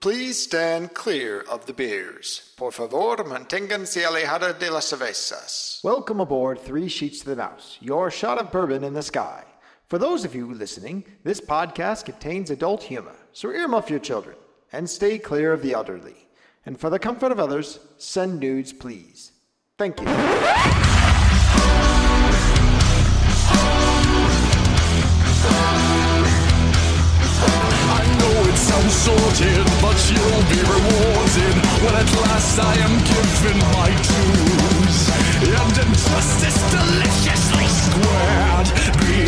Please 0.00 0.38
stand 0.40 0.92
clear 0.94 1.40
of 1.40 1.66
the 1.66 1.72
beers. 1.72 2.52
Por 2.56 2.70
favor, 2.70 3.16
manténganse 3.24 4.04
alejada 4.04 4.56
de 4.58 4.70
las 4.70 4.92
cervezas. 4.92 5.82
Welcome 5.82 6.20
aboard 6.20 6.60
Three 6.60 6.88
Sheets 6.88 7.20
to 7.20 7.30
the 7.30 7.36
Mouse, 7.36 7.78
your 7.80 8.10
shot 8.10 8.38
of 8.38 8.52
bourbon 8.52 8.84
in 8.84 8.92
the 8.92 9.02
sky. 9.02 9.42
For 9.88 9.98
those 9.98 10.24
of 10.24 10.34
you 10.34 10.52
listening, 10.52 11.04
this 11.24 11.40
podcast 11.40 12.04
contains 12.04 12.50
adult 12.50 12.82
humor, 12.82 13.16
so 13.32 13.48
earmuff 13.48 13.88
your 13.88 13.98
children 13.98 14.36
and 14.72 14.88
stay 14.88 15.18
clear 15.18 15.52
of 15.52 15.62
the 15.62 15.72
elderly. 15.72 16.28
And 16.66 16.78
for 16.78 16.90
the 16.90 16.98
comfort 16.98 17.32
of 17.32 17.40
others, 17.40 17.78
send 17.96 18.38
nudes, 18.38 18.72
please. 18.72 19.32
Thank 19.78 20.00
you. 20.00 20.06
Sorted, 28.90 29.66
but 29.82 29.98
you'll 30.10 30.46
be 30.50 30.60
rewarded 30.62 31.54
when 31.82 31.94
at 31.94 32.10
last 32.22 32.58
I 32.58 32.74
am 32.86 32.94
given 33.10 33.58
my 33.76 33.90
dues. 34.06 34.98
And 35.46 35.76
injustice 35.86 36.58
deliciously 36.70 37.66
squared, 37.84 38.68
be. 39.00 39.26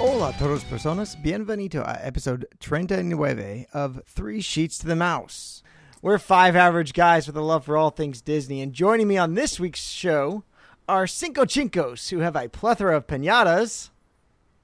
Hola 0.00 0.32
todos 0.38 0.64
personas, 0.64 1.16
bienvenido 1.16 1.82
a 1.84 1.98
episode 2.06 2.46
39 2.60 3.66
of 3.72 4.00
Three 4.06 4.40
Sheets 4.40 4.78
to 4.78 4.86
the 4.86 4.96
Mouse. 4.96 5.62
We're 6.00 6.18
five 6.18 6.54
average 6.54 6.92
guys 6.92 7.26
with 7.26 7.36
a 7.36 7.40
love 7.40 7.64
for 7.64 7.76
all 7.76 7.90
things 7.90 8.20
Disney, 8.20 8.62
and 8.62 8.72
joining 8.72 9.08
me 9.08 9.18
on 9.18 9.34
this 9.34 9.58
week's 9.58 9.82
show 9.82 10.44
are 10.88 11.08
Cinco 11.08 11.44
Chincos, 11.44 12.10
who 12.10 12.20
have 12.20 12.36
a 12.36 12.48
plethora 12.48 12.96
of 12.96 13.08
pinatas. 13.08 13.90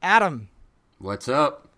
Adam, 0.01 0.49
What's 0.99 1.29
up? 1.29 1.69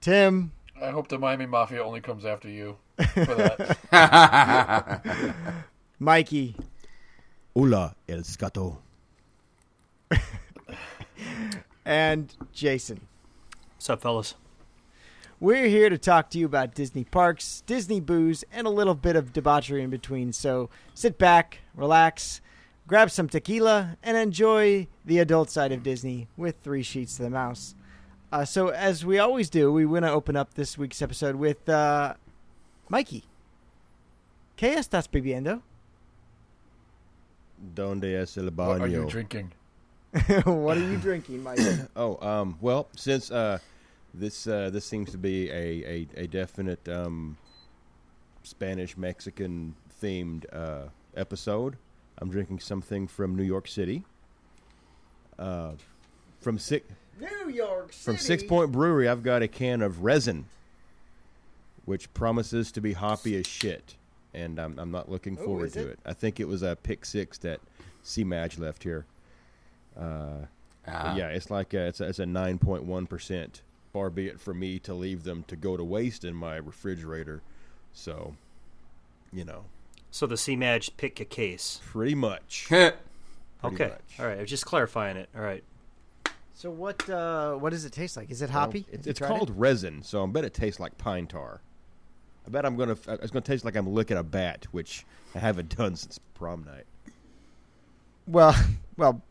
Tim, 0.00 0.52
I 0.80 0.90
hope 0.90 1.08
the 1.08 1.18
Miami 1.18 1.46
Mafia 1.46 1.82
only 1.82 2.00
comes 2.00 2.24
after 2.24 2.48
you 2.48 2.76
for 2.96 3.34
that. 3.34 5.34
Mikey, 5.98 6.54
Hola, 7.54 7.96
el 8.08 8.22
scato. 8.22 8.78
and 11.84 12.32
Jason. 12.52 13.00
What's 13.74 13.90
up, 13.90 14.02
fellas? 14.02 14.36
We're 15.40 15.68
here 15.68 15.88
to 15.88 15.98
talk 15.98 16.30
to 16.30 16.38
you 16.38 16.46
about 16.46 16.74
Disney 16.74 17.04
parks, 17.04 17.62
Disney 17.64 18.00
booze, 18.00 18.42
and 18.50 18.66
a 18.66 18.70
little 18.70 18.96
bit 18.96 19.14
of 19.14 19.32
debauchery 19.32 19.84
in 19.84 19.90
between. 19.90 20.32
So 20.32 20.68
sit 20.94 21.16
back, 21.16 21.58
relax, 21.76 22.40
grab 22.88 23.12
some 23.12 23.28
tequila, 23.28 23.96
and 24.02 24.16
enjoy 24.16 24.88
the 25.04 25.20
adult 25.20 25.48
side 25.48 25.70
of 25.70 25.84
Disney 25.84 26.26
with 26.36 26.56
Three 26.64 26.82
Sheets 26.82 27.16
to 27.18 27.22
the 27.22 27.30
Mouse. 27.30 27.76
Uh, 28.32 28.44
so, 28.44 28.68
as 28.68 29.06
we 29.06 29.20
always 29.20 29.48
do, 29.48 29.72
we 29.72 29.86
want 29.86 30.04
to 30.04 30.10
open 30.10 30.34
up 30.34 30.54
this 30.54 30.76
week's 30.76 31.00
episode 31.00 31.36
with 31.36 31.68
uh, 31.68 32.14
Mikey. 32.88 33.22
¿Qué 34.56 34.74
estás 34.74 35.08
bebiendo? 35.08 35.62
Donde 37.74 38.20
es 38.20 38.36
el 38.36 38.50
baño? 38.50 38.68
what 38.70 38.80
are 38.80 38.88
you 38.88 39.06
drinking? 39.06 39.52
what 40.44 40.76
are 40.76 40.90
you 40.90 40.96
drinking, 40.96 41.44
Mikey? 41.44 41.78
Oh, 41.96 42.18
um, 42.26 42.58
well, 42.60 42.88
since 42.96 43.30
uh, 43.30 43.58
this 44.18 44.46
uh, 44.46 44.70
this 44.70 44.84
seems 44.84 45.10
to 45.12 45.18
be 45.18 45.50
a 45.50 45.54
a, 45.56 46.08
a 46.22 46.26
definite 46.26 46.88
um, 46.88 47.36
Spanish 48.42 48.96
Mexican 48.96 49.74
themed 50.02 50.44
uh, 50.52 50.88
episode, 51.16 51.76
I'm 52.18 52.30
drinking 52.30 52.60
something 52.60 53.06
from 53.08 53.36
New 53.36 53.42
York 53.44 53.68
City. 53.68 54.04
Uh, 55.38 55.72
from 56.40 56.58
six 56.58 56.86
New 57.20 57.50
York 57.50 57.92
City. 57.92 58.04
from 58.04 58.16
Six 58.18 58.42
Point 58.42 58.72
Brewery, 58.72 59.08
I've 59.08 59.22
got 59.22 59.42
a 59.42 59.48
can 59.48 59.82
of 59.82 60.02
resin, 60.04 60.46
which 61.84 62.12
promises 62.14 62.70
to 62.72 62.80
be 62.80 62.92
hoppy 62.92 63.36
as 63.36 63.46
shit, 63.46 63.96
and 64.34 64.58
I'm 64.58 64.78
I'm 64.78 64.90
not 64.90 65.08
looking 65.10 65.36
Oh, 65.40 65.44
forward 65.44 65.66
is 65.66 65.72
to 65.74 65.80
it? 65.88 65.92
it? 65.92 65.98
I 66.06 66.12
think 66.12 66.40
it 66.40 66.48
was 66.48 66.62
a 66.62 66.76
pick 66.76 67.04
six 67.04 67.38
that 67.38 67.60
C 68.02 68.24
Madge 68.24 68.58
left 68.58 68.82
here. 68.82 69.06
Uh, 69.96 70.46
Ah, 70.90 71.14
yeah, 71.16 71.26
it's 71.28 71.50
like 71.50 71.74
a, 71.74 71.88
it's 71.88 72.00
a, 72.00 72.04
it's 72.08 72.18
a 72.18 72.24
nine 72.24 72.56
point 72.58 72.82
one 72.84 73.06
percent. 73.06 73.60
Far 73.92 74.10
be 74.10 74.26
it 74.26 74.40
from 74.40 74.58
me 74.58 74.78
to 74.80 74.94
leave 74.94 75.24
them 75.24 75.44
to 75.48 75.56
go 75.56 75.76
to 75.76 75.84
waste 75.84 76.24
in 76.24 76.34
my 76.34 76.56
refrigerator. 76.56 77.42
So, 77.92 78.34
you 79.32 79.44
know, 79.44 79.64
So 80.10 80.26
the 80.26 80.36
C 80.36 80.56
Madge 80.56 80.96
pick 80.96 81.20
a 81.20 81.24
case. 81.24 81.80
pretty 81.84 82.14
much. 82.14 82.68
Okay. 83.64 83.88
much. 83.88 84.20
All 84.20 84.26
right. 84.26 84.38
I 84.38 84.40
was 84.42 84.50
just 84.50 84.64
clarifying 84.66 85.16
it. 85.16 85.28
All 85.34 85.40
right. 85.42 85.64
So, 86.54 86.70
what 86.70 87.08
uh, 87.10 87.54
what 87.54 87.70
does 87.70 87.84
it 87.84 87.92
taste 87.92 88.16
like? 88.16 88.30
Is 88.30 88.40
it 88.40 88.50
hoppy? 88.50 88.86
It's, 88.92 89.06
it's 89.06 89.18
called 89.18 89.50
it? 89.50 89.56
resin, 89.56 90.02
so 90.02 90.22
I 90.22 90.26
bet 90.28 90.44
it 90.44 90.54
tastes 90.54 90.78
like 90.78 90.96
pine 90.96 91.26
tar. 91.26 91.60
I 92.46 92.50
bet 92.50 92.64
I'm 92.64 92.76
gonna. 92.76 92.96
It's 93.08 93.32
gonna 93.32 93.40
taste 93.40 93.64
like 93.64 93.74
I'm 93.74 93.92
licking 93.92 94.16
a 94.16 94.22
bat, 94.22 94.66
which 94.70 95.04
I 95.34 95.40
haven't 95.40 95.76
done 95.76 95.96
since 95.96 96.18
prom 96.34 96.64
night. 96.64 96.84
Well, 98.28 98.54
well, 98.96 99.22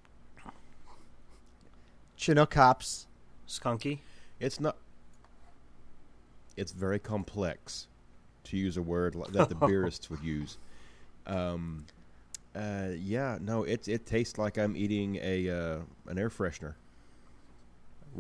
Chinook 2.18 2.54
hops. 2.54 3.08
Skunky. 3.48 4.00
It's 4.40 4.60
not. 4.60 4.78
It's 6.56 6.72
very 6.72 7.00
complex, 7.00 7.88
to 8.46 8.58
use 8.58 8.78
a 8.78 8.82
word 8.82 9.16
that 9.32 9.50
the 9.50 9.56
beerists 9.68 10.10
would 10.10 10.24
use. 10.24 10.58
Um, 11.28 11.86
uh, 12.56 12.90
yeah, 13.00 13.38
no, 13.42 13.64
it 13.64 13.88
it 13.88 14.06
tastes 14.06 14.38
like 14.38 14.58
I'm 14.58 14.76
eating 14.76 15.20
a 15.22 15.50
uh, 15.50 15.80
an 16.08 16.18
air 16.18 16.30
freshener. 16.30 16.74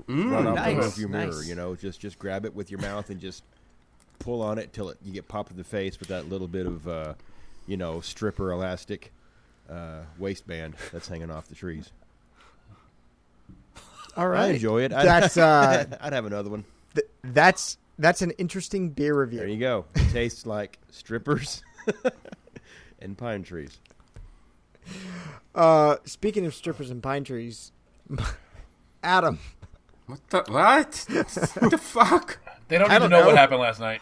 Mm, 0.08 0.32
right 0.32 0.46
off 0.46 0.56
the 0.56 0.62
nice, 0.62 0.76
rearview 0.76 1.10
mirror, 1.10 1.26
nice. 1.26 1.48
you 1.48 1.56
know, 1.56 1.76
just 1.76 2.00
just 2.00 2.20
grab 2.20 2.46
it 2.46 2.54
with 2.54 2.70
your 2.70 2.80
mouth 2.80 3.10
and 3.10 3.20
just 3.20 3.44
pull 4.20 4.42
on 4.42 4.58
it 4.58 4.74
till 4.74 4.90
it 4.90 4.98
you 5.04 5.12
get 5.12 5.28
popped 5.28 5.52
in 5.52 5.58
the 5.58 5.64
face 5.64 6.00
with 6.00 6.10
that 6.10 6.30
little 6.30 6.48
bit 6.48 6.66
of 6.68 6.88
uh, 6.88 7.14
you 7.66 7.78
know 7.78 8.02
stripper 8.02 8.52
elastic 8.52 9.12
uh, 9.70 10.02
waistband 10.20 10.76
that's 10.92 11.08
hanging 11.08 11.32
off 11.32 11.48
the 11.48 11.56
trees. 11.56 11.92
All 14.18 14.32
I 14.34 14.48
enjoy 14.48 14.82
it. 14.84 14.92
I'd, 14.94 15.06
That's 15.06 15.38
uh, 15.38 15.86
I'd 16.02 16.14
have 16.14 16.26
another 16.26 16.50
one. 16.50 16.66
th- 16.96 17.08
that's 17.24 17.78
that's 18.00 18.22
an 18.22 18.32
interesting 18.32 18.90
beer 18.90 19.20
review. 19.20 19.40
There 19.40 19.48
you 19.48 19.60
go. 19.60 19.86
It 19.96 20.10
tastes 20.12 20.46
like 20.46 20.80
strippers 20.92 21.64
and 23.00 23.18
pine 23.18 23.44
trees. 23.44 23.80
Uh, 25.54 25.98
speaking 26.06 26.46
of 26.46 26.54
strippers 26.56 26.90
and 26.90 27.02
pine 27.04 27.24
trees, 27.24 27.72
Adam. 29.04 29.40
What 30.08 30.28
the 30.30 30.38
what? 30.48 31.06
what 31.60 31.72
the 31.72 31.78
fuck? 31.78 32.40
They 32.70 32.78
don't 32.78 32.90
I 32.90 32.94
need 32.96 33.00
don't 33.02 33.10
know, 33.10 33.20
know. 33.22 33.26
what 33.28 33.38
happened 33.38 33.60
last 33.62 33.80
night. 33.80 34.02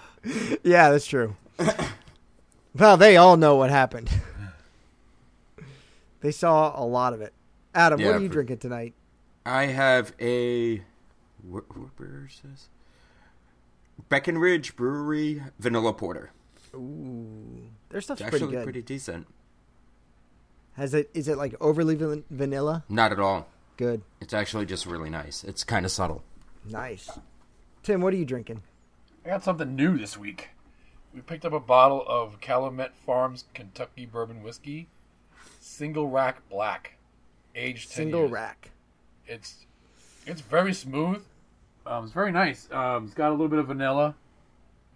Yeah, 0.64 0.90
that's 0.92 1.08
true. 1.08 1.36
well, 2.76 2.96
they 2.97 3.18
all 3.18 3.38
know 3.38 3.56
what 3.56 3.70
happened. 3.70 4.09
they 6.22 6.32
saw 6.32 6.80
a 6.80 6.86
lot 6.86 7.14
of 7.14 7.22
it. 7.22 7.34
Adam, 7.74 8.02
what 8.02 8.16
are 8.16 8.20
you 8.20 8.28
for- 8.28 8.34
drinking 8.34 8.58
tonight? 8.59 8.94
I 9.46 9.66
have 9.68 10.14
a 10.20 10.78
what, 11.48 11.66
what 11.78 11.96
brewer 11.96 12.28
is 12.28 12.42
this? 12.44 12.70
Breckenridge 14.10 14.76
Brewery 14.76 15.42
Vanilla 15.60 15.94
Porter. 15.94 16.32
Ooh, 16.74 17.70
their 17.90 18.02
stuff's 18.02 18.22
It's 18.22 18.30
pretty 18.30 18.46
actually 18.46 18.58
good. 18.58 18.64
pretty 18.64 18.82
decent. 18.82 19.28
Has 20.74 20.94
it? 20.94 21.10
Is 21.14 21.28
it 21.28 21.38
like 21.38 21.56
overly 21.62 21.96
van- 21.96 22.26
vanilla? 22.30 22.84
Not 22.90 23.12
at 23.12 23.20
all. 23.20 23.48
Good, 23.78 24.02
It's 24.22 24.34
actually 24.34 24.66
just 24.66 24.86
really 24.86 25.10
nice. 25.10 25.44
It's 25.44 25.64
kind 25.66 25.86
of 25.86 25.92
subtle. 25.92 26.24
nice. 26.64 27.10
Tim, 27.84 28.00
what 28.02 28.14
are 28.14 28.18
you 28.18 28.24
drinking? 28.26 28.64
I 29.26 29.30
got 29.30 29.44
something 29.44 29.76
new 29.76 29.98
this 29.98 30.18
week. 30.18 30.50
We 31.14 31.20
picked 31.22 31.44
up 31.46 31.52
a 31.54 31.60
bottle 31.60 32.04
of 32.08 32.40
Calumet 32.40 32.94
Farms 32.96 33.44
Kentucky 33.53 34.06
Bourbon 34.06 34.41
Whiskey, 34.44 34.88
single 35.59 36.08
rack 36.08 36.48
black, 36.50 36.98
aged 37.53 37.90
10 37.90 37.96
Single 37.96 38.22
years. 38.22 38.32
rack. 38.32 38.72
It's 39.28 39.66
it's 40.26 40.42
very 40.42 40.74
smooth. 40.74 41.24
Um, 41.86 42.04
it's 42.06 42.14
very 42.14 42.32
nice. 42.32 42.68
Um, 42.72 43.06
it's 43.06 43.14
got 43.14 43.30
a 43.30 43.32
little 43.32 43.48
bit 43.48 43.60
of 43.60 43.68
vanilla 43.68 44.16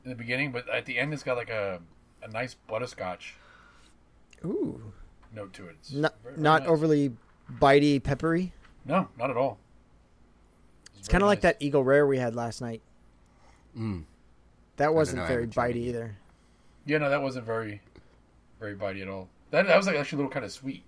in 0.04 0.10
the 0.10 0.16
beginning, 0.16 0.52
but 0.52 0.68
at 0.70 0.86
the 0.86 0.98
end, 0.98 1.14
it's 1.14 1.24
got 1.24 1.38
like 1.38 1.50
a 1.50 1.80
a 2.22 2.28
nice 2.28 2.54
butterscotch 2.54 3.36
Ooh, 4.46 4.94
note 5.34 5.54
to 5.54 5.68
it. 5.68 5.76
It's 5.80 5.94
not 5.94 6.16
very, 6.22 6.36
very 6.36 6.44
not 6.44 6.62
nice. 6.64 6.70
overly 6.70 7.12
bitey, 7.60 8.02
peppery. 8.02 8.54
No, 8.86 9.08
not 9.18 9.30
at 9.30 9.38
all. 9.38 9.58
It's 10.98 11.08
kind 11.08 11.24
of 11.24 11.28
like 11.28 11.42
that 11.42 11.58
Eagle 11.60 11.84
Rare 11.84 12.06
we 12.06 12.18
had 12.18 12.36
last 12.36 12.62
night. 12.62 12.82
Mm. 13.78 14.04
That 14.78 14.94
wasn't 14.94 15.20
know, 15.20 15.28
very 15.28 15.48
bitey 15.48 15.78
either. 15.78 16.18
Yeah, 16.86 16.98
no, 16.98 17.10
that 17.10 17.22
wasn't 17.22 17.46
very, 17.46 17.82
very 18.60 18.76
bitey 18.76 19.02
at 19.02 19.08
all. 19.08 19.30
That 19.52 19.68
that 19.68 19.78
was 19.78 19.88
like 19.88 19.96
actually 19.96 20.18
a 20.18 20.20
little 20.20 20.32
kind 20.32 20.46
of 20.46 20.52
sweet. 20.52 20.84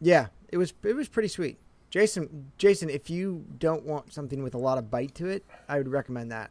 Yeah, 0.00 0.26
it 0.50 0.56
was 0.56 0.72
it 0.82 0.94
was 0.94 1.08
pretty 1.08 1.28
sweet. 1.28 1.58
Jason, 1.90 2.52
Jason, 2.58 2.90
if 2.90 3.08
you 3.08 3.44
don't 3.58 3.84
want 3.84 4.12
something 4.12 4.42
with 4.42 4.54
a 4.54 4.58
lot 4.58 4.76
of 4.78 4.90
bite 4.90 5.14
to 5.16 5.26
it, 5.28 5.44
I 5.68 5.78
would 5.78 5.88
recommend 5.88 6.30
that. 6.32 6.50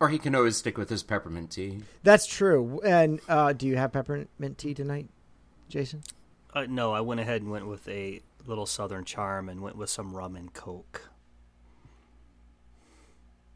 Or 0.00 0.08
he 0.08 0.18
can 0.18 0.34
always 0.34 0.56
stick 0.56 0.76
with 0.78 0.88
his 0.88 1.02
peppermint 1.02 1.50
tea. 1.52 1.80
That's 2.02 2.26
true. 2.26 2.80
And 2.84 3.20
uh, 3.28 3.52
do 3.52 3.66
you 3.68 3.76
have 3.76 3.92
peppermint 3.92 4.58
tea 4.58 4.74
tonight, 4.74 5.08
Jason? 5.68 6.02
Uh, 6.54 6.66
no, 6.68 6.92
I 6.92 7.00
went 7.00 7.20
ahead 7.20 7.42
and 7.42 7.50
went 7.50 7.66
with 7.68 7.86
a 7.88 8.20
little 8.46 8.66
Southern 8.66 9.04
Charm 9.04 9.48
and 9.48 9.60
went 9.62 9.76
with 9.76 9.90
some 9.90 10.16
rum 10.16 10.34
and 10.34 10.52
coke. 10.52 11.08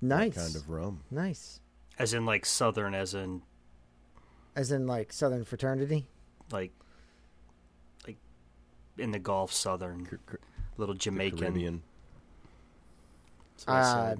Nice. 0.01 0.35
Kind 0.35 0.55
of 0.55 0.69
rum. 0.71 1.01
Nice. 1.11 1.61
As 1.99 2.13
in, 2.15 2.27
like, 2.27 2.45
Southern, 2.47 2.95
as 2.95 3.15
in, 3.15 3.43
As 4.55 4.71
in, 4.71 4.87
like 4.87 5.13
Southern 5.13 5.45
fraternity. 5.45 6.07
like, 6.53 6.71
like 6.71 6.73
in 8.99 9.11
the 9.13 9.19
Gulf, 9.19 9.53
Southern, 9.53 10.07
Car- 10.07 10.21
car- 10.27 10.41
little 10.77 10.95
Jamaican. 10.95 11.39
Caribbean. 11.39 11.83
That's 13.67 13.67
what 13.67 13.77
I 13.77 14.13
Uh, 14.13 14.17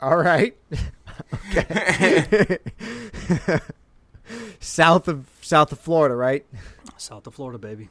all 0.00 0.16
right. 0.16 0.56
okay. 1.56 2.58
south 4.60 5.08
of 5.08 5.26
south 5.40 5.72
of 5.72 5.78
Florida, 5.80 6.14
right? 6.14 6.44
South 6.96 7.26
of 7.26 7.34
Florida, 7.34 7.58
baby. 7.58 7.88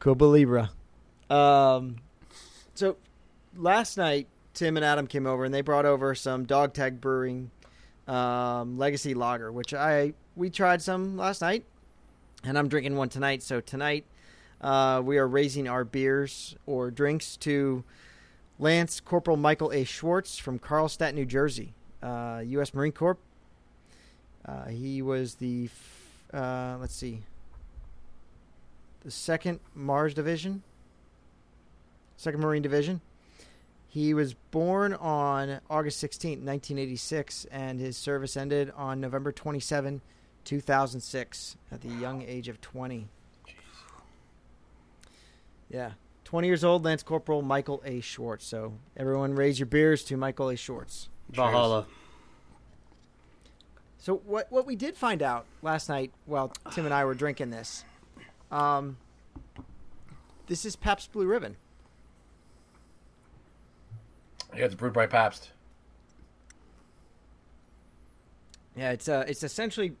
Cuba 0.00 0.24
Libre. 0.24 0.70
Um, 1.30 1.96
so 2.74 2.96
last 3.56 3.96
night, 3.98 4.26
Tim 4.54 4.76
and 4.76 4.84
Adam 4.84 5.06
came 5.06 5.26
over 5.26 5.44
and 5.44 5.52
they 5.52 5.60
brought 5.60 5.84
over 5.86 6.14
some 6.14 6.44
Dog 6.44 6.72
Tag 6.74 7.00
Brewing 7.00 7.50
um, 8.06 8.78
Legacy 8.78 9.14
Lager, 9.14 9.52
which 9.52 9.74
I 9.74 10.14
we 10.36 10.50
tried 10.50 10.80
some 10.82 11.16
last 11.16 11.40
night, 11.40 11.64
and 12.44 12.58
I'm 12.58 12.68
drinking 12.68 12.96
one 12.96 13.08
tonight. 13.08 13.42
So 13.42 13.60
tonight, 13.60 14.04
uh, 14.60 15.02
we 15.04 15.18
are 15.18 15.26
raising 15.26 15.68
our 15.68 15.84
beers 15.84 16.56
or 16.66 16.90
drinks 16.90 17.36
to 17.38 17.84
Lance 18.58 19.00
Corporal 19.00 19.36
Michael 19.36 19.72
A. 19.72 19.84
Schwartz 19.84 20.38
from 20.38 20.58
Carlstadt, 20.58 21.14
New 21.14 21.26
Jersey, 21.26 21.74
uh, 22.02 22.42
U.S. 22.44 22.74
Marine 22.74 22.92
Corps. 22.92 23.18
Uh, 24.44 24.68
he 24.68 25.02
was 25.02 25.36
the 25.36 25.68
uh, 26.32 26.76
let's 26.80 26.94
see 26.94 27.20
the 29.02 29.10
second 29.10 29.60
Mars 29.74 30.14
Division, 30.14 30.62
second 32.16 32.40
Marine 32.40 32.62
Division. 32.62 33.00
He 33.90 34.12
was 34.12 34.34
born 34.34 34.92
on 34.92 35.60
August 35.70 35.98
16, 36.00 36.30
1986, 36.44 37.46
and 37.50 37.80
his 37.80 37.96
service 37.96 38.36
ended 38.36 38.70
on 38.76 39.00
November 39.00 39.32
27, 39.32 40.02
2006, 40.44 41.56
at 41.70 41.80
the 41.80 41.88
young 41.88 42.22
age 42.22 42.48
of 42.48 42.60
20. 42.60 43.08
Yeah. 45.70 45.92
20 46.24 46.46
years 46.46 46.64
old, 46.64 46.84
Lance 46.84 47.02
Corporal 47.02 47.42
Michael 47.42 47.82
A. 47.84 48.00
Schwartz. 48.00 48.46
So, 48.46 48.74
everyone 48.96 49.34
raise 49.34 49.58
your 49.58 49.66
beers 49.66 50.04
to 50.04 50.16
Michael 50.16 50.50
A. 50.50 50.56
Schwartz. 50.56 51.08
Valhalla. 51.30 51.86
So 53.98 54.22
what 54.24 54.50
what 54.50 54.64
we 54.64 54.76
did 54.76 54.96
find 54.96 55.22
out 55.22 55.44
last 55.60 55.88
night 55.88 56.12
while 56.24 56.52
Tim 56.72 56.84
and 56.84 56.94
I 56.94 57.04
were 57.04 57.14
drinking 57.14 57.50
this, 57.50 57.84
um, 58.50 58.96
this 60.46 60.64
is 60.64 60.76
Pabst 60.76 61.12
Blue 61.12 61.26
Ribbon. 61.26 61.56
Yeah, 64.56 64.64
it's 64.64 64.74
brewed 64.74 64.94
by 64.94 65.06
Pabst. 65.06 65.50
Yeah, 68.76 68.92
it's 68.92 69.08
uh, 69.08 69.24
it's 69.28 69.42
essentially 69.42 69.94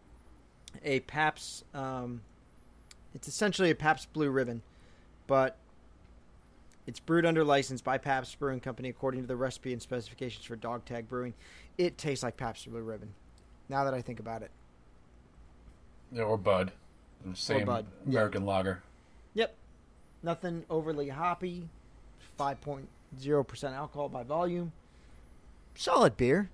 a 0.84 1.00
Pabst. 1.00 1.64
Um, 1.74 2.22
it's 3.14 3.28
essentially 3.28 3.70
a 3.70 3.74
Pabst 3.74 4.12
Blue 4.12 4.30
Ribbon, 4.30 4.62
but 5.26 5.56
it's 6.86 7.00
brewed 7.00 7.26
under 7.26 7.44
license 7.44 7.80
by 7.80 7.98
Pabst 7.98 8.38
Brewing 8.38 8.60
Company 8.60 8.88
according 8.88 9.22
to 9.22 9.26
the 9.26 9.36
recipe 9.36 9.72
and 9.72 9.80
specifications 9.82 10.44
for 10.44 10.56
Dog 10.56 10.84
Tag 10.84 11.08
Brewing. 11.08 11.34
It 11.76 11.98
tastes 11.98 12.22
like 12.22 12.36
Pabst 12.36 12.68
Blue 12.70 12.80
Ribbon. 12.82 13.14
Now 13.68 13.84
that 13.84 13.94
I 13.94 14.00
think 14.02 14.20
about 14.20 14.42
it. 14.42 14.50
Yeah, 16.12 16.22
or 16.22 16.38
Bud. 16.38 16.72
Same 17.34 17.66
Bud, 17.66 17.86
yeah. 18.06 18.12
American 18.12 18.44
lager. 18.46 18.82
Yep. 19.34 19.54
Nothing 20.22 20.64
overly 20.70 21.08
hoppy. 21.10 21.68
5.0% 22.38 23.72
alcohol 23.74 24.08
by 24.08 24.22
volume. 24.22 24.72
Solid 25.74 26.16
beer. 26.16 26.48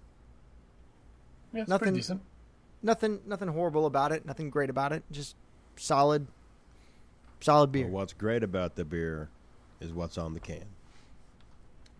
Yeah, 1.53 1.61
it's 1.63 1.69
Nothing- 1.69 1.85
pretty 1.85 1.99
decent. 1.99 2.23
Nothing 2.85 3.21
nothing 3.27 3.49
horrible 3.49 3.87
about 3.87 4.13
it. 4.13 4.25
Nothing 4.27 4.51
great 4.51 4.69
about 4.71 4.93
it. 4.93 5.03
Just 5.11 5.35
solid 5.77 6.27
solid 7.41 7.73
beer. 7.73 7.85
Well, 7.87 7.95
what's 7.95 8.13
great 8.13 8.43
about 8.45 8.77
the 8.77 8.85
beer 8.85 9.31
is 9.81 9.93
what's 9.93 10.19
on 10.19 10.35
the 10.35 10.41
can. 10.41 10.65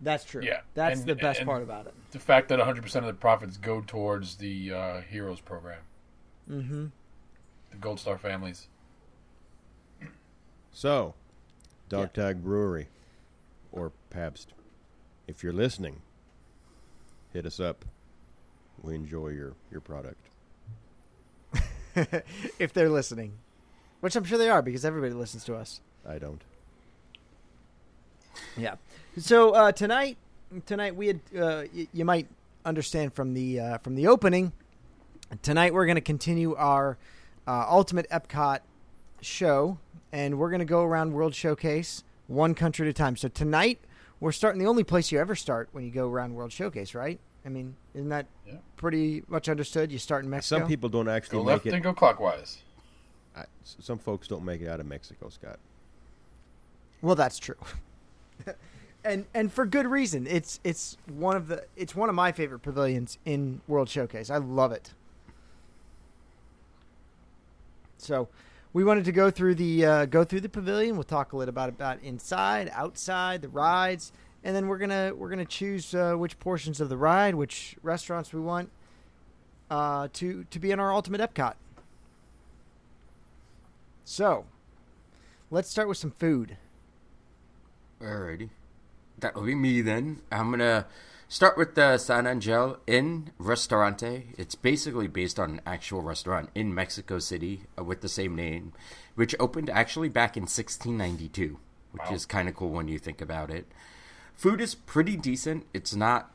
That's 0.01 0.23
true. 0.23 0.43
Yeah, 0.43 0.61
That's 0.75 0.99
and- 0.99 1.09
the 1.09 1.15
best 1.15 1.43
part 1.43 1.63
about 1.63 1.87
it. 1.87 1.93
The 2.11 2.19
fact 2.19 2.49
that 2.49 2.59
100% 2.59 2.95
of 2.97 3.05
the 3.05 3.13
profits 3.13 3.57
go 3.57 3.81
towards 3.81 4.35
the 4.35 4.73
uh, 4.73 5.01
Heroes 5.01 5.39
program, 5.41 5.79
Mm-hmm. 6.49 6.85
the 7.71 7.77
Gold 7.77 7.99
Star 7.99 8.17
families. 8.17 8.67
So, 10.71 11.13
Dog 11.87 12.11
Tag 12.13 12.43
Brewery 12.43 12.89
or 13.71 13.93
Pabst, 14.09 14.51
if 15.27 15.41
you're 15.41 15.53
listening, 15.53 16.01
hit 17.31 17.45
us 17.45 17.61
up. 17.61 17.85
We 18.81 18.93
enjoy 18.95 19.29
your, 19.29 19.53
your 19.71 19.79
product. 19.79 20.19
if 22.59 22.73
they're 22.73 22.89
listening. 22.89 23.33
Which 24.01 24.15
I'm 24.15 24.23
sure 24.23 24.37
they 24.37 24.49
are 24.49 24.61
because 24.61 24.85
everybody 24.85 25.13
listens 25.13 25.43
to 25.45 25.55
us. 25.55 25.81
I 26.07 26.19
don't. 26.19 26.41
Yeah. 28.57 28.75
So 29.17 29.51
uh, 29.51 29.71
tonight, 29.71 30.17
tonight 30.65 30.95
we 30.95 31.07
had 31.07 31.19
uh, 31.35 31.63
y- 31.73 31.87
you 31.93 32.05
might 32.05 32.27
understand 32.65 33.13
from 33.13 33.33
the 33.33 33.59
uh, 33.59 33.77
from 33.79 33.95
the 33.95 34.07
opening. 34.07 34.51
Tonight 35.41 35.73
we're 35.73 35.85
going 35.85 35.95
to 35.95 36.01
continue 36.01 36.55
our 36.55 36.97
uh, 37.47 37.65
Ultimate 37.69 38.07
Epcot 38.09 38.59
show, 39.21 39.79
and 40.11 40.37
we're 40.37 40.49
going 40.49 40.59
to 40.59 40.65
go 40.65 40.83
around 40.83 41.13
World 41.13 41.33
Showcase 41.33 42.03
one 42.27 42.53
country 42.55 42.87
at 42.87 42.89
a 42.89 42.93
time. 42.93 43.15
So 43.15 43.27
tonight 43.27 43.79
we're 44.19 44.31
starting 44.31 44.61
the 44.61 44.67
only 44.67 44.83
place 44.83 45.11
you 45.11 45.19
ever 45.19 45.35
start 45.35 45.69
when 45.71 45.83
you 45.83 45.91
go 45.91 46.09
around 46.09 46.35
World 46.35 46.51
Showcase, 46.51 46.93
right? 46.95 47.19
I 47.45 47.49
mean, 47.49 47.75
isn't 47.93 48.09
that 48.09 48.25
Yeah. 48.47 48.55
pretty 48.75 49.23
much 49.27 49.47
understood? 49.49 49.91
You 49.91 49.99
start 49.99 50.23
in 50.23 50.29
Mexico. 50.29 50.59
Some 50.61 50.67
people 50.67 50.89
don't 50.89 51.07
actually 51.07 51.37
Go 51.39 51.43
make 51.43 51.47
left 51.53 51.65
it. 51.67 51.73
and 51.75 51.83
go 51.83 51.93
clockwise. 51.93 52.63
I, 53.35 53.41
s- 53.61 53.77
some 53.79 53.99
folks 53.99 54.27
don't 54.27 54.43
make 54.43 54.61
it 54.61 54.67
out 54.67 54.79
of 54.79 54.85
Mexico, 54.87 55.29
Scott. 55.29 55.59
Well, 57.01 57.15
that's 57.15 57.37
true. 57.37 57.57
and 59.03 59.25
and 59.35 59.51
for 59.53 59.65
good 59.65 59.85
reason. 59.85 60.25
It's 60.25 60.59
it's 60.63 60.97
one 61.07 61.35
of 61.37 61.47
the 61.47 61.65
it's 61.75 61.93
one 61.95 62.09
of 62.09 62.15
my 62.15 62.31
favorite 62.31 62.59
pavilions 62.63 63.19
in 63.25 63.61
World 63.67 63.89
Showcase. 63.89 64.29
I 64.31 64.37
love 64.37 64.71
it. 64.71 64.93
So, 67.97 68.27
we 68.73 68.83
wanted 68.83 69.05
to 69.05 69.11
go 69.11 69.29
through 69.31 69.55
the 69.55 69.85
uh, 69.85 70.05
go 70.05 70.23
through 70.23 70.41
the 70.41 70.49
pavilion. 70.49 70.95
We'll 70.95 71.03
talk 71.03 71.33
a 71.33 71.37
little 71.37 71.49
about 71.49 71.69
about 71.69 72.01
inside, 72.01 72.69
outside, 72.73 73.41
the 73.41 73.49
rides, 73.49 74.11
and 74.45 74.55
then 74.55 74.67
we're 74.67 74.77
gonna 74.77 75.11
we're 75.13 75.29
gonna 75.29 75.43
choose 75.43 75.93
uh, 75.93 76.13
which 76.13 76.39
portions 76.39 76.79
of 76.79 76.87
the 76.87 76.95
ride, 76.95 77.35
which 77.35 77.75
restaurants 77.81 78.31
we 78.31 78.39
want 78.39 78.69
uh, 79.69 80.07
to 80.13 80.45
to 80.51 80.59
be 80.59 80.71
in 80.71 80.79
our 80.79 80.93
ultimate 80.93 81.19
Epcot. 81.19 81.55
So, 84.05 84.45
let's 85.49 85.69
start 85.69 85.87
with 85.87 85.97
some 85.97 86.11
food. 86.11 86.57
Alrighty. 87.99 88.49
That'll 89.17 89.43
be 89.43 89.55
me 89.55 89.81
then. 89.81 90.21
I'm 90.31 90.51
gonna 90.51 90.85
start 91.27 91.57
with 91.57 91.73
the 91.73 91.97
San 91.97 92.27
Angel 92.27 92.77
Inn 92.85 93.31
Restaurante. 93.39 94.27
It's 94.37 94.53
basically 94.53 95.07
based 95.07 95.39
on 95.39 95.49
an 95.51 95.61
actual 95.65 96.01
restaurant 96.01 96.49
in 96.53 96.75
Mexico 96.75 97.17
City 97.17 97.61
uh, 97.79 97.83
with 97.83 98.01
the 98.01 98.09
same 98.09 98.35
name, 98.35 98.73
which 99.15 99.33
opened 99.39 99.71
actually 99.71 100.09
back 100.09 100.37
in 100.37 100.43
1692, 100.43 101.57
which 101.93 102.03
Wow. 102.09 102.13
is 102.15 102.25
kind 102.27 102.47
of 102.47 102.55
cool 102.55 102.69
when 102.69 102.87
you 102.87 102.99
think 102.99 103.21
about 103.21 103.49
it. 103.49 103.65
Food 104.35 104.61
is 104.61 104.75
pretty 104.75 105.15
decent. 105.15 105.65
It's 105.73 105.95
not 105.95 106.31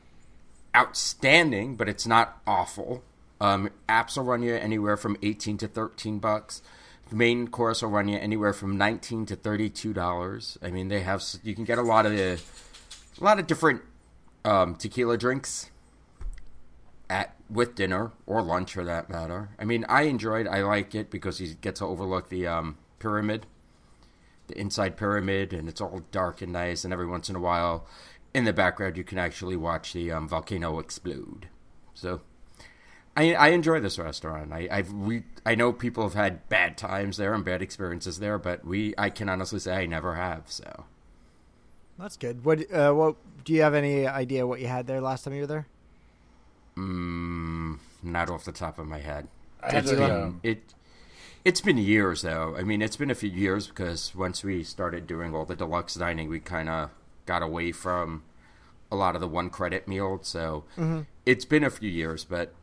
outstanding, 0.75 1.75
but 1.75 1.87
it's 1.87 2.07
not 2.07 2.41
awful. 2.47 3.03
Um, 3.39 3.69
apps 3.89 4.17
will 4.17 4.23
run 4.23 4.43
you 4.43 4.53
anywhere 4.55 4.97
from 4.97 5.17
18 5.21 5.57
to 5.59 5.67
13 5.67 6.19
bucks. 6.19 6.61
The 7.09 7.15
main 7.15 7.47
course 7.47 7.81
will 7.81 7.89
run 7.89 8.07
you 8.07 8.17
anywhere 8.17 8.53
from 8.53 8.77
19 8.77 9.25
to 9.27 9.35
32 9.35 9.93
dollars. 9.93 10.57
I 10.61 10.71
mean, 10.71 10.87
they 10.87 11.01
have 11.01 11.23
you 11.43 11.55
can 11.55 11.65
get 11.65 11.77
a 11.77 11.81
lot 11.81 12.05
of 12.05 12.13
the 12.13 12.39
a 13.19 13.23
lot 13.23 13.39
of 13.39 13.47
different 13.47 13.81
um, 14.45 14.75
tequila 14.75 15.17
drinks 15.17 15.69
at 17.09 17.35
with 17.49 17.75
dinner 17.75 18.11
or 18.25 18.41
lunch 18.41 18.73
for 18.73 18.85
that 18.85 19.09
matter. 19.09 19.49
I 19.59 19.65
mean, 19.65 19.85
I 19.89 20.03
enjoyed. 20.03 20.47
I 20.47 20.61
like 20.61 20.95
it 20.95 21.11
because 21.11 21.41
you 21.41 21.53
get 21.55 21.75
to 21.75 21.85
overlook 21.85 22.29
the 22.29 22.47
um, 22.47 22.77
pyramid, 22.99 23.45
the 24.51 24.59
inside 24.59 24.97
pyramid, 24.97 25.53
and 25.53 25.67
it's 25.67 25.81
all 25.81 26.01
dark 26.11 26.41
and 26.41 26.53
nice. 26.53 26.83
And 26.83 26.93
every 26.93 27.07
once 27.07 27.29
in 27.29 27.35
a 27.35 27.39
while, 27.39 27.85
in 28.33 28.45
the 28.45 28.53
background, 28.53 28.97
you 28.97 29.03
can 29.03 29.17
actually 29.17 29.55
watch 29.55 29.93
the 29.93 30.11
um, 30.11 30.27
volcano 30.27 30.79
explode. 30.79 31.47
So, 31.93 32.21
I 33.15 33.33
I 33.33 33.47
enjoy 33.49 33.79
this 33.79 33.99
restaurant. 33.99 34.53
I 34.53 34.67
I've 34.71 34.91
we 34.93 35.23
I 35.45 35.55
know 35.55 35.73
people 35.73 36.03
have 36.03 36.13
had 36.13 36.47
bad 36.49 36.77
times 36.77 37.17
there 37.17 37.33
and 37.33 37.43
bad 37.43 37.61
experiences 37.61 38.19
there, 38.19 38.37
but 38.37 38.65
we 38.65 38.93
I 38.97 39.09
can 39.09 39.29
honestly 39.29 39.59
say 39.59 39.75
I 39.75 39.85
never 39.85 40.15
have. 40.15 40.43
So. 40.51 40.85
That's 41.97 42.17
good. 42.17 42.43
What 42.45 42.71
uh, 42.73 42.93
what 42.93 43.15
do 43.43 43.53
you 43.53 43.61
have 43.61 43.73
any 43.75 44.07
idea 44.07 44.47
what 44.47 44.59
you 44.59 44.67
had 44.67 44.87
there 44.87 45.01
last 45.01 45.23
time 45.23 45.33
you 45.33 45.41
were 45.41 45.47
there? 45.47 45.67
Mm, 46.75 47.77
not 48.01 48.29
off 48.29 48.45
the 48.45 48.51
top 48.51 48.79
of 48.79 48.87
my 48.87 48.99
head. 48.99 49.27
I 49.61 49.71
had 49.71 49.83
It's 49.83 49.91
to, 49.91 49.97
been, 49.97 50.11
um, 50.11 50.39
it 50.41 50.73
it's 51.43 51.61
been 51.61 51.77
years 51.77 52.21
though. 52.21 52.55
I 52.57 52.63
mean, 52.63 52.81
it's 52.81 52.97
been 52.97 53.11
a 53.11 53.15
few 53.15 53.29
years 53.29 53.67
because 53.67 54.13
once 54.15 54.43
we 54.43 54.63
started 54.63 55.07
doing 55.07 55.33
all 55.33 55.45
the 55.45 55.55
deluxe 55.55 55.95
dining, 55.95 56.29
we 56.29 56.39
kind 56.39 56.69
of 56.69 56.91
got 57.25 57.41
away 57.41 57.71
from 57.71 58.23
a 58.91 58.95
lot 58.95 59.15
of 59.15 59.21
the 59.21 59.27
one 59.27 59.49
credit 59.49 59.87
meals. 59.87 60.27
So 60.27 60.65
mm-hmm. 60.77 61.01
it's 61.25 61.45
been 61.45 61.63
a 61.63 61.69
few 61.69 61.89
years, 61.89 62.25
but 62.25 62.53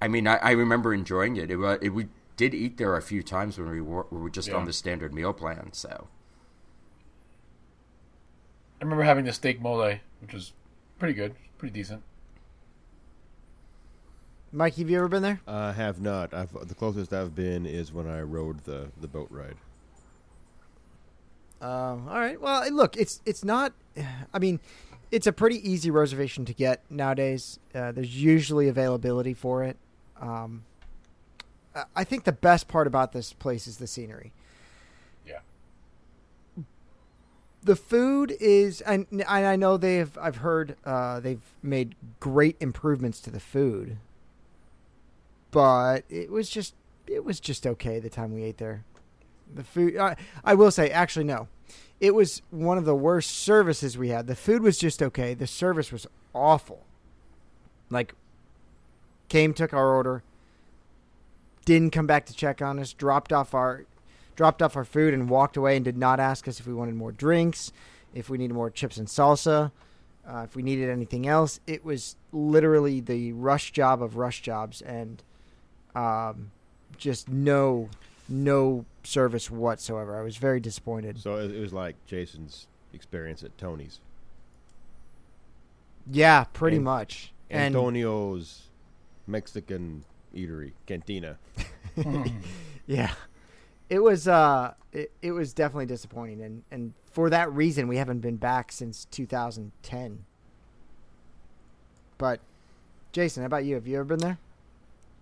I 0.00 0.08
mean, 0.08 0.26
I, 0.26 0.36
I 0.36 0.50
remember 0.52 0.94
enjoying 0.94 1.36
it. 1.36 1.50
It, 1.50 1.56
wa- 1.56 1.78
it. 1.80 1.90
We 1.90 2.08
did 2.36 2.54
eat 2.54 2.76
there 2.76 2.96
a 2.96 3.02
few 3.02 3.22
times 3.22 3.58
when 3.58 3.70
we 3.70 3.80
were, 3.80 4.06
we 4.10 4.18
were 4.18 4.30
just 4.30 4.48
Yeah. 4.48 4.56
on 4.56 4.64
the 4.66 4.72
standard 4.72 5.12
meal 5.14 5.32
plan. 5.32 5.72
So 5.72 6.08
I 8.80 8.84
remember 8.84 9.04
having 9.04 9.24
the 9.24 9.32
steak 9.32 9.60
mole, 9.60 9.98
which 10.20 10.32
was 10.32 10.52
pretty 10.98 11.14
good, 11.14 11.34
pretty 11.58 11.72
decent. 11.72 12.02
Mike, 14.52 14.76
have 14.76 14.88
you 14.88 14.96
ever 14.98 15.08
been 15.08 15.22
there? 15.22 15.40
I 15.46 15.72
have 15.72 16.00
not. 16.00 16.32
I've 16.32 16.52
the 16.68 16.74
closest 16.74 17.12
I've 17.12 17.34
been 17.34 17.66
is 17.66 17.92
when 17.92 18.08
I 18.08 18.20
rode 18.22 18.64
the 18.64 18.88
the 19.00 19.08
boat 19.08 19.28
ride. 19.30 19.56
Um, 21.60 22.08
all 22.08 22.18
right. 22.20 22.40
Well, 22.40 22.70
look, 22.70 22.96
it's 22.96 23.20
it's 23.26 23.44
not. 23.44 23.72
I 24.32 24.38
mean, 24.38 24.60
it's 25.10 25.26
a 25.26 25.32
pretty 25.32 25.68
easy 25.68 25.90
reservation 25.90 26.44
to 26.46 26.54
get 26.54 26.82
nowadays. 26.90 27.58
Uh, 27.74 27.92
there's 27.92 28.16
usually 28.22 28.68
availability 28.68 29.34
for 29.34 29.64
it. 29.64 29.76
Um, 30.20 30.64
I- 31.74 31.84
I 31.96 32.04
think 32.04 32.24
the 32.24 32.32
best 32.32 32.68
part 32.68 32.86
about 32.86 33.12
this 33.12 33.32
place 33.32 33.66
is 33.66 33.76
the 33.78 33.86
scenery. 33.86 34.32
Yeah. 35.26 35.40
The 37.62 37.76
food 37.76 38.34
is, 38.40 38.80
and, 38.82 39.06
and 39.10 39.22
I 39.26 39.56
know 39.56 39.76
they've. 39.76 40.16
I've 40.18 40.36
heard 40.36 40.76
uh, 40.84 41.20
they've 41.20 41.42
made 41.62 41.94
great 42.20 42.56
improvements 42.60 43.20
to 43.22 43.30
the 43.30 43.40
food, 43.40 43.96
but 45.50 46.04
it 46.08 46.30
was 46.30 46.48
just 46.48 46.74
it 47.06 47.24
was 47.24 47.40
just 47.40 47.66
okay 47.66 47.98
the 47.98 48.10
time 48.10 48.34
we 48.34 48.42
ate 48.42 48.58
there. 48.58 48.84
The 49.54 49.64
food, 49.64 49.96
I, 49.96 50.16
I 50.44 50.54
will 50.54 50.70
say, 50.70 50.90
actually, 50.90 51.24
no. 51.24 51.48
It 52.00 52.14
was 52.14 52.42
one 52.50 52.78
of 52.78 52.84
the 52.84 52.94
worst 52.94 53.30
services 53.30 53.96
we 53.96 54.08
had. 54.08 54.26
The 54.26 54.34
food 54.34 54.62
was 54.62 54.76
just 54.76 55.02
okay. 55.02 55.34
The 55.34 55.46
service 55.46 55.92
was 55.92 56.06
awful. 56.34 56.84
Like, 57.88 58.14
came, 59.28 59.54
took 59.54 59.72
our 59.72 59.94
order, 59.94 60.22
didn't 61.64 61.90
come 61.90 62.06
back 62.06 62.26
to 62.26 62.34
check 62.34 62.60
on 62.60 62.78
us, 62.78 62.92
dropped 62.92 63.32
off 63.32 63.54
our, 63.54 63.86
dropped 64.34 64.60
off 64.62 64.76
our 64.76 64.84
food, 64.84 65.14
and 65.14 65.30
walked 65.30 65.56
away, 65.56 65.76
and 65.76 65.84
did 65.84 65.96
not 65.96 66.20
ask 66.20 66.48
us 66.48 66.60
if 66.60 66.66
we 66.66 66.74
wanted 66.74 66.96
more 66.96 67.12
drinks, 67.12 67.72
if 68.14 68.28
we 68.28 68.36
needed 68.36 68.54
more 68.54 68.70
chips 68.70 68.96
and 68.96 69.06
salsa, 69.06 69.70
uh, 70.28 70.42
if 70.44 70.56
we 70.56 70.62
needed 70.62 70.90
anything 70.90 71.26
else. 71.26 71.60
It 71.66 71.84
was 71.84 72.16
literally 72.32 73.00
the 73.00 73.32
rush 73.32 73.70
job 73.70 74.02
of 74.02 74.16
rush 74.16 74.42
jobs, 74.42 74.82
and 74.82 75.22
um, 75.96 76.52
just 76.96 77.28
no 77.28 77.88
no 78.28 78.84
service 79.02 79.50
whatsoever. 79.50 80.18
I 80.18 80.22
was 80.22 80.36
very 80.36 80.60
disappointed. 80.60 81.18
So 81.18 81.36
it, 81.36 81.58
was 81.58 81.72
like 81.72 81.96
Jason's 82.06 82.66
experience 82.92 83.42
at 83.42 83.56
Tony's. 83.58 84.00
Yeah, 86.10 86.44
pretty 86.44 86.76
An- 86.76 86.84
much. 86.84 87.32
And 87.48 87.74
Antonio's 87.74 88.64
Mexican 89.26 90.04
eatery, 90.34 90.72
cantina. 90.86 91.38
yeah, 92.86 93.12
it 93.88 94.00
was 94.00 94.28
uh, 94.28 94.74
it, 94.92 95.12
it 95.22 95.32
was 95.32 95.52
definitely 95.52 95.86
disappointing, 95.86 96.42
and 96.42 96.62
and 96.70 96.92
for 97.10 97.30
that 97.30 97.50
reason, 97.52 97.88
we 97.88 97.96
haven't 97.96 98.20
been 98.20 98.36
back 98.36 98.72
since 98.72 99.06
2010. 99.06 100.24
But 102.18 102.40
Jason, 103.12 103.42
how 103.42 103.46
about 103.46 103.64
you? 103.64 103.74
Have 103.74 103.86
you 103.86 103.96
ever 103.96 104.04
been 104.04 104.18
there? 104.18 104.38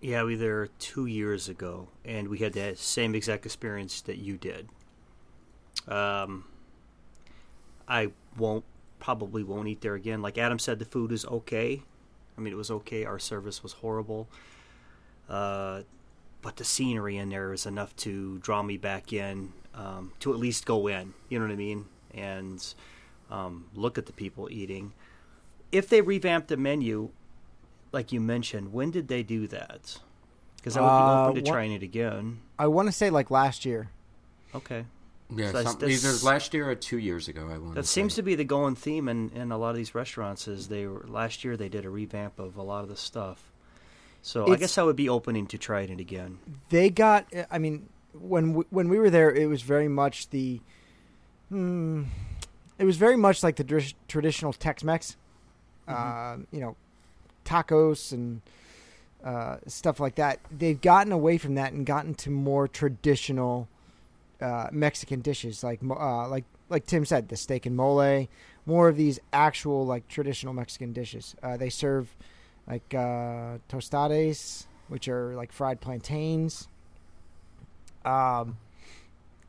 Yeah, 0.05 0.21
we 0.21 0.35
were 0.35 0.37
there 0.37 0.67
two 0.77 1.07
years 1.07 1.49
ago, 1.49 1.87
and 2.05 2.27
we 2.27 2.37
had 2.37 2.53
that 2.53 2.77
same 2.77 3.15
exact 3.15 3.43
experience 3.43 4.01
that 4.01 4.19
you 4.19 4.37
did. 4.37 4.69
Um, 5.87 6.45
I 7.87 8.11
won't 8.37 8.65
probably 8.99 9.43
won't 9.43 9.67
eat 9.67 9.81
there 9.81 9.95
again. 9.95 10.21
Like 10.21 10.37
Adam 10.37 10.59
said, 10.59 10.77
the 10.77 10.85
food 10.85 11.11
is 11.11 11.25
okay. 11.25 11.81
I 12.37 12.41
mean, 12.41 12.53
it 12.53 12.55
was 12.55 12.69
okay. 12.69 13.03
Our 13.03 13.17
service 13.17 13.63
was 13.63 13.73
horrible, 13.73 14.29
uh, 15.27 15.81
but 16.43 16.57
the 16.57 16.65
scenery 16.65 17.17
in 17.17 17.29
there 17.29 17.51
is 17.51 17.65
enough 17.65 17.95
to 17.95 18.37
draw 18.37 18.61
me 18.61 18.77
back 18.77 19.11
in 19.11 19.53
um, 19.73 20.11
to 20.19 20.31
at 20.31 20.37
least 20.37 20.67
go 20.67 20.85
in. 20.85 21.15
You 21.29 21.39
know 21.39 21.45
what 21.45 21.51
I 21.51 21.55
mean? 21.55 21.85
And 22.13 22.63
um, 23.31 23.65
look 23.73 23.97
at 23.97 24.05
the 24.05 24.13
people 24.13 24.49
eating. 24.51 24.93
If 25.71 25.89
they 25.89 26.01
revamp 26.01 26.45
the 26.45 26.57
menu, 26.57 27.09
like 27.95 28.11
you 28.11 28.19
mentioned, 28.21 28.71
when 28.71 28.91
did 28.91 29.07
they 29.07 29.23
do 29.23 29.47
that? 29.47 29.97
Because 30.57 30.77
I 30.77 30.81
would 30.81 30.87
be 30.87 30.91
Uh, 30.91 31.23
open 31.29 31.35
to 31.43 31.49
what- 31.49 31.55
trying 31.55 31.71
it 31.71 31.81
again. 31.81 32.41
I 32.59 32.67
want 32.67 32.87
to 32.87 32.91
say 32.91 33.09
like 33.09 33.31
last 33.31 33.65
year. 33.65 33.89
Okay. 34.53 34.85
yeah, 35.35 35.51
So 35.51 35.63
some, 35.63 35.89
either 35.89 36.13
last 36.23 36.53
year 36.53 36.69
or 36.69 36.75
two 36.75 36.99
years 36.99 37.27
ago. 37.27 37.47
I 37.51 37.57
want 37.57 37.73
That 37.75 37.87
seems 37.87 38.13
to 38.15 38.21
be 38.21 38.35
the 38.35 38.43
going 38.43 38.75
theme 38.75 39.09
in, 39.09 39.31
in 39.31 39.51
a 39.51 39.57
lot 39.57 39.71
of 39.71 39.75
these 39.75 39.95
restaurants. 39.95 40.47
Is 40.47 40.67
they 40.67 40.85
were 40.85 41.05
last 41.07 41.43
year 41.43 41.57
they 41.57 41.69
did 41.69 41.83
a 41.85 41.89
revamp 41.89 42.37
of 42.37 42.57
a 42.57 42.61
lot 42.61 42.83
of 42.83 42.89
the 42.89 42.95
stuff. 42.95 43.51
So 44.21 44.51
I 44.51 44.55
guess 44.57 44.77
I 44.77 44.83
would 44.83 44.95
be 44.95 45.09
opening 45.09 45.47
to 45.47 45.57
trying 45.57 45.89
it 45.89 45.99
again. 45.99 46.37
They 46.69 46.89
got. 46.89 47.27
I 47.51 47.57
mean, 47.59 47.89
when 48.13 48.53
we, 48.53 48.63
when 48.69 48.89
we 48.89 48.97
were 48.99 49.09
there, 49.09 49.31
it 49.31 49.47
was 49.47 49.61
very 49.61 49.87
much 49.87 50.29
the. 50.29 50.61
Hmm, 51.49 52.03
it 52.79 52.85
was 52.85 52.97
very 52.97 53.15
much 53.17 53.43
like 53.43 53.55
the 53.57 53.63
dr- 53.63 53.93
traditional 54.07 54.51
Tex-Mex. 54.53 55.15
Uh, 55.87 56.37
you 56.51 56.59
know, 56.59 56.75
tacos 57.45 58.11
and 58.11 58.41
uh, 59.23 59.57
stuff 59.67 59.99
like 59.99 60.15
that. 60.15 60.39
They've 60.51 60.79
gotten 60.79 61.11
away 61.11 61.37
from 61.37 61.55
that 61.55 61.73
and 61.73 61.85
gotten 61.85 62.13
to 62.15 62.29
more 62.29 62.67
traditional 62.67 63.67
uh, 64.41 64.67
Mexican 64.71 65.21
dishes, 65.21 65.63
like 65.63 65.79
uh, 65.83 66.27
like 66.27 66.43
like 66.69 66.85
Tim 66.85 67.05
said, 67.05 67.29
the 67.29 67.37
steak 67.37 67.65
and 67.65 67.75
mole. 67.75 68.27
More 68.65 68.87
of 68.89 68.97
these 68.97 69.19
actual 69.31 69.85
like 69.85 70.07
traditional 70.07 70.53
Mexican 70.53 70.91
dishes. 70.93 71.35
Uh, 71.41 71.57
they 71.57 71.69
serve 71.69 72.15
like 72.67 72.93
uh, 72.93 73.59
tostades, 73.69 74.65
which 74.87 75.07
are 75.07 75.35
like 75.35 75.51
fried 75.51 75.81
plantains. 75.81 76.67
Um, 78.03 78.57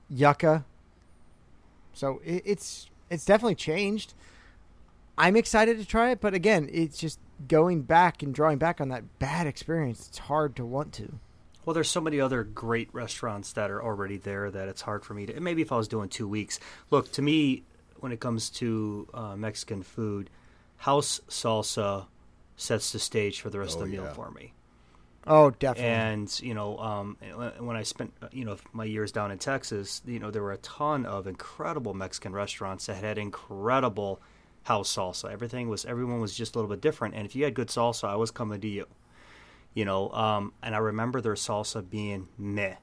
yucca. 0.09 0.65
So 1.93 2.21
it, 2.25 2.43
it's 2.45 2.89
it's 3.11 3.25
definitely 3.25 3.55
changed. 3.55 4.15
I'm 5.19 5.37
excited 5.37 5.79
to 5.79 5.85
try 5.85 6.11
it, 6.11 6.21
but 6.21 6.35
again, 6.35 6.69
it's 6.73 6.99
just 6.99 7.19
going 7.49 7.83
back 7.83 8.23
and 8.23 8.35
drawing 8.35 8.59
back 8.59 8.81
on 8.81 8.89
that 8.91 9.19
bad 9.19 9.47
experience. 9.47 10.09
It's 10.09 10.19
hard 10.19 10.57
to 10.57 10.65
want 10.67 10.93
to. 10.95 11.19
Well, 11.65 11.75
there's 11.75 11.91
so 11.91 12.01
many 12.01 12.21
other 12.21 12.45
great 12.45 12.91
restaurants 12.93 13.53
that 13.55 13.71
are 13.71 13.83
already 13.83 14.19
there 14.19 14.51
that 14.51 14.69
it's 14.69 14.83
hard 14.83 15.05
for 15.05 15.15
me 15.15 15.27
to. 15.27 15.41
Maybe 15.41 15.63
if 15.63 15.73
I 15.73 15.77
was 15.77 15.89
doing 15.89 16.09
two 16.09 16.29
weeks. 16.29 16.61
Look, 16.91 17.11
to 17.13 17.23
me, 17.23 17.65
when 17.97 18.13
it 18.13 18.21
comes 18.21 18.51
to 18.51 19.09
uh, 19.13 19.37
Mexican 19.37 19.83
food, 19.83 20.31
house 20.77 21.21
salsa 21.29 22.07
sets 22.57 22.93
the 22.93 22.99
stage 22.99 23.41
for 23.41 23.51
the 23.51 23.59
rest 23.59 23.79
Oh, 23.79 23.83
of 23.83 23.87
the 23.87 23.93
meal 23.93 24.07
for 24.15 24.31
me. 24.31 24.53
Oh, 25.27 25.51
definitely. 25.51 25.91
And 25.91 26.41
you 26.41 26.55
know, 26.55 26.79
um, 26.79 27.17
when 27.35 27.67
when 27.67 27.77
I 27.77 27.83
spent 27.83 28.13
uh, 28.23 28.29
you 28.31 28.45
know 28.45 28.59
my 28.73 28.85
years 28.85 29.11
down 29.11 29.33
in 29.33 29.39
Texas, 29.39 30.03
you 30.07 30.21
know 30.21 30.31
there 30.31 30.43
were 30.43 30.53
a 30.53 30.59
ton 30.59 31.05
of 31.05 31.27
incredible 31.27 31.95
Mexican 31.95 32.33
restaurants 32.33 32.87
that 32.87 33.03
had 33.03 33.19
incredible 33.19 34.21
house 34.67 34.95
salsa. 34.95 35.31
Everything 35.31 35.69
was 35.69 35.85
everyone 35.85 36.21
was 36.21 36.35
just 36.35 36.55
a 36.55 36.59
little 36.59 36.69
bit 36.69 36.81
different. 36.81 37.15
And 37.15 37.25
if 37.25 37.37
you 37.37 37.45
had 37.45 37.55
good 37.55 37.69
salsa, 37.69 38.09
I 38.09 38.17
was 38.17 38.33
coming 38.33 38.61
to 38.61 38.69
you. 38.69 38.87
You 39.75 39.85
know, 39.85 40.11
um, 40.11 40.53
and 40.63 40.75
I 40.75 40.79
remember 40.79 41.21
their 41.21 41.35
salsa 41.35 41.89
being 41.89 42.29
meh. 42.37 42.75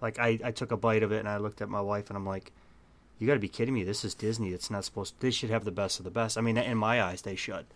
Like 0.00 0.18
I, 0.18 0.38
I 0.42 0.50
took 0.52 0.72
a 0.72 0.76
bite 0.76 1.02
of 1.02 1.12
it 1.12 1.18
and 1.18 1.28
I 1.28 1.36
looked 1.36 1.60
at 1.60 1.68
my 1.68 1.80
wife 1.80 2.08
and 2.08 2.16
I'm 2.16 2.26
like, 2.26 2.52
"You 3.18 3.26
got 3.26 3.34
to 3.34 3.40
be 3.40 3.48
kidding 3.48 3.74
me! 3.74 3.82
This 3.82 4.04
is 4.04 4.14
Disney. 4.14 4.50
It's 4.50 4.70
not 4.70 4.84
supposed. 4.84 5.14
They 5.20 5.30
should 5.30 5.50
have 5.50 5.64
the 5.64 5.72
best 5.72 5.98
of 5.98 6.04
the 6.04 6.10
best. 6.10 6.38
I 6.38 6.40
mean, 6.40 6.56
in 6.56 6.78
my 6.78 7.02
eyes, 7.02 7.22
they 7.22 7.36
should." 7.36 7.66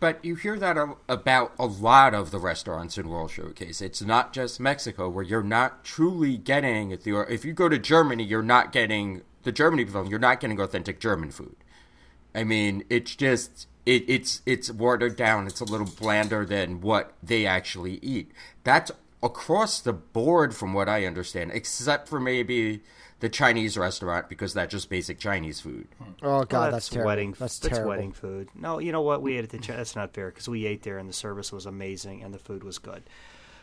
But 0.00 0.24
you 0.24 0.34
hear 0.34 0.58
that 0.58 0.76
about 1.08 1.52
a 1.58 1.66
lot 1.66 2.14
of 2.14 2.30
the 2.30 2.38
restaurants 2.38 2.98
in 2.98 3.08
World 3.08 3.30
Showcase. 3.30 3.80
It's 3.80 4.02
not 4.02 4.32
just 4.32 4.58
Mexico 4.58 5.08
where 5.08 5.24
you're 5.24 5.42
not 5.42 5.84
truly 5.84 6.36
getting 6.36 6.90
the. 6.90 7.26
If 7.30 7.44
you 7.44 7.52
go 7.52 7.68
to 7.68 7.78
Germany, 7.78 8.24
you're 8.24 8.42
not 8.42 8.72
getting 8.72 9.22
the 9.44 9.52
Germany 9.52 9.84
film. 9.84 10.08
You're 10.08 10.18
not 10.18 10.40
getting 10.40 10.60
authentic 10.60 11.00
German 11.00 11.30
food. 11.30 11.56
I 12.34 12.44
mean, 12.44 12.84
it's 12.90 13.14
just 13.14 13.68
it, 13.86 14.04
it's 14.08 14.42
it's 14.46 14.70
watered 14.70 15.16
down. 15.16 15.46
It's 15.46 15.60
a 15.60 15.64
little 15.64 15.86
blander 15.86 16.44
than 16.44 16.80
what 16.80 17.12
they 17.22 17.46
actually 17.46 17.98
eat. 18.02 18.32
That's 18.64 18.90
across 19.22 19.80
the 19.80 19.92
board, 19.92 20.54
from 20.54 20.74
what 20.74 20.88
I 20.88 21.06
understand, 21.06 21.50
except 21.54 22.08
for 22.08 22.20
maybe 22.20 22.82
the 23.20 23.28
Chinese 23.30 23.78
restaurant 23.78 24.28
because 24.28 24.52
that's 24.52 24.70
just 24.72 24.90
basic 24.90 25.18
Chinese 25.18 25.60
food. 25.60 25.86
oh 26.22 26.44
god, 26.44 26.52
Well, 26.52 26.70
that's, 26.72 26.88
terrible. 26.90 27.06
wedding. 27.06 27.30
That's, 27.38 27.58
That's, 27.58 27.74
terrible. 27.74 27.90
wedding 27.90 28.12
food. 28.12 28.48
No, 28.54 28.78
you 28.80 28.92
know 28.92 29.00
what? 29.00 29.22
We 29.22 29.38
ate 29.38 29.44
at 29.44 29.50
the. 29.50 29.58
Chi- 29.58 29.76
That's 29.76 29.96
not 29.96 30.12
fair 30.12 30.28
because 30.30 30.48
we 30.48 30.66
ate 30.66 30.82
there 30.82 30.98
and 30.98 31.08
the 31.08 31.12
service 31.14 31.52
was 31.52 31.64
amazing 31.64 32.22
and 32.22 32.34
the 32.34 32.38
food 32.38 32.64
was 32.64 32.78
good, 32.78 33.02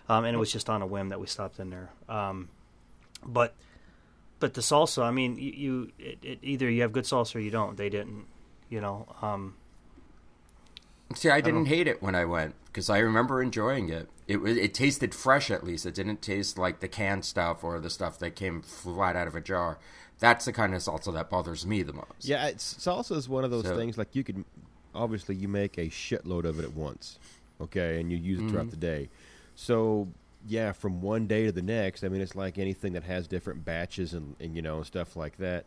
um, 0.09 0.23
and 0.25 0.33
it 0.35 0.39
was 0.39 0.51
just 0.51 0.69
on 0.69 0.81
a 0.81 0.87
whim 0.87 1.09
that 1.09 1.19
we 1.19 1.27
stopped 1.27 1.59
in 1.59 1.69
there. 1.69 1.89
Um, 2.09 2.49
but, 3.23 3.53
but 4.39 4.55
the 4.55 4.61
salsa. 4.61 5.03
I 5.03 5.11
mean, 5.11 5.35
you, 5.37 5.51
you 5.51 5.91
it, 5.99 6.17
it, 6.23 6.39
either 6.41 6.67
you 6.69 6.81
have 6.81 6.91
good 6.91 7.03
salsa 7.03 7.35
or 7.35 7.39
you 7.39 7.51
don't. 7.51 7.77
They 7.77 7.89
didn't. 7.89 8.25
You 8.71 8.81
know. 8.81 9.05
Um, 9.21 9.53
See, 11.13 11.29
I 11.29 11.41
didn't 11.41 11.65
hate 11.65 11.87
it 11.87 12.01
when 12.01 12.15
I 12.15 12.23
went 12.25 12.55
because 12.67 12.89
I 12.89 12.99
remember 12.99 13.43
enjoying 13.43 13.89
it. 13.89 14.07
It 14.27 14.37
was 14.37 14.55
it 14.57 14.73
tasted 14.73 15.13
fresh 15.13 15.51
at 15.51 15.63
least. 15.63 15.85
It 15.85 15.93
didn't 15.93 16.21
taste 16.21 16.57
like 16.57 16.79
the 16.79 16.87
canned 16.87 17.25
stuff 17.25 17.63
or 17.65 17.79
the 17.81 17.89
stuff 17.89 18.17
that 18.19 18.35
came 18.35 18.61
flat 18.61 19.15
out 19.17 19.27
of 19.27 19.35
a 19.35 19.41
jar. 19.41 19.77
That's 20.19 20.45
the 20.45 20.53
kind 20.53 20.73
of 20.73 20.81
salsa 20.81 21.13
that 21.13 21.29
bothers 21.29 21.65
me 21.65 21.83
the 21.83 21.93
most. 21.93 22.05
Yeah, 22.21 22.47
it's, 22.47 22.75
salsa 22.75 23.17
is 23.17 23.27
one 23.27 23.43
of 23.43 23.51
those 23.51 23.65
So- 23.65 23.75
things 23.75 23.97
like 23.97 24.15
you 24.15 24.23
could 24.23 24.45
obviously 24.95 25.35
you 25.35 25.47
make 25.49 25.77
a 25.77 25.87
shitload 25.89 26.45
of 26.45 26.59
it 26.59 26.63
at 26.63 26.73
once, 26.73 27.17
okay, 27.59 27.99
and 27.99 28.09
you 28.11 28.17
use 28.17 28.39
it 28.39 28.49
throughout 28.49 28.69
the 28.69 28.77
day. 28.77 29.09
So 29.55 30.07
yeah, 30.47 30.71
from 30.71 31.01
one 31.01 31.27
day 31.27 31.45
to 31.45 31.51
the 31.51 31.61
next, 31.61 32.03
I 32.05 32.09
mean, 32.09 32.21
it's 32.21 32.35
like 32.35 32.57
anything 32.57 32.93
that 32.93 33.03
has 33.03 33.27
different 33.27 33.65
batches 33.65 34.13
and, 34.13 34.35
and 34.39 34.55
you 34.55 34.61
know 34.61 34.81
stuff 34.83 35.15
like 35.17 35.37
that. 35.37 35.65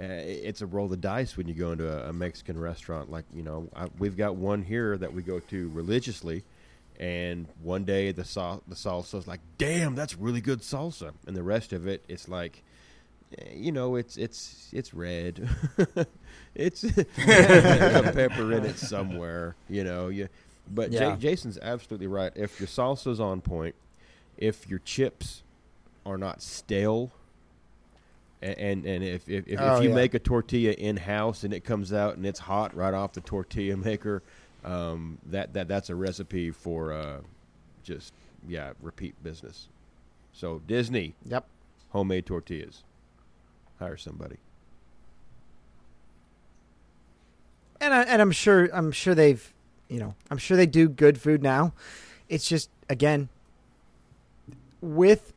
Uh, 0.00 0.04
it's 0.08 0.60
a 0.62 0.66
roll 0.66 0.84
of 0.84 0.90
the 0.92 0.96
dice 0.96 1.36
when 1.36 1.48
you 1.48 1.54
go 1.54 1.72
into 1.72 1.88
a, 1.90 2.10
a 2.10 2.12
Mexican 2.12 2.58
restaurant. 2.58 3.10
Like 3.10 3.24
you 3.34 3.42
know, 3.42 3.68
I, 3.74 3.88
we've 3.98 4.16
got 4.16 4.36
one 4.36 4.62
here 4.62 4.96
that 4.96 5.12
we 5.12 5.22
go 5.22 5.40
to 5.40 5.68
religiously, 5.70 6.44
and 7.00 7.48
one 7.62 7.84
day 7.84 8.12
the 8.12 8.24
sal- 8.24 8.62
the 8.68 8.76
salsa 8.76 9.16
is 9.18 9.26
like, 9.26 9.40
damn, 9.58 9.94
that's 9.96 10.16
really 10.16 10.40
good 10.40 10.60
salsa, 10.60 11.12
and 11.26 11.36
the 11.36 11.42
rest 11.42 11.72
of 11.72 11.88
it, 11.88 12.04
it's 12.08 12.28
like 12.28 12.62
eh, 13.38 13.54
you 13.56 13.72
know, 13.72 13.96
it's 13.96 14.16
it's 14.16 14.68
it's 14.72 14.94
red. 14.94 15.48
it's 16.54 16.84
a 16.84 17.04
pepper 18.14 18.52
in 18.52 18.64
it 18.64 18.78
somewhere. 18.78 19.56
You 19.68 19.82
know, 19.84 20.08
you. 20.08 20.28
But 20.70 20.92
Yeah. 20.92 21.08
Ja- 21.10 21.16
Jason's 21.16 21.58
absolutely 21.60 22.06
right. 22.08 22.30
If 22.36 22.60
your 22.60 22.66
salsa's 22.68 23.18
on 23.20 23.40
point, 23.40 23.74
if 24.36 24.68
your 24.68 24.78
chips 24.80 25.42
are 26.06 26.18
not 26.18 26.42
stale, 26.42 27.10
and 28.42 28.84
and 28.86 29.02
if 29.04 29.28
if, 29.28 29.46
if, 29.48 29.60
Oh, 29.60 29.76
if 29.76 29.82
you 29.82 29.88
yeah. 29.88 29.94
make 29.94 30.14
a 30.14 30.18
tortilla 30.18 30.72
in 30.72 30.96
house 30.96 31.44
and 31.44 31.52
it 31.52 31.64
comes 31.64 31.92
out 31.92 32.16
and 32.16 32.24
it's 32.26 32.38
hot 32.40 32.74
right 32.74 32.94
off 32.94 33.12
the 33.12 33.20
tortilla 33.20 33.76
maker, 33.76 34.22
um, 34.64 35.18
that 35.26 35.52
that 35.54 35.68
that's 35.68 35.90
a 35.90 35.94
recipe 35.94 36.50
for 36.50 36.92
uh, 36.92 37.20
just 37.82 38.12
yeah 38.46 38.72
repeat 38.80 39.20
business. 39.22 39.68
So 40.32 40.60
Disney 40.66 41.14
Yep. 41.26 41.46
homemade 41.90 42.26
tortillas. 42.26 42.84
Hire 43.80 43.96
somebody. 43.96 44.36
and 47.80 47.94
I, 47.94 48.02
and 48.02 48.20
I'm 48.20 48.32
sure 48.32 48.68
I'm 48.72 48.92
sure 48.92 49.14
they've 49.14 49.52
you 49.88 49.98
know 49.98 50.14
I'm 50.30 50.38
sure 50.38 50.56
they 50.56 50.66
do 50.66 50.88
good 50.88 51.20
food 51.20 51.42
now. 51.42 51.72
It's 52.28 52.48
just 52.48 52.70
again 52.88 53.28
with 54.80 55.32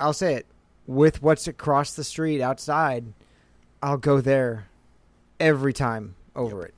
I'll 0.00 0.12
say 0.12 0.34
it 0.34 0.46
with 0.86 1.22
what's 1.22 1.46
across 1.46 1.94
the 1.94 2.04
street 2.04 2.40
outside. 2.40 3.12
I'll 3.82 3.96
go 3.96 4.20
there 4.20 4.66
every 5.38 5.72
time 5.72 6.14
over 6.34 6.64
it, 6.64 6.74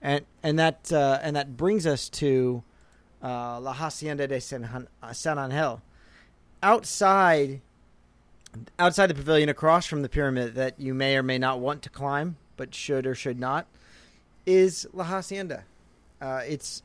and 0.00 0.24
and 0.42 0.58
that 0.58 0.92
uh, 0.92 1.18
and 1.22 1.36
that 1.36 1.56
brings 1.56 1.86
us 1.86 2.08
to 2.10 2.62
uh, 3.22 3.60
La 3.60 3.72
Hacienda 3.72 4.26
de 4.26 4.40
San, 4.40 4.88
uh, 5.02 5.12
San 5.12 5.38
Angel 5.38 5.82
outside 6.62 7.60
outside 8.78 9.08
the 9.08 9.14
pavilion 9.14 9.48
across 9.48 9.86
from 9.86 10.02
the 10.02 10.08
pyramid 10.08 10.54
that 10.54 10.80
you 10.80 10.94
may 10.94 11.16
or 11.16 11.22
may 11.22 11.38
not 11.38 11.60
want 11.60 11.82
to 11.82 11.90
climb 11.90 12.36
but 12.56 12.74
should 12.74 13.06
or 13.06 13.14
should 13.14 13.38
not 13.38 13.66
is 14.46 14.86
La 14.92 15.04
Hacienda. 15.04 15.64
Uh, 16.20 16.42
it's 16.46 16.82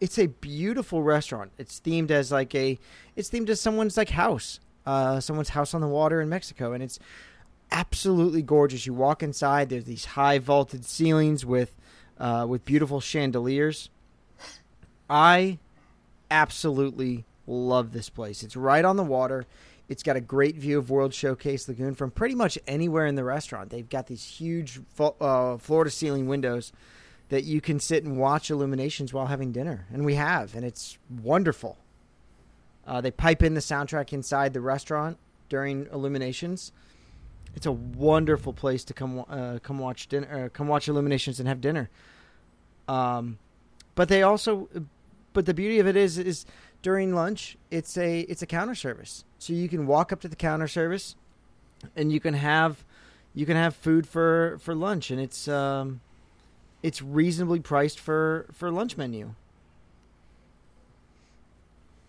it's 0.00 0.18
a 0.18 0.26
beautiful 0.26 1.02
restaurant. 1.02 1.52
It's 1.58 1.80
themed 1.80 2.10
as 2.10 2.32
like 2.32 2.54
a 2.54 2.78
it's 3.16 3.30
themed 3.30 3.48
as 3.48 3.60
someone's 3.60 3.96
like 3.96 4.10
house, 4.10 4.60
uh, 4.86 5.20
someone's 5.20 5.50
house 5.50 5.74
on 5.74 5.80
the 5.80 5.88
water 5.88 6.20
in 6.20 6.28
Mexico, 6.28 6.72
and 6.72 6.82
it's 6.82 6.98
absolutely 7.70 8.42
gorgeous. 8.42 8.86
You 8.86 8.94
walk 8.94 9.22
inside. 9.22 9.68
There's 9.68 9.84
these 9.84 10.04
high 10.04 10.38
vaulted 10.38 10.84
ceilings 10.84 11.44
with 11.44 11.76
uh, 12.18 12.46
with 12.48 12.64
beautiful 12.64 13.00
chandeliers. 13.00 13.90
I 15.10 15.58
absolutely 16.30 17.24
love 17.46 17.92
this 17.92 18.08
place. 18.08 18.42
It's 18.42 18.56
right 18.56 18.84
on 18.84 18.96
the 18.96 19.04
water. 19.04 19.46
It's 19.88 20.02
got 20.02 20.16
a 20.16 20.20
great 20.20 20.56
view 20.56 20.78
of 20.78 20.88
World 20.88 21.12
Showcase 21.12 21.68
Lagoon 21.68 21.94
from 21.94 22.10
pretty 22.10 22.34
much 22.34 22.58
anywhere 22.66 23.06
in 23.06 23.16
the 23.16 23.24
restaurant. 23.24 23.68
They've 23.68 23.88
got 23.88 24.06
these 24.06 24.24
huge 24.24 24.80
uh, 24.98 25.58
floor 25.58 25.84
to 25.84 25.90
ceiling 25.90 26.26
windows 26.26 26.72
that 27.28 27.44
you 27.44 27.60
can 27.60 27.80
sit 27.80 28.04
and 28.04 28.16
watch 28.16 28.50
illuminations 28.50 29.12
while 29.12 29.26
having 29.26 29.52
dinner, 29.52 29.86
and 29.92 30.04
we 30.04 30.14
have, 30.14 30.54
and 30.54 30.64
it's 30.64 30.98
wonderful. 31.22 31.78
Uh, 32.86 33.00
they 33.00 33.10
pipe 33.10 33.42
in 33.42 33.54
the 33.54 33.60
soundtrack 33.60 34.12
inside 34.12 34.52
the 34.52 34.60
restaurant 34.60 35.18
during 35.48 35.86
illuminations. 35.92 36.72
It's 37.54 37.66
a 37.66 37.72
wonderful 37.72 38.52
place 38.52 38.84
to 38.84 38.94
come 38.94 39.24
uh, 39.28 39.58
come 39.62 39.78
watch 39.78 40.08
dinner, 40.08 40.44
uh, 40.44 40.48
come 40.48 40.68
watch 40.68 40.88
illuminations 40.88 41.38
and 41.38 41.48
have 41.48 41.60
dinner. 41.60 41.88
Um, 42.88 43.38
but 43.94 44.08
they 44.08 44.22
also, 44.22 44.68
but 45.32 45.46
the 45.46 45.54
beauty 45.54 45.78
of 45.78 45.86
it 45.86 45.96
is, 45.96 46.18
is 46.18 46.44
during 46.82 47.14
lunch, 47.14 47.56
it's 47.70 47.96
a 47.96 48.20
it's 48.20 48.42
a 48.42 48.46
counter 48.46 48.74
service, 48.74 49.24
so 49.38 49.52
you 49.52 49.68
can 49.68 49.86
walk 49.86 50.12
up 50.12 50.20
to 50.20 50.28
the 50.28 50.36
counter 50.36 50.68
service, 50.68 51.14
and 51.94 52.12
you 52.12 52.20
can 52.20 52.34
have 52.34 52.84
you 53.34 53.46
can 53.46 53.56
have 53.56 53.74
food 53.74 54.06
for 54.06 54.58
for 54.60 54.74
lunch, 54.74 55.10
and 55.10 55.20
it's 55.20 55.48
um, 55.48 56.00
it's 56.82 57.00
reasonably 57.00 57.60
priced 57.60 58.00
for 58.00 58.46
for 58.52 58.70
lunch 58.70 58.96
menu. 58.96 59.34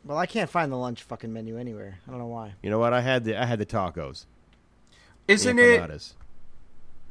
Well, 0.05 0.17
I 0.17 0.27
can't 0.27 0.49
find 0.49 0.71
the 0.71 0.75
lunch 0.77 1.01
fucking 1.03 1.33
menu 1.33 1.57
anywhere. 1.57 1.97
I 2.07 2.11
don't 2.11 2.19
know 2.19 2.27
why. 2.27 2.53
You 2.61 2.69
know 2.69 2.77
what? 2.79 2.93
I 2.93 3.01
had 3.01 3.23
the 3.23 3.41
I 3.41 3.45
had 3.45 3.59
the 3.59 3.65
tacos. 3.65 4.25
Isn't 5.27 5.55
the 5.55 5.83
it? 5.83 6.13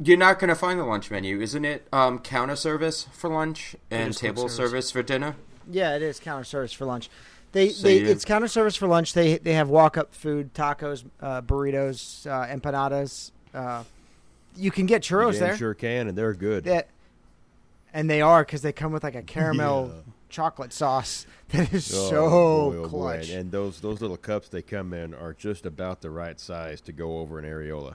You're 0.01 0.17
not 0.19 0.39
going 0.39 0.49
to 0.49 0.55
find 0.55 0.79
the 0.79 0.85
lunch 0.85 1.11
menu, 1.11 1.41
isn't 1.41 1.65
it? 1.65 1.87
Um, 1.93 2.19
counter 2.21 2.57
service 2.57 3.07
for 3.13 3.31
lunch 3.31 3.77
and 3.91 4.17
table 4.17 4.49
service. 4.49 4.57
service 4.57 4.91
for 4.91 5.03
dinner. 5.03 5.37
Yeah, 5.71 5.95
it 5.97 6.03
is 6.03 6.19
counter 6.21 6.45
service 6.45 6.73
for 6.73 6.85
lunch. 6.85 7.09
They, 7.53 7.69
So 7.71 7.85
they 7.85 7.99
you- 8.01 8.07
it's 8.07 8.25
counter 8.25 8.49
service 8.49 8.75
for 8.77 8.87
lunch. 8.89 9.13
They 9.13 9.39
they 9.39 9.55
have 9.55 9.69
walk 9.69 9.97
up 9.97 10.15
food, 10.15 10.53
tacos, 10.55 11.05
uh, 11.21 11.43
burritos, 11.43 12.27
uh, 12.27 12.47
empanadas. 12.47 13.31
Uh, 13.53 13.85
you 14.57 14.71
can 14.71 14.87
get 14.87 15.09
You 15.09 15.17
churros 15.17 15.33
damn 15.33 15.41
there. 15.41 15.57
sure 15.57 15.75
can, 15.75 16.09
and 16.09 16.17
they're 16.19 16.35
good. 16.35 16.65
That, 16.65 16.89
and 17.93 18.09
they 18.11 18.21
are 18.21 18.45
because 18.45 18.63
they 18.63 18.73
come 18.73 18.93
with 18.93 19.03
like 19.05 19.15
a 19.15 19.23
caramel 19.23 19.93
chocolate 20.35 20.73
sauce 20.73 21.27
that 21.51 21.73
is 21.73 21.93
Oh, 21.95 22.11
so 22.11 22.29
boy, 22.29 22.77
oh, 22.77 22.83
boy. 22.83 22.89
clutch. 22.89 23.31
And 23.31 23.53
those 23.53 23.81
those 23.81 24.01
little 24.01 24.17
cups 24.17 24.49
they 24.49 24.63
come 24.63 24.93
in 24.93 25.15
are 25.15 25.33
just 25.33 25.65
about 25.65 26.01
the 26.03 26.11
right 26.11 26.39
size 26.41 26.81
to 26.83 26.93
go 26.93 27.19
over 27.19 27.39
an 27.39 27.45
areola. 27.45 27.95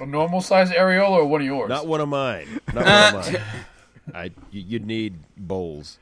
A 0.00 0.06
normal 0.06 0.40
size 0.40 0.70
areola 0.70 1.10
or 1.10 1.26
one 1.26 1.40
of 1.40 1.46
yours? 1.46 1.68
Not 1.68 1.86
one 1.86 2.00
of 2.00 2.08
mine. 2.08 2.60
Not 2.74 2.84
one 3.14 3.24
of 3.24 3.32
mine. 3.32 3.42
I 4.14 4.24
you, 4.50 4.62
you'd 4.68 4.86
need 4.86 5.14
bowls, 5.36 5.98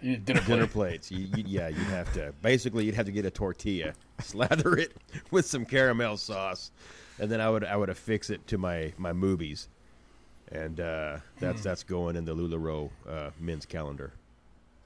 You 0.00 0.10
need 0.12 0.24
dinner, 0.24 0.40
dinner 0.42 0.66
plate. 0.66 1.02
plates. 1.02 1.10
You, 1.10 1.26
you, 1.36 1.44
yeah, 1.46 1.68
you'd 1.68 1.78
have 1.88 2.12
to. 2.14 2.32
Basically, 2.40 2.84
you'd 2.84 2.94
have 2.94 3.06
to 3.06 3.12
get 3.12 3.24
a 3.24 3.30
tortilla, 3.30 3.94
slather 4.20 4.76
it 4.76 4.92
with 5.30 5.44
some 5.46 5.64
caramel 5.64 6.16
sauce, 6.18 6.70
and 7.18 7.30
then 7.30 7.40
I 7.40 7.50
would 7.50 7.64
I 7.64 7.76
would 7.76 7.88
affix 7.90 8.30
it 8.30 8.46
to 8.48 8.58
my 8.58 8.92
my 8.96 9.12
movies, 9.12 9.68
and 10.52 10.80
uh, 10.80 11.18
that's 11.40 11.62
that's 11.62 11.82
going 11.82 12.16
in 12.16 12.24
the 12.24 12.34
Lularoe 12.34 12.90
uh, 13.08 13.30
men's 13.40 13.66
calendar. 13.66 14.12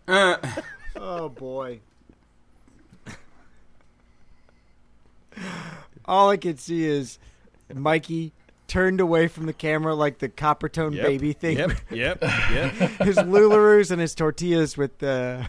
Uh, 0.08 0.36
oh 0.96 1.28
boy. 1.28 1.80
All 6.04 6.30
I 6.30 6.36
can 6.36 6.58
see 6.58 6.84
is 6.84 7.18
Mikey 7.72 8.32
turned 8.66 9.00
away 9.00 9.28
from 9.28 9.46
the 9.46 9.52
camera 9.52 9.94
like 9.94 10.18
the 10.18 10.28
Coppertone 10.28 10.94
Yep, 10.94 11.06
baby 11.06 11.32
thing. 11.32 11.58
Yep, 11.58 11.70
yep, 11.90 12.18
yep. 12.22 12.72
his 13.00 13.16
lularoos 13.16 13.90
and 13.90 14.00
his 14.00 14.14
tortillas 14.14 14.76
with 14.76 15.02
uh, 15.02 15.44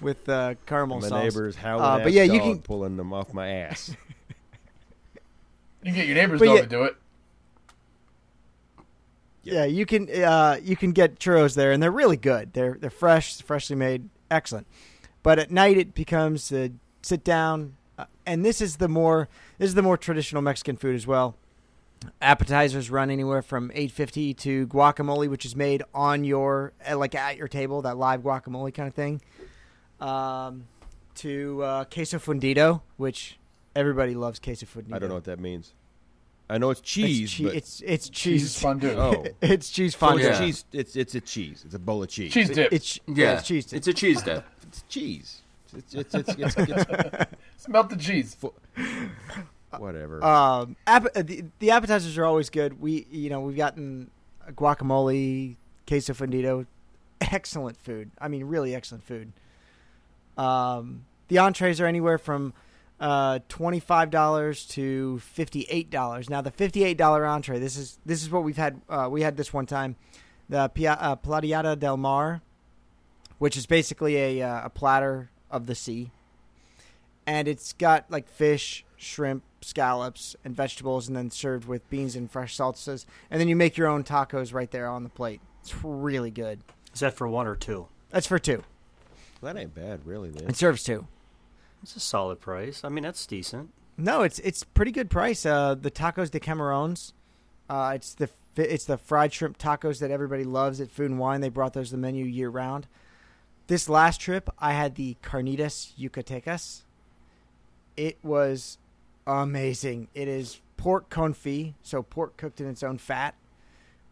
with 0.00 0.28
uh, 0.28 0.54
caramel 0.66 1.00
my 1.00 1.08
sauce. 1.08 1.22
neighbor's 1.24 1.56
howling 1.56 1.84
Uh, 1.84 1.96
ass 1.98 2.02
but 2.04 2.12
yeah, 2.12 2.22
you 2.24 2.38
dog 2.38 2.42
can- 2.54 2.62
pulling 2.62 2.96
them 2.96 3.12
off 3.12 3.32
my 3.34 3.48
ass. 3.48 3.94
You 5.82 5.92
can 5.92 5.94
get 5.94 6.06
your 6.08 6.16
neighbor's 6.16 6.40
But 6.40 6.44
dog 6.44 6.54
yeah- 6.56 6.60
to 6.62 6.68
do 6.68 6.82
it. 6.84 6.96
Yeah, 9.42 9.64
you 9.64 9.86
can 9.86 10.08
uh, 10.10 10.58
you 10.62 10.76
can 10.76 10.92
get 10.92 11.18
churros 11.18 11.54
there, 11.54 11.72
and 11.72 11.82
they're 11.82 11.90
really 11.90 12.16
good. 12.16 12.52
They're 12.52 12.76
they're 12.78 12.90
fresh, 12.90 13.40
freshly 13.42 13.76
made, 13.76 14.08
excellent. 14.30 14.66
But 15.22 15.38
at 15.38 15.50
night, 15.50 15.78
it 15.78 15.94
becomes 15.94 16.52
uh, 16.52 16.68
sit 17.02 17.24
down, 17.24 17.76
uh, 17.98 18.04
and 18.26 18.44
this 18.44 18.60
is 18.60 18.76
the 18.76 18.88
more 18.88 19.28
this 19.58 19.68
is 19.68 19.74
the 19.74 19.82
more 19.82 19.96
traditional 19.96 20.42
Mexican 20.42 20.76
food 20.76 20.94
as 20.94 21.06
well. 21.06 21.36
Appetizers 22.22 22.90
run 22.90 23.10
anywhere 23.10 23.42
from 23.42 23.70
eight 23.74 23.92
fifty 23.92 24.34
to 24.34 24.66
guacamole, 24.66 25.28
which 25.28 25.44
is 25.44 25.56
made 25.56 25.82
on 25.94 26.24
your 26.24 26.72
like 26.94 27.14
at 27.14 27.36
your 27.36 27.48
table, 27.48 27.82
that 27.82 27.96
live 27.96 28.20
guacamole 28.22 28.72
kind 28.74 28.88
of 28.88 28.94
thing. 28.94 29.20
Um, 30.00 30.66
to 31.16 31.62
uh, 31.62 31.84
queso 31.84 32.18
fundido, 32.18 32.82
which 32.96 33.38
everybody 33.74 34.14
loves 34.14 34.38
queso 34.38 34.66
fundido. 34.66 34.94
I 34.94 34.98
don't 34.98 35.08
know 35.08 35.14
what 35.14 35.24
that 35.24 35.40
means. 35.40 35.74
I 36.50 36.58
know 36.58 36.70
it's 36.70 36.80
cheese, 36.80 37.22
It's, 37.30 37.34
che- 37.34 37.44
but 37.44 37.54
it's 37.54 37.80
it's 37.86 38.08
Cheese 38.10 38.42
cheese. 38.42 38.60
fondue. 38.60 38.90
oh, 38.98 39.24
it's 39.40 39.70
cheese 39.70 39.92
so 39.94 39.98
fondue. 39.98 40.26
it's 40.26 40.28
Yeah. 40.28 40.38
cheese. 40.46 40.64
It's 40.72 40.96
it's 40.96 41.14
a 41.14 41.20
cheese. 41.20 41.62
It's 41.64 41.74
a 41.74 41.78
bowl 41.78 42.02
of 42.02 42.08
cheese. 42.08 42.32
Cheese 42.32 42.50
dip. 42.50 42.72
It's 42.72 42.98
yeah, 43.06 43.14
yeah, 43.16 43.32
it's 43.38 43.46
cheese. 43.46 43.72
It's 43.72 43.86
a 43.88 43.94
cheese 43.94 44.22
dip. 44.22 44.44
It's 44.68 44.82
cheese. 44.88 45.42
It's 45.76 45.94
it's 45.94 46.14
it's, 46.14 46.28
it's, 46.30 46.56
it's, 46.56 46.68
it's 46.68 47.66
Smelt 47.66 47.88
the 47.90 47.96
cheese. 47.96 48.36
whatever. 49.78 50.22
um, 50.24 50.76
app- 50.86 51.06
uh, 51.16 51.22
the, 51.22 51.44
the 51.60 51.70
appetizers 51.70 52.16
are 52.18 52.24
always 52.24 52.50
good. 52.50 52.80
We 52.80 53.06
you 53.10 53.30
know 53.30 53.40
we've 53.40 53.56
gotten 53.56 54.10
guacamole, 54.52 55.56
queso 55.86 56.12
fundido. 56.14 56.66
Excellent 57.20 57.76
food. 57.76 58.10
I 58.20 58.28
mean, 58.28 58.44
really 58.44 58.74
excellent 58.74 59.04
food. 59.04 59.32
Um, 60.36 61.04
the 61.28 61.38
entrees 61.38 61.80
are 61.80 61.86
anywhere 61.86 62.18
from 62.18 62.52
uh, 63.00 63.38
twenty 63.48 63.80
five 63.80 64.10
dollars 64.10 64.66
to 64.66 65.18
fifty 65.20 65.62
eight 65.70 65.90
dollars. 65.90 66.28
Now, 66.28 66.42
the 66.42 66.50
fifty 66.50 66.84
eight 66.84 66.98
dollar 66.98 67.26
entree. 67.26 67.58
This 67.58 67.76
is 67.76 67.98
this 68.04 68.22
is 68.22 68.30
what 68.30 68.44
we've 68.44 68.56
had. 68.56 68.80
Uh, 68.88 69.08
we 69.10 69.22
had 69.22 69.36
this 69.36 69.52
one 69.52 69.66
time, 69.66 69.96
the 70.48 70.68
Pia, 70.68 70.92
uh, 71.00 71.16
Platiada 71.16 71.78
del 71.78 71.96
Mar, 71.96 72.42
which 73.38 73.56
is 73.56 73.66
basically 73.66 74.16
a 74.16 74.42
uh, 74.42 74.66
a 74.66 74.70
platter 74.70 75.30
of 75.50 75.66
the 75.66 75.74
sea, 75.74 76.10
and 77.26 77.48
it's 77.48 77.72
got 77.72 78.10
like 78.10 78.28
fish, 78.28 78.84
shrimp, 78.96 79.42
scallops, 79.62 80.36
and 80.44 80.54
vegetables, 80.54 81.08
and 81.08 81.16
then 81.16 81.30
served 81.30 81.66
with 81.66 81.88
beans 81.90 82.14
and 82.14 82.30
fresh 82.30 82.56
salsas. 82.56 83.06
And 83.30 83.40
then 83.40 83.48
you 83.48 83.56
make 83.56 83.76
your 83.76 83.88
own 83.88 84.04
tacos 84.04 84.52
right 84.52 84.70
there 84.70 84.88
on 84.88 85.02
the 85.02 85.08
plate. 85.08 85.40
It's 85.62 85.74
really 85.82 86.30
good. 86.30 86.60
Is 86.92 87.00
that 87.00 87.14
for 87.14 87.26
one 87.28 87.46
or 87.46 87.56
two? 87.56 87.88
That's 88.10 88.26
for 88.26 88.38
two. 88.38 88.62
That 89.42 89.56
ain't 89.56 89.74
bad, 89.74 90.06
really. 90.06 90.30
Then. 90.30 90.48
It 90.48 90.56
serves 90.56 90.82
two. 90.82 91.06
It's 91.82 91.96
a 91.96 92.00
solid 92.00 92.40
price. 92.40 92.82
I 92.84 92.88
mean, 92.88 93.04
that's 93.04 93.26
decent. 93.26 93.70
No, 93.96 94.22
it's 94.22 94.38
it's 94.40 94.64
pretty 94.64 94.92
good 94.92 95.10
price. 95.10 95.44
Uh, 95.44 95.74
the 95.74 95.90
tacos 95.90 96.30
de 96.30 96.40
Camarones, 96.40 97.12
uh, 97.68 97.92
it's 97.94 98.14
the 98.14 98.28
it's 98.56 98.84
the 98.84 98.98
fried 98.98 99.32
shrimp 99.32 99.58
tacos 99.58 100.00
that 100.00 100.10
everybody 100.10 100.44
loves 100.44 100.80
at 100.80 100.90
Food 100.90 101.10
and 101.10 101.18
Wine. 101.18 101.40
They 101.40 101.48
brought 101.48 101.74
those 101.74 101.88
to 101.88 101.96
the 101.96 102.00
menu 102.00 102.24
year 102.24 102.48
round. 102.48 102.86
This 103.66 103.88
last 103.88 104.20
trip, 104.20 104.50
I 104.58 104.72
had 104.72 104.96
the 104.96 105.16
carnitas 105.22 105.92
yucatecas. 105.98 106.82
It 107.96 108.18
was 108.22 108.78
amazing. 109.26 110.08
It 110.14 110.28
is 110.28 110.60
pork 110.76 111.08
confit, 111.10 111.74
so 111.82 112.02
pork 112.02 112.36
cooked 112.36 112.60
in 112.60 112.68
its 112.68 112.82
own 112.82 112.98
fat, 112.98 113.34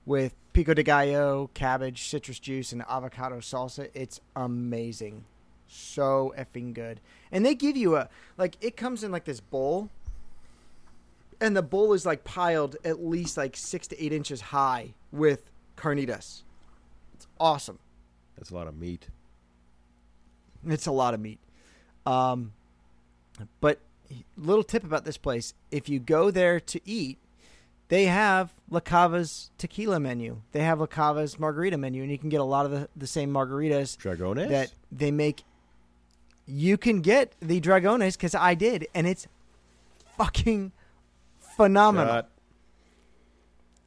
with 0.06 0.34
pico 0.52 0.74
de 0.74 0.82
gallo, 0.82 1.50
cabbage, 1.54 2.08
citrus 2.08 2.38
juice, 2.38 2.72
and 2.72 2.82
avocado 2.88 3.38
salsa. 3.38 3.88
It's 3.94 4.20
amazing 4.36 5.24
so 5.68 6.34
effing 6.36 6.72
good. 6.74 7.00
And 7.30 7.44
they 7.44 7.54
give 7.54 7.76
you 7.76 7.96
a 7.96 8.08
like 8.36 8.56
it 8.60 8.76
comes 8.76 9.04
in 9.04 9.12
like 9.12 9.24
this 9.24 9.40
bowl, 9.40 9.90
and 11.40 11.56
the 11.56 11.62
bowl 11.62 11.92
is 11.92 12.04
like 12.04 12.24
piled 12.24 12.76
at 12.84 13.04
least 13.04 13.36
like 13.36 13.56
six 13.56 13.86
to 13.88 14.02
eight 14.02 14.12
inches 14.12 14.40
high 14.40 14.94
with 15.12 15.50
carnitas. 15.76 16.42
It's 17.14 17.26
awesome. 17.38 17.78
That's 18.36 18.50
a 18.50 18.54
lot 18.54 18.66
of 18.66 18.78
meat. 18.78 19.08
It's 20.66 20.86
a 20.86 20.92
lot 20.92 21.14
of 21.14 21.20
meat. 21.20 21.38
Um, 22.06 22.52
but 23.60 23.80
little 24.36 24.64
tip 24.64 24.84
about 24.84 25.04
this 25.04 25.18
place: 25.18 25.54
if 25.70 25.88
you 25.88 25.98
go 26.00 26.30
there 26.30 26.58
to 26.60 26.80
eat, 26.84 27.18
they 27.88 28.04
have 28.04 28.54
La 28.70 28.80
Cava's 28.80 29.50
tequila 29.58 29.98
menu. 30.00 30.42
They 30.52 30.60
have 30.60 30.80
La 30.80 30.86
Cava's 30.86 31.38
margarita 31.38 31.78
menu, 31.78 32.02
and 32.02 32.10
you 32.10 32.18
can 32.18 32.28
get 32.28 32.40
a 32.40 32.44
lot 32.44 32.66
of 32.66 32.72
the, 32.72 32.88
the 32.96 33.06
same 33.06 33.30
margaritas 33.32 33.96
Dragones? 33.96 34.48
that 34.48 34.72
they 34.92 35.10
make. 35.10 35.42
You 36.50 36.78
can 36.78 37.02
get 37.02 37.34
the 37.40 37.60
Dragones 37.60 38.14
because 38.16 38.34
I 38.34 38.54
did, 38.54 38.88
and 38.94 39.06
it's 39.06 39.26
fucking 40.16 40.72
phenomenal. 41.38 42.06
Shot. 42.14 42.28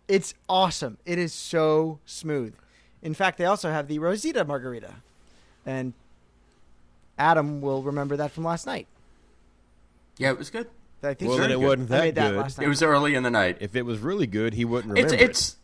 It's 0.07 0.33
awesome. 0.47 0.97
It 1.05 1.17
is 1.17 1.33
so 1.33 1.99
smooth. 2.05 2.53
In 3.01 3.13
fact, 3.15 3.37
they 3.39 3.45
also 3.45 3.71
have 3.71 3.87
the 3.87 3.97
Rosita 3.97 4.45
margarita, 4.45 4.93
and 5.65 5.93
Adam 7.17 7.61
will 7.61 7.81
remember 7.81 8.15
that 8.17 8.29
from 8.31 8.43
last 8.43 8.67
night. 8.67 8.87
Yeah, 10.17 10.29
it 10.29 10.37
was 10.37 10.51
good. 10.51 10.67
I 11.01 11.15
think 11.15 11.29
Well, 11.29 11.39
then 11.39 11.49
it 11.49 11.55
good. 11.55 11.65
wasn't 11.65 11.89
that 11.89 12.03
made 12.03 12.15
that 12.15 12.29
good. 12.31 12.39
last 12.41 12.57
night. 12.59 12.65
It 12.65 12.69
was 12.69 12.83
early 12.83 13.15
in 13.15 13.23
the 13.23 13.31
night. 13.31 13.57
If 13.59 13.75
it 13.75 13.83
was 13.87 13.97
really 13.99 14.27
good, 14.27 14.53
he 14.53 14.65
wouldn't 14.65 14.95
It's 14.99 15.11
remember 15.11 15.31
it's 15.31 15.55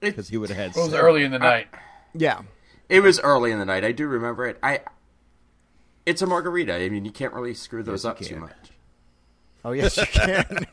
because 0.00 0.28
he 0.28 0.36
would 0.38 0.48
have 0.48 0.58
had. 0.58 0.70
It 0.70 0.76
was 0.76 0.90
seven. 0.90 0.98
early 1.06 1.22
in 1.22 1.30
the 1.30 1.38
night. 1.38 1.68
yeah. 2.14 2.40
it 2.88 2.98
was 3.00 3.20
early 3.20 3.52
in 3.52 3.60
the 3.60 3.64
night. 3.64 3.84
I 3.84 3.92
do 3.92 4.08
remember 4.08 4.46
it. 4.46 4.58
I 4.60 4.80
it's 6.06 6.22
a 6.22 6.26
margarita. 6.26 6.74
I 6.74 6.88
mean, 6.88 7.04
you 7.04 7.12
can't 7.12 7.32
really 7.32 7.54
screw 7.54 7.82
those 7.82 8.04
Yes, 8.04 8.10
up 8.10 8.18
too 8.18 8.36
much. 8.36 8.52
Oh 9.64 9.72
yes, 9.72 9.96
you 9.96 10.06
can. 10.06 10.66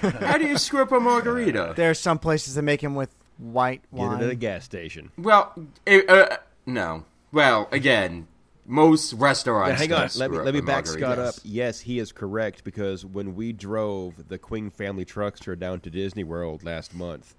How 0.20 0.38
do 0.38 0.46
you 0.46 0.58
screw 0.58 0.82
up 0.82 0.92
a 0.92 1.00
margarita? 1.00 1.74
there 1.76 1.90
are 1.90 1.94
some 1.94 2.18
places 2.18 2.54
that 2.54 2.62
make 2.62 2.80
them 2.80 2.94
with 2.94 3.10
white 3.38 3.82
wine. 3.90 4.18
Get 4.18 4.22
it 4.22 4.26
at 4.26 4.30
a 4.30 4.36
gas 4.36 4.64
station. 4.64 5.10
Well, 5.18 5.52
it, 5.84 6.08
uh, 6.08 6.38
no. 6.66 7.04
Well, 7.32 7.68
again, 7.72 8.28
most 8.64 9.14
restaurants. 9.14 9.72
But 9.72 9.78
hang 9.78 9.92
on, 9.92 10.00
don't 10.02 10.16
let 10.16 10.30
me 10.30 10.38
let 10.38 10.54
me 10.54 10.60
back 10.60 10.84
with 10.84 10.92
Scott 10.94 11.18
up. 11.18 11.34
Yes, 11.42 11.80
he 11.80 11.98
is 11.98 12.12
correct 12.12 12.62
because 12.62 13.04
when 13.04 13.34
we 13.34 13.52
drove 13.52 14.28
the 14.28 14.38
Queen 14.38 14.70
family 14.70 15.04
truckster 15.04 15.58
down 15.58 15.80
to 15.80 15.90
Disney 15.90 16.22
World 16.24 16.62
last 16.62 16.94
month 16.94 17.34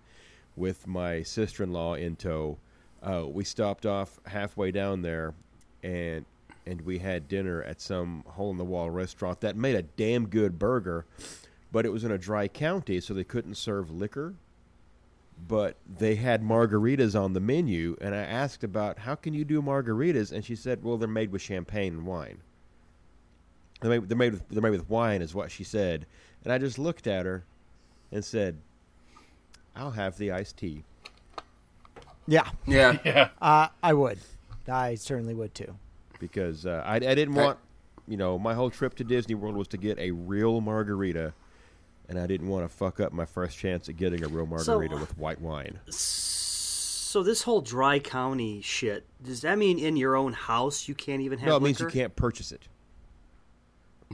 with 0.55 0.85
my 0.85 1.23
sister-in-law 1.23 1.93
in 1.93 2.17
tow, 2.17 2.57
uh, 3.01 3.23
we 3.25 3.45
stopped 3.45 3.85
off 3.85 4.19
halfway 4.25 4.71
down 4.71 5.01
there, 5.01 5.33
and 5.81 6.25
and 6.69 6.81
we 6.81 6.99
had 6.99 7.27
dinner 7.27 7.63
at 7.63 7.81
some 7.81 8.23
hole-in-the-wall 8.27 8.91
restaurant 8.91 9.41
that 9.41 9.55
made 9.55 9.75
a 9.75 9.81
damn 9.81 10.27
good 10.27 10.59
burger, 10.59 11.05
but 11.71 11.83
it 11.83 11.89
was 11.89 12.03
in 12.03 12.11
a 12.11 12.17
dry 12.17 12.47
county, 12.47 13.01
so 13.01 13.13
they 13.13 13.23
couldn't 13.23 13.55
serve 13.55 13.89
liquor. 13.89 14.35
But 15.47 15.77
they 15.87 16.15
had 16.15 16.43
margaritas 16.43 17.19
on 17.19 17.33
the 17.33 17.39
menu, 17.39 17.97
and 18.01 18.13
I 18.13 18.19
asked 18.19 18.63
about 18.63 18.99
how 18.99 19.15
can 19.15 19.33
you 19.33 19.43
do 19.45 19.61
margaritas, 19.61 20.31
and 20.31 20.45
she 20.45 20.55
said, 20.55 20.83
"Well, 20.83 20.97
they're 20.97 21.07
made 21.07 21.31
with 21.31 21.41
champagne 21.41 21.93
and 21.93 22.05
wine." 22.05 22.41
They're 23.81 23.89
made, 23.89 24.09
they're 24.09 24.17
made 24.17 24.33
with 24.33 24.47
they're 24.49 24.61
made 24.61 24.71
with 24.71 24.89
wine, 24.89 25.21
is 25.21 25.33
what 25.33 25.49
she 25.49 25.63
said, 25.63 26.05
and 26.43 26.51
I 26.53 26.57
just 26.57 26.77
looked 26.77 27.07
at 27.07 27.25
her 27.25 27.45
and 28.11 28.23
said, 28.23 28.59
"I'll 29.75 29.91
have 29.91 30.17
the 30.17 30.31
iced 30.31 30.57
tea." 30.57 30.83
Yeah, 32.27 32.49
Yeah. 32.67 32.99
Yeah. 33.05 33.29
uh, 33.41 33.69
I 33.81 33.93
would. 33.93 34.19
I 34.67 34.95
certainly 34.95 35.33
would 35.33 35.55
too. 35.55 35.77
Because 36.19 36.65
uh, 36.65 36.83
I, 36.85 36.95
I 36.95 36.99
didn't 36.99 37.37
I- 37.37 37.43
want, 37.45 37.59
you 38.07 38.17
know, 38.17 38.37
my 38.37 38.53
whole 38.53 38.69
trip 38.69 38.95
to 38.95 39.03
Disney 39.03 39.35
World 39.35 39.55
was 39.55 39.67
to 39.69 39.77
get 39.77 39.97
a 39.99 40.11
real 40.11 40.61
margarita, 40.61 41.33
and 42.07 42.19
I 42.19 42.27
didn't 42.27 42.47
want 42.47 42.69
to 42.69 42.75
fuck 42.75 42.99
up 42.99 43.13
my 43.13 43.25
first 43.25 43.57
chance 43.57 43.87
at 43.89 43.97
getting 43.97 44.23
a 44.23 44.27
real 44.27 44.45
margarita 44.45 44.95
with 44.97 45.17
white 45.17 45.41
wine. 45.41 45.79
So 45.89 47.23
this 47.23 47.43
whole 47.43 47.61
dry 47.61 47.99
county 47.99 48.61
shit, 48.61 49.05
does 49.23 49.41
that 49.41 49.57
mean 49.57 49.79
in 49.79 49.97
your 49.97 50.15
own 50.15 50.33
house 50.33 50.87
you 50.87 50.93
can't 50.95 51.21
even 51.21 51.39
have 51.39 51.47
No, 51.49 51.55
it 51.55 51.61
means 51.63 51.79
you 51.79 51.87
can't 51.87 52.15
purchase 52.15 52.51
it. 52.51 52.67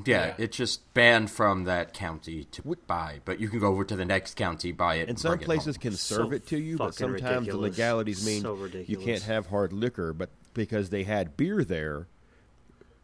Yeah, 0.06 0.28
Yeah. 0.28 0.34
it's 0.38 0.58
just 0.58 0.94
banned 0.94 1.32
from 1.32 1.63
that 1.65 1.94
county 1.94 2.44
to 2.46 2.76
buy, 2.86 3.22
but 3.24 3.39
you 3.39 3.48
can 3.48 3.60
go 3.60 3.68
over 3.68 3.86
to 3.86 3.96
the 3.96 4.04
next 4.04 4.36
county, 4.36 4.74
buy 4.74 4.96
it. 4.96 5.02
And 5.02 5.10
and 5.12 5.20
some 5.20 5.32
bring 5.32 5.41
it 5.41 5.46
places 5.46 5.76
home. 5.78 5.82
can 5.82 5.91
So 5.94 6.15
serve 6.15 6.34
it 6.34 6.48
to 6.48 6.58
you, 6.58 6.78
but 6.78 6.96
fucking 6.96 7.18
sometimes 7.18 7.48
the 7.48 7.58
legalities 7.58 8.26
mean 8.26 8.41
So 8.41 8.58
you 8.88 8.98
can't 8.98 9.24
have 9.24 9.48
hard 9.48 9.72
liquor. 9.72 10.12
But 10.12 10.30
because 10.56 10.89
they 10.89 11.04
had 11.04 11.38
beer 11.38 11.63
there, 11.63 12.08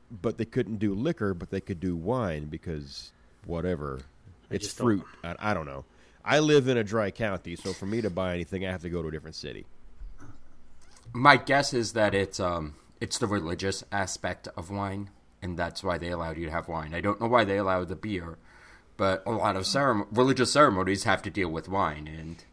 but 0.10 0.40
they 0.40 0.46
couldn't 0.46 0.78
do 0.78 0.96
liquor, 0.96 1.36
but 1.36 1.52
they 1.52 1.62
could 1.62 1.80
do 1.80 1.96
wine 1.96 2.46
because 2.46 3.12
whatever, 3.46 4.00
I 4.50 4.56
it's 4.56 4.66
just 4.66 4.78
don't- 4.80 4.86
fruit. 4.86 5.06
I, 5.24 5.36
I 5.38 5.54
don't 5.54 5.68
know. 5.68 5.86
I 6.26 6.40
live 6.40 6.68
in 6.68 6.78
a 6.78 6.84
dry 6.84 7.10
county, 7.12 7.56
so 7.56 7.74
for 7.74 7.86
me 7.88 8.02
to 8.02 8.10
buy 8.10 8.34
anything, 8.34 8.66
I 8.66 8.72
have 8.72 8.82
to 8.84 8.90
go 8.90 9.02
to 9.02 9.08
a 9.08 9.12
different 9.12 9.36
city. 9.36 9.66
My 11.14 11.36
guess 11.38 11.74
is 11.74 11.94
that 11.94 12.14
it's 12.16 12.40
um 12.40 12.76
it's 13.00 13.18
the 13.18 13.28
religious 13.28 13.84
aspect 13.92 14.48
of 14.56 14.70
wine, 14.70 15.10
and 15.42 15.58
that's 15.58 15.84
why 15.84 15.98
they 15.98 16.10
allowed 16.10 16.38
you 16.38 16.46
to 16.46 16.52
have 16.52 16.68
wine. 16.68 16.94
I 16.94 17.02
don't 17.02 17.20
know 17.20 17.28
why 17.28 17.44
they 17.44 17.58
allow 17.58 17.84
the 17.84 17.96
beer, 17.96 18.38
but 18.98 19.24
a 19.26 19.32
lot 19.32 19.56
of 19.56 19.64
cerem- 19.64 20.06
religious 20.12 20.52
ceremonies 20.54 21.04
have 21.06 21.24
to 21.24 21.32
deal 21.32 21.50
with 21.50 21.68
wine, 21.68 22.08
and 22.08 22.44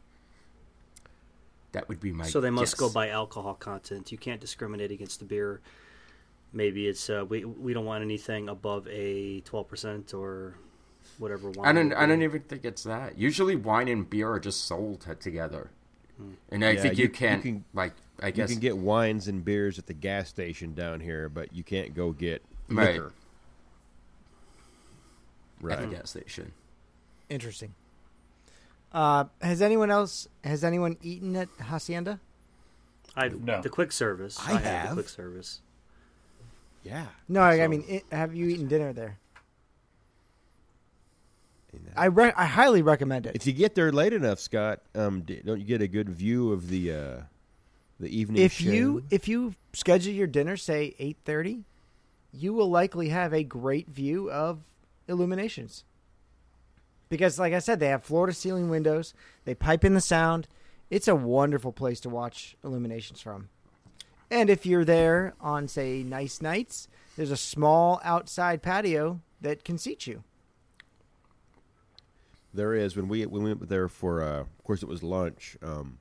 that 1.78 1.88
would 1.88 2.00
be 2.00 2.12
my. 2.12 2.24
So 2.26 2.40
they 2.40 2.50
must 2.50 2.72
guess. 2.74 2.80
go 2.80 2.90
by 2.90 3.08
alcohol 3.10 3.54
content. 3.54 4.10
You 4.10 4.18
can't 4.18 4.40
discriminate 4.40 4.90
against 4.90 5.20
the 5.20 5.24
beer. 5.24 5.60
Maybe 6.52 6.88
it's 6.88 7.08
uh, 7.08 7.24
we 7.28 7.44
we 7.44 7.72
don't 7.72 7.84
want 7.84 8.02
anything 8.02 8.48
above 8.48 8.88
a 8.88 9.40
twelve 9.42 9.68
percent 9.68 10.12
or 10.12 10.54
whatever 11.18 11.50
wine. 11.50 11.68
I 11.68 11.72
don't. 11.72 11.92
I 11.92 12.06
don't 12.06 12.22
even 12.22 12.42
think 12.42 12.64
it's 12.64 12.82
that. 12.82 13.16
Usually, 13.16 13.54
wine 13.54 13.86
and 13.88 14.08
beer 14.08 14.28
are 14.30 14.40
just 14.40 14.64
sold 14.64 15.02
t- 15.02 15.14
together, 15.20 15.70
and 16.50 16.64
I 16.64 16.72
Yeah, 16.72 16.82
think 16.82 16.94
you- 16.98 17.02
you, 17.02 17.04
you 17.04 17.10
can, 17.10 17.42
can- 17.42 17.64
like. 17.74 17.92
I 18.20 18.32
guess 18.32 18.50
You 18.50 18.56
can 18.56 18.60
get 18.62 18.76
wines 18.76 19.28
and 19.28 19.44
beers 19.44 19.78
at 19.78 19.86
the 19.86 19.92
gas 19.94 20.28
station 20.28 20.74
down 20.74 20.98
here, 20.98 21.28
but 21.28 21.52
you 21.54 21.62
can't 21.62 21.94
go 21.94 22.10
get 22.10 22.42
Right. 22.68 22.94
liquor. 22.94 23.12
at 25.70 25.80
the 25.88 25.96
gas 25.96 26.10
station. 26.10 26.50
Interesting. 27.28 27.74
Uh, 28.92 29.24
has 29.42 29.60
anyone 29.60 29.90
else? 29.90 30.28
Has 30.44 30.64
anyone 30.64 30.96
eaten 31.02 31.36
at 31.36 31.48
Hacienda? 31.60 32.20
I 33.16 33.28
No. 33.28 33.60
the 33.60 33.68
quick 33.68 33.92
service. 33.92 34.38
I 34.40 34.52
had 34.52 34.62
have. 34.62 34.88
the 34.90 34.94
quick 35.02 35.08
service. 35.08 35.60
Yeah. 36.84 37.06
No, 37.28 37.40
I, 37.40 37.64
I 37.64 37.66
mean, 37.68 37.84
it, 37.88 38.04
have 38.10 38.34
you 38.34 38.46
eaten 38.46 38.68
dinner 38.68 38.92
there? 38.92 39.18
I 41.96 42.06
re- 42.06 42.32
I 42.36 42.46
highly 42.46 42.80
recommend 42.82 43.26
it. 43.26 43.36
If 43.36 43.46
you 43.46 43.52
get 43.52 43.74
there 43.74 43.92
late 43.92 44.12
enough, 44.12 44.38
Scott, 44.40 44.80
um, 44.94 45.20
don't 45.44 45.58
you 45.58 45.66
get 45.66 45.82
a 45.82 45.88
good 45.88 46.08
view 46.08 46.52
of 46.52 46.68
the 46.68 46.92
uh, 46.92 47.16
the 48.00 48.08
evening 48.08 48.42
if 48.42 48.52
show? 48.52 48.70
you 48.70 49.04
if 49.10 49.28
you 49.28 49.54
schedule 49.72 50.12
your 50.12 50.26
dinner 50.26 50.56
say 50.56 50.94
8:30 50.98 51.62
you 52.32 52.52
will 52.52 52.70
likely 52.70 53.08
have 53.08 53.32
a 53.32 53.42
great 53.42 53.88
view 53.88 54.30
of 54.30 54.58
illuminations 55.08 55.84
because 57.08 57.38
like 57.38 57.52
i 57.52 57.58
said 57.58 57.80
they 57.80 57.88
have 57.88 58.02
floor 58.04 58.26
to 58.26 58.32
ceiling 58.32 58.68
windows 58.70 59.14
they 59.44 59.54
pipe 59.54 59.84
in 59.84 59.94
the 59.94 60.00
sound 60.00 60.46
It's 60.90 61.08
a 61.08 61.14
wonderful 61.14 61.72
place 61.72 62.00
to 62.00 62.08
watch 62.08 62.56
illuminations 62.64 63.20
from. 63.20 63.48
And 64.30 64.50
if 64.50 64.66
you're 64.66 64.84
there 64.84 65.34
on, 65.40 65.68
say, 65.68 66.02
nice 66.02 66.40
nights, 66.40 66.88
there's 67.16 67.30
a 67.30 67.36
small 67.36 68.00
outside 68.04 68.62
patio 68.62 69.20
that 69.40 69.64
can 69.64 69.78
seat 69.78 70.06
you. 70.06 70.22
There 72.52 72.74
is 72.74 72.96
when 72.96 73.08
we 73.08 73.26
when 73.26 73.42
we 73.42 73.50
went 73.54 73.68
there 73.68 73.88
for 73.88 74.22
uh, 74.22 74.40
of 74.40 74.64
course 74.64 74.82
it 74.82 74.88
was 74.88 75.02
lunch. 75.02 75.56
Um, 75.62 75.98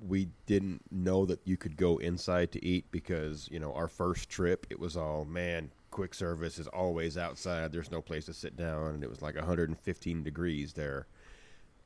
we 0.00 0.28
didn't 0.46 0.82
know 0.90 1.24
that 1.26 1.40
you 1.44 1.56
could 1.56 1.76
go 1.76 1.98
inside 1.98 2.52
to 2.52 2.64
eat 2.64 2.84
because 2.90 3.48
you 3.50 3.58
know 3.58 3.72
our 3.72 3.88
first 3.88 4.28
trip 4.28 4.66
it 4.70 4.78
was 4.78 4.96
all 4.96 5.24
man 5.24 5.70
quick 5.98 6.14
service 6.14 6.60
is 6.60 6.68
always 6.68 7.18
outside. 7.18 7.72
There's 7.72 7.90
no 7.90 8.00
place 8.00 8.26
to 8.26 8.32
sit 8.32 8.56
down, 8.56 8.94
and 8.94 9.02
it 9.02 9.10
was 9.10 9.20
like 9.20 9.34
115 9.34 10.22
degrees 10.22 10.74
there. 10.74 11.08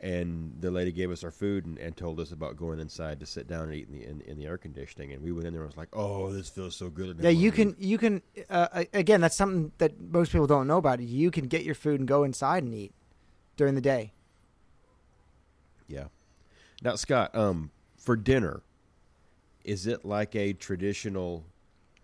And 0.02 0.54
the 0.60 0.70
lady 0.70 0.92
gave 0.92 1.10
us 1.10 1.24
our 1.24 1.30
food 1.30 1.64
and, 1.64 1.78
and 1.78 1.96
told 1.96 2.20
us 2.20 2.30
about 2.30 2.58
going 2.58 2.78
inside 2.78 3.20
to 3.20 3.26
sit 3.26 3.48
down 3.48 3.70
and 3.70 3.74
eat 3.74 3.88
in 3.88 3.94
the 3.94 4.04
in, 4.06 4.20
in 4.20 4.36
the 4.36 4.44
air 4.44 4.58
conditioning. 4.58 5.14
And 5.14 5.22
we 5.22 5.32
went 5.32 5.46
in 5.46 5.54
there 5.54 5.62
and 5.62 5.70
was 5.70 5.78
like, 5.78 5.88
"Oh, 5.94 6.30
this 6.30 6.50
feels 6.50 6.76
so 6.76 6.90
good." 6.90 7.20
Yeah, 7.20 7.30
you 7.30 7.50
can 7.50 7.74
you 7.78 7.96
can 7.96 8.20
uh, 8.50 8.84
again. 8.92 9.22
That's 9.22 9.34
something 9.34 9.72
that 9.78 9.98
most 9.98 10.30
people 10.30 10.46
don't 10.46 10.66
know 10.66 10.76
about. 10.76 11.00
You 11.00 11.30
can 11.30 11.46
get 11.46 11.64
your 11.64 11.74
food 11.74 11.98
and 11.98 12.06
go 12.06 12.22
inside 12.22 12.64
and 12.64 12.74
eat 12.74 12.92
during 13.56 13.74
the 13.74 13.80
day. 13.80 14.12
Yeah. 15.88 16.08
Now, 16.82 16.96
Scott, 16.96 17.34
um, 17.34 17.70
for 17.96 18.16
dinner, 18.16 18.60
is 19.64 19.86
it 19.86 20.04
like 20.04 20.36
a 20.36 20.52
traditional 20.52 21.46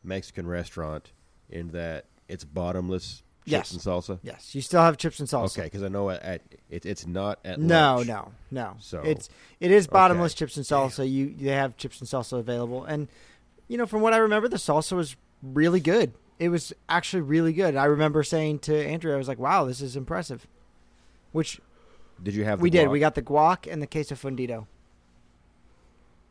Mexican 0.02 0.46
restaurant 0.46 1.12
in 1.50 1.68
that 1.68 2.04
it's 2.28 2.44
bottomless 2.44 3.22
Yes. 3.44 3.70
chips 3.70 3.86
and 3.86 3.94
salsa? 3.94 4.18
Yes, 4.22 4.54
you 4.54 4.60
still 4.60 4.82
have 4.82 4.98
chips 4.98 5.20
and 5.20 5.28
salsa. 5.28 5.58
Okay, 5.58 5.62
because 5.64 5.82
I 5.82 5.88
know 5.88 6.10
at, 6.10 6.22
at 6.22 6.42
it, 6.68 6.84
it's 6.84 7.06
not 7.06 7.38
at 7.46 7.58
No, 7.58 7.96
lunch. 7.96 8.08
no, 8.08 8.32
no. 8.50 8.74
So- 8.78 9.00
it's 9.02 9.30
it 9.60 9.70
is 9.70 9.86
bottomless 9.86 10.32
okay. 10.32 10.38
chips 10.40 10.56
and 10.58 10.66
salsa. 10.66 11.10
You 11.10 11.34
they 11.34 11.52
have 11.52 11.76
chips 11.78 11.98
and 12.00 12.08
salsa 12.08 12.38
available, 12.38 12.84
and 12.84 13.08
you 13.66 13.78
know 13.78 13.86
from 13.86 14.02
what 14.02 14.12
I 14.12 14.18
remember, 14.18 14.48
the 14.48 14.58
salsa 14.58 14.92
was 14.96 15.16
really 15.42 15.80
good. 15.80 16.12
It 16.38 16.50
was 16.50 16.72
actually 16.88 17.22
really 17.22 17.52
good. 17.54 17.74
I 17.74 17.86
remember 17.86 18.22
saying 18.22 18.58
to 18.60 18.76
Andrea, 18.86 19.14
I 19.14 19.18
was 19.18 19.28
like, 19.28 19.38
"Wow, 19.38 19.64
this 19.64 19.80
is 19.80 19.96
impressive." 19.96 20.46
Which 21.32 21.58
Did 22.22 22.34
you 22.34 22.44
have? 22.44 22.58
The 22.58 22.62
we 22.64 22.70
did. 22.70 22.88
We 22.88 23.00
got 23.00 23.14
the 23.14 23.22
guac 23.22 23.70
and 23.70 23.80
the 23.80 23.86
queso 23.86 24.14
fundido. 24.14 24.66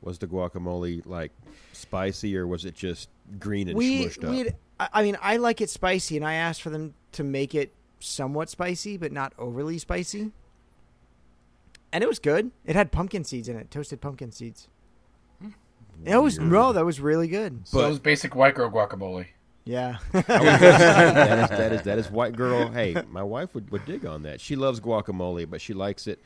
Was 0.02 0.20
the 0.20 0.28
guacamole 0.28 1.04
like 1.06 1.32
spicy 1.74 2.38
or 2.38 2.46
was 2.46 2.64
it 2.66 2.76
just 2.76 3.10
green 3.40 3.68
and 3.70 3.78
we 3.78 4.06
smushed 4.06 4.48
up? 4.48 4.54
We 4.80 4.86
I 4.86 4.90
I 4.94 5.04
mean, 5.04 5.18
I 5.22 5.38
like 5.38 5.62
it 5.62 5.70
spicy, 5.70 6.18
and 6.18 6.26
I 6.26 6.34
asked 6.34 6.62
for 6.62 6.70
them 6.70 6.94
to 7.14 7.24
make 7.24 7.56
it 7.56 7.74
somewhat 8.00 8.50
spicy, 8.50 8.98
but 8.98 9.12
not 9.12 9.34
overly 9.38 9.78
spicy. 9.78 10.32
And 11.92 12.04
it 12.04 12.08
was 12.08 12.20
good. 12.20 12.52
It 12.66 12.76
had 12.76 12.92
pumpkin 12.92 13.24
seeds 13.24 13.48
in 13.48 13.56
it, 13.56 13.72
toasted 13.72 14.02
pumpkin 14.02 14.32
seeds. 14.32 14.68
It 16.06 16.18
was 16.18 16.38
no, 16.38 16.74
that 16.74 16.86
was 16.86 17.00
really 17.00 17.28
good. 17.28 17.68
So 17.68 17.84
it 17.84 17.90
was 17.90 18.00
basic 18.00 18.36
white 18.36 18.56
girl 18.56 18.70
guacamole. 18.70 19.28
Yeah. 19.66 19.98
that 20.12 21.40
is 21.40 21.50
that 21.50 21.74
is 21.74 21.82
that 21.84 21.98
is 21.98 22.12
white 22.12 22.36
girl. 22.36 22.70
Hey, 22.70 22.96
my 23.10 23.24
wife 23.24 23.56
would, 23.56 23.70
would 23.72 23.86
dig 23.86 24.06
on 24.06 24.24
that. 24.24 24.40
She 24.40 24.56
loves 24.56 24.80
guacamole, 24.80 25.50
but 25.50 25.60
she 25.60 25.74
likes 25.74 26.08
it 26.08 26.22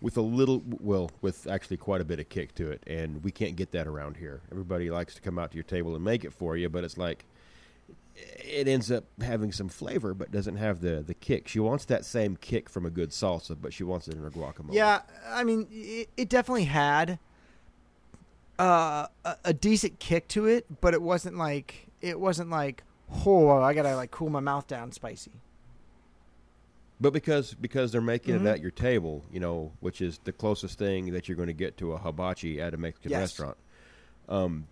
with 0.00 0.16
a 0.18 0.20
little, 0.20 0.62
well, 0.80 1.10
with 1.22 1.46
actually 1.46 1.78
quite 1.78 2.00
a 2.00 2.04
bit 2.04 2.20
of 2.20 2.28
kick 2.28 2.54
to 2.56 2.70
it, 2.70 2.82
and 2.86 3.24
we 3.24 3.30
can't 3.30 3.56
get 3.56 3.72
that 3.72 3.86
around 3.86 4.18
here. 4.18 4.42
Everybody 4.52 4.90
likes 4.90 5.14
to 5.14 5.22
come 5.22 5.38
out 5.38 5.50
to 5.52 5.56
your 5.56 5.64
table 5.64 5.94
and 5.94 6.04
make 6.04 6.24
it 6.24 6.32
for 6.32 6.56
you, 6.56 6.68
but 6.68 6.84
it's 6.84 6.98
like 6.98 7.24
it 8.16 8.68
ends 8.68 8.90
up 8.92 9.04
having 9.20 9.50
some 9.52 9.68
flavor, 9.68 10.14
but 10.14 10.30
doesn't 10.30 10.56
have 10.56 10.80
the 10.80 11.02
the 11.02 11.14
kick. 11.14 11.48
She 11.48 11.58
wants 11.60 11.84
that 11.86 12.04
same 12.04 12.36
kick 12.36 12.68
from 12.68 12.86
a 12.86 12.90
good 12.90 13.10
salsa, 13.10 13.56
but 13.60 13.72
she 13.72 13.82
wants 13.84 14.08
it 14.08 14.14
in 14.14 14.22
her 14.22 14.30
guacamole. 14.30 14.72
Yeah, 14.74 15.02
I 15.28 15.44
mean, 15.44 15.66
it, 15.70 16.08
it 16.16 16.28
definitely 16.28 16.64
had 16.64 17.18
uh, 18.58 19.06
a, 19.24 19.36
a 19.46 19.52
decent 19.52 19.98
kick 19.98 20.28
to 20.28 20.46
it, 20.46 20.66
but 20.80 20.94
it 20.94 21.02
wasn't 21.02 21.36
like 21.36 21.88
it 22.00 22.20
wasn't 22.20 22.50
like 22.50 22.82
oh, 23.26 23.48
I 23.50 23.74
gotta 23.74 23.96
like 23.96 24.10
cool 24.10 24.30
my 24.30 24.40
mouth 24.40 24.66
down, 24.66 24.92
spicy. 24.92 25.32
But 27.00 27.12
because 27.12 27.54
because 27.54 27.90
they're 27.92 28.00
making 28.00 28.36
Mhm. 28.36 28.42
it 28.42 28.46
at 28.46 28.60
your 28.60 28.70
table, 28.70 29.24
you 29.32 29.40
know, 29.40 29.72
which 29.80 30.00
is 30.00 30.20
the 30.24 30.32
closest 30.32 30.78
thing 30.78 31.12
that 31.12 31.28
you're 31.28 31.36
going 31.36 31.48
to 31.48 31.52
get 31.52 31.76
to 31.78 31.92
a 31.92 31.98
hibachi 31.98 32.60
at 32.60 32.72
a 32.72 32.76
Mexican 32.76 33.10
Yes. 33.10 33.20
restaurant, 33.20 33.56
um, 34.28 34.68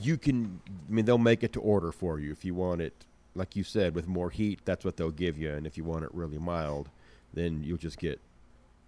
you 0.00 0.16
can. 0.18 0.60
I 0.88 0.92
mean, 0.92 1.04
they'll 1.04 1.18
make 1.18 1.42
it 1.42 1.52
to 1.54 1.60
order 1.60 1.92
for 1.92 2.18
you 2.18 2.32
if 2.32 2.44
you 2.44 2.54
want 2.54 2.80
it. 2.80 2.92
Like 3.34 3.56
you 3.56 3.64
said, 3.64 3.94
with 3.94 4.06
more 4.06 4.30
heat, 4.30 4.60
that's 4.64 4.84
what 4.84 4.96
they'll 4.96 5.10
give 5.10 5.36
you, 5.38 5.52
and 5.52 5.66
if 5.66 5.76
you 5.76 5.82
want 5.84 6.04
it 6.04 6.10
really 6.14 6.38
mild, 6.38 6.88
then 7.32 7.62
you'll 7.64 7.78
just 7.78 7.98
get 7.98 8.20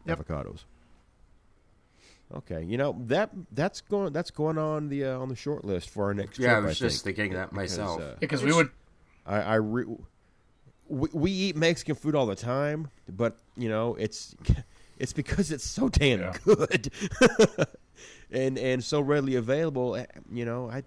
Yep. 0.06 0.20
avocados. 0.20 0.60
Okay, 2.34 2.62
you 2.64 2.76
know 2.76 2.96
that 3.06 3.30
that's 3.52 3.80
going 3.80 4.12
that's 4.12 4.30
going 4.30 4.58
on 4.58 4.88
the 4.88 5.04
uh, 5.04 5.18
on 5.18 5.28
the 5.28 5.36
short 5.36 5.64
list 5.64 5.90
for 5.90 6.04
our 6.06 6.14
next 6.14 6.38
Yeah, 6.38 6.52
I 6.52 6.54
trip. 6.54 6.64
was 6.64 6.78
just 6.78 7.04
think, 7.04 7.16
thinking 7.16 7.34
that 7.36 7.50
because, 7.50 7.78
myself. 7.78 8.00
uh, 8.00 8.14
Because 8.20 8.42
we 8.42 8.52
would 8.52 8.70
I, 9.24 9.40
I 9.40 9.54
re- 9.56 9.84
we, 10.88 11.08
we 11.12 11.30
eat 11.30 11.56
Mexican 11.56 11.94
food 11.94 12.14
all 12.16 12.26
the 12.26 12.34
time, 12.36 12.90
but 13.08 13.36
you 13.56 13.68
know 13.68 13.94
it's 13.96 14.34
it's 14.98 15.12
because 15.12 15.50
it's 15.52 15.64
so 15.64 15.88
damn 15.88 16.20
Yeah. 16.20 16.34
good 16.44 16.90
and 18.30 18.58
and 18.58 18.82
so 18.82 19.00
readily 19.00 19.34
available. 19.36 19.96
eh, 19.96 20.06
You 20.32 20.44
know, 20.44 20.70
I 20.70 20.82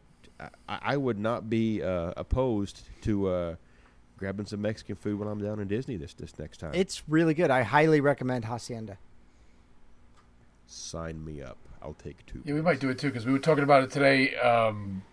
I, 0.67 0.80
I 0.93 0.98
would 0.98 1.19
not 1.19 1.50
be 1.50 1.82
uh, 1.84 2.13
opposed 2.17 2.82
to 3.02 3.28
uh, 3.28 3.56
grabbing 4.17 4.45
some 4.45 4.62
Mexican 4.62 4.95
food 4.95 5.19
when 5.19 5.28
I'm 5.28 5.41
down 5.41 5.60
in 5.60 5.67
Disney 5.67 5.98
this 5.98 6.13
this 6.13 6.38
next 6.39 6.58
time. 6.60 6.72
It's 6.74 7.04
really 7.08 7.34
good. 7.34 7.50
I 7.52 7.63
highly 7.63 8.02
recommend 8.02 8.45
Hacienda. 8.45 8.98
Sign 10.67 11.24
me 11.26 11.41
up. 11.41 11.58
I'll 11.82 11.93
take 11.93 12.26
two. 12.26 12.41
Yeah, 12.45 12.54
we 12.54 12.62
might 12.62 12.80
do 12.80 12.89
it 12.89 13.00
too 13.00 13.08
because 13.08 13.26
we 13.26 13.32
were 13.32 13.39
talking 13.39 13.63
about 13.63 13.84
it 13.84 13.91
today. 13.91 14.36
Um, 14.38 15.04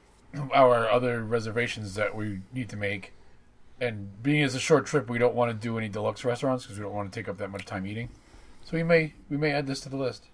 our 0.52 0.88
other 0.90 1.22
reservations 1.24 1.94
that 1.94 2.14
we 2.14 2.40
need 2.52 2.68
to 2.70 2.76
make, 2.76 3.12
and 3.80 4.22
being 4.22 4.42
as 4.42 4.54
a 4.54 4.60
short 4.60 4.84
trip, 4.84 5.08
we 5.08 5.18
don't 5.18 5.34
want 5.34 5.50
to 5.50 5.56
do 5.56 5.78
any 5.78 5.88
deluxe 5.88 6.24
restaurants 6.24 6.64
because 6.64 6.78
we 6.78 6.84
don't 6.84 6.92
want 6.94 7.10
to 7.10 7.18
take 7.18 7.28
up 7.28 7.38
that 7.38 7.50
much 7.50 7.64
time 7.64 7.86
eating. 7.86 8.10
So 8.64 8.76
we 8.76 8.82
may 8.82 9.14
we 9.30 9.36
may 9.36 9.52
add 9.52 9.66
this 9.66 9.80
to 9.80 9.88
the 9.88 9.96
list. 9.96 10.26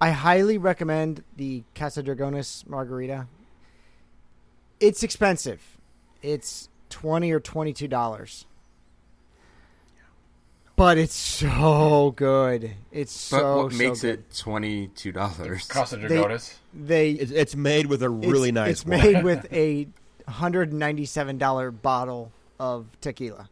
I 0.00 0.10
highly 0.10 0.56
recommend 0.58 1.22
the 1.36 1.62
Casa 1.74 2.02
Dragones 2.02 2.66
margarita. 2.66 3.26
It's 4.80 5.02
expensive. 5.02 5.60
It's 6.22 6.68
twenty 6.88 7.30
or 7.32 7.40
twenty 7.40 7.72
two 7.72 7.88
dollars. 7.88 8.46
But 10.76 10.96
it's 10.96 11.14
so 11.14 12.14
good. 12.16 12.70
It's 12.90 13.30
But 13.30 13.38
so 13.40 13.62
what 13.64 13.72
so 13.72 13.78
makes 13.78 14.00
good. 14.00 14.20
it 14.20 14.34
twenty 14.34 14.88
two 14.88 15.12
dollars? 15.12 15.66
Casa 15.66 15.96
They- 15.98 16.08
Dragones. 16.08 16.54
They 16.72 17.10
It's, 17.12 17.30
it's 17.32 17.54
made 17.56 17.86
with 17.86 18.02
a 18.02 18.08
really 18.08 18.48
it's, 18.48 18.54
nice. 18.54 18.70
It's 18.70 18.86
wine. 18.86 19.00
made 19.12 19.24
with 19.24 19.46
a 19.52 19.88
hundred 20.26 20.70
and 20.70 20.78
ninety 20.78 21.04
seven 21.04 21.36
dollar 21.36 21.70
bottle 21.70 22.32
of 22.58 22.86
tequila. 23.02 23.50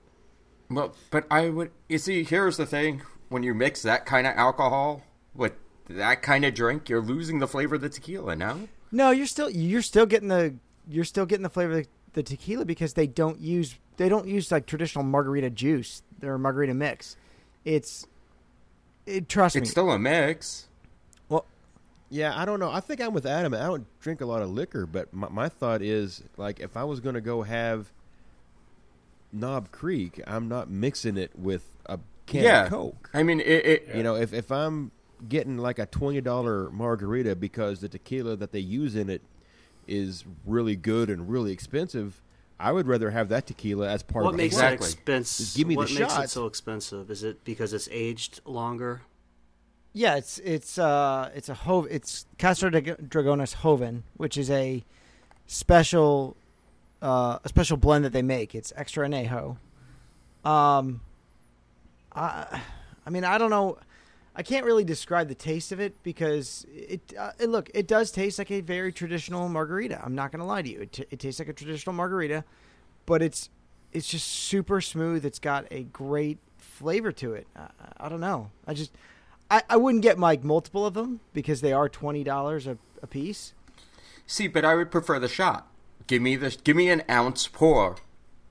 Well, 0.70 0.94
but 1.10 1.26
I 1.30 1.50
would. 1.50 1.70
You 1.88 1.98
see, 1.98 2.24
here's 2.24 2.56
the 2.56 2.64
thing: 2.66 3.02
when 3.28 3.42
you 3.42 3.52
mix 3.52 3.82
that 3.82 4.06
kind 4.06 4.26
of 4.26 4.34
alcohol 4.36 5.02
with 5.34 5.52
that 5.88 6.22
kind 6.22 6.44
of 6.44 6.54
drink, 6.54 6.88
you're 6.88 7.00
losing 7.00 7.38
the 7.38 7.48
flavor 7.48 7.76
of 7.76 7.80
the 7.80 7.88
tequila. 7.88 8.36
No, 8.36 8.68
No, 8.92 9.10
you're 9.10 9.26
still 9.26 9.50
you're 9.50 9.82
still 9.82 10.06
getting 10.06 10.28
the 10.28 10.54
you're 10.88 11.04
still 11.04 11.26
getting 11.26 11.42
the 11.42 11.50
flavor 11.50 11.78
of 11.78 11.84
the, 11.84 11.88
the 12.14 12.22
tequila 12.22 12.64
because 12.64 12.94
they 12.94 13.06
don't 13.06 13.40
use 13.40 13.76
they 13.96 14.08
don't 14.08 14.28
use 14.28 14.50
like 14.50 14.66
traditional 14.66 15.04
margarita 15.04 15.50
juice 15.50 16.02
or 16.22 16.38
margarita 16.38 16.74
mix. 16.74 17.16
It's 17.64 18.06
it, 19.06 19.28
trust 19.28 19.56
me. 19.56 19.62
it's 19.62 19.70
still 19.70 19.90
a 19.90 19.98
mix. 19.98 20.68
Well, 21.28 21.46
yeah, 22.10 22.38
I 22.38 22.44
don't 22.44 22.60
know. 22.60 22.70
I 22.70 22.80
think 22.80 23.00
I'm 23.00 23.12
with 23.12 23.26
Adam. 23.26 23.54
I 23.54 23.58
don't 23.58 23.86
drink 24.00 24.20
a 24.20 24.26
lot 24.26 24.42
of 24.42 24.50
liquor, 24.50 24.86
but 24.86 25.12
my, 25.12 25.28
my 25.28 25.48
thought 25.48 25.82
is 25.82 26.22
like 26.36 26.60
if 26.60 26.76
I 26.76 26.84
was 26.84 27.00
going 27.00 27.14
to 27.14 27.20
go 27.20 27.42
have 27.42 27.90
Knob 29.32 29.70
Creek, 29.70 30.22
I'm 30.26 30.48
not 30.48 30.70
mixing 30.70 31.16
it 31.16 31.32
with 31.38 31.76
a 31.86 31.98
can 32.26 32.44
yeah, 32.44 32.64
of 32.64 32.70
Coke. 32.70 33.10
I 33.14 33.22
mean, 33.22 33.40
it. 33.40 33.66
it 33.66 33.88
You 33.94 34.02
know, 34.02 34.16
if 34.16 34.32
if 34.32 34.52
I'm 34.52 34.92
getting 35.28 35.58
like 35.58 35.78
a 35.78 35.86
twenty 35.86 36.20
dollar 36.20 36.70
margarita 36.70 37.34
because 37.36 37.80
the 37.80 37.88
tequila 37.88 38.36
that 38.36 38.52
they 38.52 38.58
use 38.60 38.94
in 38.96 39.08
it 39.08 39.22
is 39.86 40.24
really 40.44 40.76
good 40.76 41.08
and 41.08 41.28
really 41.30 41.50
expensive, 41.52 42.20
I 42.60 42.72
would 42.72 42.86
rather 42.86 43.10
have 43.10 43.28
that 43.30 43.46
tequila 43.46 43.88
as 43.88 44.02
part 44.02 44.24
What 44.24 44.34
of 44.34 44.36
makes 44.36 44.56
the 44.56 44.62
it 44.66 44.72
Exactly. 44.74 44.86
expensive? 44.88 45.46
Just 45.46 45.56
give 45.56 45.66
me 45.66 45.74
the 45.74 45.78
what 45.78 45.88
makes 45.92 46.12
shot. 46.14 46.24
it 46.24 46.30
so 46.30 46.46
expensive? 46.46 47.10
Is 47.10 47.22
it 47.24 47.42
because 47.44 47.72
it's 47.72 47.88
aged 47.90 48.40
longer? 48.44 49.02
yeah, 49.94 50.16
it's 50.16 50.38
it's 50.40 50.78
uh 50.78 51.30
it's 51.34 51.48
a 51.48 51.54
Hov 51.54 51.86
it's 51.90 52.26
Castro 52.36 52.68
Drag- 52.70 53.08
Dragones 53.08 53.62
Joven, 53.62 54.04
which 54.16 54.36
is 54.36 54.50
a 54.50 54.84
special 55.46 56.36
uh 57.02 57.38
a 57.42 57.48
special 57.48 57.76
blend 57.78 58.04
that 58.04 58.12
they 58.12 58.22
make. 58.22 58.54
It's 58.54 58.72
extra 58.76 59.08
anejo. 59.08 59.56
Um 60.44 61.00
I 62.14 62.60
I 63.06 63.10
mean, 63.10 63.24
I 63.24 63.38
don't 63.38 63.50
know 63.50 63.78
I 64.38 64.42
can't 64.42 64.64
really 64.64 64.84
describe 64.84 65.26
the 65.26 65.34
taste 65.34 65.72
of 65.72 65.80
it 65.80 66.00
because 66.04 66.64
it, 66.72 67.12
uh, 67.18 67.32
it 67.40 67.48
look 67.48 67.72
it 67.74 67.88
does 67.88 68.12
taste 68.12 68.38
like 68.38 68.52
a 68.52 68.60
very 68.60 68.92
traditional 68.92 69.48
margarita. 69.48 70.00
I'm 70.02 70.14
not 70.14 70.30
going 70.30 70.38
to 70.38 70.46
lie 70.46 70.62
to 70.62 70.70
you. 70.70 70.82
It, 70.82 70.92
t- 70.92 71.06
it 71.10 71.18
tastes 71.18 71.40
like 71.40 71.48
a 71.48 71.52
traditional 71.52 71.92
margarita, 71.92 72.44
but 73.04 73.20
it's 73.20 73.50
it's 73.92 74.06
just 74.06 74.28
super 74.28 74.80
smooth. 74.80 75.24
It's 75.24 75.40
got 75.40 75.66
a 75.72 75.82
great 75.82 76.38
flavor 76.56 77.10
to 77.10 77.34
it. 77.34 77.48
I, 77.56 77.68
I 77.96 78.08
don't 78.08 78.20
know. 78.20 78.52
I 78.64 78.74
just 78.74 78.92
I, 79.50 79.62
I 79.68 79.76
wouldn't 79.76 80.04
get 80.04 80.20
like 80.20 80.44
multiple 80.44 80.86
of 80.86 80.94
them 80.94 81.18
because 81.32 81.60
they 81.60 81.72
are 81.72 81.88
twenty 81.88 82.22
dollars 82.22 82.68
a 82.68 82.78
a 83.02 83.08
piece. 83.08 83.54
See, 84.24 84.46
but 84.46 84.64
I 84.64 84.76
would 84.76 84.92
prefer 84.92 85.18
the 85.18 85.26
shot. 85.26 85.66
Give 86.06 86.22
me 86.22 86.36
the 86.36 86.56
give 86.62 86.76
me 86.76 86.90
an 86.90 87.02
ounce 87.10 87.48
pour 87.48 87.96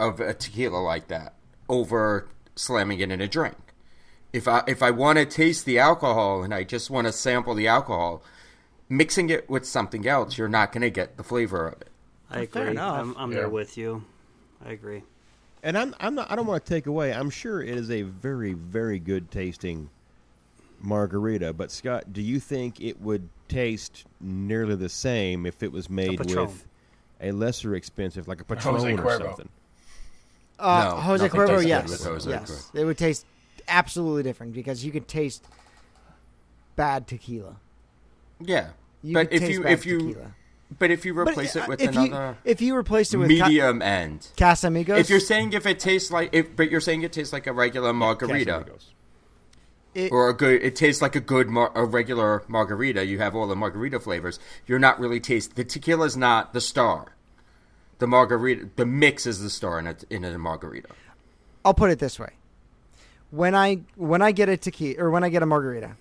of 0.02 0.20
a 0.20 0.34
tequila 0.34 0.80
like 0.80 1.08
that 1.08 1.36
over 1.70 2.28
slamming 2.58 3.00
it 3.00 3.10
in 3.10 3.22
a 3.22 3.28
drink. 3.28 3.56
If 4.34 4.48
I 4.48 4.64
if 4.68 4.84
I 4.84 4.92
want 4.92 5.18
to 5.20 5.26
taste 5.26 5.66
the 5.66 5.80
alcohol 5.80 6.44
and 6.44 6.54
I 6.54 6.64
just 6.64 6.90
want 6.90 7.08
to 7.08 7.14
sample 7.14 7.54
the 7.56 7.68
alcohol, 7.68 8.22
mixing 8.90 9.30
it 9.30 9.50
with 9.50 9.66
something 9.66 10.08
else, 10.08 10.38
you're 10.38 10.50
not 10.50 10.72
going 10.72 10.82
to 10.82 10.90
get 10.90 11.18
the 11.18 11.24
flavor 11.24 11.68
of 11.68 11.82
it. 11.82 11.90
I 12.30 12.46
fair 12.46 12.64
agree. 12.64 12.72
enough. 12.72 13.00
I'm, 13.00 13.16
I'm 13.18 13.32
Yeah. 13.32 13.38
there 13.40 13.50
with 13.50 13.78
you. 13.78 14.04
I 14.66 14.72
agree. 14.72 15.04
And 15.64 15.78
I'm 15.78 15.96
I'm 16.00 16.16
not 16.16 16.30
I 16.30 16.36
don't 16.36 16.46
want 16.46 16.66
to 16.66 16.70
take 16.74 16.86
away. 16.88 17.14
I'm 17.14 17.30
sure 17.30 17.62
it 17.62 17.70
is 17.70 17.90
a 17.90 18.02
very 18.04 18.54
very 18.54 19.00
good 19.00 19.32
tasting 19.32 19.90
margarita, 20.82 21.54
but 21.54 21.72
Scott, 21.72 22.14
do 22.14 22.22
you 22.22 22.40
think 22.40 22.80
it 22.80 23.02
would 23.02 23.30
taste 23.48 24.06
nearly 24.22 24.76
the 24.76 24.90
same 24.90 25.46
if 25.46 25.64
it 25.64 25.72
was 25.72 25.90
made 25.90 26.20
Patron. 26.20 26.46
with 26.48 26.66
a 27.22 27.32
lesser 27.32 27.74
expensive 27.76 28.28
like 28.28 28.42
a 28.42 28.44
Patron 28.44 28.76
Jose 28.76 28.94
or 28.94 29.10
something? 29.20 29.50
Uh, 30.60 30.92
No, 30.96 31.02
Jose 31.02 31.30
Cuervo, 31.30 31.66
yes, 31.66 32.04
Jose 32.04 32.30
yes, 32.30 32.70
Cuervo. 32.74 32.80
it 32.80 32.86
would 32.86 32.98
taste 32.98 33.26
absolutely 33.68 34.24
different 34.24 34.54
because 34.54 34.84
you 34.86 34.92
could 34.92 35.08
taste 35.08 35.46
bad 36.76 37.08
tequila. 37.08 37.58
Yeah, 38.40 38.70
You 39.02 39.14
but 39.14 39.32
if 39.34 39.42
taste 39.42 39.52
you 39.54 39.64
bad 39.64 39.72
if 39.74 39.86
you 39.86 39.98
tequila. 40.00 40.32
but 40.78 40.92
if 40.92 41.06
you 41.06 41.14
But, 41.14 41.28
replace 41.30 41.56
uh, 41.56 41.60
it 41.62 41.68
with 41.68 41.82
if 41.82 41.96
you- 41.96 42.02
another 42.02 42.38
if 42.44 42.62
you 42.62 42.76
replace 42.76 43.14
it 43.14 43.18
with 43.18 43.30
Ca- 43.30 43.48
medium 43.48 43.82
end, 43.82 44.28
Casamigos, 44.38 45.00
if 45.00 45.10
you're 45.10 45.20
saying 45.20 45.54
if 45.54 45.66
it 45.66 45.80
tastes 45.80 46.12
like 46.12 46.30
if 46.34 46.56
but 46.56 46.70
you're 46.70 46.82
saying 46.82 47.02
it 47.04 47.12
tastes 47.14 47.34
like 47.34 47.48
a 47.48 47.54
regular 47.54 47.94
margarita. 47.94 48.66
It, 49.96 50.12
or 50.12 50.30
a 50.30 50.34
good 50.34 50.62
it 50.62 50.76
tastes 50.76 51.02
like 51.02 51.16
a 51.16 51.20
good 51.20 51.50
mar- 51.50 51.72
a 51.74 51.84
regular 51.84 52.44
margarita. 52.48 53.04
You 53.06 53.18
have 53.18 53.36
all 53.36 53.48
the 53.48 53.56
margarita 53.56 54.00
flavors. 54.00 54.38
You're 54.68 54.78
not 54.78 55.00
really 55.00 55.20
taste 55.20 55.56
the 55.56 55.64
tequila's 55.64 56.16
not 56.16 56.54
the 56.54 56.62
star. 56.62 57.14
The 57.98 58.06
margarita 58.06 58.70
the 58.76 58.86
mix 58.86 59.26
is 59.26 59.42
the 59.42 59.50
star 59.50 59.80
in 59.80 59.88
a, 59.88 59.96
in 60.12 60.24
a 60.24 60.38
margarita. 60.38 60.90
I'll 61.66 61.74
put 61.74 61.90
it 61.90 61.98
this 61.98 62.20
way: 62.20 62.34
when 63.32 63.56
I 63.56 63.82
when 63.96 64.22
I 64.22 64.32
get 64.32 64.50
a 64.50 64.58
tequila 64.58 65.04
or 65.04 65.12
when 65.12 65.24
I 65.24 65.30
get 65.30 65.44
a 65.44 65.46
margarita, 65.46 65.92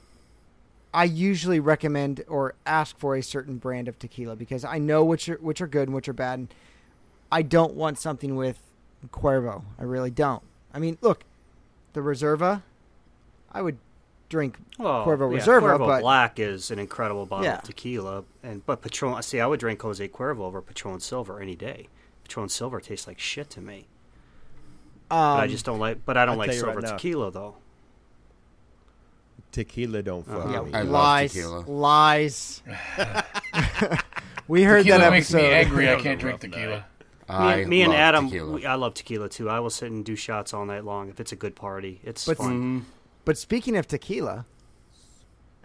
I 0.94 1.04
usually 1.04 1.60
recommend 1.60 2.24
or 2.28 2.54
ask 2.64 2.96
for 2.98 3.16
a 3.16 3.22
certain 3.22 3.56
brand 3.56 3.88
of 3.88 3.98
tequila 3.98 4.36
because 4.36 4.64
I 4.64 4.78
know 4.78 5.04
which 5.04 5.28
are 5.28 5.36
which 5.36 5.60
are 5.60 5.66
good 5.66 5.88
and 5.88 5.94
which 5.94 6.08
are 6.08 6.12
bad. 6.12 6.38
And 6.38 6.54
I 7.30 7.42
don't 7.42 7.74
want 7.74 7.98
something 7.98 8.36
with 8.36 8.58
Cuervo. 9.10 9.62
I 9.78 9.82
really 9.82 10.10
don't. 10.10 10.42
I 10.72 10.78
mean, 10.78 10.98
look, 11.00 11.24
the 11.92 12.00
Reserva, 12.00 12.62
I 13.52 13.62
would 13.62 13.78
drink 14.28 14.58
Well, 14.78 15.04
Cuervo 15.06 15.32
yeah, 15.32 15.38
Reserva, 15.40 15.60
Cuervo 15.78 15.86
but 15.86 16.00
Black 16.00 16.38
is 16.38 16.70
an 16.70 16.78
incredible 16.78 17.26
bottle 17.26 17.44
Yeah. 17.46 17.58
of 17.58 17.62
tequila, 17.64 18.24
and 18.42 18.64
but 18.66 18.82
Patron. 18.82 19.20
See, 19.22 19.40
I 19.40 19.46
would 19.46 19.60
drink 19.60 19.82
Jose 19.82 20.06
Cuervo 20.08 20.40
over 20.40 20.60
Patron 20.62 21.00
Silver 21.00 21.40
any 21.40 21.56
day. 21.56 21.88
Patron 22.24 22.48
Silver 22.48 22.80
tastes 22.80 23.06
like 23.06 23.18
shit 23.18 23.50
to 23.50 23.60
me. 23.60 23.86
Um, 25.10 25.36
But 25.36 25.40
I 25.40 25.46
just 25.46 25.64
don't 25.64 25.78
like. 25.78 26.04
But 26.04 26.16
I 26.16 26.24
don't 26.26 26.32
I'll 26.32 26.38
like 26.38 26.50
tell 26.50 26.56
you 26.58 26.64
right 26.66 26.74
silver 26.74 26.86
tequila 26.96 27.30
though. 27.30 27.56
Tequila 29.52 30.02
don't 30.02 30.26
fuck 30.26 30.44
Uh-huh. 30.46 30.62
me. 30.64 30.74
I 30.74 30.82
love 30.82 30.90
lies, 30.90 31.32
tequila. 31.32 31.60
lies. 31.66 32.62
we 34.48 34.62
heard 34.64 34.78
Tequila 34.84 34.98
that 34.98 35.10
makes 35.10 35.32
episode. 35.32 35.48
me 35.48 35.54
angry. 35.54 35.84
I 35.88 35.90
That 35.90 35.96
was 35.96 36.00
a 36.04 36.08
can't 36.08 36.20
drink 36.20 36.40
tequila. 36.40 36.76
Me, 36.78 36.84
I 37.28 37.56
and- 37.58 37.68
me 37.70 37.82
and 37.82 37.92
love 37.92 38.00
Adam, 38.00 38.26
tequila. 38.28 38.52
we, 38.52 38.66
I 38.66 38.74
love 38.74 38.94
tequila 38.94 39.28
too. 39.28 39.48
I 39.48 39.60
will 39.60 39.70
sit 39.70 39.90
and 39.90 40.04
do 40.04 40.14
shots 40.14 40.52
all 40.52 40.64
night 40.66 40.84
long 40.84 41.08
if 41.08 41.20
it's 41.20 41.32
a 41.32 41.36
good 41.36 41.56
party. 41.56 42.00
It's 42.04 42.26
But- 42.26 42.36
fun. 42.38 42.86
But 43.24 43.38
speaking 43.38 43.76
of 43.76 43.88
tequila, 43.88 44.44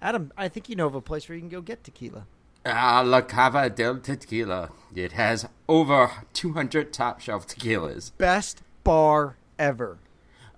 Adam, 0.01 0.32
I 0.38 0.47
think 0.47 0.69
you 0.69 0.75
know 0.75 0.88
of 0.88 0.95
a 0.95 1.01
place 1.01 1.27
where 1.30 1.36
you 1.36 1.41
can 1.41 1.49
go 1.49 1.62
get 1.62 1.84
tequila. 1.84 2.25
Ah, 2.65 3.01
La 3.06 3.21
Cava 3.21 3.69
del 3.69 3.97
Tequila. 3.99 4.69
It 4.95 5.12
has 5.13 5.47
over 5.67 6.12
200 6.34 6.93
top 6.93 7.19
shelf 7.19 7.45
tequilas. 7.47 8.12
Best 8.17 8.62
bar 8.84 9.38
ever. 9.60 9.98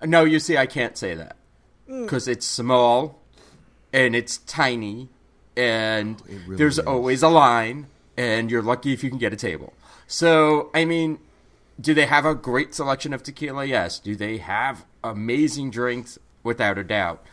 No, 0.04 0.24
you 0.24 0.40
see, 0.40 0.58
I 0.58 0.66
can't 0.66 0.98
say 0.98 1.16
that 1.16 1.36
Mm. 1.90 2.04
because 2.04 2.28
it's 2.28 2.46
small 2.46 3.20
and 3.92 4.16
it's 4.16 4.38
tiny, 4.38 5.10
and 5.58 6.22
really 6.28 6.56
there's 6.56 6.80
is. 6.80 6.86
always 6.86 7.22
a 7.24 7.30
line, 7.30 7.88
and 8.18 8.50
you're 8.50 8.62
lucky 8.62 8.94
if 8.94 9.04
you 9.04 9.10
can 9.10 9.20
get 9.20 9.34
a 9.34 9.36
table. 9.36 9.74
So, 10.08 10.70
I 10.74 10.86
mean, 10.86 11.20
do 11.80 11.94
they 11.94 12.06
have 12.06 12.26
a 12.26 12.36
great 12.36 12.74
selection 12.74 13.14
of 13.14 13.24
tequila? 13.24 13.66
Yes. 13.66 14.00
Do 14.00 14.16
they 14.16 14.38
have 14.38 14.86
amazing 15.04 15.72
drinks? 15.72 16.18
Without 16.44 16.78
a 16.78 16.84
doubt. 16.84 17.24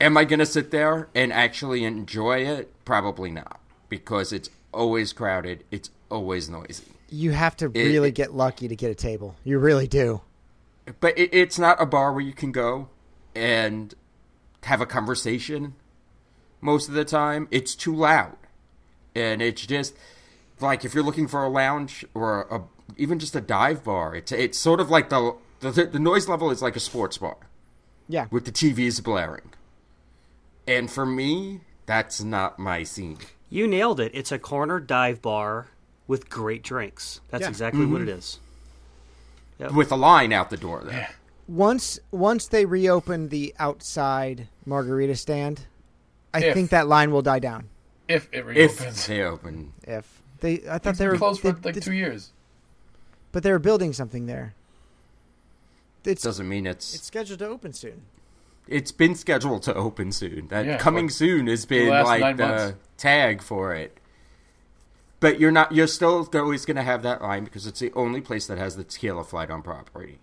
Am 0.00 0.16
I 0.16 0.24
going 0.24 0.38
to 0.38 0.46
sit 0.46 0.70
there 0.70 1.08
and 1.14 1.30
actually 1.32 1.84
enjoy 1.84 2.38
it? 2.38 2.72
Probably 2.86 3.30
not, 3.30 3.60
because 3.90 4.32
it's 4.32 4.48
always 4.72 5.12
crowded. 5.12 5.64
It's 5.70 5.90
always 6.10 6.48
noisy. 6.48 6.89
You 7.10 7.32
have 7.32 7.56
to 7.58 7.66
It- 7.66 7.74
really 7.74 8.08
it- 8.10 8.14
get 8.14 8.34
lucky 8.34 8.68
to 8.68 8.76
get 8.76 8.90
a 8.90 8.94
table. 8.94 9.36
You 9.44 9.58
really 9.58 9.86
do. 9.88 10.22
but 11.00 11.16
it, 11.18 11.30
it's 11.32 11.58
not 11.58 11.80
a 11.80 11.86
bar 11.86 12.12
where 12.12 12.22
you 12.22 12.32
can 12.32 12.50
go 12.52 12.88
and 13.34 13.94
have 14.64 14.80
a 14.80 14.86
conversation 14.86 15.74
most 16.60 16.88
of 16.88 16.94
the 16.94 17.04
time 17.04 17.46
it's 17.50 17.74
too 17.76 17.94
loud 17.94 18.36
and 19.14 19.40
it's 19.40 19.64
just 19.66 19.94
like 20.60 20.84
if 20.84 20.92
you're 20.94 21.04
looking 21.04 21.28
for 21.28 21.44
a 21.44 21.48
lounge 21.48 22.04
or 22.12 22.42
a, 22.50 22.62
even 22.96 23.18
just 23.20 23.36
a 23.36 23.40
dive 23.40 23.84
bar 23.84 24.14
it's 24.16 24.32
it's 24.32 24.58
sort 24.58 24.80
of 24.80 24.90
like 24.90 25.08
the, 25.10 25.34
the 25.60 25.70
the 25.70 25.98
noise 26.00 26.28
level 26.28 26.50
is 26.50 26.60
like 26.60 26.74
a 26.76 26.80
sports 26.80 27.18
bar 27.18 27.36
Yeah. 28.08 28.26
with 28.32 28.44
the 28.44 28.52
TVs 28.52 29.02
blaring 29.02 29.52
and 30.66 30.90
for 30.90 31.06
me 31.06 31.60
that's 31.86 32.20
not 32.22 32.58
my 32.58 32.82
scene 32.82 33.18
You 33.48 33.66
nailed 33.66 34.00
it. 34.00 34.10
It's 34.14 34.32
a 34.32 34.38
corner 34.38 34.80
dive 34.80 35.22
bar 35.22 35.68
with 36.10 36.28
great 36.28 36.64
drinks. 36.64 37.20
That's 37.30 37.42
Yeah. 37.42 37.48
exactly 37.48 37.86
what 37.86 38.00
it 38.02 38.08
mm-hmm. 38.08 38.18
is. 39.68 39.72
with 39.72 39.92
a 39.92 39.96
line 39.96 40.32
out 40.32 40.50
the 40.50 40.56
door 40.56 40.82
there 40.84 41.10
Once 41.46 42.00
once 42.10 42.46
they 42.48 42.64
reopen 42.64 43.28
the 43.28 43.54
outside 43.60 44.48
margarita 44.66 45.14
stand, 45.14 45.66
I 46.34 46.42
If. 46.42 46.54
think 46.54 46.70
that 46.70 46.88
line 46.88 47.10
will 47.12 47.22
die 47.22 47.38
down. 47.38 47.68
If 48.08 48.28
it 48.32 48.38
if 48.38 48.46
reopens. 48.80 49.06
they 49.06 49.22
open 49.22 49.72
If 49.84 50.20
they, 50.40 50.54
I 50.68 50.78
thought 50.78 50.90
It's 50.90 50.98
they 50.98 51.06
were 51.06 51.16
closed 51.16 51.42
for 51.42 51.52
like 51.52 51.76
it's- 51.76 51.84
two 51.84 51.92
years. 51.92 52.32
but 53.30 53.42
they 53.44 53.52
were 53.52 53.58
building 53.60 53.92
something 53.92 54.26
there. 54.26 54.54
It 56.04 56.20
doesn't 56.20 56.48
mean 56.48 56.66
it's 56.66 56.94
it's 56.94 57.06
scheduled 57.06 57.38
to 57.38 57.46
open 57.46 57.72
soon. 57.72 58.02
it's 58.66 58.90
been 58.90 59.14
scheduled 59.14 59.62
to 59.64 59.74
open 59.74 60.10
soon. 60.10 60.48
That 60.48 60.64
Yeah, 60.66 60.78
coming 60.78 61.08
soon 61.10 61.46
has 61.46 61.66
been 61.66 61.88
last 61.90 62.06
like 62.06 62.36
the 62.36 62.46
months. 62.48 62.78
tag 62.96 63.42
for 63.42 63.74
it. 63.74 63.99
But 65.20 65.38
you're 65.38 65.50
not. 65.52 65.72
You're 65.72 65.86
still 65.86 66.26
always 66.34 66.64
going 66.64 66.76
to 66.78 66.82
have 66.82 67.02
that 67.02 67.20
line 67.22 67.44
because 67.44 67.66
it's 67.66 67.80
the 67.80 67.92
only 67.94 68.20
place 68.22 68.46
that 68.46 68.56
has 68.58 68.76
the 68.76 68.84
tequila 68.84 69.22
flight 69.24 69.50
on 69.50 69.62
property. 69.62 70.18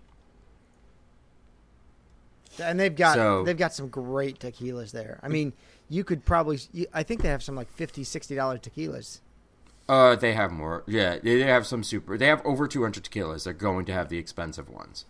And 2.61 2.79
they've 2.79 2.95
got 2.95 3.15
So- 3.15 3.43
they've 3.43 3.57
got 3.57 3.73
some 3.73 3.87
great 3.89 4.39
tequilas 4.39 4.91
there. 4.91 5.19
I 5.21 5.27
mean, 5.27 5.53
you 5.87 6.03
could 6.03 6.25
probably 6.25 6.59
I 6.93 7.03
think 7.03 7.21
they 7.21 7.29
have 7.29 7.43
some 7.43 7.55
like 7.55 7.71
50 7.71 8.03
60 8.03 8.35
dollar 8.35 8.57
tequilas. 8.57 9.19
Uh, 9.87 10.15
they 10.15 10.33
have 10.33 10.51
more. 10.51 10.83
Yeah, 10.85 11.17
they 11.19 11.39
have 11.43 11.65
some 11.65 11.81
super. 11.83 12.17
They 12.17 12.27
have 12.27 12.45
over 12.45 12.67
200 12.67 13.03
tequilas. 13.05 13.43
They're 13.45 13.53
going 13.53 13.85
to 13.85 13.93
have 13.93 14.09
the 14.09 14.17
expensive 14.17 14.67
ones. 14.69 15.05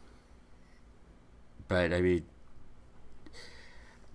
But 1.67 1.93
I 1.93 2.01
mean, 2.01 2.25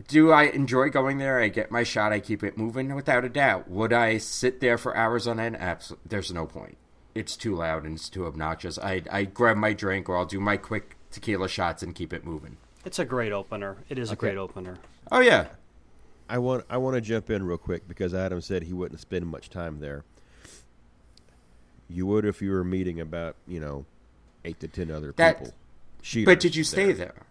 do 0.08 0.30
I 0.32 0.44
enjoy 0.44 0.88
going 0.90 1.18
there? 1.18 1.40
I 1.40 1.48
get 1.48 1.70
my 1.70 1.82
shot. 1.82 2.12
I 2.12 2.20
keep 2.20 2.42
it 2.42 2.56
moving 2.56 2.94
without 2.94 3.24
a 3.24 3.28
doubt. 3.28 3.68
Would 3.70 3.92
I 3.92 4.18
sit 4.18 4.60
there 4.60 4.78
for 4.78 4.96
hours 4.96 5.26
on 5.26 5.38
end? 5.40 5.56
Absolutely. 5.56 6.06
There's 6.08 6.32
no 6.32 6.46
point. 6.46 6.76
It's 7.14 7.36
too 7.36 7.54
loud 7.54 7.84
and 7.84 7.96
it's 7.96 8.08
too 8.08 8.26
obnoxious. 8.26 8.78
I 8.78 9.02
I 9.10 9.24
grab 9.24 9.56
my 9.56 9.72
drink 9.74 10.08
or 10.08 10.16
I'll 10.16 10.24
do 10.26 10.40
my 10.40 10.56
quick 10.56 10.96
tequila 11.10 11.48
shots 11.48 11.82
and 11.82 11.94
keep 11.94 12.12
it 12.12 12.24
moving. 12.24 12.56
It's 12.85 12.98
a 12.98 13.04
great 13.04 13.33
opener. 13.33 13.77
It 13.88 13.98
is 13.98 14.10
a 14.10 14.16
great 14.16 14.38
opener. 14.38 14.79
Oh 15.10 15.20
yeah, 15.20 15.48
I 16.29 16.38
want 16.38 16.64
I 16.70 16.79
want 16.79 16.94
to 16.94 17.00
jump 17.02 17.29
in 17.29 17.44
real 17.44 17.58
quick 17.58 17.87
because 17.87 18.14
Adam 18.14 18.40
said 18.40 18.62
he 18.62 18.72
wouldn't 18.72 19.00
spend 19.00 19.27
much 19.27 19.50
time 19.50 19.81
there. 19.81 20.04
You 21.88 22.06
would 22.06 22.24
if 22.24 22.40
you 22.40 22.50
were 22.50 22.64
meeting 22.64 22.98
about 23.00 23.37
you 23.46 23.60
know 23.60 23.85
eight 24.44 24.58
to 24.60 24.68
ten 24.68 24.90
other 24.90 25.12
That- 25.16 25.38
people. 25.38 25.54
Cheaters 26.00 26.24
but 26.35 26.40
did 26.40 26.56
you 26.56 26.64
stay 26.64 26.92
there? 26.92 27.12
For 27.14 27.20
t- 27.20 27.27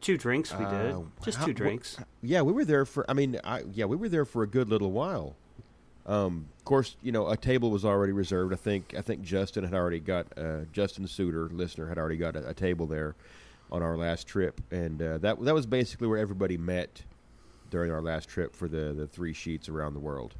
two 0.00 0.16
drinks, 0.18 0.52
we 0.52 0.64
did. 0.64 0.92
Uh, 0.92 1.02
Just 1.24 1.38
how- 1.38 1.46
two 1.46 1.52
wh- 1.52 1.56
drinks. 1.56 1.96
Yeah, 2.22 2.42
we 2.42 2.52
were 2.52 2.64
there 2.64 2.84
for. 2.84 3.08
I 3.10 3.14
mean, 3.14 3.38
I, 3.44 3.62
yeah, 3.72 3.84
we 3.86 3.96
were 3.96 4.08
there 4.08 4.24
for 4.24 4.42
a 4.42 4.46
good 4.46 4.68
little 4.68 4.90
while. 4.92 5.36
Um, 6.06 6.46
of 6.58 6.64
course, 6.64 6.96
you 7.02 7.10
know, 7.10 7.28
a 7.28 7.36
table 7.36 7.70
was 7.70 7.84
already 7.84 8.12
reserved. 8.12 8.52
I 8.52 8.56
think 8.56 8.94
I 8.96 9.00
think 9.00 9.22
Justin 9.22 9.64
had 9.64 9.74
already 9.74 9.98
got 10.00 10.26
uh, 10.38 10.60
Justin 10.72 11.06
Suter, 11.08 11.48
listener, 11.48 11.88
had 11.88 11.98
already 11.98 12.16
got 12.16 12.36
a, 12.36 12.48
a 12.50 12.54
table 12.54 12.86
there 12.86 13.16
on 13.72 13.82
our 13.82 13.96
last 13.96 14.26
trip, 14.28 14.60
and 14.70 15.02
uh, 15.02 15.18
that 15.18 15.42
that 15.44 15.54
was 15.54 15.66
basically 15.66 16.06
where 16.06 16.18
everybody 16.18 16.56
met 16.56 17.02
during 17.70 17.90
our 17.90 18.00
last 18.00 18.28
trip 18.28 18.54
for 18.54 18.68
the 18.68 18.92
the 18.92 19.06
three 19.08 19.32
sheets 19.32 19.68
around 19.68 19.94
the 19.94 20.00
world. 20.00 20.34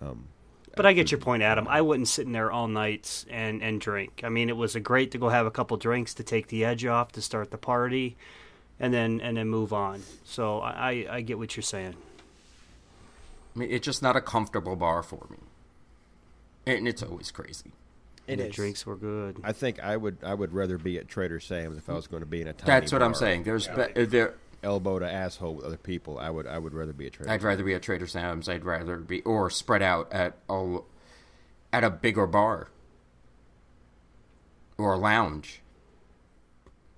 Um, 0.00 0.28
But 0.76 0.86
I 0.86 0.92
get 0.94 1.10
your 1.12 1.20
point, 1.20 1.42
Adam. 1.42 1.68
I 1.68 1.82
wouldn't 1.82 2.08
sit 2.08 2.26
in 2.26 2.32
there 2.32 2.50
all 2.50 2.66
night 2.66 3.24
and, 3.30 3.62
and 3.62 3.80
drink. 3.80 4.22
I 4.24 4.28
mean, 4.30 4.48
it 4.48 4.56
was 4.56 4.74
a 4.74 4.80
great 4.80 5.10
to 5.12 5.18
go 5.18 5.28
have 5.28 5.46
a 5.46 5.50
couple 5.50 5.76
drinks 5.76 6.14
to 6.14 6.24
take 6.24 6.48
the 6.48 6.64
edge 6.64 6.84
off 6.86 7.12
to 7.12 7.22
start 7.22 7.50
the 7.50 7.58
party. 7.58 8.16
And 8.80 8.92
then 8.92 9.20
and 9.20 9.36
then 9.36 9.48
move 9.48 9.72
on. 9.72 10.02
So 10.24 10.60
I 10.60 10.70
I, 10.70 11.06
I 11.16 11.20
get 11.20 11.38
what 11.38 11.56
you're 11.56 11.62
saying. 11.62 11.94
I 13.54 13.58
mean, 13.58 13.70
it's 13.70 13.84
just 13.84 14.02
not 14.02 14.16
a 14.16 14.20
comfortable 14.20 14.76
bar 14.76 15.02
for 15.02 15.26
me, 15.30 15.38
and 16.66 16.88
it's 16.88 17.02
always 17.02 17.30
crazy. 17.30 17.72
It 18.26 18.36
the 18.36 18.46
is. 18.46 18.54
drinks 18.54 18.86
were 18.86 18.96
good. 18.96 19.40
I 19.44 19.52
think 19.52 19.80
I 19.80 19.96
would 19.96 20.18
I 20.24 20.34
would 20.34 20.52
rather 20.52 20.78
be 20.78 20.98
at 20.98 21.08
Trader 21.08 21.40
Sam's 21.40 21.78
if 21.78 21.88
I 21.88 21.92
was 21.92 22.06
going 22.06 22.22
to 22.22 22.26
be 22.26 22.40
in 22.40 22.48
a 22.48 22.52
tiny 22.52 22.66
That's 22.66 22.92
what 22.92 23.02
I'm 23.02 23.14
saying. 23.14 23.44
There's 23.44 23.68
be- 23.68 23.72
uh, 23.82 24.06
there. 24.08 24.34
Elbow 24.62 24.98
to 24.98 25.04
asshole 25.04 25.56
with 25.56 25.66
other 25.66 25.76
people. 25.76 26.18
I 26.18 26.30
would 26.30 26.46
I 26.46 26.56
would 26.58 26.72
rather 26.72 26.94
be 26.94 27.06
at 27.06 27.12
Trader. 27.12 27.30
I'd 27.30 27.42
rather 27.42 27.62
be 27.62 27.74
at 27.74 27.82
Trader 27.82 28.06
Sam's. 28.06 28.48
I'd 28.48 28.64
rather 28.64 28.96
be 28.96 29.20
or 29.22 29.50
spread 29.50 29.82
out 29.82 30.10
at 30.10 30.38
all 30.48 30.86
at 31.70 31.84
a 31.84 31.90
bigger 31.90 32.26
bar 32.26 32.68
or 34.78 34.94
a 34.94 34.98
lounge. 34.98 35.60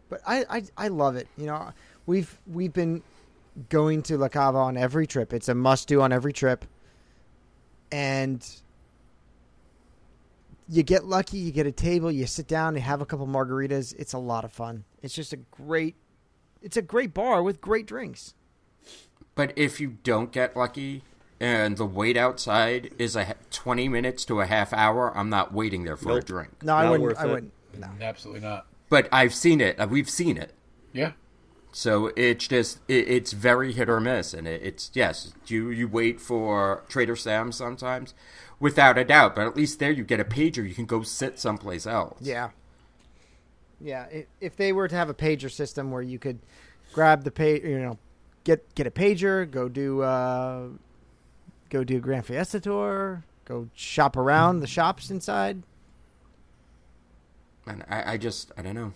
But 0.09 0.21
I, 0.27 0.45
I 0.49 0.63
I 0.77 0.89
love 0.89 1.17
it. 1.17 1.29
You 1.37 1.47
know, 1.47 1.73
we've 2.07 2.39
we've 2.47 2.73
been 2.73 3.03
going 3.69 4.03
to 4.03 4.19
La 4.19 4.29
Cava 4.29 4.59
on 4.59 4.77
every 4.77 5.07
trip. 5.07 5.33
It's 5.33 5.49
a 5.49 5.55
must 5.55 5.89
do 5.89 6.01
on 6.03 6.13
every 6.13 6.33
trip. 6.33 6.65
And 7.91 8.47
you 10.69 10.83
get 10.83 11.05
lucky, 11.05 11.39
you 11.39 11.53
get 11.53 11.67
a 11.67 11.73
table, 11.73 12.11
you 12.11 12.27
sit 12.27 12.47
down, 12.49 12.75
you 12.75 12.81
have 12.81 13.01
a 13.01 13.07
couple 13.07 13.27
margaritas. 13.27 13.95
It's 13.99 14.13
a 14.13 14.19
lot 14.19 14.45
of 14.45 14.53
fun. 14.53 14.85
It's 15.03 15.15
just 15.15 15.33
a 15.33 15.37
great 15.37 15.95
it's 16.63 16.77
a 16.77 16.83
great 16.83 17.15
bar 17.15 17.43
with 17.43 17.61
great 17.61 17.87
drinks. 17.87 18.35
But 19.35 19.53
if 19.57 19.81
you 19.81 19.99
don't 20.03 20.33
get 20.33 20.57
lucky 20.57 21.03
and 21.39 21.77
the 21.77 21.85
wait 21.85 22.17
outside 22.17 22.93
is 22.99 23.15
a 23.15 23.29
h- 23.29 23.37
20 23.51 23.89
minutes 23.89 24.25
to 24.25 24.41
a 24.41 24.47
half 24.47 24.73
hour, 24.73 25.17
I'm 25.17 25.29
not 25.29 25.53
waiting 25.53 25.85
there 25.85 25.97
for 25.99 26.17
a 26.19 26.23
drink. 26.23 26.63
No, 26.63 26.75
I 26.75 26.85
Not 26.85 26.91
wouldn't 26.93 27.05
worth 27.09 27.19
I 27.19 27.27
it. 27.27 27.31
wouldn't. 27.31 27.53
No. 27.79 27.89
Absolutely 28.01 28.41
not. 28.41 28.67
But 28.89 29.09
I've 29.13 29.35
seen 29.35 29.61
it. 29.61 29.79
uh, 29.81 29.87
We've 29.89 30.09
seen 30.11 30.37
it. 30.37 30.53
Yeah. 30.93 31.13
So 31.73 32.11
it's 32.17 32.49
just 32.49 32.79
it, 32.89 33.09
it's 33.09 33.33
very 33.33 33.73
hit 33.73 33.89
or 33.91 34.01
miss, 34.01 34.33
and 34.33 34.47
it, 34.49 34.63
it's 34.63 34.91
yes, 34.95 35.35
you 35.47 35.71
you 35.71 35.87
wait 35.89 36.21
for 36.21 36.85
Trader 36.89 37.17
Sam 37.17 37.53
sometimes, 37.53 38.15
without 38.59 38.97
a 38.97 39.05
doubt. 39.05 39.35
But 39.37 39.47
at 39.47 39.57
least 39.57 39.79
there 39.79 39.91
you 39.91 40.03
get 40.05 40.21
a 40.21 40.25
pager, 40.25 40.67
you 40.67 40.75
can 40.75 40.87
go 40.87 41.03
sit 41.03 41.39
someplace 41.39 41.87
else. 41.87 42.19
Yeah. 42.21 42.51
Yeah, 43.79 44.07
if, 44.11 44.27
if 44.41 44.57
they 44.57 44.73
were 44.73 44.89
to 44.89 44.95
have 44.97 45.11
a 45.11 45.15
pager 45.15 45.51
system 45.51 45.91
where 45.91 46.01
you 46.01 46.19
could 46.19 46.39
grab 46.95 47.25
the 47.25 47.31
page, 47.31 47.63
you 47.63 47.79
know, 47.79 47.99
get 48.45 48.75
get 48.75 48.87
a 48.87 48.91
pager, 48.91 49.51
go 49.51 49.69
do 49.69 50.01
uh, 50.01 50.69
go 51.69 51.85
do 51.85 52.01
Gran 52.01 52.23
Fiesta 52.23 52.59
tour, 52.59 53.23
go 53.45 53.69
shop 53.75 54.17
around 54.17 54.61
the 54.61 54.67
shops 54.67 55.11
inside. 55.11 55.63
And 57.67 57.85
I, 57.89 58.13
I 58.13 58.17
just 58.17 58.53
I 58.57 58.63
don't 58.63 58.75
know. 58.75 58.93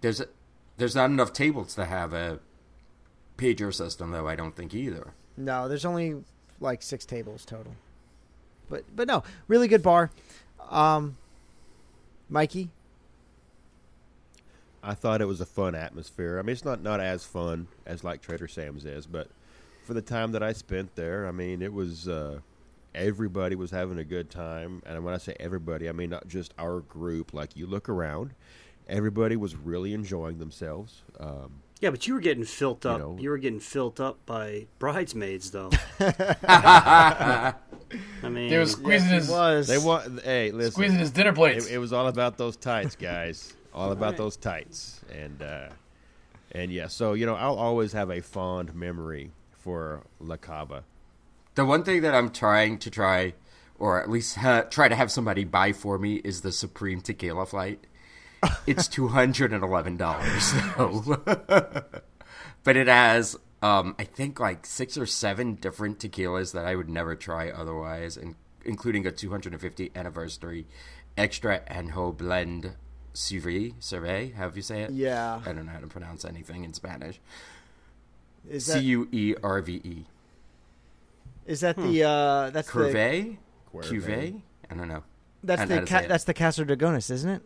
There's 0.00 0.20
a, 0.20 0.28
there's 0.76 0.94
not 0.94 1.10
enough 1.10 1.32
tables 1.32 1.74
to 1.74 1.84
have 1.84 2.12
a 2.12 2.38
pager 3.38 3.72
system, 3.72 4.10
though. 4.10 4.28
I 4.28 4.36
don't 4.36 4.54
think 4.54 4.74
either. 4.74 5.12
No, 5.36 5.68
there's 5.68 5.84
only 5.84 6.22
like 6.60 6.82
six 6.82 7.04
tables 7.04 7.44
total. 7.44 7.74
But 8.68 8.84
but 8.94 9.06
no, 9.06 9.22
really 9.48 9.68
good 9.68 9.82
bar. 9.82 10.10
Um, 10.70 11.16
Mikey, 12.28 12.70
I 14.82 14.94
thought 14.94 15.20
it 15.20 15.26
was 15.26 15.40
a 15.40 15.46
fun 15.46 15.74
atmosphere. 15.74 16.38
I 16.38 16.42
mean, 16.42 16.52
it's 16.52 16.64
not 16.64 16.82
not 16.82 17.00
as 17.00 17.24
fun 17.24 17.68
as 17.84 18.04
like 18.04 18.22
Trader 18.22 18.48
Sam's 18.48 18.84
is, 18.84 19.06
but 19.06 19.28
for 19.84 19.94
the 19.94 20.02
time 20.02 20.32
that 20.32 20.42
I 20.42 20.52
spent 20.52 20.96
there, 20.96 21.26
I 21.26 21.30
mean, 21.30 21.62
it 21.62 21.72
was 21.72 22.08
uh, 22.08 22.40
everybody 22.96 23.54
was 23.54 23.70
having 23.70 23.98
a 23.98 24.04
good 24.04 24.30
time. 24.30 24.82
And 24.84 25.04
when 25.04 25.14
I 25.14 25.18
say 25.18 25.36
everybody, 25.38 25.88
I 25.88 25.92
mean 25.92 26.10
not 26.10 26.26
just 26.26 26.52
our 26.58 26.80
group. 26.80 27.32
Like 27.32 27.56
you 27.56 27.66
look 27.66 27.88
around, 27.88 28.32
everybody 28.88 29.36
was 29.36 29.54
really 29.54 29.92
enjoying 29.94 30.38
themselves. 30.38 31.02
Um, 31.20 31.60
Yeah, 31.80 31.90
but 31.90 32.06
you 32.08 32.14
were 32.14 32.20
getting 32.20 32.44
filled 32.44 32.82
You 32.84 32.90
up. 32.90 32.98
know. 32.98 33.16
you 33.20 33.30
were 33.30 33.38
getting 33.38 33.60
filled 33.60 34.00
up 34.00 34.24
by 34.26 34.66
bridesmaids, 34.78 35.50
though. 35.50 35.70
I 36.00 37.54
mean, 38.28 38.48
They 38.50 38.58
was 38.58 38.72
squeezing 38.72 39.08
his 39.10 39.28
was 39.28 39.68
they 39.68 39.78
want, 39.78 40.22
hey, 40.22 40.50
listen, 40.50 40.72
squeezing 40.72 40.98
his 40.98 41.10
dinner 41.10 41.32
plates. 41.32 41.66
it, 41.66 41.74
it 41.74 41.78
was 41.78 41.92
all 41.92 42.08
about 42.08 42.36
those 42.38 42.56
tights, 42.56 42.96
guys. 42.96 43.54
all 43.74 43.92
about 43.92 44.16
those 44.16 44.36
tights, 44.36 45.00
and 45.12 45.42
uh, 45.42 45.68
and 46.52 46.70
yeah. 46.72 46.88
So 46.88 47.12
you 47.12 47.26
know, 47.26 47.34
I'll 47.34 47.58
always 47.58 47.92
have 47.92 48.10
a 48.10 48.20
fond 48.22 48.74
memory 48.74 49.30
for 49.52 50.02
La 50.18 50.36
Cava. 50.36 50.84
The 51.56 51.64
one 51.64 51.84
thing 51.84 52.02
that 52.02 52.14
I'm 52.14 52.30
trying 52.30 52.78
to 52.78 52.90
try, 52.90 53.32
or 53.78 54.00
at 54.00 54.10
least 54.10 54.42
uh, 54.44 54.62
try 54.70 54.88
to 54.88 54.94
have 54.94 55.10
somebody 55.10 55.44
buy 55.44 55.72
for 55.72 55.98
me, 55.98 56.16
is 56.16 56.42
the 56.42 56.52
Supreme 56.52 57.00
Tequila 57.00 57.46
Flight. 57.46 57.84
It's 58.66 58.86
two 58.86 59.08
hundred 59.08 59.52
and 59.52 59.64
eleven 59.64 59.96
dollars 59.96 60.52
but 62.64 62.76
it 62.76 62.86
has, 62.86 63.36
um, 63.62 63.96
I 63.98 64.04
think, 64.04 64.38
like 64.38 64.66
six 64.66 64.98
or 64.98 65.06
seven 65.06 65.54
different 65.54 65.98
tequilas 65.98 66.52
that 66.52 66.64
I 66.66 66.76
would 66.76 66.88
never 66.88 67.16
try 67.16 67.50
otherwise, 67.50 68.16
and 68.16 68.34
including 68.64 69.06
a 69.06 69.10
250 69.10 69.90
anniversary 69.96 70.66
extra 71.16 71.60
anjo 71.60 72.16
blend 72.16 72.74
Cuvée, 73.14 73.74
Cervé, 73.80 74.34
how 74.34 74.50
do 74.50 74.56
you 74.56 74.62
say 74.62 74.82
it? 74.82 74.90
Yeah. 74.90 75.40
I 75.44 75.52
don't 75.52 75.66
know 75.66 75.72
how 75.72 75.80
to 75.80 75.86
pronounce 75.86 76.24
anything 76.24 76.64
in 76.64 76.74
Spanish. 76.74 77.18
Is 78.48 78.66
that 78.66 78.82
U 78.82 79.08
E 79.10 79.34
R 79.42 79.62
V 79.62 79.80
E. 79.82 80.06
is 81.46 81.60
that 81.60 81.76
the 81.76 82.04
uh 82.04 82.50
that's 82.50 82.66
the 82.68 82.72
Curve? 82.72 82.94
Cuerve. 82.94 83.84
Cuvée? 83.84 84.42
I 84.70 84.74
don't 84.74 84.88
know. 84.88 85.02
that's 85.44 85.62
I 85.62 85.64
don't 85.66 85.84
the 85.84 85.90
how 85.90 86.00
ca- 86.02 86.08
that's 86.08 86.24
the 86.24 86.34
Casa 86.34 86.64
Dragones, 86.64 87.10
isn't 87.10 87.30
it? 87.30 87.42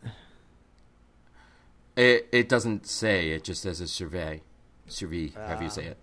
It 1.97 2.29
it 2.33 2.49
doesn't 2.49 2.87
say. 2.87 3.31
It 3.31 3.45
just 3.45 3.63
says 3.63 3.81
a 3.81 3.87
survey. 3.89 4.43
Survey, 4.87 5.29
however 5.29 5.65
you 5.65 5.71
say 5.71 5.85
it. 5.87 5.99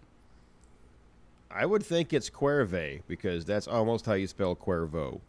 I 1.50 1.66
would 1.66 1.84
think 1.84 2.14
it's 2.14 2.30
Cuerve 2.30 3.02
because 3.08 3.46
that's 3.46 3.68
almost 3.68 4.06
how 4.06 4.14
you 4.14 4.28
spell 4.28 4.56
Cuervo. 4.56 5.22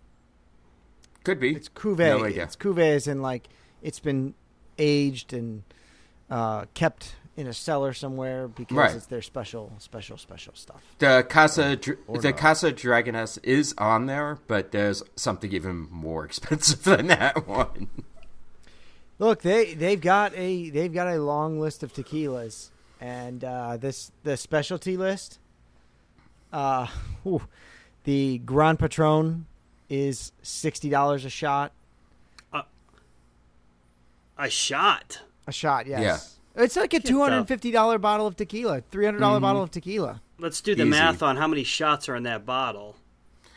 Could 1.24 1.40
be. 1.40 1.54
It's 1.54 1.68
cuvee. 1.68 1.98
No 2.18 2.24
idea. 2.24 2.42
it's 2.44 2.56
cuvee 2.56 2.94
as 2.96 3.06
in 3.08 3.22
like 3.22 3.48
it's 3.82 4.00
been 4.00 4.34
aged 4.78 5.32
and 5.32 5.62
uh, 6.30 6.66
kept 6.74 7.16
in 7.38 7.46
a 7.46 7.52
cellar 7.54 7.92
somewhere 7.92 8.48
because 8.48 8.76
Right. 8.76 8.94
it's 8.96 9.06
their 9.06 9.22
special, 9.22 9.72
special, 9.78 10.18
special 10.18 10.52
stuff. 10.56 10.82
The 10.98 11.24
Casa 11.28 11.76
Dr- 11.76 11.98
Or 12.08 12.18
the 12.18 12.30
not. 12.30 12.36
Casa 12.38 12.72
Dragones 12.72 13.38
is 13.44 13.74
on 13.78 14.06
there, 14.06 14.38
but 14.48 14.72
there's 14.72 15.04
something 15.14 15.52
even 15.52 15.86
more 15.90 16.24
expensive 16.26 16.82
than 16.82 17.06
that 17.06 17.46
one. 17.46 17.88
Look, 19.20 19.42
they 19.42 19.74
they've 19.74 20.00
got 20.00 20.32
a 20.34 20.70
they've 20.70 20.92
got 20.92 21.06
a 21.08 21.18
long 21.22 21.58
list 21.60 21.82
of 21.84 21.92
tequilas, 21.92 22.70
and 23.00 23.42
uh, 23.44 23.76
this 23.76 24.10
the 24.24 24.36
specialty 24.36 24.96
list. 24.96 25.38
Uh, 26.52 26.86
whew, 27.22 27.42
the 28.04 28.38
Grand 28.38 28.78
Patron 28.80 29.46
is 29.88 30.32
sixty 30.42 30.88
dollars 30.90 31.24
a 31.24 31.30
shot. 31.30 31.72
a 34.36 34.50
shot. 34.50 35.20
A 35.46 35.52
shot, 35.52 35.86
yes. 35.86 36.37
It's 36.58 36.76
like 36.76 36.92
a 36.92 37.00
two 37.00 37.20
hundred 37.20 37.38
and 37.38 37.48
fifty 37.48 37.70
dollar 37.70 37.98
bottle 37.98 38.26
of 38.26 38.36
tequila, 38.36 38.82
three 38.90 39.04
hundred 39.04 39.20
Mm-hmm. 39.22 39.40
bottle 39.42 39.62
of 39.62 39.70
tequila. 39.70 40.20
Let's 40.38 40.60
do 40.60 40.74
the 40.74 40.82
Easy. 40.82 40.90
math 40.90 41.22
on 41.22 41.36
how 41.36 41.46
many 41.46 41.64
shots 41.64 42.08
are 42.08 42.16
in 42.16 42.24
that 42.24 42.44
bottle. 42.44 42.96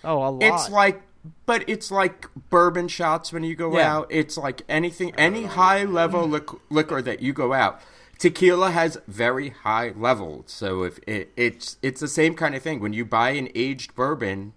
Oh, 0.04 0.18
a 0.28 0.30
lot. 0.30 0.44
It's 0.44 0.70
like 0.70 1.02
but 1.46 1.64
it's 1.70 1.92
like 1.92 2.28
bourbon 2.50 2.88
shots 2.88 3.32
when 3.32 3.44
you 3.44 3.56
go 3.56 3.76
Yeah. 3.78 3.96
out. 3.98 4.08
It's 4.10 4.38
like 4.38 4.64
anything 4.70 5.14
any 5.18 5.44
high 5.46 5.84
level 5.84 6.28
lic- 6.28 6.50
liquor 6.72 7.02
that 7.02 7.22
you 7.22 7.34
go 7.34 7.54
out. 7.54 7.80
Tequila 8.18 8.70
has 8.72 9.00
very 9.08 9.50
high 9.50 9.94
levels. 9.96 10.52
So 10.52 10.84
if 10.84 11.00
it, 11.08 11.32
it's 11.36 11.78
it's 11.82 12.02
the 12.02 12.08
same 12.08 12.36
kind 12.36 12.56
of 12.56 12.62
thing 12.62 12.80
when 12.80 12.94
you 12.94 13.04
buy 13.06 13.32
an 13.32 13.50
aged 13.56 13.96
bourbon, 13.96 14.54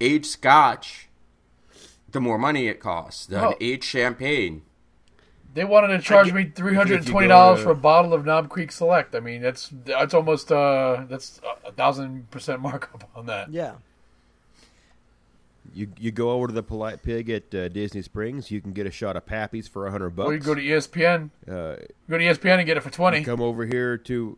aged 0.00 0.26
scotch, 0.26 1.08
the 2.10 2.20
more 2.20 2.38
money 2.38 2.66
it 2.68 2.80
costs. 2.80 3.26
The 3.26 3.48
Oh. 3.48 3.54
aged 3.60 3.84
champagne 3.84 4.62
They 5.54 5.64
wanted 5.64 5.88
to 5.88 5.98
charge 6.02 6.26
get- 6.26 6.34
me 6.34 6.44
three 6.54 6.74
hundred 6.74 6.94
and 6.94 7.02
If 7.02 7.08
you 7.08 7.12
twenty 7.12 7.26
go 7.28 7.34
dollars 7.34 7.62
for 7.62 7.70
a 7.70 7.74
bottle 7.76 8.14
of 8.14 8.24
Knob 8.24 8.48
Creek 8.48 8.72
Select. 8.72 9.14
I 9.14 9.20
mean, 9.20 9.42
that's 9.42 9.68
that's 9.84 10.14
almost 10.14 10.50
uh 10.50 11.04
that's 11.08 11.40
a 11.66 11.72
thousand 11.72 12.30
percent 12.30 12.60
markup 12.60 13.08
on 13.14 13.26
that. 13.26 13.52
yeah. 13.52 13.74
You 15.74 15.88
you 15.98 16.10
go 16.10 16.30
over 16.32 16.48
to 16.48 16.52
the 16.52 16.62
Polite 16.62 17.02
Pig 17.02 17.30
at 17.30 17.54
uh, 17.54 17.68
Disney 17.68 18.02
Springs. 18.02 18.50
You 18.50 18.60
can 18.60 18.72
get 18.72 18.86
a 18.86 18.90
shot 18.90 19.16
of 19.16 19.24
Pappy's 19.24 19.68
for 19.68 19.86
a 19.86 19.90
hundred 19.90 20.10
bucks. 20.10 20.28
Or 20.28 20.34
you 20.34 20.40
go 20.40 20.54
to 20.54 20.60
ESPN, 20.60 21.30
uh, 21.48 21.76
go 22.10 22.18
to 22.18 22.24
ESPN 22.24 22.58
and 22.58 22.66
get 22.66 22.76
it 22.76 22.82
for 22.82 22.90
twenty. 22.90 23.22
come 23.24 23.40
over 23.40 23.64
here 23.64 23.96
to 23.96 24.36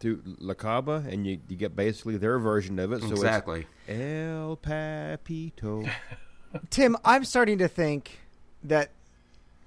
to 0.00 0.22
La 0.38 0.52
Cava, 0.54 1.04
and 1.08 1.26
you, 1.26 1.38
you 1.48 1.56
get 1.56 1.74
basically 1.74 2.18
their 2.18 2.38
version 2.38 2.78
of 2.78 2.92
it. 2.92 3.00
So 3.02 3.08
exactly. 3.12 3.66
it's 3.86 3.98
El 3.98 4.58
Papito. 4.58 5.88
Tim, 6.70 6.96
I'm 7.04 7.24
starting 7.24 7.56
to 7.58 7.68
think 7.68 8.18
that 8.64 8.90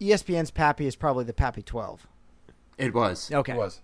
ESPN's 0.02 0.52
Pappy 0.52 0.86
is 0.88 0.96
probably 0.96 1.24
the 1.26 1.34
Pappy 1.34 1.62
12. 1.62 2.08
It 2.78 2.94
was. 2.94 3.30
Okay. 3.32 3.54
It 3.54 3.58
was, 3.58 3.82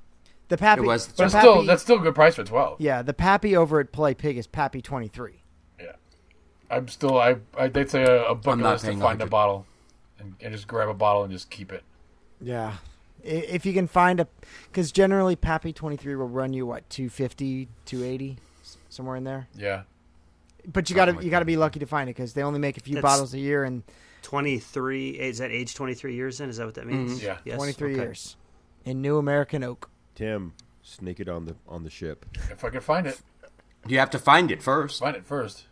The 0.48 0.58
Pappy. 0.58 0.82
It 0.82 0.86
was. 0.86 1.08
the 1.08 1.14
but 1.24 1.32
Pappy- 1.32 1.42
still 1.42 1.64
that's 1.66 1.82
still 1.84 1.98
a 1.98 2.02
good 2.02 2.16
price 2.16 2.36
for 2.36 2.44
twelve. 2.46 2.80
Yeah, 2.80 3.02
the 3.02 3.14
Pappy 3.14 3.56
over 3.58 3.80
at 3.82 3.92
Play 3.92 4.14
Pig 4.14 4.38
is 4.38 4.48
Pappy 4.48 4.82
23. 4.82 5.42
Yeah, 5.80 5.92
I'm 6.72 6.88
still 6.88 7.18
I 7.20 7.38
I 7.58 7.68
they'd 7.68 7.90
say 7.90 8.04
a, 8.04 8.26
a 8.28 8.36
bucket 8.36 8.66
I'm 8.66 8.72
list 8.72 8.86
to 8.86 8.92
paying 8.92 9.02
find 9.02 9.22
a 9.22 9.26
bottle 9.28 9.66
and, 10.20 10.36
and 10.40 10.54
just 10.54 10.68
grab 10.68 10.88
a 10.88 10.94
bottle 10.94 11.24
and 11.24 11.32
just 11.34 11.50
keep 11.50 11.74
it. 11.74 11.84
Yeah. 12.40 12.76
If 13.24 13.66
you 13.66 13.74
can 13.74 13.88
find 13.88 14.20
a, 14.20 14.28
because 14.72 14.92
generally 14.92 15.36
Pappy 15.36 15.74
23 15.74 16.16
will 16.16 16.28
run 16.30 16.54
you 16.54 16.66
what 16.68 16.88
250, 16.92 17.68
280, 17.86 18.38
s- 18.62 18.78
somewhere 18.88 19.16
in 19.16 19.24
there. 19.24 19.48
Yeah. 19.58 19.82
But 20.72 20.90
you 20.90 20.96
got 20.96 21.06
to 21.06 21.12
Something 21.14 21.26
you 21.26 21.32
got 21.32 21.40
to 21.40 21.44
that. 21.46 21.48
be 21.48 21.58
lucky 21.58 21.80
to 21.80 21.86
find 21.88 22.08
it 22.10 22.16
because 22.16 22.34
they 22.34 22.44
only 22.44 22.60
make 22.60 22.78
a 22.78 22.82
few 22.82 22.96
That's- 22.96 23.12
bottles 23.14 23.34
a 23.34 23.40
year 23.40 23.64
and 23.64 23.82
23 24.26 25.10
is 25.12 25.38
that 25.38 25.52
age 25.52 25.76
23 25.76 26.16
years 26.16 26.42
in 26.42 26.50
is 26.50 26.58
that 26.58 26.66
what 26.66 26.74
that 26.76 26.88
means 26.88 27.20
Mhm. 27.20 27.24
Yeah. 27.24 27.38
yes? 27.46 27.58
23 27.58 27.92
Okay. 27.94 28.02
years 28.02 28.36
in 28.84 29.02
New 29.02 29.18
American 29.20 29.64
Oak. 29.64 29.90
Tim, 30.16 30.54
sneak 30.82 31.20
it 31.20 31.30
on 31.30 31.46
the 31.46 31.56
on 31.68 31.84
the 31.84 31.90
ship. 31.92 32.26
If 32.52 32.64
I 32.66 32.70
can 32.72 32.82
find 32.82 33.06
it, 33.08 33.22
You 33.88 34.00
have 34.00 34.10
to 34.10 34.20
find 34.20 34.50
it 34.50 34.64
first. 34.64 35.00
find 35.00 35.16
it 35.16 35.24
first. 35.26 35.66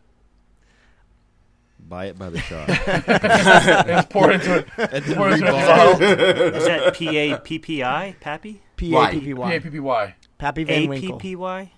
Buy 1.80 2.06
it 2.06 2.18
by 2.18 2.30
the 2.30 2.38
shot. 2.40 2.68
Just 3.88 4.10
pour 4.10 4.32
it 4.32 4.36
into 4.36 4.58
it. 4.60 4.68
and 4.78 5.04
then 5.04 5.16
Pour 5.16 5.30
into 5.30 5.48
a 5.48 6.54
is 6.56 6.66
that 6.66 6.94
p-a-p-p-i 6.94 8.16
pappy 8.22 8.62
P 8.78 8.96
A 8.96 9.08
P 9.10 9.20
P 9.20 9.26
P 9.26 9.32
A 9.32 9.36
Y. 9.36 9.60
P 9.60 9.70
P 9.70 9.80
Y. 9.80 10.16
Pappy 10.38 10.64
Van 10.64 10.88
Winkle. 10.90 11.16
a-p-p-y 11.18 11.72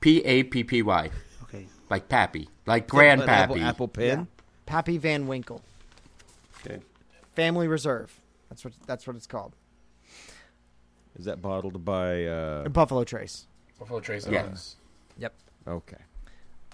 P 0.00 0.22
A 0.24 0.42
P 0.44 0.64
P 0.64 0.82
Y, 0.82 1.10
okay 1.42 1.66
like 1.90 2.08
Pappy, 2.08 2.48
like 2.66 2.84
Apple, 2.84 2.98
Grandpappy. 3.00 3.60
apple 3.62 3.88
pen. 3.88 4.28
Pappy 4.64 4.96
Van 4.96 5.26
Winkle. 5.26 5.60
Okay. 7.32 7.42
Family 7.42 7.68
Reserve. 7.68 8.20
That's 8.48 8.64
what 8.64 8.74
that's 8.86 9.06
what 9.06 9.16
it's 9.16 9.26
called. 9.26 9.54
Is 11.18 11.24
that 11.26 11.42
bottled 11.42 11.84
by? 11.84 12.24
Uh, 12.24 12.68
Buffalo 12.68 13.04
Trace. 13.04 13.46
Buffalo 13.78 14.00
Trace 14.00 14.26
Yeah. 14.26 14.42
Owens. 14.44 14.76
okay. 15.66 15.96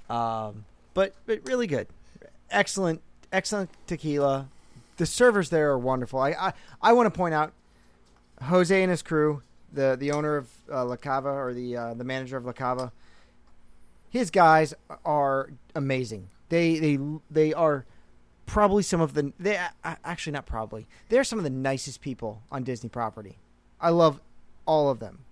Um, 0.08 0.64
but 0.94 1.14
but 1.26 1.40
really 1.44 1.66
good, 1.66 1.88
excellent 2.50 3.02
excellent 3.32 3.70
tequila. 3.86 4.48
The 4.98 5.06
servers 5.06 5.50
there 5.50 5.70
are 5.72 5.78
wonderful. 5.78 6.20
I 6.20 6.30
I, 6.30 6.52
I 6.80 6.92
want 6.92 7.12
to 7.12 7.16
point 7.16 7.34
out 7.34 7.52
Jose 8.44 8.80
and 8.82 8.90
his 8.90 9.02
crew, 9.02 9.42
the 9.72 9.96
the 9.98 10.12
owner 10.12 10.36
of 10.36 10.48
uh, 10.72 10.84
La 10.84 10.96
Cava 10.96 11.28
or 11.30 11.52
the 11.52 11.76
uh, 11.76 11.94
the 11.94 12.04
manager 12.04 12.36
of 12.36 12.44
La 12.46 12.52
Cava. 12.52 12.92
His 14.08 14.30
guys 14.30 14.72
are 15.04 15.50
amazing. 15.74 16.28
They 16.48 16.78
they 16.78 16.98
they 17.30 17.52
are 17.52 17.84
probably 18.46 18.82
some 18.82 19.00
of 19.00 19.14
the 19.14 19.32
they 19.38 19.56
uh, 19.84 19.96
actually 20.04 20.32
not 20.32 20.46
probably 20.46 20.86
they're 21.08 21.24
some 21.24 21.38
of 21.38 21.44
the 21.44 21.50
nicest 21.50 22.00
people 22.00 22.42
on 22.50 22.62
Disney 22.64 22.88
property. 22.88 23.38
I 23.80 23.90
love 23.90 24.20
all 24.64 24.88
of 24.90 24.98
them. 25.00 25.24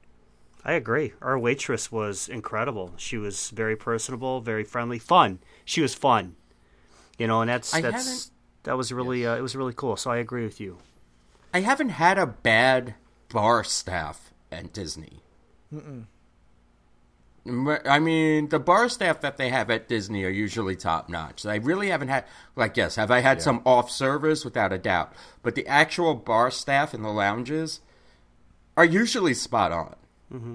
I 0.65 0.73
agree. 0.73 1.13
Our 1.21 1.39
waitress 1.39 1.93
was 1.93 2.29
incredible. 2.29 2.93
She 2.97 3.17
was 3.19 3.51
very 3.51 3.77
personable, 3.77 4.41
very 4.41 4.65
friendly, 4.65 4.99
fun. 4.99 5.39
She 5.65 5.81
was 5.83 5.95
fun, 5.95 6.37
you 7.19 7.27
know, 7.27 7.41
and 7.43 7.49
that's 7.51 7.75
I 7.75 7.81
that's 7.81 8.07
haven't- 8.07 8.31
that 8.65 8.77
was 8.79 8.93
really 8.93 9.27
uh, 9.27 9.37
it 9.37 9.43
was 9.43 9.55
really 9.55 9.75
cool. 9.75 9.97
So 9.97 10.11
I 10.11 10.17
agree 10.17 10.45
with 10.45 10.61
you. 10.61 10.79
I 11.53 11.61
haven't 11.61 11.91
had 11.91 12.19
a 12.19 12.27
bad 12.27 12.95
bar 13.29 13.63
staff 13.63 14.33
at 14.51 14.73
Disney. 14.73 15.21
Mm-mm. 15.73 16.05
I 17.47 17.99
mean, 17.99 18.49
the 18.49 18.59
bar 18.59 18.89
staff 18.89 19.21
that 19.21 19.37
they 19.37 19.51
have 19.51 19.71
at 19.71 19.87
Disney 19.87 20.25
are 20.25 20.31
usually 20.31 20.77
top 20.77 21.11
notch. 21.11 21.45
I 21.45 21.57
really 21.57 21.91
haven't 21.91 22.09
had, 22.09 22.25
like, 22.57 22.77
yes, 22.77 22.97
have 22.97 23.11
I 23.11 23.21
had 23.21 23.43
some 23.43 23.61
off 23.67 23.91
servers 23.91 24.47
without 24.47 24.73
a 24.73 24.79
doubt, 24.79 25.13
but 25.43 25.55
the 25.55 25.67
actual 25.67 26.15
bar 26.15 26.51
staff 26.51 26.95
in 26.95 27.03
the 27.03 27.11
lounges 27.11 27.81
are 28.79 28.85
usually 28.85 29.35
spot 29.35 29.73
on. 29.73 29.97
Mm-hmm. 30.33 30.55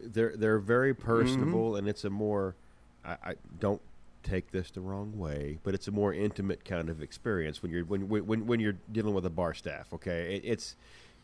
They're 0.00 0.34
they're 0.36 0.58
very 0.58 0.94
personable, 0.94 1.70
mm-hmm. 1.70 1.78
and 1.78 1.88
it's 1.88 2.04
a 2.04 2.10
more. 2.10 2.54
I, 3.04 3.16
I 3.22 3.34
don't 3.58 3.82
take 4.22 4.52
this 4.52 4.70
the 4.70 4.80
wrong 4.80 5.18
way, 5.18 5.58
but 5.64 5.74
it's 5.74 5.86
a 5.86 5.92
more 5.92 6.12
intimate 6.14 6.64
kind 6.64 6.88
of 6.88 7.02
experience 7.02 7.62
when 7.62 7.72
you're 7.72 7.84
when 7.84 8.08
when 8.08 8.46
when 8.46 8.60
you're 8.60 8.76
dealing 8.90 9.14
with 9.14 9.26
a 9.26 9.30
bar 9.30 9.52
staff. 9.52 9.92
Okay, 9.92 10.36
it, 10.36 10.42
it's 10.44 10.76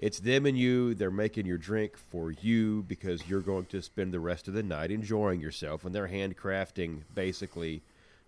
it's 0.03 0.19
them 0.19 0.47
and 0.47 0.59
you. 0.59 0.95
They're 0.95 1.13
making 1.13 1.47
your 1.47 1.59
drink 1.59 1.97
for 1.97 2.33
you 2.33 2.83
because 2.89 3.27
you're 3.29 3.41
going 3.41 3.67
to 3.67 3.81
spend 3.81 4.13
the 4.13 4.19
rest 4.19 4.49
of 4.49 4.55
the 4.55 4.63
night 4.63 4.91
enjoying 4.91 5.41
yourself, 5.41 5.85
and 5.85 5.95
they're 5.95 6.09
handcrafting 6.09 7.03
basically 7.15 7.83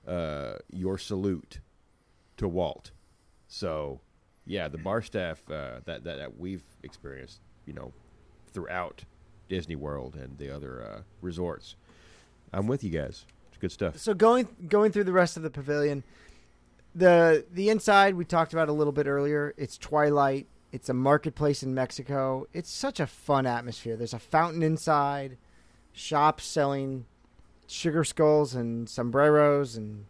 uh, 0.06 0.54
your 0.72 0.98
salute 0.98 1.58
to 2.36 2.46
Walt. 2.46 2.92
So, 3.48 4.00
yeah, 4.46 4.68
the 4.68 4.78
bar 4.78 5.02
staff 5.02 5.42
uh, 5.50 5.80
that, 5.84 6.04
that 6.04 6.18
that 6.18 6.38
we've 6.38 6.62
experienced, 6.84 7.40
you 7.66 7.72
know, 7.72 7.92
throughout 8.52 9.04
Disney 9.48 9.74
World 9.74 10.14
and 10.14 10.38
the 10.38 10.54
other 10.54 10.80
uh, 10.80 11.00
resorts. 11.20 11.74
I'm 12.52 12.68
with 12.68 12.84
you 12.84 12.90
guys. 12.90 13.26
It's 13.48 13.58
good 13.58 13.72
stuff. 13.72 13.98
So 13.98 14.14
going 14.14 14.46
going 14.68 14.92
through 14.92 15.04
the 15.04 15.12
rest 15.12 15.36
of 15.36 15.42
the 15.42 15.50
pavilion, 15.50 16.04
the 16.94 17.44
the 17.50 17.68
inside 17.68 18.14
we 18.14 18.24
talked 18.24 18.52
about 18.52 18.68
a 18.68 18.72
little 18.72 18.92
bit 18.92 19.08
earlier. 19.08 19.54
It's 19.56 19.76
twilight. 19.76 20.46
It's 20.74 20.88
a 20.88 20.92
marketplace 20.92 21.62
in 21.62 21.72
Mexico. 21.72 22.48
It's 22.52 22.68
such 22.68 22.98
a 22.98 23.06
fun 23.06 23.46
atmosphere. 23.46 23.94
There's 23.94 24.12
a 24.12 24.18
fountain 24.18 24.60
inside, 24.60 25.36
shops 25.92 26.44
selling 26.44 27.04
sugar 27.68 28.02
skulls 28.02 28.56
and 28.56 28.88
sombreros 28.88 29.76
and 29.76 30.06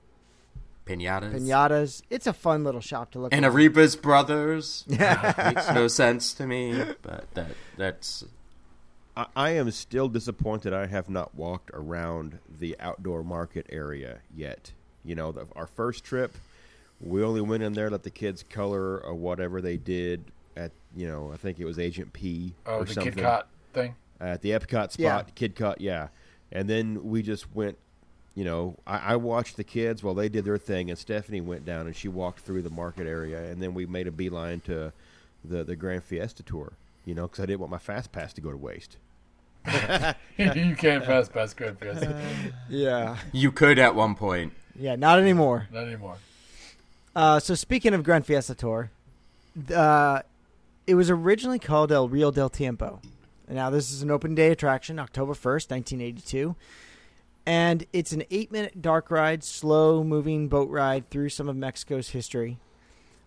Pinatas. 0.86 1.34
pinatas. 1.34 2.02
It's 2.08 2.26
a 2.26 2.32
fun 2.32 2.64
little 2.64 2.80
shop 2.80 3.10
to 3.10 3.18
look 3.18 3.34
And 3.34 3.44
at. 3.44 3.52
Arribas 3.52 4.00
Brothers. 4.00 4.84
Yeah, 4.86 5.34
uh, 5.36 5.52
makes 5.52 5.70
no 5.70 5.86
sense 5.86 6.32
to 6.32 6.46
me, 6.46 6.82
but 7.02 7.26
that 7.34 7.50
that's 7.76 8.24
I, 9.14 9.26
I 9.36 9.50
am 9.50 9.70
still 9.70 10.08
disappointed 10.08 10.72
I 10.72 10.86
have 10.86 11.10
not 11.10 11.34
walked 11.34 11.72
around 11.74 12.38
the 12.58 12.74
outdoor 12.80 13.22
market 13.22 13.66
area 13.68 14.20
yet. 14.34 14.72
You 15.04 15.14
know, 15.14 15.30
the, 15.30 15.46
our 15.54 15.66
first 15.66 16.04
trip, 16.04 16.34
we 17.02 17.22
only 17.22 17.42
went 17.42 17.62
in 17.62 17.74
there, 17.74 17.90
let 17.90 18.02
the 18.02 18.08
kids 18.08 18.42
color 18.48 18.98
or 18.98 19.12
whatever 19.12 19.60
they 19.60 19.76
did 19.76 20.24
at, 20.56 20.72
you 20.96 21.06
know, 21.08 21.30
I 21.32 21.36
think 21.36 21.58
it 21.58 21.64
was 21.64 21.78
Agent 21.78 22.12
P 22.12 22.54
Oh, 22.66 22.78
or 22.80 22.84
the 22.84 22.94
something. 22.94 23.12
Kit 23.14 23.22
Kat 23.24 23.46
thing. 23.72 23.94
at 24.20 24.42
the 24.42 24.50
Epcot 24.50 24.92
spot, 24.92 24.98
Yeah. 24.98 25.22
Kidcot, 25.36 25.76
yeah. 25.78 26.08
And 26.52 26.68
then 26.68 27.04
we 27.04 27.22
just 27.22 27.52
went, 27.54 27.76
you 28.34 28.44
know, 28.44 28.76
I, 28.86 28.98
I 29.12 29.16
watched 29.16 29.56
the 29.56 29.64
kids 29.64 30.02
while 30.02 30.14
they 30.14 30.28
did 30.28 30.44
their 30.44 30.58
thing, 30.58 30.88
and 30.90 30.98
Stephanie 30.98 31.40
went 31.40 31.64
down 31.64 31.86
and 31.86 31.94
she 31.96 32.08
walked 32.08 32.40
through 32.40 32.62
the 32.62 32.70
market 32.70 33.06
area, 33.06 33.44
and 33.50 33.62
then 33.62 33.74
we 33.74 33.86
made 33.86 34.06
a 34.06 34.12
beeline 34.12 34.60
to 34.62 34.92
the 35.44 35.62
the 35.64 35.76
Gran 35.76 36.00
Fiesta 36.00 36.42
tour, 36.42 36.72
you 37.04 37.14
know, 37.14 37.22
because 37.22 37.40
I 37.42 37.46
didn't 37.46 37.60
want 37.60 37.70
my 37.70 37.78
fast 37.78 38.12
pass 38.12 38.32
to 38.34 38.40
go 38.40 38.50
to 38.50 38.56
waste. 38.56 38.96
you 39.66 40.76
can't 40.76 41.04
fast 41.04 41.32
pass 41.32 41.54
past 41.54 41.56
Gran 41.56 41.76
Fiesta. 41.76 42.20
yeah, 42.68 43.16
you 43.32 43.50
could 43.52 43.78
at 43.78 43.94
one 43.94 44.14
point. 44.14 44.52
yeah, 44.78 44.96
not 44.96 45.18
anymore. 45.18 45.68
Not 45.72 45.84
anymore. 45.84 46.16
Uh, 47.16 47.38
so 47.38 47.54
speaking 47.54 47.94
of 47.94 48.02
Gran 48.02 48.22
Fiesta 48.22 48.54
Tour, 48.54 48.90
uh, 49.74 50.20
it 50.86 50.94
was 50.94 51.10
originally 51.10 51.58
called 51.58 51.90
El 51.90 52.08
Rio 52.08 52.30
del 52.30 52.50
Tiempo. 52.50 53.00
Now 53.48 53.70
this 53.70 53.92
is 53.92 54.02
an 54.02 54.10
open 54.10 54.34
day 54.34 54.50
attraction, 54.50 54.98
October 54.98 55.34
first, 55.34 55.70
nineteen 55.70 56.00
eighty-two, 56.00 56.56
and 57.46 57.86
it's 57.92 58.12
an 58.12 58.24
eight-minute 58.30 58.80
dark 58.80 59.10
ride, 59.10 59.44
slow-moving 59.44 60.48
boat 60.48 60.70
ride 60.70 61.10
through 61.10 61.28
some 61.28 61.48
of 61.48 61.56
Mexico's 61.56 62.10
history. 62.10 62.58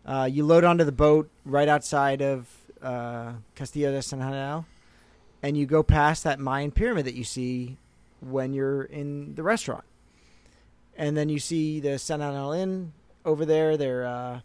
Uh, 0.06 0.28
you 0.32 0.46
load 0.46 0.64
onto 0.64 0.84
the 0.84 0.92
boat 0.92 1.30
right 1.46 1.68
outside 1.68 2.22
of 2.22 2.48
uh, 2.82 3.34
Castillo 3.56 3.92
de 3.92 4.02
San 4.02 4.20
Juan, 4.20 4.66
and 5.44 5.58
you 5.58 5.66
go 5.66 5.84
past 5.84 6.24
that 6.24 6.40
Mayan 6.40 6.72
pyramid 6.72 7.06
that 7.06 7.14
you 7.14 7.24
see 7.24 7.78
when 8.22 8.54
you're 8.54 8.84
in 8.84 9.36
the 9.36 9.44
restaurant, 9.44 9.84
and 10.96 11.16
then 11.16 11.30
you 11.30 11.40
see 11.40 11.80
the 11.80 12.00
San 12.00 12.22
Angel 12.22 12.54
Inn 12.54 12.94
over 13.24 13.46
there. 13.46 13.78
They're 13.78 14.06
uh, 14.06 14.40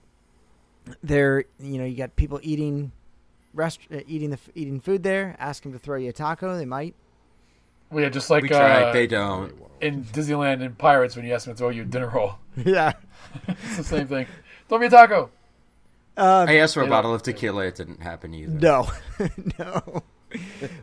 they're 1.03 1.45
you 1.59 1.79
know 1.79 1.85
you 1.85 1.97
got 1.97 2.17
people 2.17 2.41
eating 2.43 2.93
rest 3.55 3.81
uh, 3.93 4.01
eating 4.07 4.31
the 4.31 4.39
eating 4.55 4.81
food 4.81 5.03
there. 5.03 5.37
Ask 5.39 5.63
them 5.63 5.73
to 5.73 5.79
throw 5.79 5.97
you 5.97 6.11
a 6.11 6.13
taco. 6.13 6.57
They 6.57 6.65
might. 6.65 6.95
Well, 7.91 8.03
yeah, 8.03 8.09
just 8.09 8.31
like 8.31 8.43
we 8.43 8.49
tried, 8.49 8.85
uh, 8.85 8.93
they 8.93 9.07
don't. 9.07 9.55
in 9.81 10.05
Disneyland 10.05 10.65
and 10.65 10.77
Pirates 10.79 11.15
when 11.15 11.27
you 11.27 11.35
ask 11.35 11.45
them 11.45 11.55
to 11.55 11.59
throw 11.59 11.69
you 11.69 11.83
a 11.83 11.85
dinner 11.85 12.09
roll. 12.09 12.37
yeah. 12.57 12.93
It's 13.49 13.77
the 13.77 13.85
same 13.85 14.07
thing. 14.07 14.27
Throw 14.69 14.79
me 14.79 14.87
a 14.87 14.91
taco. 14.91 15.31
Uh, 16.17 16.47
I 16.49 16.57
asked 16.57 16.75
for 16.75 16.83
a 16.83 16.87
bottle 16.87 17.15
of 17.15 17.23
tequila. 17.23 17.67
It 17.67 17.77
didn't 17.77 18.03
happen 18.03 18.35
either. 18.35 18.53
no, 18.53 18.89
no. 19.59 20.03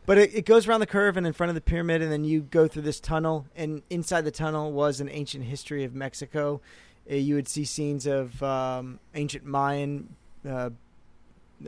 But 0.05 0.17
it, 0.17 0.35
it 0.35 0.45
goes 0.45 0.67
around 0.67 0.79
the 0.79 0.87
curve 0.87 1.17
and 1.17 1.27
in 1.27 1.33
front 1.33 1.49
of 1.49 1.55
the 1.55 1.61
pyramid, 1.61 2.01
and 2.01 2.11
then 2.11 2.23
you 2.23 2.41
go 2.41 2.67
through 2.67 2.83
this 2.83 2.99
tunnel. 2.99 3.45
And 3.55 3.83
inside 3.89 4.21
the 4.21 4.31
tunnel 4.31 4.71
was 4.71 4.99
an 4.99 5.09
ancient 5.09 5.45
history 5.45 5.83
of 5.83 5.93
Mexico. 5.93 6.61
Uh, 7.09 7.15
you 7.15 7.35
would 7.35 7.47
see 7.47 7.65
scenes 7.65 8.05
of 8.07 8.41
um, 8.41 8.99
ancient 9.13 9.45
Mayan 9.45 10.15
uh, 10.47 10.71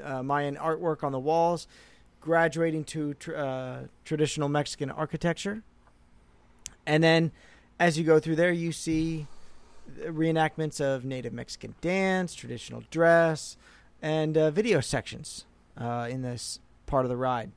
uh, 0.04 0.24
Mayan 0.24 0.56
artwork 0.56 1.04
on 1.04 1.12
the 1.12 1.20
walls, 1.20 1.68
graduating 2.20 2.84
to 2.86 3.14
tr- 3.16 3.36
uh, 3.36 3.80
traditional 4.06 4.50
Mexican 4.50 4.92
architecture. 4.92 5.64
And 6.86 7.04
then, 7.04 7.32
as 7.80 7.98
you 7.98 8.04
go 8.04 8.20
through 8.20 8.36
there, 8.36 8.52
you 8.52 8.72
see 8.72 9.28
reenactments 10.00 10.80
of 10.80 11.06
native 11.06 11.34
Mexican 11.34 11.76
dance, 11.82 12.34
traditional 12.34 12.84
dress, 12.92 13.58
and 14.02 14.38
uh, 14.38 14.52
video 14.52 14.80
sections 14.80 15.46
uh, 15.78 16.08
in 16.10 16.22
this 16.22 16.60
part 16.86 17.06
of 17.06 17.10
the 17.10 17.18
ride. 17.18 17.52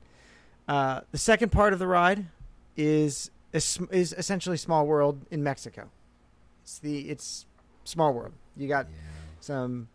Uh, 0.66 1.00
the 1.12 1.18
second 1.18 1.52
part 1.52 1.72
of 1.72 1.78
the 1.78 1.86
ride 1.86 2.26
is 2.76 3.30
is 3.52 3.78
is 3.90 4.12
essentially 4.14 4.56
Small 4.56 4.86
World 4.86 5.20
in 5.30 5.42
Mexico. 5.42 5.90
It's 6.62 6.78
the 6.78 7.10
it's 7.10 7.46
Small 7.84 8.12
World. 8.12 8.32
You 8.56 8.68
got 8.68 8.86
some 9.40 9.88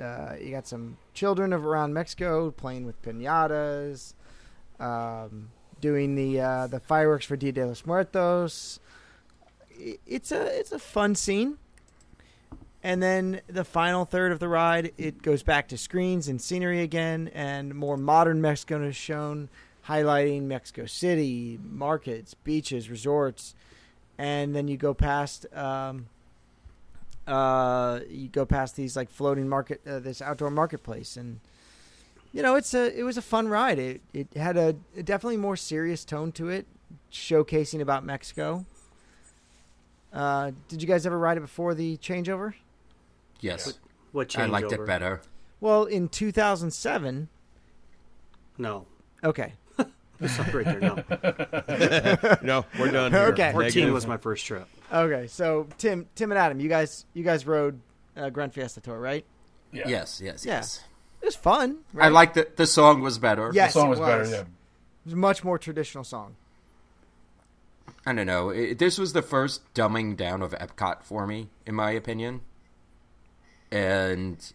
uh, 0.00 0.34
you 0.40 0.50
got 0.50 0.66
some 0.66 0.96
children 1.14 1.52
of 1.52 1.64
around 1.64 1.94
Mexico 1.94 2.50
playing 2.50 2.86
with 2.86 3.00
pinatas, 3.02 4.14
um, 4.80 5.50
doing 5.80 6.14
the 6.14 6.40
uh, 6.40 6.66
the 6.66 6.80
fireworks 6.80 7.26
for 7.26 7.36
Dia 7.36 7.52
de 7.52 7.66
los 7.66 7.84
Muertos. 7.84 8.80
It's 10.06 10.32
a 10.32 10.58
it's 10.58 10.72
a 10.72 10.78
fun 10.78 11.14
scene. 11.14 11.58
And 12.82 13.02
then 13.02 13.40
the 13.48 13.64
final 13.64 14.04
third 14.04 14.30
of 14.30 14.38
the 14.38 14.48
ride, 14.48 14.92
it 14.96 15.20
goes 15.20 15.42
back 15.42 15.66
to 15.68 15.76
screens 15.76 16.28
and 16.28 16.40
scenery 16.40 16.80
again, 16.80 17.28
and 17.34 17.74
more 17.74 17.96
modern 17.96 18.40
Mexico 18.40 18.80
is 18.84 18.94
shown, 18.94 19.48
highlighting 19.88 20.42
Mexico 20.42 20.86
City, 20.86 21.58
markets, 21.60 22.34
beaches, 22.34 22.88
resorts, 22.88 23.56
and 24.16 24.54
then 24.54 24.68
you 24.68 24.76
go 24.76 24.94
past, 24.94 25.44
um, 25.54 26.06
uh, 27.28 28.00
you 28.08 28.28
go 28.28 28.44
past 28.46 28.74
these 28.76 28.96
like 28.96 29.10
floating 29.10 29.48
market, 29.48 29.80
uh, 29.86 29.98
this 30.00 30.20
outdoor 30.22 30.50
marketplace, 30.50 31.16
and 31.16 31.40
you 32.32 32.42
know 32.42 32.54
it's 32.56 32.74
a 32.74 32.98
it 32.98 33.02
was 33.02 33.16
a 33.16 33.22
fun 33.22 33.48
ride. 33.48 33.78
It 33.78 34.00
it 34.12 34.34
had 34.34 34.56
a, 34.56 34.74
a 34.96 35.02
definitely 35.02 35.36
more 35.36 35.56
serious 35.56 36.04
tone 36.04 36.32
to 36.32 36.48
it, 36.48 36.66
showcasing 37.12 37.80
about 37.80 38.04
Mexico. 38.04 38.64
Uh, 40.12 40.52
did 40.68 40.80
you 40.80 40.88
guys 40.88 41.04
ever 41.06 41.18
ride 41.18 41.36
it 41.36 41.40
before 41.40 41.74
the 41.74 41.98
changeover? 41.98 42.54
Yes, 43.40 43.78
What 44.12 44.34
I 44.36 44.46
changeover? 44.46 44.50
liked 44.50 44.72
it 44.72 44.86
better. 44.86 45.20
Well, 45.60 45.84
in 45.84 46.08
2007. 46.08 47.28
No. 48.56 48.86
Okay. 49.22 49.52
Stop 50.26 50.52
right 50.52 50.64
there. 50.64 50.80
No. 50.80 52.36
no, 52.42 52.64
we're 52.78 52.90
done. 52.90 53.12
Here. 53.12 53.20
Okay. 53.28 53.52
14 53.52 53.62
Negative. 53.68 53.94
was 53.94 54.06
my 54.06 54.16
first 54.16 54.44
trip. 54.46 54.66
Okay. 54.92 55.26
So 55.28 55.68
Tim, 55.78 56.06
Tim 56.14 56.32
and 56.32 56.38
Adam, 56.38 56.58
you 56.60 56.68
guys, 56.68 57.04
you 57.14 57.22
guys 57.24 57.46
rode 57.46 57.78
uh, 58.16 58.28
Gran 58.30 58.50
Fiesta 58.50 58.80
Tour, 58.80 58.98
right? 58.98 59.24
Yeah. 59.72 59.86
Yes, 59.88 60.20
yes, 60.22 60.44
Yeah. 60.44 60.54
yes. 60.56 60.82
It 61.22 61.26
was 61.26 61.36
fun. 61.36 61.78
I 61.94 61.96
Right? 61.98 62.12
liked 62.12 62.34
that 62.34 62.56
the 62.56 62.66
song 62.66 63.00
was 63.00 63.18
better. 63.18 63.50
Yes, 63.52 63.72
The 63.74 63.80
song 63.80 63.86
it 63.88 63.90
was 63.90 64.00
better. 64.00 64.24
Yeah. 64.28 64.40
It 64.40 64.46
was 65.04 65.12
a 65.12 65.16
much 65.16 65.44
more 65.44 65.58
traditional 65.58 66.04
song. 66.04 66.36
I 68.06 68.12
don't 68.12 68.26
know. 68.26 68.50
It, 68.50 68.78
this 68.78 68.98
was 68.98 69.12
the 69.12 69.22
first 69.22 69.62
dumbing 69.74 70.16
down 70.16 70.42
of 70.42 70.52
Epcot 70.52 71.02
for 71.02 71.26
me, 71.26 71.48
in 71.66 71.74
my 71.74 71.90
opinion. 71.90 72.40
And 73.70 74.52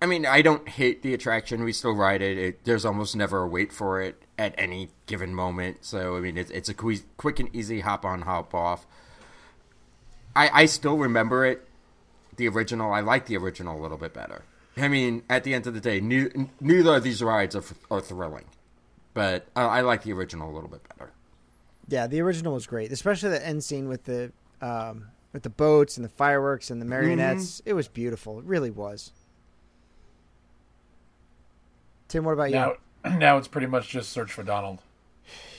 I 0.00 0.06
mean, 0.06 0.26
I 0.26 0.42
don't 0.42 0.68
hate 0.68 1.02
the 1.02 1.12
attraction. 1.12 1.64
We 1.64 1.72
still 1.72 1.94
ride 1.94 2.22
it. 2.22 2.38
it 2.38 2.64
there's 2.64 2.84
almost 2.84 3.16
never 3.16 3.42
a 3.42 3.48
wait 3.48 3.72
for 3.72 4.00
it 4.00 4.22
at 4.38 4.54
any 4.56 4.90
given 5.06 5.34
moment. 5.34 5.84
So 5.84 6.16
I 6.16 6.20
mean, 6.20 6.36
it's 6.36 6.50
it's 6.50 6.68
a 6.68 6.74
quick, 6.74 7.00
quick 7.16 7.40
and 7.40 7.54
easy 7.54 7.80
hop 7.80 8.04
on, 8.04 8.22
hop 8.22 8.54
off. 8.54 8.86
I 10.36 10.62
I 10.62 10.66
still 10.66 10.96
remember 10.96 11.44
it, 11.44 11.66
the 12.36 12.48
original. 12.48 12.92
I 12.92 13.00
like 13.00 13.26
the 13.26 13.36
original 13.36 13.78
a 13.78 13.82
little 13.82 13.98
bit 13.98 14.14
better. 14.14 14.44
I 14.76 14.86
mean, 14.86 15.24
at 15.28 15.42
the 15.42 15.54
end 15.54 15.66
of 15.66 15.74
the 15.74 15.80
day, 15.80 16.00
ne- 16.00 16.50
neither 16.60 16.94
of 16.94 17.02
these 17.02 17.20
rides 17.20 17.56
are, 17.56 17.64
are 17.90 18.00
thrilling, 18.00 18.44
but 19.12 19.48
I, 19.56 19.62
I 19.62 19.80
like 19.80 20.04
the 20.04 20.12
original 20.12 20.48
a 20.48 20.54
little 20.54 20.70
bit 20.70 20.82
better. 20.96 21.10
Yeah, 21.88 22.06
the 22.06 22.20
original 22.20 22.54
was 22.54 22.68
great, 22.68 22.92
especially 22.92 23.30
the 23.30 23.44
end 23.44 23.64
scene 23.64 23.88
with 23.88 24.04
the 24.04 24.30
um, 24.60 25.08
with 25.32 25.42
the 25.42 25.50
boats 25.50 25.96
and 25.96 26.04
the 26.04 26.10
fireworks 26.10 26.70
and 26.70 26.80
the 26.80 26.86
marionettes. 26.86 27.60
It 27.64 27.72
was 27.72 27.88
beautiful. 27.88 28.38
It 28.38 28.44
really 28.44 28.70
was. 28.70 29.12
Tim, 32.08 32.24
what 32.24 32.32
about 32.32 32.50
you? 32.50 32.56
Now, 32.56 32.72
now 33.18 33.36
it's 33.36 33.48
pretty 33.48 33.66
much 33.66 33.88
just 33.88 34.10
search 34.10 34.32
for 34.32 34.42
Donald. 34.42 34.80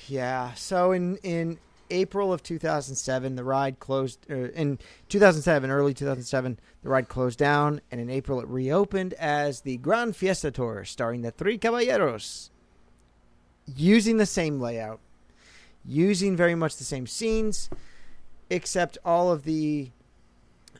Yeah. 0.07 0.53
So 0.55 0.91
in 0.91 1.17
in 1.17 1.59
April 1.91 2.33
of 2.33 2.43
2007, 2.43 3.35
the 3.35 3.43
ride 3.43 3.79
closed. 3.79 4.19
Er, 4.29 4.47
in 4.47 4.79
2007, 5.09 5.69
early 5.69 5.93
2007, 5.93 6.59
the 6.83 6.89
ride 6.89 7.07
closed 7.07 7.39
down, 7.39 7.81
and 7.91 8.01
in 8.01 8.09
April 8.09 8.39
it 8.39 8.47
reopened 8.47 9.13
as 9.13 9.61
the 9.61 9.77
Gran 9.77 10.13
Fiesta 10.13 10.51
Tour, 10.51 10.85
starring 10.85 11.21
the 11.21 11.31
Three 11.31 11.57
Caballeros, 11.57 12.49
using 13.75 14.17
the 14.17 14.25
same 14.25 14.59
layout, 14.59 14.99
using 15.85 16.35
very 16.35 16.55
much 16.55 16.77
the 16.77 16.83
same 16.83 17.07
scenes, 17.07 17.69
except 18.49 18.97
all 19.05 19.31
of 19.31 19.43
the 19.43 19.91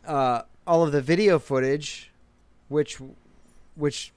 uh, 0.05 0.41
all 0.65 0.83
of 0.83 0.91
the 0.91 1.01
video 1.01 1.39
footage, 1.39 2.11
which 2.67 2.99
which 3.75 4.11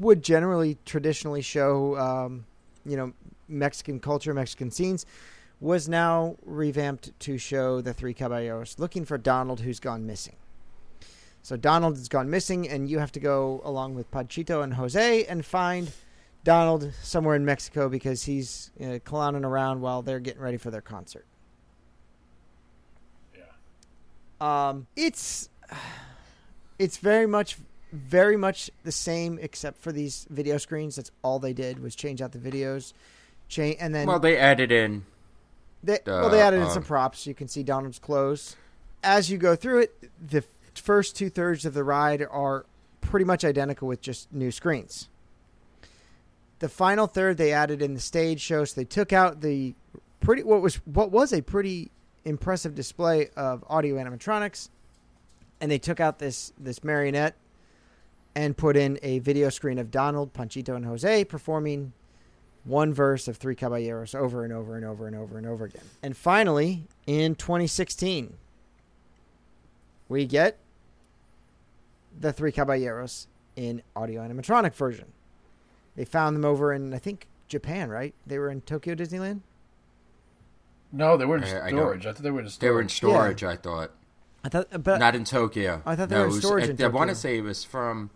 would 0.00 0.22
generally 0.22 0.78
traditionally 0.84 1.42
show 1.42 1.96
um, 1.98 2.46
you 2.84 2.96
know 2.96 3.12
Mexican 3.48 4.00
culture, 4.00 4.34
Mexican 4.34 4.70
scenes, 4.70 5.06
was 5.60 5.88
now 5.88 6.36
revamped 6.44 7.18
to 7.20 7.38
show 7.38 7.80
the 7.80 7.94
three 7.94 8.14
caballeros 8.14 8.78
looking 8.78 9.04
for 9.04 9.18
Donald, 9.18 9.60
who's 9.60 9.80
gone 9.80 10.06
missing. 10.06 10.36
So 11.42 11.56
Donald 11.56 11.96
has 11.96 12.08
gone 12.08 12.28
missing, 12.28 12.68
and 12.68 12.90
you 12.90 12.98
have 12.98 13.12
to 13.12 13.20
go 13.20 13.60
along 13.64 13.94
with 13.94 14.10
Panchito 14.10 14.64
and 14.64 14.74
Jose 14.74 15.24
and 15.26 15.46
find 15.46 15.92
Donald 16.42 16.92
somewhere 17.02 17.36
in 17.36 17.44
Mexico 17.44 17.88
because 17.88 18.24
he's 18.24 18.72
uh, 18.84 18.98
clowning 19.04 19.44
around 19.44 19.80
while 19.80 20.02
they're 20.02 20.20
getting 20.20 20.40
ready 20.40 20.56
for 20.56 20.70
their 20.70 20.80
concert. 20.80 21.24
Yeah. 23.36 24.68
Um, 24.68 24.86
it's 24.96 25.48
it's 26.78 26.98
very 26.98 27.26
much 27.26 27.58
very 27.92 28.36
much 28.36 28.70
the 28.84 28.92
same 28.92 29.38
except 29.40 29.80
for 29.80 29.92
these 29.92 30.26
video 30.30 30.58
screens. 30.58 30.96
That's 30.96 31.10
all 31.22 31.38
they 31.38 31.52
did 31.52 31.82
was 31.82 31.94
change 31.94 32.20
out 32.20 32.32
the 32.32 32.38
videos, 32.38 32.92
change 33.48 33.76
and 33.80 33.94
then 33.94 34.06
Well, 34.06 34.18
they 34.18 34.36
added 34.36 34.72
in 34.72 35.04
they, 35.82 36.00
well, 36.06 36.28
they 36.30 36.42
Uh, 36.42 36.46
added 36.46 36.56
in 36.56 36.62
uh, 36.66 36.70
some 36.70 36.82
props. 36.82 37.26
You 37.26 37.34
can 37.34 37.48
see 37.48 37.62
Donald's 37.62 37.98
clothes. 37.98 38.56
As 39.04 39.30
you 39.30 39.38
go 39.38 39.54
through 39.54 39.80
it, 39.80 40.10
the 40.20 40.42
first 40.74 41.16
two 41.16 41.30
thirds 41.30 41.64
of 41.64 41.74
the 41.74 41.84
ride 41.84 42.22
are 42.22 42.66
pretty 43.00 43.24
much 43.24 43.44
identical 43.44 43.86
with 43.86 44.00
just 44.00 44.32
new 44.32 44.50
screens. 44.50 45.08
The 46.58 46.68
final 46.68 47.06
third 47.06 47.36
they 47.36 47.52
added 47.52 47.82
in 47.82 47.94
the 47.94 48.00
stage 48.00 48.40
show, 48.40 48.64
so 48.64 48.74
they 48.80 48.84
took 48.84 49.12
out 49.12 49.42
the 49.42 49.74
pretty 50.20 50.42
what 50.42 50.60
was 50.60 50.76
what 50.86 51.10
was 51.12 51.32
a 51.32 51.42
pretty 51.42 51.90
impressive 52.24 52.74
display 52.74 53.28
of 53.36 53.62
audio 53.68 53.96
animatronics, 53.96 54.70
and 55.60 55.70
they 55.70 55.78
took 55.78 56.00
out 56.00 56.18
this 56.18 56.52
this 56.58 56.82
marionette 56.82 57.34
and 58.36 58.54
put 58.54 58.76
in 58.76 58.98
a 59.02 59.18
video 59.20 59.48
screen 59.48 59.78
of 59.78 59.90
Donald, 59.90 60.34
Panchito, 60.34 60.76
and 60.76 60.84
Jose 60.84 61.24
performing 61.24 61.94
one 62.64 62.92
verse 62.92 63.26
of 63.28 63.38
Three 63.38 63.54
Caballeros 63.54 64.14
over 64.14 64.44
and 64.44 64.52
over 64.52 64.76
and 64.76 64.84
over 64.84 65.06
and 65.06 65.16
over 65.16 65.38
and 65.38 65.46
over 65.46 65.64
again. 65.64 65.82
And 66.02 66.14
finally, 66.14 66.84
in 67.06 67.34
2016, 67.34 68.34
we 70.10 70.26
get 70.26 70.58
the 72.20 72.30
Three 72.32 72.52
Caballeros 72.52 73.26
in 73.56 73.80
audio 73.96 74.20
animatronic 74.20 74.74
version. 74.74 75.06
They 75.96 76.04
found 76.04 76.36
them 76.36 76.44
over 76.44 76.74
in, 76.74 76.92
I 76.92 76.98
think, 76.98 77.26
Japan, 77.48 77.88
right? 77.88 78.12
They 78.26 78.38
were 78.38 78.50
in 78.50 78.60
Tokyo 78.60 78.94
Disneyland. 78.94 79.40
No, 80.92 81.16
they 81.16 81.24
were 81.24 81.38
in 81.38 81.44
I- 81.44 81.66
I 81.66 81.68
storage. 81.70 82.02
don't- 82.02 82.10
I, 82.10 82.12
thought 82.14 82.22
they 82.22 82.30
were 82.30 82.40
in 82.40 82.48
storage. 82.50 82.60
they 82.60 82.70
were 82.70 82.80
in 82.82 82.88
storage. 82.90 83.44
I 83.44 83.56
thought 83.56 83.90
I 84.44 84.48
thought, 84.48 84.82
but 84.84 84.98
not 84.98 85.16
in 85.16 85.24
Tokyo. 85.24 85.82
I 85.86 85.96
thought 85.96 86.08
they 86.10 86.14
No, 86.16 86.20
were 86.20 86.26
in 86.26 86.30
it 86.30 86.34
was- 86.34 86.44
storage 86.44 86.80
I, 86.80 86.84
I 86.84 86.88
want 86.88 87.10
to 87.10 87.16
say 87.16 87.38
it 87.38 87.42
was 87.42 87.64
from 87.64 88.10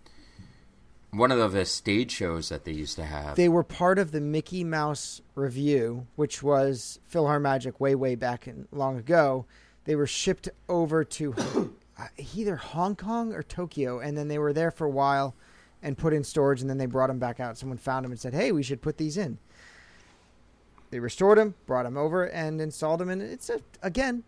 one 1.12 1.32
of 1.32 1.52
the 1.52 1.64
stage 1.64 2.10
shows 2.10 2.48
that 2.48 2.64
they 2.64 2.72
used 2.72 2.96
to 2.96 3.04
have. 3.04 3.36
they 3.36 3.48
were 3.48 3.64
part 3.64 3.98
of 3.98 4.12
the 4.12 4.20
Mickey 4.20 4.64
Mouse 4.64 5.20
Revue, 5.34 6.06
which 6.16 6.42
was 6.42 7.00
PhilharMagic 7.12 7.80
way, 7.80 7.94
way 7.94 8.14
back 8.14 8.46
in, 8.46 8.68
long 8.70 8.96
ago. 8.96 9.46
They 9.84 9.96
were 9.96 10.06
shipped 10.06 10.48
over 10.68 11.04
to 11.04 11.34
uh, 11.98 12.06
either 12.34 12.56
Hong 12.56 12.96
Kong 12.96 13.32
or 13.32 13.42
Tokyo, 13.42 13.98
and 13.98 14.16
then 14.16 14.28
they 14.28 14.38
were 14.38 14.52
there 14.52 14.70
for 14.70 14.86
a 14.86 14.90
while 14.90 15.34
and 15.82 15.96
put 15.98 16.12
in 16.12 16.22
storage, 16.22 16.60
and 16.60 16.68
then 16.68 16.78
they 16.78 16.86
brought 16.86 17.08
them 17.08 17.18
back 17.18 17.40
out. 17.40 17.58
Someone 17.58 17.78
found 17.78 18.04
them 18.04 18.12
and 18.12 18.20
said, 18.20 18.34
"Hey, 18.34 18.52
we 18.52 18.62
should 18.62 18.82
put 18.82 18.98
these 18.98 19.16
in." 19.16 19.38
They 20.90 21.00
restored 21.00 21.38
them, 21.38 21.54
brought 21.66 21.84
them 21.84 21.96
over, 21.96 22.24
and 22.24 22.60
installed 22.60 23.00
them, 23.00 23.08
and 23.08 23.22
it's 23.22 23.48
a 23.48 23.60
again 23.82 24.22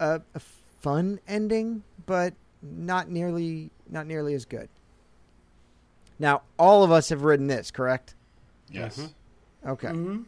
a, 0.00 0.22
a 0.34 0.40
fun 0.80 1.20
ending, 1.26 1.82
but 2.06 2.34
not 2.62 3.10
nearly 3.10 3.70
not 3.90 4.06
nearly 4.06 4.34
as 4.34 4.44
good. 4.44 4.68
Now, 6.18 6.42
all 6.58 6.84
of 6.84 6.90
us 6.92 7.08
have 7.08 7.22
ridden 7.22 7.46
this, 7.48 7.70
correct? 7.70 8.14
Yes. 8.70 9.10
Okay. 9.66 9.88
Mm-hmm. 9.88 10.22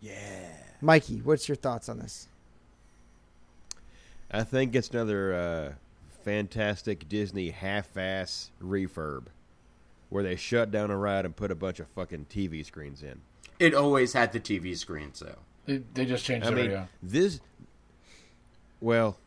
Yeah. 0.00 0.48
Mikey, 0.80 1.18
what's 1.22 1.48
your 1.48 1.56
thoughts 1.56 1.88
on 1.88 1.98
this? 1.98 2.28
I 4.30 4.42
think 4.44 4.74
it's 4.74 4.88
another 4.90 5.34
uh, 5.34 5.72
fantastic 6.24 7.08
Disney 7.08 7.50
half-ass 7.50 8.50
refurb, 8.62 9.26
where 10.08 10.22
they 10.24 10.36
shut 10.36 10.70
down 10.70 10.90
a 10.90 10.96
ride 10.96 11.24
and 11.24 11.36
put 11.36 11.50
a 11.50 11.54
bunch 11.54 11.80
of 11.80 11.86
fucking 11.88 12.26
TV 12.30 12.64
screens 12.64 13.02
in. 13.02 13.20
it 13.58 13.74
always 13.74 14.12
had 14.14 14.32
the 14.32 14.40
TV 14.40 14.76
screen, 14.76 15.10
so 15.14 15.36
They, 15.66 15.82
they 15.94 16.04
just 16.06 16.24
changed 16.24 16.46
I 16.46 16.50
it. 16.50 16.54
mean, 16.54 16.70
yeah. 16.70 16.86
this. 17.02 17.40
Well, 18.80 19.18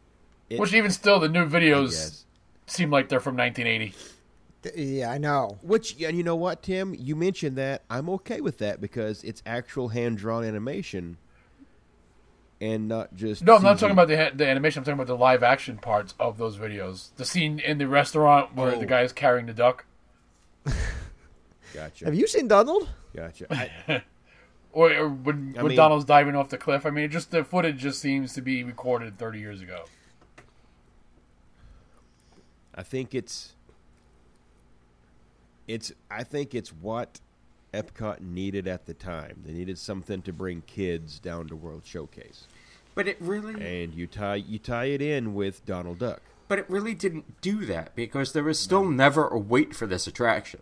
it, 0.49 0.59
Which 0.59 0.73
even 0.73 0.91
still, 0.91 1.19
the 1.19 1.29
new 1.29 1.47
videos 1.47 2.23
seem 2.67 2.89
like 2.89 3.07
they're 3.09 3.19
from 3.21 3.37
1980. 3.37 3.95
Th- 4.65 4.75
Yeah, 4.75 5.09
I 5.11 5.17
know. 5.17 5.57
Which, 5.61 6.01
and 6.01 6.17
you 6.17 6.23
know 6.23 6.35
what, 6.35 6.61
Tim? 6.63 6.93
You 6.97 7.15
mentioned 7.15 7.55
that. 7.57 7.83
I'm 7.89 8.09
okay 8.11 8.41
with 8.41 8.57
that 8.59 8.81
because 8.81 9.23
it's 9.23 9.41
actual 9.45 9.87
hand 9.89 10.17
drawn 10.17 10.43
animation. 10.43 11.17
and 12.61 12.87
not 12.87 13.13
just. 13.15 13.43
No, 13.43 13.55
I'm 13.57 13.63
not 13.63 13.79
talking 13.79 13.91
about 13.93 14.07
the 14.07 14.31
the 14.33 14.47
animation. 14.47 14.79
I'm 14.79 14.85
talking 14.85 14.93
about 14.99 15.07
the 15.07 15.17
live 15.17 15.43
action 15.43 15.77
parts 15.77 16.13
of 16.19 16.37
those 16.37 16.57
videos. 16.57 17.09
The 17.17 17.25
scene 17.25 17.59
in 17.59 17.77
the 17.79 17.87
restaurant 17.87 18.55
where 18.55 18.73
Oh. 18.75 18.79
the 18.79 18.85
guy 18.85 19.01
is 19.01 19.11
carrying 19.13 19.45
the 19.45 19.53
duck, 19.53 19.85
Gotcha. 21.73 22.05
Have 22.05 22.15
you 22.15 22.25
seen 22.27 22.47
Donald? 22.47 22.87
Gotcha. 23.13 23.47
I, 23.53 24.01
or, 24.71 24.93
or 24.93 25.09
when 25.09 25.53
I 25.57 25.61
when 25.63 25.69
mean- 25.71 25.75
Donald's 25.75 26.05
diving 26.05 26.33
off 26.35 26.47
the 26.49 26.57
cliff. 26.57 26.85
I 26.85 26.89
mean, 26.89 27.09
just 27.11 27.31
the 27.31 27.43
footage 27.43 27.77
just 27.79 27.99
seems 27.99 28.33
to 28.33 28.41
be 28.41 28.63
recorded 28.63 29.17
30 29.19 29.39
years 29.39 29.61
ago. 29.61 29.83
I 32.73 32.83
think 32.83 33.13
it's. 33.13 33.54
It's. 35.67 35.91
I 36.11 36.23
think 36.23 36.53
it's 36.55 36.69
what 36.69 37.19
Epcot 37.73 38.21
needed 38.21 38.67
at 38.67 38.85
the 38.85 38.93
time. 38.93 39.41
They 39.45 39.53
needed 39.53 39.77
something 39.77 40.21
to 40.23 40.33
bring 40.33 40.61
kids 40.61 41.19
down 41.19 41.47
to 41.47 41.55
World 41.55 41.83
Showcase, 41.85 42.47
But 42.93 43.07
it 43.07 43.17
really, 43.19 43.53
and 43.83 43.93
you 43.93 44.07
tie 44.07 44.35
you 44.35 44.59
tie 44.59 44.85
it 44.85 45.01
in 45.01 45.33
with 45.33 45.65
Donald 45.65 45.99
Duck. 45.99 46.21
but 46.47 46.59
it 46.59 46.69
really 46.69 46.93
didn't 46.93 47.41
do 47.41 47.65
that 47.65 47.95
because 47.95 48.33
there 48.33 48.43
was 48.43 48.59
still 48.59 48.85
never 48.85 49.27
a 49.27 49.37
wait 49.39 49.75
for 49.75 49.87
this 49.87 50.05
attraction. 50.07 50.61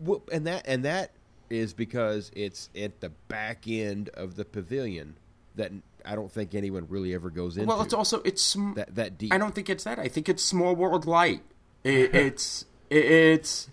Well, 0.00 0.22
and 0.32 0.46
that 0.46 0.62
and 0.66 0.84
that 0.84 1.12
is 1.50 1.74
because 1.74 2.30
it's 2.34 2.70
at 2.74 3.00
the 3.00 3.10
back 3.28 3.68
end 3.68 4.08
of 4.14 4.36
the 4.36 4.44
pavilion 4.44 5.16
that 5.54 5.70
I 6.04 6.14
don't 6.16 6.32
think 6.32 6.54
anyone 6.54 6.86
really 6.88 7.14
ever 7.14 7.28
goes 7.30 7.56
into. 7.58 7.68
Well, 7.68 7.82
it's 7.82 7.94
also 7.94 8.22
it's 8.24 8.42
sm- 8.42 8.72
that 8.72 8.94
that 8.96 9.18
deep. 9.18 9.32
I 9.32 9.38
don't 9.38 9.54
think 9.54 9.68
it's 9.70 9.84
that. 9.84 9.98
I 9.98 10.08
think 10.08 10.28
it's 10.28 10.42
Small 10.42 10.74
World 10.74 11.06
Light. 11.06 11.42
It, 11.84 12.14
it's 12.14 12.64
it's 12.90 13.68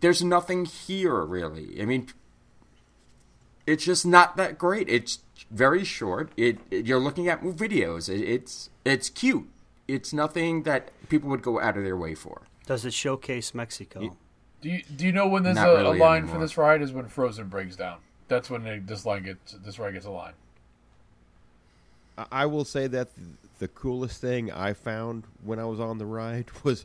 there's 0.00 0.22
nothing 0.22 0.64
here 0.64 1.24
really. 1.24 1.80
I 1.80 1.84
mean, 1.84 2.08
it's 3.66 3.84
just 3.84 4.06
not 4.06 4.36
that 4.36 4.58
great. 4.58 4.88
It's 4.88 5.20
very 5.50 5.84
short. 5.84 6.30
It, 6.36 6.58
it- 6.70 6.86
you're 6.86 6.98
looking 7.00 7.28
at 7.28 7.42
videos. 7.42 8.08
It, 8.08 8.22
it's 8.22 8.70
it's 8.84 9.10
cute. 9.10 9.48
It's 9.86 10.12
nothing 10.12 10.64
that 10.64 10.90
people 11.08 11.28
would 11.30 11.42
go 11.42 11.60
out 11.60 11.76
of 11.76 11.84
their 11.84 11.96
way 11.96 12.14
for. 12.14 12.42
Does 12.66 12.84
it 12.84 12.92
showcase 12.92 13.54
Mexico? 13.54 14.14
Do 14.60 14.68
you 14.68 14.82
do 14.94 15.06
you 15.06 15.12
know 15.12 15.26
when 15.28 15.42
there's 15.44 15.56
Not 15.56 15.68
a, 15.70 15.76
really 15.76 15.98
a 15.98 16.02
line 16.02 16.18
anymore. 16.22 16.34
for 16.36 16.40
this 16.40 16.56
ride? 16.58 16.82
Is 16.82 16.92
when 16.92 17.06
Frozen 17.08 17.48
breaks 17.48 17.76
down. 17.76 17.98
That's 18.28 18.50
when 18.50 18.64
they, 18.64 18.78
this 18.78 19.06
line 19.06 19.22
gets 19.22 19.52
this 19.52 19.78
ride 19.78 19.94
gets 19.94 20.04
a 20.06 20.10
line. 20.10 20.34
I- 22.16 22.26
I 22.32 22.46
will 22.46 22.64
say 22.64 22.86
that 22.88 23.08
the 23.58 23.68
coolest 23.68 24.20
thing 24.20 24.50
I 24.52 24.72
found 24.72 25.24
when 25.42 25.58
I 25.58 25.64
was 25.64 25.80
on 25.80 25.98
the 25.98 26.06
ride 26.06 26.46
was 26.64 26.84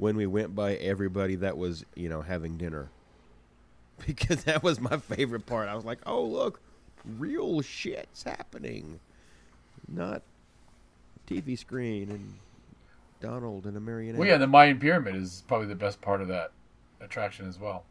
when 0.00 0.16
we 0.16 0.26
went 0.26 0.54
by 0.54 0.74
everybody 0.76 1.36
that 1.36 1.58
was, 1.58 1.84
you 1.94 2.08
know, 2.08 2.22
having 2.22 2.56
dinner. 2.56 2.90
Because 4.06 4.44
that 4.44 4.62
was 4.62 4.80
my 4.80 4.96
favorite 4.96 5.44
part. 5.44 5.68
I 5.68 5.74
was 5.74 5.84
like, 5.84 5.98
"Oh, 6.06 6.24
look, 6.24 6.58
real 7.18 7.60
shit's 7.60 8.22
happening. 8.22 8.98
Not 9.86 10.22
TV 11.26 11.58
screen 11.58 12.10
and 12.10 12.32
Donald 13.20 13.66
and 13.66 13.76
a 13.76 13.80
marionette." 13.80 14.18
Well, 14.18 14.26
yeah, 14.26 14.38
the 14.38 14.46
Mayan 14.46 14.78
pyramid 14.78 15.16
is 15.16 15.44
probably 15.46 15.66
the 15.66 15.74
best 15.74 16.00
part 16.00 16.22
of 16.22 16.28
that 16.28 16.52
attraction 17.02 17.46
as 17.46 17.58
well. 17.58 17.84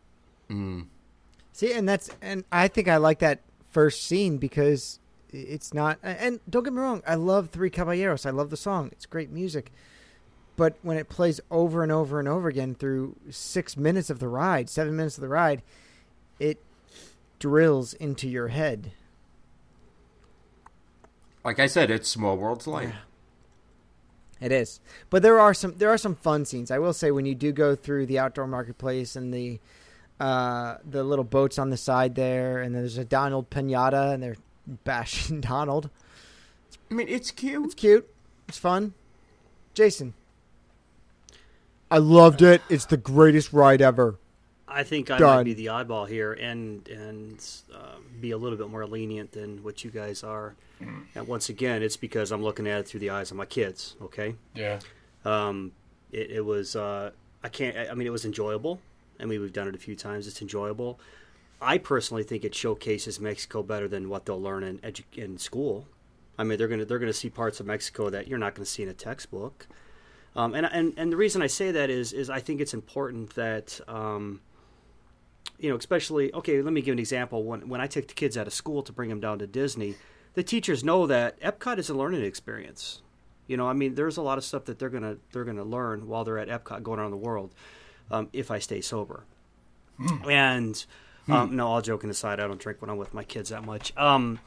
Mm. 0.50 0.88
See, 1.54 1.74
and 1.74 1.88
that's 1.88 2.10
and 2.24 2.44
I 2.52 2.68
think 2.70 2.88
I 2.88 2.98
like 2.98 3.20
that 3.20 3.42
first 3.70 4.04
scene 4.04 4.40
because 4.40 5.00
it's 5.30 5.76
not. 5.76 6.00
And 6.02 6.40
don't 6.50 6.64
get 6.64 6.74
me 6.74 6.82
wrong, 6.82 7.04
I 7.06 7.14
love 7.14 7.52
Three 7.52 7.70
Caballeros. 7.70 8.26
I 8.26 8.32
love 8.32 8.50
the 8.50 8.58
song. 8.58 8.90
It's 8.94 9.06
great 9.06 9.30
music. 9.30 9.72
But 10.60 10.76
when 10.82 10.98
it 10.98 11.08
plays 11.08 11.40
over 11.50 11.84
and 11.84 11.90
over 11.90 12.20
and 12.20 12.28
over 12.28 12.50
again 12.50 12.76
through 12.76 13.16
six 13.30 13.78
minutes 13.78 14.10
of 14.10 14.20
the 14.20 14.28
ride, 14.28 14.70
seven 14.70 14.94
minutes 14.94 15.18
of 15.18 15.22
the 15.22 15.30
ride, 15.30 15.62
it 16.38 16.62
drills 17.40 17.94
into 17.94 18.28
your 18.28 18.50
head. 18.50 18.92
Like 21.46 21.60
I 21.60 21.68
said, 21.68 21.90
it's 21.90 22.10
Small 22.10 22.36
World's 22.36 22.68
Light. 22.68 22.92
It 24.42 24.52
is, 24.52 24.82
but 25.10 25.24
there 25.24 25.40
are 25.40 25.54
some 25.54 25.76
there 25.78 25.92
are 25.92 25.98
some 25.98 26.16
fun 26.16 26.44
scenes. 26.44 26.72
I 26.72 26.80
will 26.80 26.92
say 26.92 27.10
when 27.10 27.26
you 27.26 27.36
do 27.36 27.54
go 27.54 27.74
through 27.74 28.08
the 28.08 28.20
outdoor 28.20 28.46
marketplace 28.46 29.16
and 29.16 29.34
the 29.34 29.62
uh, 30.20 30.80
the 30.84 31.06
little 31.06 31.24
boats 31.24 31.58
on 31.58 31.70
the 31.70 31.78
side 31.78 32.16
there, 32.16 32.62
and 32.62 32.76
there's 32.76 32.98
a 32.98 33.06
Donald 33.06 33.50
pinata, 33.50 34.14
and 34.14 34.22
they're 34.22 34.36
bashing 34.84 35.40
Donald. 35.40 35.90
I 36.92 36.96
mean, 36.96 37.08
it's 37.08 37.32
cute. 37.32 37.64
It's 37.64 37.76
cute. 37.76 38.14
It's 38.50 38.58
fun. 38.58 38.94
Jason, 39.74 40.16
I 41.92 41.98
loved 41.98 42.42
it. 42.42 42.62
It's 42.70 42.86
the 42.86 42.98
greatest 42.98 43.54
ride 43.54 43.82
ever. 43.82 44.20
I 44.68 44.84
think 44.84 45.10
I 45.10 45.18
Done. 45.18 45.38
might 45.38 45.44
be 45.44 45.56
the 45.56 45.68
oddball 45.68 46.08
here 46.08 46.34
and 46.34 46.88
and 46.88 47.46
uh, 47.74 47.96
be 48.22 48.32
a 48.32 48.38
little 48.38 48.58
bit 48.58 48.70
more 48.70 48.86
lenient 48.86 49.32
than 49.32 49.64
what 49.64 49.84
you 49.84 49.90
guys 49.90 50.24
are. 50.24 50.56
And 51.14 51.28
once 51.28 51.50
again, 51.50 51.84
it's 51.84 51.98
because 51.98 52.32
I'm 52.32 52.42
looking 52.42 52.66
at 52.66 52.80
it 52.80 52.88
through 52.88 53.02
the 53.02 53.10
eyes 53.10 53.32
of 53.32 53.38
my 53.38 53.46
kids. 53.46 53.98
Okay, 54.02 54.36
Yeah, 54.56 54.80
um, 55.26 55.74
it, 56.12 56.32
it 56.32 56.46
was 56.46 56.76
uh, 56.76 57.12
I 57.44 57.50
can't. 57.50 57.76
I 57.76 57.94
mean, 57.96 58.08
it 58.08 58.12
was 58.12 58.24
enjoyable. 58.24 58.80
I 59.20 59.26
mean, 59.26 59.42
we've 59.42 59.52
done 59.52 59.68
it 59.68 59.76
a 59.76 59.80
few 59.80 59.96
times. 59.96 60.26
It's 60.28 60.42
enjoyable. 60.42 61.00
I 61.62 61.80
personally 61.80 62.24
think 62.24 62.46
it 62.46 62.56
showcases 62.56 63.20
Mexico 63.20 63.62
better 63.62 63.90
than 63.90 64.08
what 64.08 64.26
they'll 64.26 64.42
learn 64.42 64.64
in 64.64 64.78
edu- 64.80 65.04
in 65.18 65.38
school. 65.38 65.86
I 66.38 66.46
mean, 66.46 66.58
they're 66.58 66.70
gonna 66.70 66.86
they're 66.86 67.00
gonna 67.00 67.12
see 67.12 67.30
parts 67.30 67.60
of 67.60 67.66
Mexico 67.66 68.10
that 68.12 68.30
you're 68.30 68.40
not 68.40 68.56
gonna 68.56 68.66
see 68.66 68.84
in 68.84 68.90
a 68.90 68.94
textbook. 68.94 69.68
Um, 70.36 70.54
and, 70.54 70.66
and 70.66 70.94
and 70.98 71.12
the 71.12 71.18
reason 71.18 71.42
I 71.42 71.48
say 71.48 71.72
that 71.72 71.90
is 71.90 72.14
is 72.14 72.30
I 72.30 72.40
think 72.40 72.62
it's 72.62 72.74
important 72.74 73.36
that 73.36 73.80
um, 73.88 74.42
you 75.58 75.70
know, 75.70 75.76
especially 75.76 76.34
okay. 76.34 76.62
Let 76.62 76.74
me 76.74 76.82
give 76.82 76.94
an 76.94 77.00
example. 77.00 77.44
When 77.44 77.68
when 77.68 77.82
I 77.82 77.88
take 77.88 78.08
the 78.08 78.14
kids 78.14 78.38
out 78.38 78.48
of 78.48 78.54
school 78.54 78.82
to 78.84 78.94
bring 78.94 79.10
them 79.10 79.20
down 79.20 79.40
to 79.40 79.48
Disney, 79.48 79.96
the 80.34 80.44
teachers 80.44 80.84
know 80.84 81.08
that 81.08 81.40
Epcot 81.42 81.78
is 81.78 81.90
a 81.90 81.94
learning 81.94 82.24
experience. 82.24 83.02
You 83.48 83.58
know, 83.58 83.68
I 83.68 83.74
mean, 83.74 83.96
there's 83.96 84.18
a 84.18 84.22
lot 84.22 84.38
of 84.38 84.44
stuff 84.44 84.66
that 84.66 84.80
they're 84.80 84.90
gonna 84.90 85.18
they're 85.34 85.44
gonna 85.46 85.64
learn 85.64 86.08
while 86.08 86.24
they're 86.24 86.38
at 86.38 86.48
Epcot 86.48 86.84
going 86.84 87.00
around 87.00 87.12
the 87.12 87.18
world. 87.18 87.54
Um, 88.12 88.30
if 88.32 88.52
I 88.52 88.60
stay 88.60 88.82
sober, 88.82 89.26
and 90.30 90.84
um, 91.28 91.56
no, 91.56 91.68
all 91.68 91.82
joking 91.82 92.10
aside, 92.10 92.40
I 92.40 92.48
don't 92.48 92.60
drink 92.60 92.82
when 92.82 92.90
I'm 92.90 92.98
with 92.98 93.14
my 93.14 93.24
kids 93.24 93.50
that 93.50 93.64
much. 93.66 93.96
Um, 93.98 94.40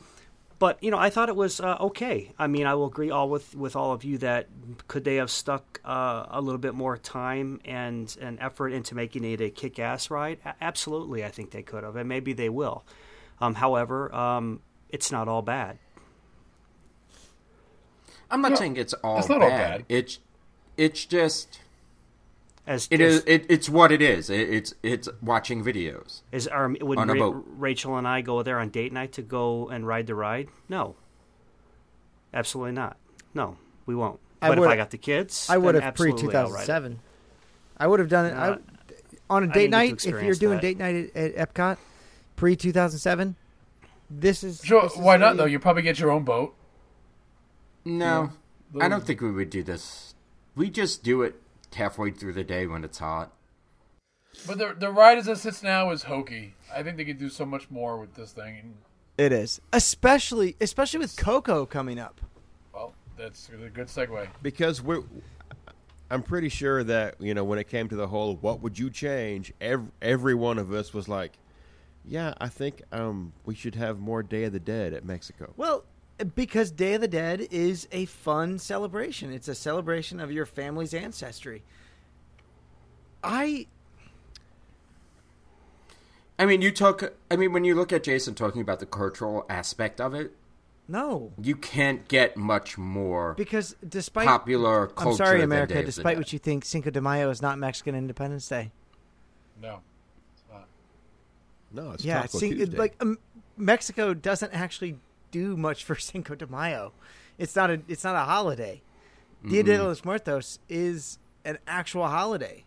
but 0.63 0.81
you 0.81 0.93
know, 0.93 0.97
I 0.97 1.11
thought 1.11 1.29
it 1.29 1.35
was 1.35 1.59
uh, 1.61 1.77
okay. 1.81 2.31
I 2.39 2.47
mean, 2.47 2.67
I 2.67 2.77
will 2.77 2.87
agree 2.87 3.11
all 3.11 3.29
with 3.29 3.53
with 3.57 3.75
all 3.75 3.91
of 3.91 4.05
you 4.05 4.19
that 4.19 4.47
could 4.87 5.03
they 5.03 5.17
have 5.17 5.29
stuck 5.29 5.81
uh, 5.85 6.27
a 6.31 6.41
little 6.41 6.61
bit 6.61 6.73
more 6.73 6.97
time 6.97 7.61
and 7.65 8.17
and 8.21 8.39
effort 8.41 8.69
into 8.69 8.95
making 8.95 9.25
it 9.25 9.41
a 9.41 9.51
kick 9.51 9.81
ass 9.81 10.09
ride? 10.09 10.39
A- 10.45 10.55
absolutely, 10.61 11.25
I 11.25 11.31
think 11.31 11.51
they 11.51 11.63
could 11.65 11.83
have, 11.83 11.97
and 11.97 12.09
maybe 12.09 12.33
they 12.33 12.49
will. 12.49 12.85
Um, 13.41 13.57
however, 13.57 14.15
um, 14.15 14.61
it's 14.89 15.11
not 15.11 15.27
all 15.27 15.43
bad. 15.43 15.79
I'm 18.31 18.41
not 18.41 18.53
No, 18.53 18.57
saying 18.57 18.77
it's 18.77 18.95
all 18.95 19.19
it's 19.19 19.29
not 19.29 19.41
bad. 19.41 19.51
all 19.51 19.59
bad. 19.79 19.85
It's 19.89 20.21
it's 20.77 21.05
just 21.05 21.59
As 22.67 22.87
it 22.91 23.01
as- 23.01 23.15
is 23.17 23.25
it, 23.27 23.47
it's 23.49 23.69
what 23.69 23.91
it 23.91 24.01
is. 24.01 24.31
It, 24.31 24.49
it's 24.49 24.75
it's 24.83 25.09
watching 25.21 25.65
videos. 25.65 26.23
Is 26.31 26.47
our 26.47 26.69
would 26.81 26.99
On 26.99 27.11
a 27.11 27.15
Ra- 27.15 27.19
boat. 27.19 27.45
Rachel 27.57 27.97
and 27.97 28.07
I 28.07 28.21
go 28.21 28.43
there 28.43 28.59
on 28.61 28.69
date 28.71 28.93
night 28.93 29.13
to 29.15 29.23
go 29.23 29.69
and 29.69 29.87
ride 29.87 30.07
the 30.07 30.15
ride? 30.15 30.49
No, 30.69 30.95
absolutely 32.33 32.73
not. 32.73 32.97
No, 33.35 33.57
we 33.87 33.95
won't. 33.95 34.21
I 34.41 34.49
but 34.49 34.59
if 34.59 34.61
would- 34.63 34.71
I 34.71 34.77
got 34.77 34.91
the 34.91 34.99
kids, 34.99 35.49
I 35.51 35.59
would 35.59 35.75
have 35.75 35.95
pre 35.95 36.11
absolutely 36.11 36.37
I'll 36.37 36.51
ride 36.51 36.63
it. 36.63 36.67
2007. 36.67 36.99
I 37.79 37.87
would 37.87 37.99
have 38.01 38.09
done 38.09 38.27
it 38.27 38.35
I, 38.35 38.49
Uh, 38.51 38.59
on 39.31 39.43
a 39.45 39.47
date 39.49 39.71
didn't 39.71 39.89
get 39.89 39.99
to 40.01 40.11
night. 40.11 40.19
If 40.21 40.25
you're 40.25 40.35
doing 40.35 40.57
that. 40.57 40.63
date 40.63 40.79
night 40.79 41.11
at, 41.17 41.35
at 41.37 41.55
Epcot, 41.55 41.79
pre 42.37 42.55
2007, 42.55 43.35
this 44.11 44.45
is 44.45 44.61
sure. 44.63 44.83
this 44.83 44.93
is 44.93 44.99
Why 44.99 45.17
not 45.17 45.37
though? 45.37 45.47
You 45.47 45.59
probably 45.59 45.83
get 45.83 45.99
your 45.99 46.11
own 46.13 46.23
boat. 46.23 46.55
No, 47.85 48.31
I 48.81 48.89
don't 48.89 49.05
think 49.05 49.21
we 49.21 49.33
would 49.33 49.51
do 49.51 49.65
this. 49.65 50.15
We 50.55 50.71
just 50.71 51.03
do 51.03 51.23
it 51.23 51.35
halfway 51.75 52.11
through 52.11 52.33
the 52.35 52.45
day 52.45 52.67
when 52.67 52.85
it's 52.85 52.99
hot. 52.99 53.33
But 54.47 54.59
the 54.59 54.75
the 54.79 54.91
ride 54.91 55.19
as 55.19 55.29
it 55.29 55.39
sits 55.39 55.63
now 55.63 55.91
is 55.91 56.05
hokey. 56.05 56.55
I 56.75 56.83
think 56.83 56.97
they 56.97 57.05
could 57.05 57.19
do 57.19 57.29
so 57.29 57.45
much 57.45 57.71
more 57.71 57.99
with 57.99 58.15
this 58.15 58.33
thing. 58.33 58.75
It 59.19 59.31
is, 59.33 59.61
especially 59.73 60.57
especially 60.61 61.01
with 61.01 61.17
Coco 61.17 61.67
coming 61.67 61.99
up. 61.99 62.21
well, 62.75 62.95
that's 63.17 63.49
a 63.51 63.69
good 63.69 63.89
segue. 63.89 64.29
because 64.43 64.81
we're 64.83 65.03
I'm 66.11 66.23
pretty 66.23 66.49
sure 66.49 66.83
that 66.85 67.21
you 67.21 67.35
know 67.35 67.45
when 67.45 67.59
it 67.59 67.69
came 67.69 67.89
to 67.91 67.97
the 67.97 68.07
whole 68.09 68.37
what 68.37 68.63
would 68.63 68.79
you 68.79 68.89
change 68.91 69.53
every, 69.61 69.89
every 70.01 70.35
one 70.35 70.59
of 70.59 70.73
us 70.73 70.93
was 70.95 71.09
like 71.09 71.39
yeah 72.07 72.33
I 72.41 72.49
think 72.49 72.83
um 72.91 73.33
we 73.45 73.55
should 73.55 73.75
have 73.75 73.99
more 73.99 74.23
Day 74.23 74.45
of 74.45 74.53
the 74.55 74.61
Dead 74.61 74.93
at 74.95 75.05
Mexico 75.05 75.53
Well, 75.57 75.85
because 76.25 76.71
Day 76.71 76.95
of 76.95 77.01
the 77.01 77.09
Dead 77.09 77.49
is 77.51 77.89
a 77.93 78.07
fun 78.07 78.59
celebration. 78.59 79.33
It's 79.33 79.49
a 79.49 79.55
celebration 79.55 80.21
of 80.21 80.31
your 80.33 80.47
family's 80.47 80.95
ancestry. 80.95 81.63
I 83.23 83.67
I 86.39 86.47
mean, 86.47 86.61
you 86.63 86.73
talk. 86.73 87.13
I 87.31 87.37
mean, 87.37 87.53
when 87.53 87.65
you 87.65 87.75
look 87.75 87.93
at 87.93 88.03
Jason 88.03 88.35
talking 88.35 88.61
about 88.61 88.81
the 88.81 88.87
cultural 88.87 89.47
aspect 89.49 90.01
of 90.01 90.15
it, 90.15 90.33
no 90.89 91.31
you 91.41 91.55
can't 91.55 92.09
get 92.09 92.37
much 92.37 92.77
more 92.77 93.35
because 93.35 93.77
despite 93.89 94.27
popular 94.27 94.89
culture. 94.89 95.11
I'm 95.11 95.17
sorry, 95.17 95.37
than 95.39 95.45
America. 95.45 95.75
Day 95.75 95.81
of 95.81 95.87
the 95.87 95.93
Despite 95.93 96.15
Dead. 96.15 96.19
what 96.19 96.33
you 96.33 96.39
think, 96.39 96.65
Cinco 96.65 96.91
de 96.91 97.01
Mayo 97.01 97.31
is 97.31 97.41
not 97.41 97.59
Mexican 97.59 97.95
Independence 97.95 98.49
Day. 98.49 98.73
No, 99.61 99.81
it's 100.35 100.43
not. 100.51 100.67
no 101.73 101.93
it's 101.93 102.05
yeah, 102.05 102.23
Taco 102.23 102.39
Cin- 102.39 102.57
Tuesday 102.57 102.77
like 102.77 102.97
um, 103.01 103.19
Mexico 103.57 104.13
doesn't 104.13 104.53
actually 104.53 104.97
do 105.33 105.57
much 105.57 105.83
for 105.83 105.97
Cinco 106.11 106.37
de 106.37 106.47
Mayo. 106.47 106.93
It's 107.39 107.57
not 107.57 107.71
a 107.71 107.83
it's 107.89 108.05
not 108.05 108.15
a 108.15 108.21
holiday. 108.21 108.83
Dia 109.49 109.65
de 109.65 109.83
los 109.83 110.05
Muertos 110.05 110.61
is 110.69 111.19
an 111.45 111.59
actual 111.67 112.07
holiday. 112.07 112.65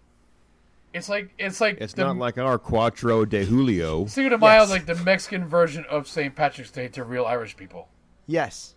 It's 0.93 1.07
like 1.07 1.30
it's 1.38 1.61
like 1.61 1.78
It's 1.80 1.93
the, 1.93 2.03
not 2.03 2.18
like 2.18 2.38
our 2.38 2.59
Cuatro 2.59 3.28
de 3.28 3.45
Julio. 3.45 4.07
Cinco 4.07 4.30
de 4.30 4.38
Mayo 4.38 4.63
is 4.63 4.70
like 4.70 4.86
the 4.86 4.95
Mexican 4.95 5.47
version 5.47 5.86
of 5.89 6.07
St. 6.07 6.36
Patrick's 6.36 6.72
Day 6.72 6.89
to 6.89 7.05
real 7.05 7.26
Irish 7.26 7.55
people. 7.55 7.88
Yes. 8.28 8.76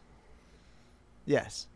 Yes. 1.27 1.67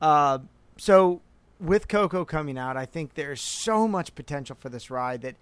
Uh, 0.00 0.38
so 0.76 1.20
with 1.58 1.88
Coco 1.88 2.24
coming 2.24 2.58
out, 2.58 2.76
I 2.76 2.86
think 2.86 3.14
there's 3.14 3.40
so 3.40 3.88
much 3.88 4.14
potential 4.14 4.56
for 4.58 4.68
this 4.68 4.90
ride 4.90 5.22
that 5.22 5.36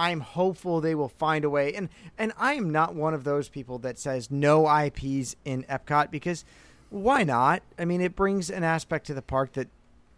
I'm 0.00 0.20
hopeful 0.20 0.80
they 0.80 0.94
will 0.94 1.10
find 1.10 1.44
a 1.44 1.50
way. 1.50 1.74
And 1.74 1.90
and 2.16 2.32
I 2.38 2.54
am 2.54 2.70
not 2.70 2.94
one 2.94 3.12
of 3.12 3.24
those 3.24 3.50
people 3.50 3.78
that 3.80 3.98
says 3.98 4.30
no 4.30 4.66
IPs 4.66 5.36
in 5.44 5.64
Epcot 5.64 6.10
because 6.10 6.42
why 6.88 7.22
not? 7.22 7.62
I 7.78 7.84
mean, 7.84 8.00
it 8.00 8.16
brings 8.16 8.48
an 8.48 8.64
aspect 8.64 9.06
to 9.08 9.14
the 9.14 9.20
park 9.20 9.52
that 9.52 9.68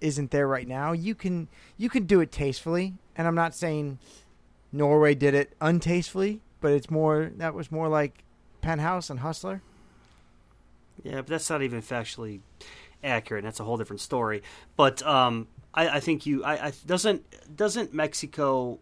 isn't 0.01 0.31
there 0.31 0.47
right 0.47 0.69
now. 0.69 0.93
You 0.93 1.17
can 1.17 1.49
you 1.77 1.91
can 1.91 2.05
do 2.05 2.21
it 2.21 2.31
tastefully, 2.31 2.95
and 3.17 3.27
I'm 3.27 3.35
not 3.35 3.57
saying 3.57 3.99
Norway 4.71 5.17
did 5.17 5.35
it 5.35 5.53
untastefully, 5.61 6.39
but 6.61 6.71
it's 6.71 6.89
more 6.89 7.33
that 7.39 7.53
was 7.53 7.73
more 7.73 7.89
like 7.89 8.23
Penthouse 8.61 9.11
and 9.11 9.19
Hustler. 9.19 9.63
Yeah, 11.03 11.17
but 11.17 11.27
that's 11.27 11.51
not 11.51 11.63
even 11.63 11.83
factually 11.83 12.39
accurate. 13.03 13.43
That's 13.43 13.59
a 13.59 13.65
whole 13.65 13.77
different 13.77 14.01
story. 14.01 14.45
But 14.77 15.03
um, 15.03 15.49
I, 15.75 15.89
I 15.89 16.01
think 16.01 16.25
you, 16.25 16.45
I, 16.45 16.69
I 16.69 16.73
doesn't 16.87 17.57
doesn't 17.57 17.93
Mexico. 17.93 18.79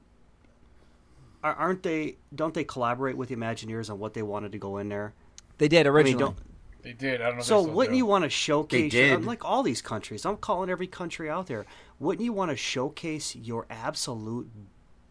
Are- 1.43 1.55
Aren't 1.55 1.83
they? 1.83 2.17
Don't 2.35 2.55
they 2.55 2.65
collaborate 2.65 3.17
with 3.17 3.29
the 3.31 3.37
Imagineers 3.37 3.91
on 3.91 3.99
what 3.99 4.15
they 4.15 4.23
wanted 4.23 4.53
to 4.53 4.59
go 4.59 4.79
in 4.79 4.89
there? 4.89 5.15
They 5.59 5.69
did 5.69 5.87
I 5.87 5.91
mean, 5.91 5.97
originally. 5.97 6.19
don't. 6.25 6.37
They 6.83 6.93
did. 6.95 7.21
I 7.21 7.27
don't 7.29 7.37
know. 7.37 7.43
So 7.43 7.63
they 7.65 7.71
wouldn't 7.73 7.93
do. 7.95 7.99
you 7.99 8.07
want 8.07 8.25
to 8.25 8.31
showcase? 8.31 8.93
They 8.93 9.09
your- 9.09 9.17
did. 9.19 9.27
like 9.27 9.45
all 9.45 9.63
these 9.63 9.83
countries, 9.83 10.25
I'm 10.25 10.37
calling 10.39 10.71
every 10.71 10.87
country 10.87 11.29
out 11.29 11.47
there. 11.47 11.67
Wouldn't 11.99 12.25
you 12.25 12.33
want 12.33 12.51
to 12.51 12.57
showcase 12.57 13.37
your 13.37 13.67
absolute 13.69 14.51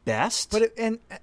best? 0.06 0.50
But 0.52 0.64
it, 0.64 0.74
and 0.78 0.98
uh, 1.12 1.18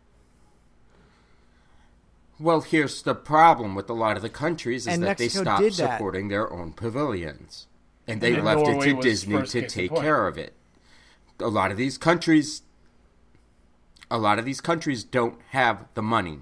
Well, 2.38 2.60
here's 2.60 3.02
the 3.02 3.14
problem 3.14 3.74
with 3.74 3.88
a 3.88 3.94
lot 3.94 4.16
of 4.16 4.22
the 4.22 4.28
countries 4.28 4.82
is 4.86 4.94
And 4.94 5.02
that 5.02 5.18
Mexico 5.18 5.38
they 5.38 5.44
stopped 5.44 5.62
did 5.62 5.72
that. 5.74 5.96
supporting 5.98 6.28
their 6.28 6.52
own 6.52 6.72
pavilions. 6.72 7.66
And 8.06 8.20
they 8.20 8.34
And 8.34 8.44
left 8.44 8.60
Norway 8.60 8.90
it 8.90 8.94
to 8.96 9.00
Disney 9.00 9.42
to 9.42 9.66
take 9.66 9.92
care 9.94 10.28
of 10.28 10.38
it. 10.38 10.52
A 11.40 11.48
lot 11.48 11.70
of 11.72 11.76
these 11.76 11.98
countries 11.98 12.62
a 14.10 14.18
lot 14.18 14.38
of 14.38 14.44
these 14.44 14.60
countries 14.60 15.02
don't 15.04 15.40
have 15.50 15.86
the 15.94 16.02
money 16.02 16.40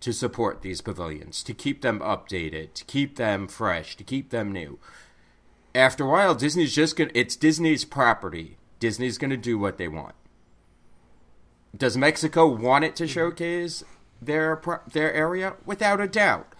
to 0.00 0.12
support 0.12 0.62
these 0.62 0.80
pavilions, 0.80 1.42
to 1.42 1.52
keep 1.54 1.82
them 1.82 1.98
updated, 2.00 2.72
to 2.74 2.84
keep 2.84 3.16
them 3.16 3.48
fresh, 3.48 3.96
to 3.96 4.04
keep 4.04 4.30
them 4.30 4.52
new. 4.52 4.78
After 5.74 6.04
a 6.04 6.08
while, 6.08 6.34
Disney's 6.34 6.74
just 6.74 6.96
gonna 6.96 7.10
it's 7.14 7.36
Disney's 7.36 7.84
property. 7.84 8.56
Disney's 8.78 9.18
gonna 9.18 9.36
do 9.36 9.58
what 9.58 9.78
they 9.78 9.88
want. 9.88 10.14
Does 11.76 11.96
Mexico 11.96 12.46
want 12.46 12.84
it 12.84 12.96
to 12.96 13.06
showcase 13.06 13.84
their 14.20 14.60
their 14.92 15.12
area? 15.12 15.54
Without 15.66 16.00
a 16.00 16.08
doubt. 16.08 16.54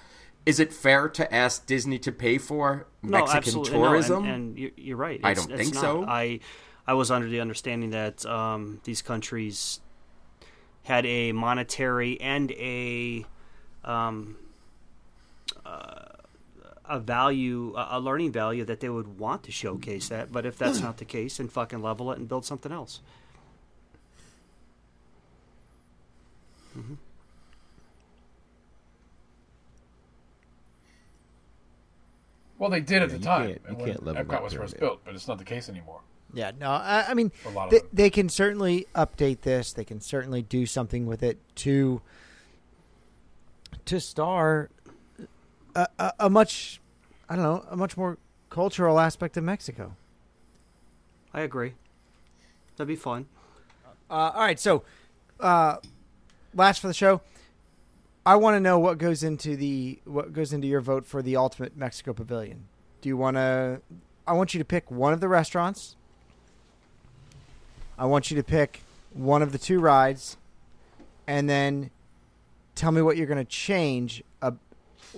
Is 0.44 0.61
it 0.61 0.72
fair 0.72 1.09
to 1.09 1.34
ask 1.34 1.66
Disney 1.66 1.99
to 2.01 2.12
pay 2.12 2.38
for 2.38 2.86
no, 3.03 3.18
Mexican 3.24 3.55
no, 3.55 3.59
and- 3.61 3.66
tourism? 3.66 4.24
and, 4.26 4.57
you- 4.59 4.70
you're 4.76 4.97
right. 4.97 5.20
I 5.24 5.32
It's- 5.32 5.44
don't 5.47 5.59
it's 5.59 5.70
think 5.70 5.74
not. 5.74 5.80
so. 5.80 6.05
I 6.07 6.40
I 6.86 6.94
was 6.94 7.11
under 7.11 7.28
the 7.28 7.40
understanding 7.40 7.90
that 7.90 8.24
um, 8.26 8.80
these 8.84 9.03
countries 9.03 9.80
had 10.87 11.05
a 11.05 11.32
monetary 11.32 12.20
and 12.20 12.53
a 12.53 13.26
um, 13.84 14.37
uh, 15.64 16.05
a 16.89 17.01
value, 17.01 17.74
a 17.76 17.89
a 17.93 18.01
learning 18.01 18.30
value 18.32 18.64
that 18.64 18.78
they 18.80 18.89
would 18.89 19.18
want 19.18 19.43
to 19.45 19.51
showcase 19.53 20.09
that. 20.09 20.30
But 20.30 20.47
if 20.47 20.57
that's 20.59 20.80
not 20.80 20.99
the 20.99 21.05
case, 21.05 21.39
then 21.39 21.49
fucking 21.49 21.82
level 21.82 22.11
it 22.12 22.18
and 22.18 22.28
build 22.28 22.45
something 22.45 22.70
else. 22.72 23.01
Well, 32.59 32.70
they 32.70 32.80
did 32.80 33.03
at 33.03 33.11
the 33.11 33.18
you 33.18 33.22
time 33.22 33.47
can't- 33.49 33.62
you 33.70 33.76
can't 33.84 34.05
level 34.05 34.22
Epcot 34.24 34.28
that 34.30 34.43
was 34.43 34.53
first 34.55 34.78
built, 34.78 35.05
but 35.05 35.14
it's 35.14 35.28
not 35.28 35.39
the 35.39 35.45
case 35.45 35.68
anymore. 35.68 36.01
Yeah, 36.37 36.53
no, 36.61 36.70
I, 36.70 37.07
I 37.09 37.14
mean, 37.14 37.30
For 37.30 37.49
a 37.49 37.53
lot 37.53 37.70
they, 37.70 37.78
them. 37.78 37.89
they 37.93 38.11
can 38.11 38.28
certainly 38.28 38.87
update 38.95 39.41
this. 39.41 39.72
They 39.72 39.84
can 39.84 40.01
certainly 40.01 40.43
do 40.43 40.66
something 40.66 41.07
with 41.07 41.22
it 41.22 41.39
to 41.57 42.03
to 43.87 44.01
star 44.01 44.68
a, 45.74 45.87
a, 45.99 46.12
a 46.20 46.30
much, 46.30 46.80
I 47.28 47.37
don't 47.37 47.45
know, 47.45 47.64
a 47.70 47.76
much 47.76 47.97
more 47.97 48.18
cultural 48.51 48.99
aspect 49.01 49.37
of 49.37 49.45
Mexico. 49.45 49.97
I 51.32 51.41
agree. 51.41 51.74
That'd 52.76 52.89
be 52.89 52.97
fun. 52.97 53.26
Uh, 54.11 54.30
all 54.34 54.41
right, 54.41 54.61
so 54.61 54.82
uh, 55.41 55.76
last 56.55 56.80
for 56.80 56.89
the 56.89 56.95
show, 56.95 57.20
I 58.24 58.37
want 58.37 58.57
to 58.57 58.61
know 58.61 58.78
what 58.78 58.99
goes 58.99 59.22
into 59.22 59.57
the 59.57 60.01
what 60.05 60.32
goes 60.32 60.53
into 60.53 60.66
your 60.66 60.80
vote 60.80 61.07
for 61.07 61.22
the 61.22 61.37
ultimate 61.37 61.76
Mexico 61.76 62.12
Pavilion. 62.12 62.66
Do 63.01 63.09
you 63.09 63.16
want 63.16 63.37
to? 63.37 63.80
I 64.26 64.32
want 64.32 64.55
you 64.55 64.59
to 64.59 64.64
pick 64.64 64.91
one 64.91 65.12
of 65.12 65.20
the 65.20 65.28
restaurants. 65.28 65.97
I 67.99 68.05
want 68.07 68.30
you 68.30 68.36
to 68.36 68.42
pick 68.42 68.82
one 69.12 69.42
of 69.42 69.53
the 69.53 69.59
two 69.59 69.80
rides, 69.80 70.36
and 71.26 71.49
then 71.49 71.90
tell 72.74 72.92
me 72.92 73.01
what 73.03 73.16
you're 73.16 73.26
going 73.26 73.38
to 73.38 73.44
change, 73.44 74.22
uh, 74.42 74.53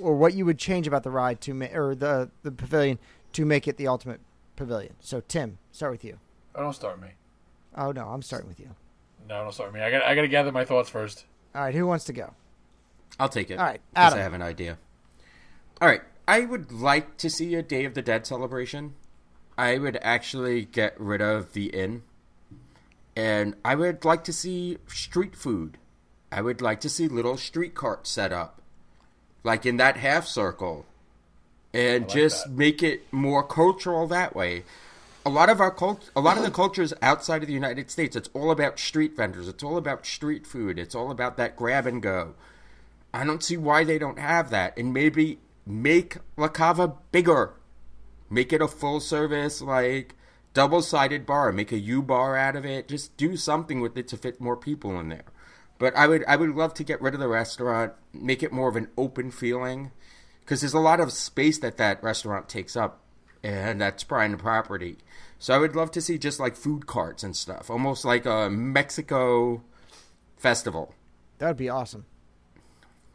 or 0.01 0.15
what 0.17 0.35
you 0.35 0.45
would 0.47 0.59
change 0.59 0.87
about 0.87 1.03
the 1.03 1.11
ride 1.11 1.41
to 1.43 1.55
ma- 1.55 1.67
or 1.75 1.95
the 1.95 2.31
the 2.43 2.51
pavilion 2.53 2.99
to 3.33 3.45
make 3.45 3.67
it 3.67 3.77
the 3.77 3.89
ultimate 3.89 4.21
pavilion. 4.57 4.95
So, 5.01 5.21
Tim, 5.27 5.59
start 5.73 5.93
with 5.93 6.05
you. 6.05 6.19
Oh, 6.55 6.63
don't 6.63 6.73
start 6.75 7.01
me. 7.01 7.09
Oh 7.77 7.93
no, 7.93 8.09
I'm 8.09 8.23
starting 8.23 8.49
with 8.49 8.59
you. 8.61 8.71
No, 9.29 9.43
don't 9.43 9.53
start 9.53 9.73
me. 9.75 9.81
I 9.81 9.91
got 9.91 10.03
I 10.03 10.15
got 10.15 10.23
to 10.23 10.29
gather 10.29 10.53
my 10.53 10.65
thoughts 10.65 10.89
first. 10.89 11.25
All 11.55 11.63
right, 11.63 11.75
who 11.75 11.87
wants 11.87 12.05
to 12.07 12.13
go? 12.13 12.33
I'll 13.21 13.29
take 13.29 13.51
it. 13.51 13.59
All 13.59 13.65
right, 13.65 13.81
'cause 13.95 14.07
Adam. 14.13 14.19
I 14.19 14.23
have 14.23 14.35
an 14.35 14.43
idea. 14.43 14.79
All 15.81 15.89
right, 15.89 16.03
I 16.27 16.41
would 16.43 16.71
like 16.73 17.17
to 17.19 17.29
see 17.31 17.55
a 17.55 17.63
Day 17.63 17.85
of 17.85 17.95
the 17.95 18.03
Dead 18.03 18.27
celebration. 18.27 18.95
I 19.57 19.79
would 19.79 19.99
actually 20.03 20.65
get 20.65 20.99
rid 21.01 21.21
of 21.21 21.53
the 21.53 21.67
inn, 21.67 22.03
and 23.19 23.57
I 23.65 23.75
would 23.75 24.05
like 24.05 24.23
to 24.25 24.33
see 24.33 24.79
street 24.87 25.35
food. 25.35 25.77
I 26.31 26.41
would 26.41 26.63
like 26.63 26.81
to 26.83 26.89
see 26.89 27.09
little 27.09 27.37
street 27.37 27.75
carts 27.75 28.11
set 28.11 28.33
up, 28.33 28.63
like 29.43 29.67
in 29.67 29.77
that 29.79 29.97
half 29.97 30.25
circle, 30.25 30.87
and 31.75 32.05
like 32.05 32.15
just 32.15 32.45
that. 32.45 32.53
make 32.53 32.81
it 32.81 33.13
more 33.13 33.43
cultural 33.43 34.07
that 34.07 34.37
way. 34.37 34.63
A 35.27 35.31
lot 35.31 35.51
of 35.51 35.61
our 35.61 35.73
cult, 35.73 36.13
a 36.15 36.21
lot 36.21 36.37
of 36.37 36.45
the 36.45 36.51
cultures 36.53 36.95
outside 37.03 37.43
of 37.43 37.49
the 37.49 37.55
United 37.55 37.91
States, 37.91 38.15
it's 38.15 38.31
all 38.35 38.53
about 38.53 38.79
street 38.79 39.17
vendors. 39.17 39.49
It's 39.49 39.65
all 39.65 39.77
about 39.77 40.07
street 40.07 40.47
food. 40.47 40.79
It's 40.79 40.95
all 40.95 41.11
about 41.11 41.37
that 41.39 41.57
grab 41.57 41.89
and 41.89 42.01
go. 42.01 42.35
I 43.13 43.25
don't 43.25 43.43
see 43.43 43.57
why 43.57 43.83
they 43.83 43.99
don't 43.99 44.21
have 44.21 44.51
that. 44.51 44.79
And 44.79 44.95
maybe 44.95 45.41
make 45.67 46.19
La 46.37 46.47
Cava 46.47 46.95
bigger. 47.11 47.55
Make 48.31 48.53
it 48.53 48.63
a 48.63 48.69
full 48.69 49.01
service, 49.01 49.61
like 49.61 50.15
double 50.55 50.83
sided 50.83 51.27
bar. 51.27 51.53
Make 51.53 51.73
a 51.73 51.79
U 51.79 52.03
bar 52.03 52.37
out 52.37 52.57
of 52.57 52.65
it. 52.65 52.89
Just 52.89 53.17
do 53.17 53.37
something 53.37 53.81
with 53.81 53.97
it 53.97 54.09
to 54.09 54.17
fit 54.17 54.41
more 54.41 54.57
people 54.57 54.99
in 54.99 55.09
there. 55.09 55.25
But 55.79 55.97
I 55.97 56.07
would 56.07 56.25
I 56.27 56.37
would 56.37 56.57
love 56.57 56.75
to 56.75 56.85
get 56.85 57.01
rid 57.01 57.15
of 57.15 57.21
the 57.21 57.29
restaurant, 57.29 57.93
make 58.13 58.43
it 58.43 58.53
more 58.53 58.69
of 58.69 58.77
an 58.77 58.89
open 58.97 59.31
feeling, 59.31 59.93
because 60.41 60.61
there's 60.61 60.75
a 60.75 60.81
lot 60.81 61.01
of 61.01 61.13
space 61.13 61.59
that 61.59 61.77
that 61.77 62.03
restaurant 62.03 62.49
takes 62.49 62.77
up, 62.77 63.01
and 63.45 63.81
that's 63.81 64.03
prime 64.03 64.37
property. 64.37 64.99
So 65.39 65.55
I 65.55 65.59
would 65.59 65.77
love 65.77 65.93
to 65.93 66.01
see 66.01 66.19
just 66.19 66.41
like 66.41 66.57
food 66.57 66.87
carts 66.87 67.23
and 67.23 67.37
stuff, 67.37 67.71
almost 67.71 68.05
like 68.05 68.27
a 68.27 68.51
Mexico 68.51 69.63
festival. 70.37 70.95
That 71.39 71.47
would 71.49 71.57
be 71.57 71.69
awesome. 71.69 72.07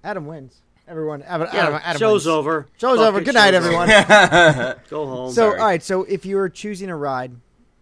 Adam 0.03 0.25
wins. 0.25 0.61
Everyone, 0.87 1.21
Adam, 1.23 1.47
Yeah, 1.53 1.61
Adam, 1.67 1.81
Adam 1.83 1.99
show's 1.99 2.25
wins. 2.25 2.27
over. 2.35 2.67
Show's 2.77 2.97
Fuck 2.97 3.07
over. 3.07 3.21
Good 3.21 3.35
night, 3.35 3.53
everyone. 3.53 3.87
Go 4.89 5.05
home. 5.07 5.29
so, 5.29 5.33
sorry. 5.49 5.59
all 5.59 5.65
right. 5.65 5.81
So, 5.83 6.03
if 6.03 6.25
you 6.25 6.35
were 6.35 6.49
choosing 6.49 6.89
a 6.89 6.95
ride, 6.97 7.31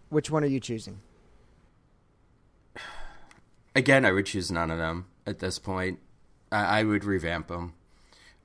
which 0.08 0.30
one 0.30 0.44
are 0.44 0.48
you 0.48 0.60
choosing? 0.60 1.00
Again, 3.74 4.04
I 4.04 4.12
would 4.12 4.26
choose 4.26 4.50
none 4.50 4.70
of 4.70 4.78
them 4.78 5.06
at 5.26 5.38
this 5.38 5.58
point. 5.58 5.98
I, 6.50 6.80
I 6.80 6.84
would 6.84 7.04
revamp 7.04 7.48
them. 7.48 7.74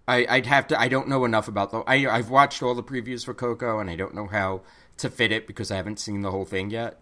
I, 0.08 0.26
I'd 0.30 0.45
have 0.45 0.68
to. 0.68 0.80
I 0.80 0.88
don't 0.88 1.08
know 1.10 1.26
enough 1.26 1.47
about 1.47 1.72
the. 1.72 1.80
I, 1.80 2.08
I've 2.08 2.30
watched 2.30 2.64
all 2.64 2.74
the 2.74 2.84
previews 2.84 3.26
for 3.26 3.34
Coco, 3.34 3.80
and 3.80 3.89
I 3.89 3.95
don't 3.95 4.16
know 4.16 4.28
how 4.28 4.62
to 4.97 5.10
fit 5.10 5.32
it 5.32 5.45
because 5.45 5.70
I 5.70 5.76
haven't 5.76 5.99
seen 5.99 6.22
the 6.22 6.32
whole 6.32 6.45
thing 6.45 6.70
yet. 6.72 6.97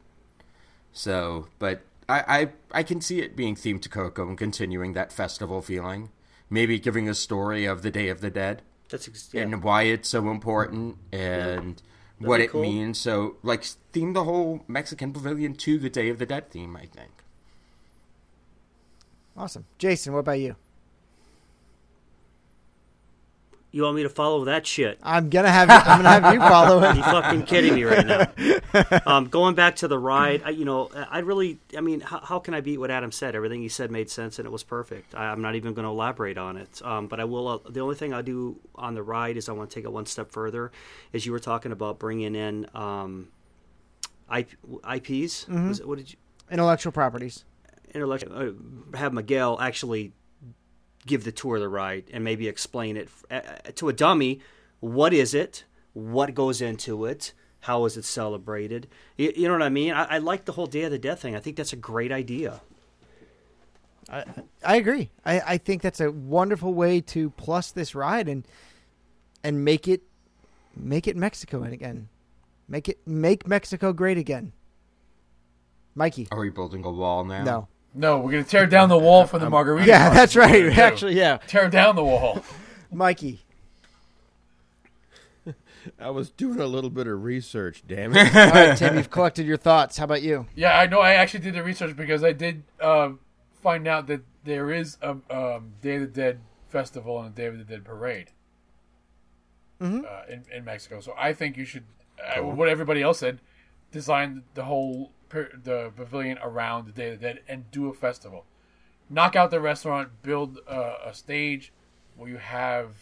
So, 0.91 1.47
but 1.59 1.83
I, 2.09 2.23
I, 2.71 2.79
I 2.79 2.83
can 2.83 2.99
see 3.01 3.19
it 3.21 3.35
being 3.35 3.55
themed 3.55 3.81
to 3.83 3.89
Coco 3.89 4.27
and 4.27 4.37
continuing 4.37 4.93
that 4.93 5.13
festival 5.13 5.61
feeling. 5.61 6.09
Maybe 6.49 6.79
giving 6.79 7.09
a 7.09 7.15
story 7.15 7.65
of 7.65 7.81
the 7.81 7.91
Day 7.91 8.07
of 8.09 8.21
the 8.21 8.29
Dead 8.29 8.61
That's 8.89 9.07
ex- 9.07 9.29
yeah. 9.33 9.41
and 9.41 9.63
why 9.63 9.83
it's 9.83 10.07
so 10.09 10.29
important 10.29 10.97
and 11.11 11.81
what 12.19 12.39
it 12.39 12.51
cool. 12.51 12.61
means. 12.61 12.97
So, 12.97 13.37
like, 13.43 13.63
theme 13.91 14.13
the 14.13 14.23
whole 14.23 14.63
Mexican 14.67 15.11
pavilion 15.11 15.55
to 15.55 15.77
the 15.79 15.89
Day 15.89 16.09
of 16.09 16.19
the 16.19 16.25
Dead 16.25 16.49
theme. 16.49 16.75
I 16.75 16.85
think. 16.85 17.11
Awesome, 19.37 19.65
Jason. 19.77 20.13
What 20.13 20.19
about 20.19 20.39
you? 20.39 20.55
You 23.75 23.83
want 23.83 23.97
me 23.97 24.03
to 24.03 24.09
follow 24.09 24.45
that 24.45 24.65
shit? 24.65 24.99
I'm 25.03 25.29
gonna 25.29 25.51
have 25.51 25.67
you, 25.67 25.75
I'm 25.75 26.01
gonna 26.01 26.09
have 26.09 26.33
you 26.33 26.39
follow 26.39 26.79
Are 26.79 26.95
you 26.95 27.03
fucking 27.03 27.43
kidding 27.43 27.75
me 27.75 27.83
right 27.83 28.07
now? 28.07 28.31
Um, 29.05 29.27
going 29.27 29.55
back 29.55 29.77
to 29.77 29.87
the 29.87 29.97
ride, 29.97 30.41
I, 30.45 30.49
you 30.49 30.65
know, 30.65 30.89
I 31.09 31.19
really, 31.19 31.59
I 31.77 31.81
mean, 31.81 32.01
how, 32.01 32.19
how 32.19 32.39
can 32.39 32.53
I 32.53 32.61
beat 32.61 32.77
what 32.77 32.91
Adam 32.91 33.11
said? 33.11 33.35
Everything 33.35 33.61
he 33.61 33.69
said 33.69 33.91
made 33.91 34.09
sense 34.09 34.39
and 34.39 34.45
it 34.45 34.51
was 34.51 34.63
perfect. 34.63 35.13
I, 35.15 35.25
I'm 35.25 35.41
not 35.41 35.55
even 35.55 35.73
going 35.73 35.83
to 35.83 35.89
elaborate 35.89 36.37
on 36.37 36.57
it. 36.57 36.81
Um, 36.83 37.07
but 37.07 37.19
I 37.19 37.25
will. 37.25 37.47
Uh, 37.47 37.59
the 37.69 37.79
only 37.81 37.95
thing 37.95 38.13
I 38.13 38.21
do 38.21 38.57
on 38.75 38.95
the 38.95 39.03
ride 39.03 39.37
is 39.37 39.47
I 39.47 39.51
want 39.53 39.69
to 39.69 39.75
take 39.75 39.85
it 39.85 39.91
one 39.91 40.05
step 40.05 40.31
further. 40.31 40.71
As 41.13 41.25
you 41.25 41.31
were 41.31 41.39
talking 41.39 41.71
about 41.71 41.99
bringing 41.99 42.35
in 42.35 42.67
um, 42.73 43.29
IP, 44.33 44.57
IPs. 44.89 45.47
It, 45.49 45.87
what 45.87 45.97
did 45.97 46.11
you? 46.11 46.17
Intellectual 46.49 46.91
properties. 46.91 47.43
intellectual 47.93 48.37
uh, 48.37 48.97
have 48.97 49.13
Miguel 49.13 49.59
actually 49.59 50.13
give 51.05 51.23
the 51.23 51.31
tour 51.31 51.59
the 51.59 51.69
ride 51.69 52.05
and 52.11 52.23
maybe 52.23 52.47
explain 52.47 52.97
it 52.97 53.09
uh, 53.29 53.35
uh, 53.35 53.71
to 53.75 53.89
a 53.89 53.93
dummy. 53.93 54.39
What 54.79 55.13
is 55.13 55.33
it? 55.33 55.63
What 55.93 56.33
goes 56.33 56.61
into 56.61 57.05
it? 57.05 57.33
How 57.61 57.85
is 57.85 57.97
it 57.97 58.05
celebrated? 58.05 58.87
You, 59.17 59.33
you 59.35 59.47
know 59.47 59.53
what 59.53 59.63
I 59.63 59.69
mean? 59.69 59.93
I, 59.93 60.03
I 60.03 60.17
like 60.19 60.45
the 60.45 60.51
whole 60.51 60.67
Day 60.67 60.83
of 60.83 60.91
the 60.91 60.99
Dead 60.99 61.19
thing. 61.19 61.35
I 61.35 61.39
think 61.39 61.57
that's 61.57 61.73
a 61.73 61.77
great 61.77 62.11
idea. 62.11 62.61
I 64.07 64.75
agree. 64.75 65.09
I, 65.25 65.41
I 65.41 65.57
think 65.57 65.81
that's 65.81 65.99
a 65.99 66.11
wonderful 66.11 66.73
way 66.73 67.01
to 67.01 67.31
plus 67.31 67.71
this 67.71 67.95
ride 67.95 68.27
and 68.27 68.45
and 69.43 69.65
make 69.65 69.87
it 69.87 70.03
make 70.75 71.07
it 71.07 71.15
Mexico 71.15 71.63
again. 71.63 72.09
Make 72.67 72.87
it 72.87 72.99
make 73.07 73.47
Mexico 73.47 73.93
great 73.93 74.17
again. 74.17 74.51
Mikey. 75.95 76.27
Are 76.31 76.39
we 76.39 76.49
building 76.49 76.83
a 76.83 76.91
wall 76.91 77.23
now? 77.23 77.43
No. 77.43 77.67
No, 77.95 78.19
we're 78.19 78.31
gonna 78.31 78.43
tear 78.43 78.67
down 78.67 78.89
the 78.89 78.97
wall 78.97 79.25
for 79.25 79.39
the 79.39 79.49
margarita. 79.49 79.87
Yeah, 79.87 80.09
that's 80.09 80.33
That's 80.33 80.35
right. 80.35 80.51
we're 80.51 80.69
gonna 80.69 80.75
do. 80.75 80.81
Actually, 80.81 81.17
yeah. 81.17 81.37
tear 81.47 81.69
down 81.69 81.95
the 81.95 82.03
wall. 82.03 82.43
Mikey. 82.91 83.45
I 85.99 86.09
was 86.09 86.29
doing 86.29 86.59
a 86.59 86.65
little 86.65 86.89
bit 86.89 87.07
of 87.07 87.23
research. 87.23 87.83
Damn 87.87 88.15
it! 88.15 88.35
All 88.35 88.51
right, 88.51 88.77
Tim, 88.77 88.97
you've 88.97 89.09
collected 89.09 89.45
your 89.45 89.57
thoughts. 89.57 89.97
How 89.97 90.03
about 90.03 90.21
you? 90.21 90.45
Yeah, 90.55 90.77
I 90.77 90.87
know. 90.87 90.99
I 90.99 91.13
actually 91.13 91.39
did 91.39 91.55
the 91.55 91.63
research 91.63 91.95
because 91.95 92.23
I 92.23 92.33
did 92.33 92.63
uh, 92.81 93.11
find 93.61 93.87
out 93.87 94.07
that 94.07 94.21
there 94.43 94.71
is 94.71 94.97
a 95.01 95.11
um, 95.29 95.73
Day 95.81 95.95
of 95.95 96.01
the 96.01 96.07
Dead 96.07 96.39
festival 96.67 97.19
and 97.19 97.29
a 97.29 97.35
Day 97.35 97.45
of 97.45 97.57
the 97.57 97.63
Dead 97.63 97.85
parade 97.85 98.31
uh, 99.79 99.85
in 100.29 100.43
in 100.53 100.65
Mexico. 100.65 100.99
So 100.99 101.13
I 101.17 101.31
think 101.33 101.55
you 101.55 101.65
should, 101.65 101.85
uh, 102.21 102.41
what 102.43 102.67
everybody 102.67 103.01
else 103.01 103.19
said, 103.19 103.39
design 103.91 104.43
the 104.53 104.65
whole 104.65 105.11
per- 105.14 105.14
the 105.29 105.91
pavilion 105.95 106.37
around 106.41 106.87
the 106.87 106.91
Day 106.91 107.11
of 107.11 107.19
the 107.19 107.27
Dead 107.27 107.39
and 107.47 107.69
do 107.71 107.89
a 107.89 107.93
festival. 107.93 108.45
Knock 109.09 109.35
out 109.35 109.51
the 109.51 109.59
restaurant, 109.59 110.09
build 110.23 110.59
uh, 110.67 110.95
a 111.05 111.13
stage 111.13 111.71
where 112.15 112.29
you 112.29 112.37
have 112.37 112.95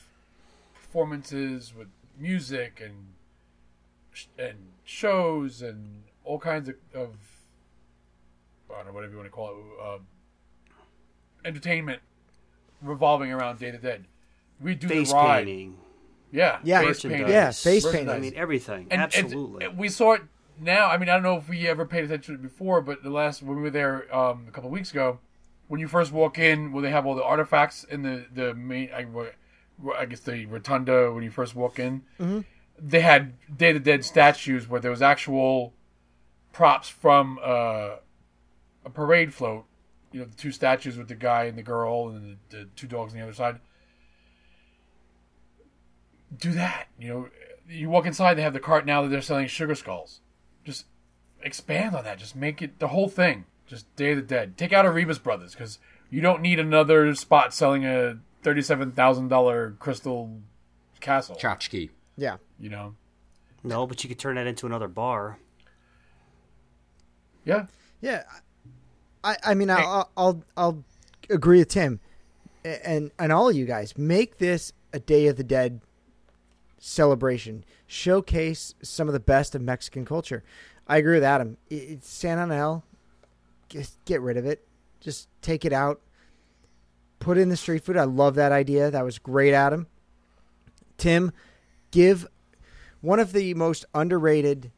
performances 0.74 1.74
with 1.76 1.88
music 2.20 2.82
and 2.84 3.08
and 4.38 4.58
shows 4.84 5.62
and 5.62 6.04
all 6.24 6.38
kinds 6.38 6.70
of, 6.70 6.76
of 6.94 7.16
I 8.70 8.78
don't 8.78 8.88
know 8.88 8.94
whatever 8.94 9.12
you 9.14 9.18
want 9.18 9.28
to 9.28 9.32
call 9.32 9.50
it, 9.50 9.84
uh, 9.84 9.98
entertainment 11.46 12.02
revolving 12.82 13.32
around 13.32 13.60
Day 13.60 13.70
of 13.70 13.82
the 13.82 13.88
Dead. 13.88 14.06
We 14.62 14.76
do 14.76 14.88
Face 14.88 15.10
the 15.10 15.16
ride, 15.16 15.46
painting, 15.46 15.78
yeah, 16.32 16.60
Yeah, 16.64 16.80
face 16.82 16.88
merchandise. 16.88 17.18
painting. 17.20 17.34
Yeah, 17.34 17.52
face 17.52 17.86
painting. 17.92 18.10
I 18.10 18.20
mean 18.20 18.34
everything. 18.36 18.88
And- 18.92 19.02
and 19.02 19.14
Absolutely. 19.26 19.68
we 19.70 19.90
saw 19.90 20.14
it 20.14 20.22
now. 20.60 20.88
I 20.88 20.98
mean, 20.98 21.10
I 21.10 21.14
don't 21.14 21.24
know 21.24 21.38
if 21.38 21.50
we 21.50 21.68
ever 21.68 21.86
paid 21.86 22.04
attention 22.04 22.36
to 22.36 22.40
it 22.40 22.44
before, 22.44 22.82
but 22.82 23.04
the 23.04 23.10
last 23.10 23.42
when 23.42 23.58
we 23.58 23.64
were 23.64 23.70
there 23.70 24.14
um, 24.16 24.46
a 24.48 24.52
couple 24.52 24.70
of 24.70 24.74
weeks 24.74 24.92
ago, 24.92 25.20
when 25.68 25.80
you 25.80 25.88
first 25.88 26.12
walk 26.12 26.38
in, 26.38 26.72
where 26.72 26.82
they 26.82 26.92
have 26.92 27.06
all 27.06 27.16
the 27.16 27.24
artifacts 27.24 27.84
in 27.84 28.04
the 28.04 28.26
the 28.34 28.54
main, 28.54 28.90
I, 28.94 29.06
I 29.98 30.06
guess 30.06 30.20
the 30.22 30.46
rotunda 30.46 31.12
when 31.12 31.24
you 31.24 31.32
first 31.32 31.56
walk 31.56 31.80
in, 31.80 32.04
they 32.80 33.02
had 33.02 33.34
Day 33.56 33.70
of 33.70 33.76
the 33.76 33.80
Dead 33.80 34.04
statues 34.06 34.68
where 34.68 34.80
there 34.82 34.92
was 34.92 35.02
actual 35.02 35.74
props 36.52 36.90
from 36.90 37.40
uh, 37.44 37.96
a 38.86 38.90
parade 38.94 39.34
float. 39.34 39.66
You 40.12 40.20
know, 40.20 40.26
the 40.26 40.36
two 40.36 40.52
statues 40.52 40.98
with 40.98 41.08
the 41.08 41.16
guy 41.16 41.46
and 41.46 41.58
the 41.58 41.64
girl, 41.64 42.10
and 42.10 42.38
the, 42.50 42.58
the 42.58 42.66
two 42.76 42.86
dogs 42.88 43.14
on 43.14 43.20
the 43.20 43.24
other 43.24 43.34
side. 43.34 43.60
Do 46.38 46.52
that. 46.52 46.88
You 47.00 47.08
know, 47.10 47.30
you 47.68 47.90
walk 47.90 48.06
inside, 48.06 48.36
they 48.36 48.42
have 48.44 48.54
the 48.54 48.60
cart 48.60 48.86
now 48.86 49.02
that 49.02 49.10
they're 49.10 49.22
selling 49.22 49.48
sugar 49.48 49.76
skulls. 49.76 50.20
Just 50.64 50.86
expand 51.42 51.96
on 51.96 52.04
that. 52.04 52.18
Just 52.18 52.36
make 52.36 52.62
it 52.62 52.80
the 52.80 52.90
whole 52.90 53.10
thing. 53.10 53.46
Just 53.66 53.94
Day 53.96 54.12
of 54.12 54.18
the 54.18 54.24
Dead. 54.24 54.58
Take 54.58 54.74
out 54.74 54.86
Arribas 54.86 55.22
Brothers 55.22 55.54
because 55.54 55.80
you 56.10 56.22
don't 56.22 56.42
need 56.42 56.60
another 56.60 57.14
spot 57.16 57.54
selling 57.54 57.86
a 57.86 58.20
thirty-seven 58.44 58.92
thousand 58.92 59.30
dollar 59.30 59.76
crystal 59.80 60.42
castle. 61.00 61.36
Tchotchke. 61.36 61.90
Yeah. 62.18 62.38
You 62.60 62.70
know. 62.70 62.96
no, 63.64 63.88
but 63.88 64.04
you 64.04 64.08
could 64.10 64.20
turn 64.20 64.36
that 64.36 64.48
into 64.48 64.66
another 64.66 64.88
bar. 64.88 65.40
Yeah. 67.46 67.66
Yeah, 68.02 68.24
I, 69.24 69.38
I 69.46 69.54
mean, 69.54 69.70
I'll, 69.70 70.12
I'll, 70.18 70.44
I'll 70.58 70.84
agree 71.30 71.60
with 71.60 71.70
Tim, 71.70 72.02
and 72.66 73.12
and 73.18 73.32
all 73.32 73.48
of 73.48 73.56
you 73.56 73.66
guys. 73.66 73.98
Make 73.98 74.40
this 74.40 74.74
a 74.92 75.00
Day 75.00 75.28
of 75.28 75.38
the 75.38 75.44
Dead 75.46 75.80
celebration. 76.84 77.64
Showcase 77.88 78.76
some 78.82 79.08
of 79.08 79.14
the 79.14 79.20
best 79.20 79.56
of 79.56 79.62
Mexican 79.62 80.04
culture. 80.06 80.44
I 80.88 80.98
agree 80.98 81.16
with 81.16 81.24
Adam. 81.24 81.58
It's 81.70 82.10
San 82.10 82.40
Angel. 82.40 82.84
Just 83.70 84.04
get 84.06 84.22
rid 84.22 84.38
of 84.38 84.46
it. 84.46 84.68
Just 85.00 85.30
take 85.42 85.64
it 85.64 85.72
out. 85.72 86.02
Put 87.20 87.38
in 87.38 87.48
the 87.48 87.56
street 87.56 87.86
food. 87.86 87.96
I 87.96 88.04
love 88.04 88.36
that 88.36 88.52
idea. 88.52 88.92
That 88.92 89.06
was 89.06 89.18
great, 89.18 89.54
Adam. 89.54 89.88
Tim, 90.98 91.32
give 91.92 92.28
one 93.02 93.20
of 93.20 93.32
the 93.32 93.54
most 93.54 93.86
underrated 93.94 94.72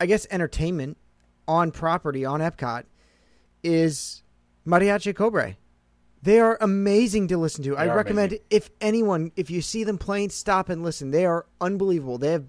I 0.00 0.06
guess 0.06 0.26
entertainment 0.30 0.98
on 1.46 1.70
property 1.70 2.24
on 2.24 2.40
Epcot 2.40 2.84
is 3.62 4.22
Mariachi 4.66 5.14
Cobre. 5.14 5.56
They 6.24 6.40
are 6.40 6.56
amazing 6.62 7.28
to 7.28 7.36
listen 7.36 7.62
to. 7.64 7.76
I 7.76 7.94
recommend 7.94 8.32
amazing. 8.32 8.46
if 8.48 8.70
anyone, 8.80 9.30
if 9.36 9.50
you 9.50 9.60
see 9.60 9.84
them 9.84 9.98
playing, 9.98 10.30
stop 10.30 10.70
and 10.70 10.82
listen. 10.82 11.10
They 11.10 11.26
are 11.26 11.44
unbelievable. 11.60 12.16
They 12.16 12.32
have 12.32 12.44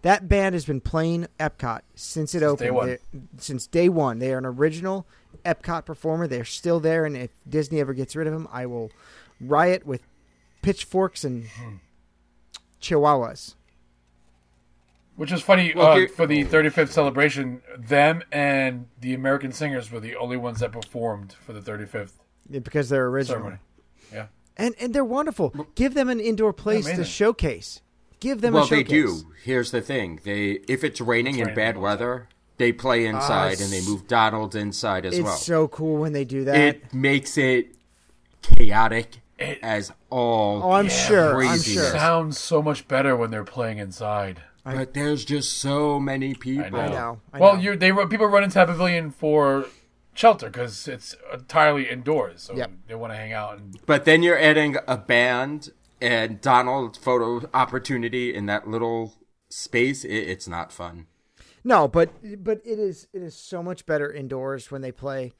that 0.00 0.28
band 0.28 0.54
has 0.54 0.64
been 0.64 0.80
playing 0.80 1.26
Epcot 1.38 1.80
since 1.94 2.34
it 2.34 2.42
opened. 2.42 2.66
day 2.66 2.70
one. 2.70 2.98
Since 3.36 3.66
day 3.66 3.90
one, 3.90 4.18
they 4.18 4.32
are 4.32 4.38
an 4.38 4.46
original 4.46 5.06
Epcot 5.44 5.84
performer. 5.84 6.26
They're 6.26 6.46
still 6.46 6.80
there, 6.80 7.04
and 7.04 7.14
if 7.18 7.30
Disney 7.46 7.80
ever 7.80 7.92
gets 7.92 8.16
rid 8.16 8.26
of 8.26 8.32
them, 8.32 8.48
I 8.50 8.64
will 8.64 8.90
riot 9.40 9.84
with 9.86 10.00
pitchforks 10.62 11.22
and 11.22 11.44
Hmm. 11.48 11.74
chihuahuas. 12.80 13.56
Which 15.16 15.32
is 15.32 15.42
funny 15.42 15.74
Well, 15.76 16.02
uh, 16.04 16.06
for 16.06 16.26
the 16.26 16.44
35th 16.44 16.92
celebration. 16.92 17.60
Them 17.76 18.22
and 18.32 18.86
the 19.00 19.12
American 19.14 19.52
Singers 19.52 19.90
were 19.90 20.00
the 20.00 20.16
only 20.16 20.36
ones 20.36 20.60
that 20.60 20.72
performed 20.72 21.34
for 21.44 21.52
the 21.52 21.60
35th 21.60 22.17
because 22.50 22.88
they're 22.88 23.06
original. 23.06 23.36
ceremony. 23.38 23.58
Yeah. 24.12 24.26
And 24.56 24.74
and 24.80 24.94
they're 24.94 25.04
wonderful. 25.04 25.66
Give 25.74 25.94
them 25.94 26.08
an 26.08 26.20
indoor 26.20 26.52
place 26.52 26.86
to 26.86 27.04
showcase. 27.04 27.80
Give 28.20 28.40
them 28.40 28.54
a 28.54 28.58
showplay. 28.58 28.70
Well, 28.70 28.78
they 28.78 28.82
do. 28.82 29.32
Here's 29.44 29.70
the 29.70 29.80
thing: 29.80 30.20
they 30.24 30.58
if 30.68 30.82
it's 30.82 31.00
raining 31.00 31.34
It's 31.38 31.48
and 31.48 31.56
raining 31.56 31.56
bad 31.56 31.76
all 31.76 31.82
weather, 31.82 32.28
they 32.56 32.72
play 32.72 33.06
ah, 33.06 33.10
inside 33.10 33.52
it's- 33.52 33.60
and 33.62 33.72
they 33.72 33.88
move 33.88 34.08
Donald 34.08 34.56
inside 34.56 35.06
as 35.06 35.14
It's 35.16 35.24
well. 35.24 35.34
It's 35.34 35.44
so 35.44 35.68
cool 35.68 35.98
when 35.98 36.12
they 36.12 36.24
do 36.24 36.44
that. 36.44 36.56
it 36.56 36.94
makes 36.94 37.38
it 37.38 37.76
chaotic 38.42 39.20
It- 39.38 39.58
as 39.62 39.92
all. 40.10 40.62
oh, 40.64 40.72
I'm 40.72 40.88
sure. 40.88 41.30
I'm 41.30 41.48
craziness. 41.48 41.74
sure. 41.90 41.90
Sounds 41.98 42.38
so 42.38 42.60
much 42.62 42.88
better 42.88 43.16
when 43.16 43.30
they're 43.30 43.44
playing 43.44 43.78
inside. 43.78 44.42
But 44.64 44.92
there's 44.92 45.24
just 45.24 45.56
so 45.58 45.98
many 45.98 46.34
people. 46.34 46.66
I 46.66 46.68
know. 46.68 46.78
I 46.78 46.88
know. 46.88 47.20
I 47.32 47.38
well, 47.38 47.54
know. 47.56 47.62
you 47.62 47.76
they 47.76 47.90
run- 47.90 48.08
people 48.10 48.26
run 48.26 48.42
into 48.44 48.54
that 48.56 48.66
pavilion 48.66 49.10
for 49.12 49.64
shelter 50.18 50.46
because 50.48 50.88
it's 50.88 51.14
entirely 51.32 51.88
indoors, 51.88 52.42
so 52.42 52.56
Yep. 52.56 52.70
they 52.88 52.94
want 52.96 53.12
to 53.12 53.16
hang 53.16 53.32
out. 53.32 53.58
And 53.58 53.78
But 53.86 54.04
then 54.04 54.22
you're 54.22 54.38
adding 54.38 54.76
a 54.86 54.96
band 54.96 55.70
and 56.00 56.40
Donald 56.40 56.96
photo 56.96 57.48
opportunity 57.54 58.34
in 58.34 58.46
that 58.46 58.66
little 58.68 59.14
space. 59.48 60.04
It, 60.04 60.28
it's 60.28 60.48
not 60.48 60.72
fun. 60.72 61.06
No, 61.64 61.86
but 61.88 62.10
but 62.42 62.60
it 62.64 62.78
is 62.78 63.06
it 63.12 63.22
is 63.22 63.34
so 63.36 63.62
much 63.62 63.86
better 63.86 64.12
indoors 64.12 64.70
when 64.70 64.82
they 64.82 64.92
play. 64.92 65.32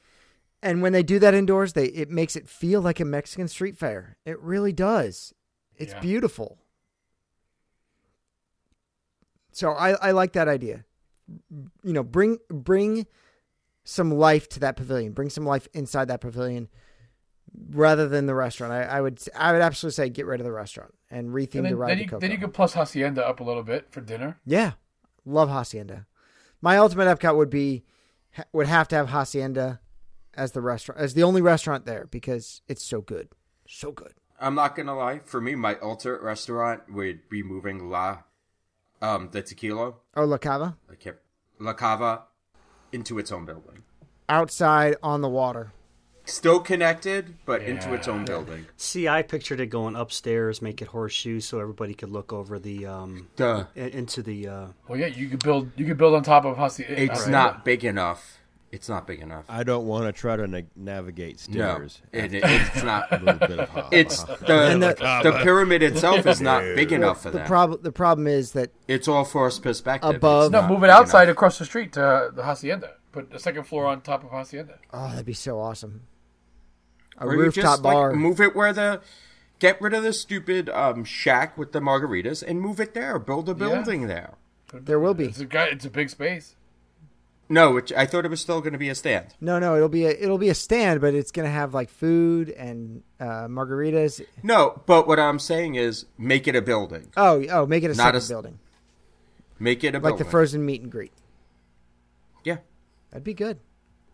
And 0.63 0.83
when 0.83 0.93
they 0.93 1.03
do 1.05 1.19
that 1.21 1.35
indoors, 1.35 1.73
they 1.73 1.87
it 1.87 2.11
makes 2.11 2.37
it 2.37 2.49
feel 2.49 2.81
like 2.81 3.01
a 3.01 3.05
Mexican 3.05 3.49
street 3.49 3.77
fair. 3.77 4.17
It 4.25 4.39
really 4.41 4.73
does. 4.73 5.33
It's 5.77 5.93
Yeah. 5.93 6.01
beautiful. 6.01 6.59
So 9.53 9.71
I, 9.73 9.91
I 10.09 10.11
like 10.13 10.33
that 10.35 10.49
idea. 10.49 10.85
You 11.83 11.93
know, 11.93 12.03
bring 12.03 12.39
bring 12.49 13.07
some 13.91 14.11
life 14.11 14.51
to 14.51 14.61
that 14.61 14.77
pavilion. 14.77 15.13
Bring 15.13 15.31
some 15.31 15.47
life 15.47 15.67
inside 15.73 16.09
that 16.09 16.21
pavilion 16.21 16.69
rather 17.71 18.07
than 18.07 18.27
the 18.27 18.35
restaurant. 18.35 18.71
I, 18.71 18.83
I 18.83 19.01
would 19.01 19.19
I 19.35 19.53
would 19.53 19.63
absolutely 19.63 19.95
say 19.95 20.11
get 20.11 20.27
rid 20.27 20.41
of 20.41 20.45
the 20.45 20.53
restaurant 20.53 20.93
and 21.11 21.31
retheme 21.31 21.55
and 21.61 21.65
the 21.65 21.71
then, 21.71 21.77
ride 21.77 21.91
then, 21.91 21.97
to 21.97 22.03
you, 22.03 22.09
Coco. 22.11 22.21
then 22.21 22.31
you 22.31 22.39
could 22.39 22.53
plus 22.53 22.75
Hacienda 22.75 23.27
up 23.27 23.41
a 23.41 23.45
little 23.45 23.63
bit 23.63 23.91
for 23.91 24.03
dinner. 24.03 24.39
Yeah, 24.45 24.73
love 25.25 25.49
Hacienda. 25.49 26.07
My 26.61 26.77
ultimate 26.77 27.07
Epcot 27.07 27.35
would 27.37 27.49
be 27.49 27.85
would 28.53 28.67
have 28.67 28.89
to 28.89 28.97
have 28.97 29.09
Hacienda 29.09 29.81
as 30.35 30.53
the 30.53 30.61
restaurant 30.61 31.01
as 31.01 31.15
the 31.15 31.23
only 31.23 31.41
restaurant 31.41 31.87
there 31.87 32.07
because 32.11 32.61
it's 32.69 32.85
so 32.85 33.01
good, 33.01 33.31
so 33.67 33.91
good. 33.91 34.13
I'm 34.39 34.55
not 34.55 34.77
gonna 34.77 34.95
lie. 34.95 35.21
For 35.25 35.41
me, 35.41 35.55
my 35.55 35.79
ultimate 35.81 36.21
restaurant 36.21 36.83
would 36.93 37.29
be 37.31 37.43
moving 37.43 37.89
La, 37.89 38.19
um, 39.01 39.31
the 39.33 39.41
tequila, 39.41 39.95
Oh, 40.15 40.25
La 40.27 40.37
Cava 40.37 40.77
I 40.93 40.95
kept 40.95 41.23
La 41.59 41.73
Cava, 41.73 42.25
into 42.93 43.19
its 43.19 43.31
own 43.33 43.45
building. 43.45 43.83
outside 44.29 44.97
on 45.03 45.21
the 45.23 45.29
water. 45.29 45.73
Still 46.25 46.61
connected, 46.61 47.37
but 47.47 47.63
into 47.63 47.95
its 47.95 48.07
own 48.07 48.27
building. 48.27 48.67
See, 48.77 49.09
I 49.09 49.23
pictured 49.23 49.61
it 49.61 49.69
going 49.69 49.97
upstairs, 49.97 50.61
make 50.61 50.83
it 50.83 50.89
horseshoe, 50.89 51.41
so 51.41 51.59
everybody 51.59 51.95
could 51.95 52.11
look 52.11 52.35
over 52.35 52.59
the 52.59 52.85
um 52.85 53.29
Duh. 53.37 53.65
into 53.75 54.23
the. 54.23 54.47
uh 54.47 54.67
Well, 54.87 54.99
yeah, 54.99 55.07
you 55.07 55.31
could 55.31 55.43
build. 55.43 55.71
You 55.77 55.87
could 55.87 55.97
build 55.97 56.15
on 56.15 56.23
top 56.23 56.45
of 56.45 56.59
Hacienda. 56.59 57.01
It's 57.01 57.27
not 57.27 57.65
big 57.65 57.83
enough. 57.83 58.38
It's 58.71 58.89
not 58.89 59.07
big 59.07 59.21
enough. 59.21 59.47
I 59.49 59.63
don't 59.63 59.87
want 59.87 60.05
to 60.07 60.13
try 60.13 60.37
to 60.37 60.47
na- 60.47 60.61
navigate 60.77 61.47
No, 61.49 61.75
stairs. 61.75 62.03
it, 62.13 62.35
it- 62.35 62.43
it's 62.45 62.83
not. 62.83 63.07
a 63.13 63.17
little 63.19 63.49
bit 63.49 63.59
of 63.61 63.69
hop. 63.71 63.89
It's 63.95 64.23
the 64.47 64.53
And 64.71 64.83
the- 64.83 65.21
the 65.23 65.41
pyramid 65.43 65.83
itself 65.83 66.27
is 66.27 66.41
not 66.43 66.61
big 66.63 66.93
enough 66.93 67.23
for 67.23 67.31
The 67.31 67.39
that. 67.39 67.47
problem 67.47 67.81
the 67.83 67.93
problem 67.93 68.27
is 68.27 68.53
that 68.53 68.71
it's 68.87 69.09
all 69.09 69.25
forced 69.25 69.63
perspective. 69.63 70.17
Above- 70.17 70.53
No, 70.53 70.69
move 70.69 70.85
it 70.85 70.91
outside 70.91 71.25
enough. 71.25 71.33
across 71.37 71.59
the 71.59 71.65
street 71.65 71.93
to 71.95 72.31
the 72.35 72.43
hacienda. 72.43 72.91
Put 73.11 73.31
the 73.31 73.39
second 73.39 73.65
floor 73.65 73.87
on 73.87 74.03
top 74.03 74.23
of 74.23 74.31
hacienda. 74.31 74.75
oh, 74.93 75.09
that'd 75.11 75.25
be 75.25 75.33
so 75.33 75.59
awesome. 75.59 76.03
A 77.17 77.27
Or 77.27 77.31
rooftop 77.37 77.63
just, 77.65 77.83
like, 77.83 77.95
bar. 77.95 78.13
move 78.13 78.41
it 78.41 78.55
where 78.55 78.73
the. 78.73 79.01
Get 79.61 79.81
rid 79.81 79.93
of 79.93 80.05
the 80.05 80.13
stupid 80.13 80.69
um, 80.69 81.03
shack 81.05 81.59
with 81.59 81.73
the 81.73 81.81
margaritas 81.81 82.45
and 82.47 82.61
move 82.61 82.79
it 82.79 82.95
there. 82.95 83.19
Build 83.19 83.49
a 83.49 83.55
building 83.55 84.07
there. 84.07 84.35
There 84.73 85.01
will 85.01 85.15
be. 85.15 85.25
It's 85.25 85.41
a. 85.41 85.49
It's 85.73 85.85
a 85.85 85.91
big 85.91 86.11
space. 86.11 86.55
No, 87.51 87.71
which 87.73 87.93
I 87.95 88.05
thought 88.05 88.25
it 88.27 88.31
was 88.31 88.41
still 88.43 88.61
going 88.61 88.75
to 88.75 88.79
be 88.79 88.91
a 88.91 88.95
stand. 88.95 89.35
No, 89.41 89.59
no, 89.59 89.75
it'll 89.77 89.89
be 89.89 90.05
a 90.05 90.11
it'll 90.11 90.37
be 90.39 90.51
a 90.51 90.55
stand, 90.55 91.01
but 91.01 91.15
it's 91.15 91.31
gonna 91.31 91.49
have 91.51 91.73
like 91.73 91.89
food 91.89 92.51
and 92.51 93.03
uh, 93.19 93.47
margaritas. 93.49 94.21
No, 94.43 94.83
but 94.87 95.07
what 95.09 95.19
I'm 95.19 95.39
saying 95.39 95.77
is 95.77 96.05
make 96.19 96.47
it 96.47 96.55
a 96.55 96.61
building. 96.63 97.11
Oh, 97.17 97.43
oh, 97.51 97.65
make 97.67 97.85
it 97.85 97.91
a 97.91 97.95
Not 97.95 97.97
second 98.05 98.15
a 98.15 98.19
s- 98.19 98.29
building, 98.29 98.59
Make 99.59 99.83
it 99.83 99.95
a 99.95 99.99
like 99.99 100.03
building. 100.03 100.19
the 100.19 100.31
frozen 100.31 100.67
meet 100.67 100.83
and 100.83 100.93
greet. 100.93 101.13
Yeah. 102.45 102.59
That'd 103.11 103.25
be 103.25 103.35
good. 103.35 103.59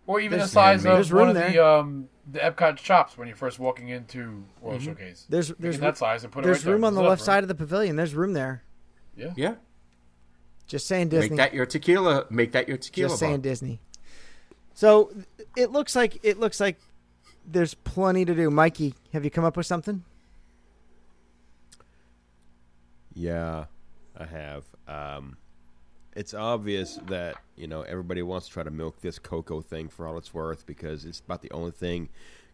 Or 0.06 0.20
even 0.20 0.38
There's- 0.38 0.50
the 0.50 0.54
size 0.54 0.82
There's 0.84 1.10
of 1.10 1.16
one 1.16 1.28
room 1.28 1.36
of 1.36 1.52
the 1.52 1.66
um 1.66 2.08
the 2.30 2.38
Epcot 2.38 2.78
shops 2.78 3.18
when 3.18 3.26
you're 3.28 3.36
first 3.36 3.58
walking 3.58 3.88
into 3.88 4.44
World 4.60 4.80
Showcase. 4.82 5.26
There's 5.28 5.48
there's 5.58 5.76
it 5.76 5.80
that 5.80 5.98
size 5.98 6.22
and 6.24 6.32
put 6.32 6.40
it 6.40 6.46
there's 6.46 6.58
right 6.58 6.64
there. 6.66 6.74
room 6.74 6.84
on 6.84 6.94
the 6.94 7.00
There's 7.00 7.10
left 7.10 7.20
enough 7.20 7.26
side 7.26 7.42
of 7.44 7.48
the 7.48 7.54
pavilion. 7.54 7.96
There's 7.96 8.14
room 8.14 8.32
there. 8.32 8.62
Yeah. 9.16 9.32
Yeah. 9.36 9.54
Just 10.66 10.86
saying 10.86 11.08
Disney. 11.08 11.30
Make 11.30 11.36
that 11.38 11.54
your 11.54 11.66
tequila. 11.66 12.26
Make 12.30 12.52
that 12.52 12.68
your 12.68 12.78
tequila. 12.78 13.10
Just 13.10 13.20
bar. 13.20 13.28
saying 13.30 13.40
Disney. 13.42 13.80
So 14.74 15.12
it 15.56 15.70
looks 15.70 15.94
like 15.94 16.18
it 16.22 16.38
looks 16.38 16.60
like 16.60 16.78
there's 17.46 17.74
plenty 17.74 18.24
to 18.24 18.34
do. 18.34 18.50
Mikey, 18.50 18.94
have 19.12 19.24
you 19.24 19.30
come 19.30 19.44
up 19.44 19.56
with 19.56 19.66
something? 19.66 20.04
Yeah, 23.12 23.66
I 24.16 24.24
have. 24.24 24.64
Um, 24.88 25.36
it's 26.14 26.34
obvious 26.34 26.98
that 27.06 27.36
you 27.56 27.66
know 27.66 27.82
everybody 27.82 28.22
wants 28.22 28.46
to 28.48 28.52
try 28.52 28.62
to 28.62 28.70
milk 28.70 29.00
this 29.00 29.18
Coco 29.18 29.60
thing 29.60 29.88
for 29.88 30.06
all 30.06 30.16
it's 30.16 30.34
worth 30.34 30.66
because 30.66 31.04
it's 31.04 31.20
about 31.20 31.42
the 31.42 31.50
only 31.52 31.70
thing 31.70 32.08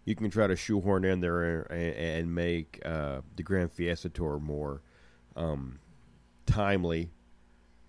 you 0.04 0.14
can 0.14 0.30
try 0.30 0.46
to 0.46 0.56
shoehorn 0.56 1.04
in 1.04 1.20
there 1.20 1.62
and, 1.62 1.94
and 1.94 2.34
make 2.34 2.80
uh, 2.84 3.20
the 3.36 3.42
Gran 3.42 3.68
Fiesta 3.68 4.08
Tour 4.08 4.38
more 4.38 4.82
um, 5.36 5.78
timely 6.46 7.10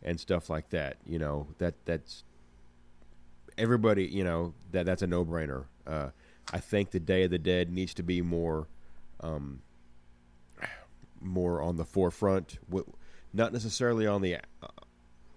and 0.03 0.19
stuff 0.19 0.49
like 0.49 0.69
that. 0.69 0.97
You 1.05 1.19
know 1.19 1.47
that 1.57 1.75
that's 1.85 2.23
everybody. 3.57 4.05
You 4.05 4.23
know 4.23 4.53
that 4.71 4.85
that's 4.85 5.01
a 5.01 5.07
no 5.07 5.25
brainer. 5.25 5.65
Uh, 5.85 6.09
I 6.51 6.59
think 6.59 6.91
the 6.91 6.99
Day 6.99 7.23
of 7.23 7.31
the 7.31 7.39
Dead 7.39 7.71
needs 7.71 7.93
to 7.95 8.03
be 8.03 8.21
more. 8.21 8.67
Um, 9.21 9.61
more 11.21 11.61
on 11.61 11.77
the 11.77 11.85
forefront, 11.85 12.57
not 13.33 13.53
necessarily 13.53 14.07
on 14.07 14.21
the 14.21 14.37
uh, 14.37 14.67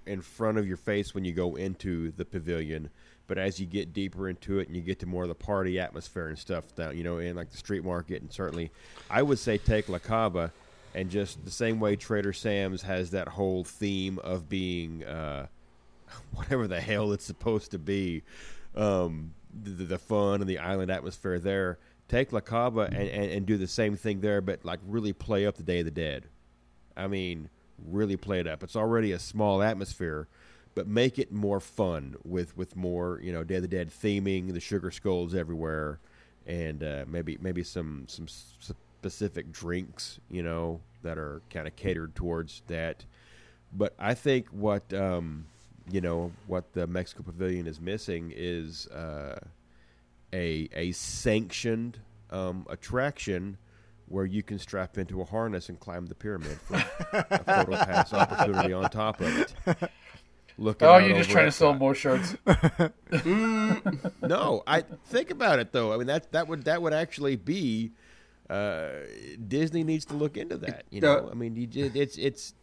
in 0.06 0.20
front 0.20 0.58
of 0.58 0.66
your 0.66 0.76
face 0.76 1.14
when 1.14 1.24
you 1.24 1.32
go 1.32 1.54
into 1.54 2.10
the 2.12 2.24
pavilion, 2.24 2.90
but 3.26 3.38
as 3.38 3.58
you 3.58 3.66
get 3.66 3.92
deeper 3.92 4.28
into 4.28 4.58
it 4.58 4.68
and 4.68 4.76
you 4.76 4.82
get 4.82 4.98
to 5.00 5.06
more 5.06 5.22
of 5.22 5.28
the 5.28 5.34
party 5.34 5.78
atmosphere 5.78 6.28
and 6.28 6.38
stuff 6.38 6.74
down, 6.74 6.96
you 6.96 7.04
know, 7.04 7.18
in 7.18 7.36
like 7.36 7.50
the 7.50 7.56
street 7.56 7.84
market 7.84 8.20
and 8.20 8.32
certainly, 8.32 8.70
I 9.08 9.22
would 9.22 9.38
say 9.38 9.58
take 9.58 9.88
La 9.88 9.98
Cava 9.98 10.52
and 10.94 11.10
just 11.10 11.44
the 11.44 11.50
same 11.50 11.80
way 11.80 11.96
Trader 11.96 12.32
Sam's 12.32 12.82
has 12.82 13.10
that 13.10 13.28
whole 13.28 13.64
theme 13.64 14.18
of 14.20 14.48
being 14.48 15.04
uh, 15.04 15.46
whatever 16.34 16.66
the 16.66 16.80
hell 16.80 17.12
it's 17.12 17.24
supposed 17.24 17.72
to 17.72 17.78
be, 17.78 18.22
um, 18.76 19.34
the, 19.62 19.84
the 19.84 19.98
fun 19.98 20.40
and 20.40 20.48
the 20.48 20.58
island 20.58 20.90
atmosphere 20.90 21.38
there. 21.38 21.78
Take 22.06 22.32
La 22.32 22.40
Cava 22.40 22.82
and, 22.82 23.08
and, 23.08 23.30
and 23.30 23.46
do 23.46 23.56
the 23.56 23.66
same 23.66 23.96
thing 23.96 24.20
there, 24.20 24.40
but 24.40 24.64
like 24.64 24.78
really 24.86 25.12
play 25.12 25.46
up 25.46 25.56
the 25.56 25.62
Day 25.62 25.80
of 25.80 25.86
the 25.86 25.90
Dead. 25.90 26.26
I 26.96 27.08
mean, 27.08 27.48
really 27.84 28.16
play 28.16 28.40
it 28.40 28.46
up. 28.46 28.62
It's 28.62 28.76
already 28.76 29.12
a 29.12 29.18
small 29.18 29.62
atmosphere, 29.62 30.28
but 30.74 30.86
make 30.86 31.18
it 31.18 31.32
more 31.32 31.60
fun 31.60 32.16
with, 32.22 32.56
with 32.56 32.76
more 32.76 33.20
you 33.22 33.32
know 33.32 33.42
Day 33.42 33.56
of 33.56 33.62
the 33.62 33.68
Dead 33.68 33.90
theming, 33.90 34.52
the 34.52 34.60
sugar 34.60 34.90
skulls 34.90 35.34
everywhere, 35.34 35.98
and 36.46 36.84
uh, 36.84 37.04
maybe 37.08 37.38
maybe 37.40 37.62
some 37.64 38.04
some 38.06 38.28
specific 39.04 39.52
drinks 39.52 40.18
you 40.30 40.42
know 40.42 40.80
that 41.02 41.18
are 41.18 41.42
kind 41.50 41.66
of 41.68 41.76
catered 41.76 42.14
towards 42.14 42.62
that. 42.68 43.04
But 43.70 43.94
I 43.98 44.14
think 44.14 44.48
what 44.48 44.94
um, 44.94 45.44
you 45.90 46.00
know 46.00 46.32
what 46.46 46.72
the 46.72 46.86
Mexico 46.86 47.22
Pavilion 47.22 47.66
is 47.66 47.78
missing 47.80 48.32
is 48.34 48.86
uh, 48.86 49.38
a 50.32 50.70
a 50.74 50.92
sanctioned 50.92 51.98
um, 52.30 52.66
attraction 52.70 53.58
where 54.08 54.24
you 54.24 54.42
can 54.42 54.58
strap 54.58 54.96
into 54.96 55.20
a 55.20 55.24
harness 55.24 55.68
and 55.68 55.78
climb 55.80 56.06
the 56.06 56.14
pyramid 56.14 56.58
for 56.62 56.76
a 57.12 57.44
photo 57.44 57.76
pass 57.84 58.12
opportunity 58.14 58.72
on 58.72 58.88
top 58.90 59.20
of 59.20 59.38
it. 59.38 59.54
Looking 60.56 60.88
Oh, 60.88 60.98
you're 60.98 61.16
just 61.18 61.30
trying 61.30 61.46
to 61.46 61.52
sell 61.52 61.74
Epcot. 61.74 61.78
more 61.78 61.94
shirts. 61.94 62.36
No, 64.22 64.62
I 64.66 64.82
think 65.06 65.30
about 65.30 65.58
it 65.58 65.72
though. 65.72 65.92
I 65.92 65.98
mean 65.98 66.06
that 66.06 66.32
that 66.32 66.48
would 66.48 66.64
that 66.64 66.80
would 66.82 66.94
actually 66.94 67.36
be 67.36 67.92
uh, 68.50 68.90
Disney 69.48 69.84
needs 69.84 70.04
to 70.06 70.14
look 70.14 70.36
into 70.36 70.56
that. 70.58 70.84
You 70.90 71.00
know, 71.00 71.28
I 71.30 71.34
mean, 71.34 71.56
you 71.56 71.66
just, 71.66 71.96
it's 71.96 72.16
it's 72.18 72.54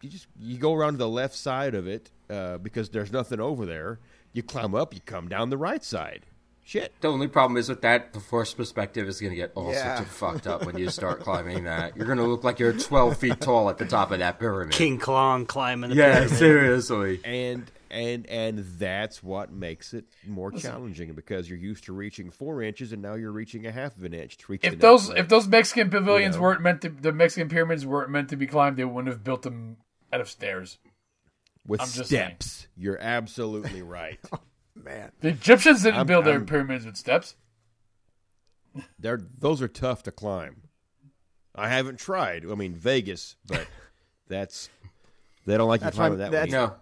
you 0.00 0.08
just 0.08 0.26
you 0.38 0.58
go 0.58 0.72
around 0.74 0.92
to 0.92 0.98
the 0.98 1.08
left 1.08 1.34
side 1.34 1.74
of 1.74 1.86
it 1.86 2.10
uh, 2.30 2.58
because 2.58 2.90
there's 2.90 3.12
nothing 3.12 3.40
over 3.40 3.66
there. 3.66 3.98
You 4.32 4.42
climb 4.42 4.74
up, 4.74 4.94
you 4.94 5.00
come 5.04 5.28
down 5.28 5.50
the 5.50 5.58
right 5.58 5.84
side. 5.84 6.26
Shit. 6.64 6.92
The 7.00 7.08
only 7.08 7.26
problem 7.26 7.56
is 7.56 7.68
with 7.68 7.82
that, 7.82 8.12
the 8.12 8.20
force 8.20 8.54
perspective 8.54 9.08
is 9.08 9.20
going 9.20 9.30
to 9.32 9.36
get 9.36 9.50
all 9.56 9.72
Yeah. 9.72 9.96
sorts 9.96 10.00
of 10.08 10.16
fucked 10.16 10.46
up 10.46 10.64
when 10.64 10.78
you 10.78 10.88
start 11.00 11.18
climbing 11.20 11.64
that. 11.64 11.96
You're 11.96 12.06
going 12.06 12.18
to 12.18 12.24
look 12.24 12.44
like 12.44 12.60
you're 12.60 12.72
12 12.72 13.16
feet 13.16 13.40
tall 13.40 13.68
at 13.68 13.78
the 13.78 13.84
top 13.84 14.12
of 14.12 14.20
that 14.20 14.38
pyramid. 14.38 14.72
King 14.72 15.00
Kong 15.00 15.44
climbing 15.44 15.90
the 15.90 15.96
Yeah, 15.96 16.12
pyramid. 16.20 16.38
seriously. 16.38 17.20
and 17.24 17.68
and 17.92 18.26
and 18.26 18.58
that's 18.78 19.22
what 19.22 19.52
makes 19.52 19.92
it 19.94 20.06
more 20.26 20.50
challenging 20.50 21.12
because 21.12 21.48
you're 21.48 21.58
used 21.58 21.84
to 21.84 21.92
reaching 21.92 22.30
four 22.30 22.62
inches 22.62 22.92
and 22.92 23.02
now 23.02 23.14
you're 23.14 23.30
reaching 23.30 23.66
a 23.66 23.70
half 23.70 23.96
of 23.96 24.02
an 24.02 24.14
inch 24.14 24.36
to 24.38 24.50
reach 24.50 24.64
If 24.64 24.78
those 24.80 25.08
next 25.10 25.20
if 25.20 25.28
those 25.28 25.46
Mexican 25.46 25.90
pavilions 25.90 26.36
know. 26.36 26.42
weren't 26.42 26.62
meant 26.62 26.80
to, 26.82 26.88
the 26.88 27.12
Mexican 27.12 27.48
pyramids 27.48 27.84
weren't 27.86 28.10
meant 28.10 28.30
to 28.30 28.36
be 28.36 28.46
climbed, 28.46 28.76
they 28.78 28.84
wouldn't 28.84 29.12
have 29.12 29.22
built 29.22 29.42
them 29.42 29.76
out 30.12 30.20
of 30.20 30.28
stairs. 30.30 30.78
with 31.66 31.80
I'm 31.82 31.86
steps. 31.86 32.66
You're 32.76 32.98
absolutely 33.00 33.82
right. 33.82 34.18
Man, 34.74 35.12
The 35.20 35.28
Egyptians 35.28 35.82
didn't 35.82 35.96
I'm- 35.98 36.06
build 36.06 36.24
their 36.24 36.34
I'm- 36.38 36.46
pyramids 36.46 36.86
with 36.86 36.96
steps. 36.96 37.36
They're 38.98 39.20
those 39.38 39.60
are 39.60 39.68
tough 39.68 40.02
to 40.04 40.10
climb. 40.12 40.62
I 41.54 41.68
haven't 41.68 41.98
tried. 41.98 42.44
I 42.50 42.54
mean 42.54 42.74
Vegas, 42.74 43.36
but 43.46 43.66
that's 44.28 44.70
they 45.44 45.58
don't 45.58 45.68
like 45.68 45.82
That's 45.82 45.94
you 45.96 46.00
climbing 46.00 46.18
why- 46.18 46.24
that 46.24 46.30
that's- 46.30 46.52
way. 46.52 46.58
No. 46.58 46.74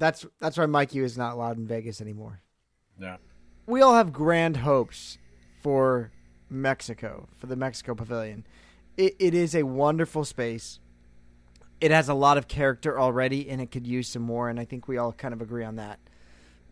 That's 0.00 0.26
that's 0.40 0.58
why 0.58 0.66
Mikey 0.66 0.98
is 0.98 1.16
not 1.16 1.34
allowed 1.34 1.58
in 1.58 1.66
Vegas 1.66 2.00
anymore. 2.00 2.40
Yeah. 2.98 3.16
we 3.66 3.80
all 3.80 3.94
have 3.94 4.12
grand 4.12 4.58
hopes 4.58 5.18
for 5.62 6.10
Mexico, 6.50 7.28
for 7.38 7.46
the 7.46 7.56
Mexico 7.56 7.94
Pavilion. 7.94 8.44
It, 8.96 9.14
it 9.18 9.34
is 9.34 9.54
a 9.54 9.62
wonderful 9.62 10.24
space. 10.24 10.80
It 11.80 11.90
has 11.90 12.08
a 12.08 12.14
lot 12.14 12.36
of 12.36 12.48
character 12.48 13.00
already, 13.00 13.48
and 13.48 13.60
it 13.60 13.70
could 13.70 13.86
use 13.86 14.08
some 14.08 14.22
more. 14.22 14.48
And 14.50 14.58
I 14.60 14.64
think 14.66 14.88
we 14.88 14.98
all 14.98 15.12
kind 15.12 15.32
of 15.32 15.40
agree 15.40 15.64
on 15.64 15.76
that. 15.76 15.98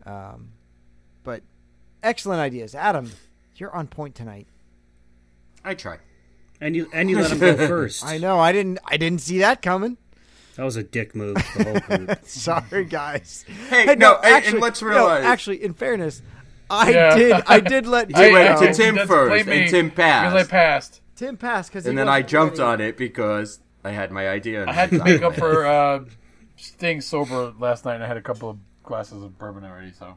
Um, 0.05 0.49
but 1.23 1.41
excellent 2.03 2.41
ideas, 2.41 2.75
Adam. 2.75 3.11
You're 3.55 3.75
on 3.75 3.87
point 3.87 4.13
tonight. 4.15 4.47
I 5.63 5.73
try. 5.73 5.97
And 6.61 6.75
you 6.75 6.89
and 6.93 7.09
you 7.09 7.17
let 7.19 7.31
him 7.31 7.39
go 7.39 7.55
first. 7.67 8.05
I 8.05 8.17
know. 8.17 8.39
I 8.39 8.51
didn't. 8.51 8.79
I 8.85 8.97
didn't 8.97 9.21
see 9.21 9.39
that 9.39 9.61
coming. 9.61 9.97
That 10.59 10.65
was 10.65 10.75
a 10.75 10.83
dick 10.83 11.15
move. 11.15 11.35
The 11.55 11.63
whole 11.63 11.97
group. 11.97 12.19
Sorry, 12.25 12.83
guys. 12.83 13.45
Hey, 13.69 13.95
no, 13.95 14.15
and- 14.21 14.43
and 14.43 14.59
let's 14.59 14.81
realize. 14.81 15.23
no, 15.23 15.29
actually, 15.29 15.63
in 15.63 15.73
fairness, 15.73 16.21
I 16.69 16.91
Yeah. 16.91 17.15
did. 17.15 17.31
I 17.47 17.59
did 17.61 17.87
let 17.87 18.11
I 18.13 18.23
Tim 18.25 18.33
went 18.33 18.59
go. 18.59 18.65
to 18.67 18.73
Tim 18.73 19.07
first, 19.07 19.39
and 19.39 19.49
me, 19.49 19.69
Tim 19.69 19.89
passed. 19.89 20.33
Because 20.33 20.47
I 20.47 20.49
passed. 20.51 21.01
Tim 21.15 21.37
passed 21.37 21.69
because 21.69 21.85
And 21.85 21.97
then 21.97 22.09
I 22.09 22.21
jumped 22.23 22.59
on 22.59 22.81
it 22.81 22.97
because 22.97 23.61
I 23.85 23.91
had 23.91 24.11
my 24.11 24.27
idea. 24.27 24.65
I 24.67 24.73
had 24.73 24.89
to 24.89 25.01
make 25.01 25.21
up 25.21 25.35
for 25.37 25.65
uh, 25.65 26.03
staying 26.57 26.99
sober 26.99 27.53
last 27.57 27.85
night, 27.85 27.95
and 27.95 28.03
I 28.03 28.07
had 28.07 28.17
a 28.17 28.21
couple 28.21 28.49
of 28.49 28.57
glasses 28.83 29.23
of 29.23 29.37
bourbon 29.37 29.63
already. 29.63 29.93
So 29.93 30.15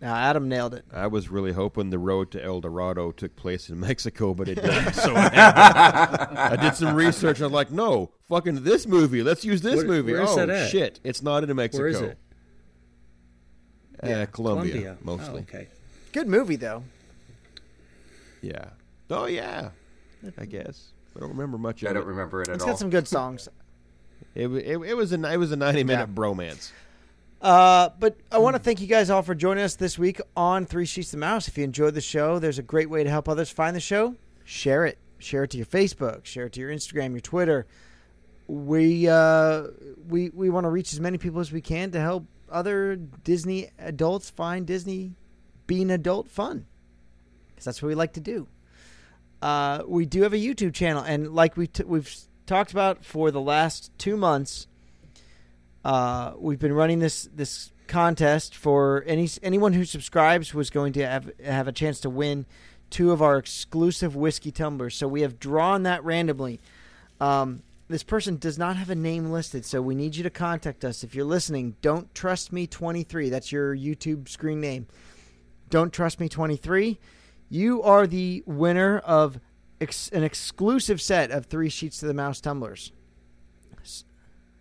Now, 0.00 0.14
Adam 0.14 0.48
nailed 0.48 0.74
it. 0.74 0.84
I 0.92 1.06
was 1.06 1.30
really 1.30 1.52
hoping 1.52 1.88
the 1.88 1.98
road 1.98 2.30
to 2.32 2.44
El 2.44 2.60
Dorado 2.60 3.12
took 3.12 3.34
place 3.34 3.70
in 3.70 3.80
Mexico, 3.88 4.34
but 4.34 4.46
it 4.48 4.56
didn't. 4.56 4.92
so 4.94 5.12
it. 5.16 5.32
I 5.34 6.56
did 6.60 6.74
some 6.74 6.94
research. 6.94 7.40
I 7.40 7.44
was 7.44 7.52
like, 7.52 7.70
no, 7.70 8.10
fucking 8.28 8.62
this 8.62 8.86
movie. 8.86 9.22
Let's 9.22 9.44
use 9.44 9.62
this 9.62 9.76
Where- 9.76 9.86
movie. 9.86 10.12
where's 10.12 10.28
oh 10.30 10.36
that 10.36 10.50
at? 10.50 10.70
shit, 10.70 11.00
it's 11.02 11.22
not 11.22 11.44
in 11.44 11.56
Mexico. 11.56 11.82
Where 11.82 11.88
is 11.88 12.00
it? 12.00 12.18
Uh, 14.02 14.26
Colombia, 14.26 14.72
Colombia. 14.72 14.98
mostly. 15.02 15.40
Oh, 15.40 15.56
okay. 15.56 15.68
Good 16.12 16.28
movie, 16.28 16.56
though. 16.56 16.82
Yeah. 18.42 18.66
Oh 19.10 19.26
yeah. 19.26 19.70
I 20.36 20.44
guess. 20.44 20.88
I 21.16 21.20
don't 21.20 21.30
remember 21.30 21.56
much 21.56 21.82
I 21.84 21.88
of 21.88 21.94
don't 21.94 22.02
it. 22.02 22.06
remember 22.06 22.42
it 22.42 22.48
at 22.48 22.56
It's 22.56 22.64
all. 22.64 22.70
It's 22.70 22.74
got 22.74 22.78
some 22.80 22.90
good 22.90 23.08
songs. 23.08 23.48
It, 24.34 24.48
it, 24.48 24.76
it 24.82 24.94
was 24.96 25.12
a 25.12 25.32
it 25.32 25.36
was 25.38 25.52
a 25.52 25.56
ninety 25.56 25.84
minute 25.84 26.14
bromance. 26.14 26.70
Uh, 27.40 27.90
but 27.98 28.16
I 28.32 28.38
want 28.38 28.56
to 28.56 28.62
thank 28.62 28.80
you 28.80 28.86
guys 28.86 29.10
all 29.10 29.22
for 29.22 29.34
joining 29.34 29.62
us 29.62 29.76
this 29.76 29.98
week 29.98 30.20
on 30.36 30.64
Three 30.64 30.86
Sheets 30.86 31.12
of 31.12 31.18
Mouse. 31.18 31.48
If 31.48 31.58
you 31.58 31.64
enjoyed 31.64 31.94
the 31.94 32.00
show, 32.00 32.38
there's 32.38 32.58
a 32.58 32.62
great 32.62 32.88
way 32.88 33.04
to 33.04 33.10
help 33.10 33.28
others 33.28 33.50
find 33.50 33.76
the 33.76 33.80
show. 33.80 34.16
Share 34.44 34.86
it. 34.86 34.98
Share 35.18 35.44
it 35.44 35.50
to 35.50 35.58
your 35.58 35.66
Facebook. 35.66 36.24
Share 36.24 36.46
it 36.46 36.52
to 36.54 36.60
your 36.60 36.70
Instagram, 36.70 37.10
your 37.10 37.20
Twitter. 37.20 37.66
We 38.48 39.08
uh, 39.08 39.64
we 40.08 40.30
we 40.30 40.50
want 40.50 40.64
to 40.64 40.70
reach 40.70 40.92
as 40.92 41.00
many 41.00 41.18
people 41.18 41.40
as 41.40 41.50
we 41.50 41.60
can 41.60 41.90
to 41.90 42.00
help 42.00 42.26
other 42.50 42.96
Disney 42.96 43.70
adults 43.78 44.30
find 44.30 44.66
Disney 44.66 45.14
being 45.66 45.90
adult 45.90 46.28
fun. 46.28 46.66
Because 47.48 47.64
that's 47.64 47.82
what 47.82 47.88
we 47.88 47.94
like 47.94 48.12
to 48.14 48.20
do. 48.20 48.46
Uh, 49.42 49.82
we 49.86 50.06
do 50.06 50.22
have 50.22 50.32
a 50.32 50.38
YouTube 50.38 50.74
channel, 50.74 51.02
and 51.02 51.34
like 51.34 51.56
we 51.56 51.66
t- 51.66 51.84
we've 51.84 52.14
talked 52.46 52.72
about 52.72 53.04
for 53.04 53.30
the 53.30 53.40
last 53.40 53.90
two 53.98 54.16
months, 54.16 54.66
uh, 55.86 56.34
we've 56.36 56.58
been 56.58 56.72
running 56.72 56.98
this 56.98 57.28
this 57.32 57.70
contest 57.86 58.56
for 58.56 59.04
any 59.06 59.28
anyone 59.40 59.72
who 59.72 59.84
subscribes 59.84 60.52
was 60.52 60.68
going 60.68 60.92
to 60.92 61.06
have 61.06 61.30
have 61.44 61.68
a 61.68 61.72
chance 61.72 62.00
to 62.00 62.10
win 62.10 62.44
two 62.90 63.12
of 63.12 63.22
our 63.22 63.38
exclusive 63.38 64.16
whiskey 64.16 64.50
tumblers. 64.50 64.96
So 64.96 65.06
we 65.06 65.20
have 65.20 65.38
drawn 65.38 65.84
that 65.84 66.02
randomly. 66.02 66.58
Um, 67.20 67.62
this 67.86 68.02
person 68.02 68.36
does 68.36 68.58
not 68.58 68.76
have 68.76 68.90
a 68.90 68.96
name 68.96 69.30
listed, 69.30 69.64
so 69.64 69.80
we 69.80 69.94
need 69.94 70.16
you 70.16 70.24
to 70.24 70.30
contact 70.30 70.84
us 70.84 71.04
if 71.04 71.14
you're 71.14 71.24
listening. 71.24 71.76
Don't 71.82 72.12
trust 72.16 72.52
me 72.52 72.66
23. 72.66 73.28
That's 73.28 73.52
your 73.52 73.76
YouTube 73.76 74.28
screen 74.28 74.60
name. 74.60 74.88
Don't 75.70 75.92
trust 75.92 76.18
me 76.18 76.28
23. 76.28 76.98
You 77.48 77.80
are 77.84 78.08
the 78.08 78.42
winner 78.44 78.98
of 78.98 79.38
an 79.80 80.24
exclusive 80.24 81.00
set 81.00 81.30
of 81.30 81.46
three 81.46 81.68
sheets 81.68 82.00
to 82.00 82.06
the 82.06 82.14
mouse 82.14 82.40
tumblers. 82.40 82.90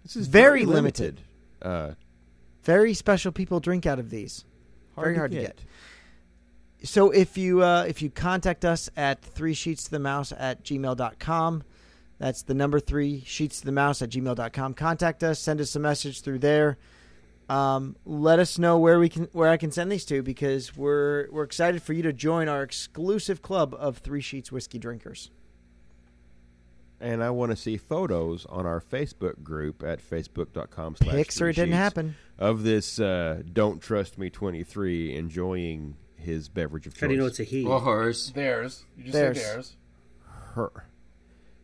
This 0.05 0.15
is 0.15 0.27
Very 0.27 0.65
limited. 0.65 1.19
Uh, 1.61 1.91
Very 2.63 2.93
special 2.93 3.31
people 3.31 3.59
drink 3.59 3.87
out 3.87 3.97
of 3.97 4.11
these. 4.11 4.45
hard 4.93 5.05
Very 5.05 5.15
to 5.15 5.19
hard 5.19 5.31
to 5.31 5.37
get. 5.37 5.57
get. 5.57 6.87
So 6.87 7.09
if 7.09 7.39
you 7.39 7.63
uh, 7.63 7.85
if 7.87 8.03
you 8.03 8.11
contact 8.11 8.63
us 8.63 8.87
at 8.95 9.19
three 9.23 9.55
sheets 9.55 9.85
to 9.85 9.91
the 9.91 9.99
mouse 9.99 10.31
at 10.37 10.63
gmail.com, 10.63 11.63
that's 12.19 12.43
the 12.43 12.53
number 12.53 12.79
three 12.79 13.23
sheets 13.25 13.61
to 13.61 13.65
the 13.65 13.71
mouse 13.71 14.03
at 14.03 14.09
gmail.com. 14.11 14.75
Contact 14.75 15.23
us, 15.23 15.39
send 15.39 15.59
us 15.59 15.75
a 15.75 15.79
message 15.79 16.21
through 16.21 16.39
there. 16.39 16.77
Um, 17.49 17.95
let 18.05 18.37
us 18.37 18.59
know 18.59 18.77
where 18.77 18.99
we 18.99 19.09
can 19.09 19.23
where 19.31 19.49
I 19.49 19.57
can 19.57 19.71
send 19.71 19.91
these 19.91 20.05
to 20.05 20.21
because 20.21 20.77
we're 20.77 21.27
we're 21.31 21.43
excited 21.43 21.81
for 21.81 21.93
you 21.93 22.03
to 22.03 22.13
join 22.13 22.47
our 22.47 22.61
exclusive 22.61 23.41
club 23.41 23.75
of 23.77 23.97
three 23.97 24.21
sheets 24.21 24.51
whiskey 24.51 24.77
drinkers. 24.77 25.31
And 26.99 27.23
I 27.23 27.29
want 27.29 27.51
to 27.51 27.55
see 27.57 27.77
photos 27.77 28.45
on 28.45 28.65
our 28.65 28.79
Facebook 28.79 29.43
group 29.43 29.83
at 29.83 29.99
facebook.com 29.99 30.95
slash 30.95 31.13
Pics 31.13 31.41
or 31.41 31.49
it 31.49 31.55
didn't 31.55 31.73
happen. 31.73 32.15
of 32.39 32.63
this 32.63 32.99
uh, 32.99 33.41
Don't 33.51 33.81
Trust 33.81 34.17
Me 34.17 34.29
23 34.29 35.15
enjoying 35.15 35.97
his 36.15 36.49
beverage 36.49 36.87
of 36.87 36.93
choice. 36.93 37.01
How 37.01 37.07
do 37.07 37.13
you 37.13 37.19
know 37.19 37.25
it's 37.25 37.39
a 37.39 37.43
he? 37.43 37.65
Or 37.65 37.81
hers. 37.81 38.31
Theirs. 38.31 38.85
You 38.97 39.03
just 39.03 39.13
Theirs. 39.13 39.37
say 39.37 39.43
theirs. 39.43 39.77
her. 40.53 40.85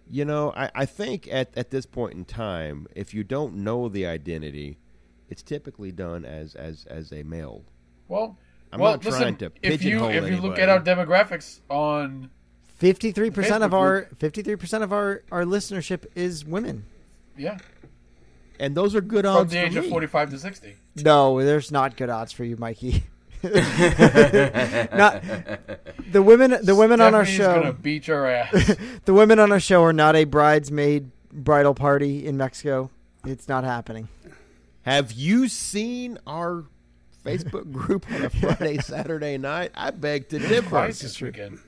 You 0.10 0.26
know, 0.26 0.52
I, 0.56 0.70
I 0.76 0.86
think 0.86 1.28
at, 1.32 1.58
at 1.58 1.72
this 1.72 1.86
point 1.86 2.14
in 2.16 2.26
time, 2.26 2.88
if 2.94 3.14
you 3.14 3.24
don't 3.24 3.56
know 3.56 3.88
the 3.88 4.06
identity, 4.06 4.78
it's 5.30 5.42
typically 5.42 5.94
done 5.94 6.26
as 6.26 6.54
as, 6.56 6.86
as 6.90 7.14
a 7.14 7.24
male. 7.24 7.64
Well, 8.10 8.38
I'm 8.74 8.80
well, 8.82 8.92
not 8.92 9.06
listen, 9.06 9.22
trying 9.22 9.38
to 9.38 9.52
if 9.62 9.84
you 9.84 10.06
if 10.10 10.30
you 10.30 10.42
look 10.42 10.60
at 10.60 10.68
our 10.68 10.82
demographics 10.82 11.62
on 11.70 12.30
Fifty 12.82 13.12
three 13.12 13.30
percent 13.30 13.64
of 13.64 13.72
Facebook 13.72 13.76
our 13.78 14.10
fifty 14.18 14.42
three 14.42 14.56
percent 14.56 14.84
of 14.84 14.92
our 14.92 15.22
our 15.32 15.44
listenership 15.44 16.06
is 16.16 16.44
women. 16.44 16.86
yeah 17.38 17.58
And 18.60 18.76
those 18.76 18.96
are 18.96 19.02
good 19.02 19.24
from 19.26 19.36
odds 19.36 19.52
the 19.54 19.60
age 19.60 19.74
for 19.74 19.80
of 19.80 19.86
me. 19.86 19.90
45 19.92 20.30
to 20.32 20.40
60. 20.40 20.76
No, 20.98 21.44
there's 21.44 21.72
not 21.72 21.96
good 21.96 22.10
odds 22.10 22.32
for 22.32 22.44
you, 22.44 22.58
Mikey. 22.58 23.04
not 23.44 23.54
the 26.12 26.22
women. 26.24 26.58
The 26.64 26.76
women 26.76 27.02
on 27.02 27.14
our 27.16 27.26
Stephanie's 27.26 27.38
show. 27.56 27.62
gonna 27.62 27.74
beat 27.74 28.08
your 28.08 28.26
ass. 28.28 28.76
The 29.06 29.14
women 29.14 29.40
on 29.40 29.52
our 29.52 29.60
show 29.60 29.84
are 29.84 29.94
not 29.94 30.16
a 30.16 30.26
bridesmaid 30.26 31.10
bridal 31.32 31.74
party 31.74 32.26
in 32.26 32.38
Mexico. 32.38 32.90
It's 33.26 33.48
not 33.48 33.64
happening. 33.64 34.10
Have 34.84 35.12
you 35.12 35.48
seen 35.48 36.18
our 36.26 36.66
Facebook 37.24 37.72
group 37.72 38.10
on 38.12 38.26
a 38.26 38.30
Friday, 38.56 38.78
Saturday 38.80 39.38
night? 39.38 39.72
I 39.76 39.92
beg 39.92 40.30
to 40.30 40.40
differ. 40.40 40.70
Christ, 40.70 41.02
this 41.04 41.22
weekend. 41.22 41.60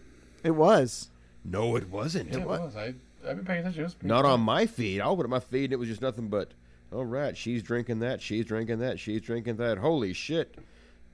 It 0.44 0.52
was. 0.52 1.10
No, 1.46 1.76
it 1.76 1.90
wasn't. 1.90 2.32
Yeah, 2.32 2.40
it 2.40 2.48
was. 2.48 2.76
I 2.76 2.94
I've 3.28 3.38
been 3.38 3.46
paying 3.46 3.60
attention. 3.62 3.82
It 3.82 3.86
was 3.86 3.94
pretty 3.94 4.10
Not 4.14 4.24
cool. 4.24 4.32
on 4.32 4.42
my 4.42 4.66
feed. 4.66 5.00
I 5.02 5.06
opened 5.06 5.26
up 5.26 5.30
my 5.32 5.40
feed 5.40 5.66
and 5.66 5.74
it 5.74 5.80
was 5.80 5.88
just 5.88 6.02
nothing 6.02 6.28
but, 6.28 6.52
all 6.92 7.06
right, 7.06 7.38
she's 7.38 7.64
drinking 7.64 8.00
that, 8.00 8.22
she's 8.22 8.46
drinking 8.46 8.80
that, 8.80 9.00
she's 9.00 9.22
drinking 9.22 9.58
that. 9.58 9.78
Holy 9.78 10.14
shit. 10.14 10.56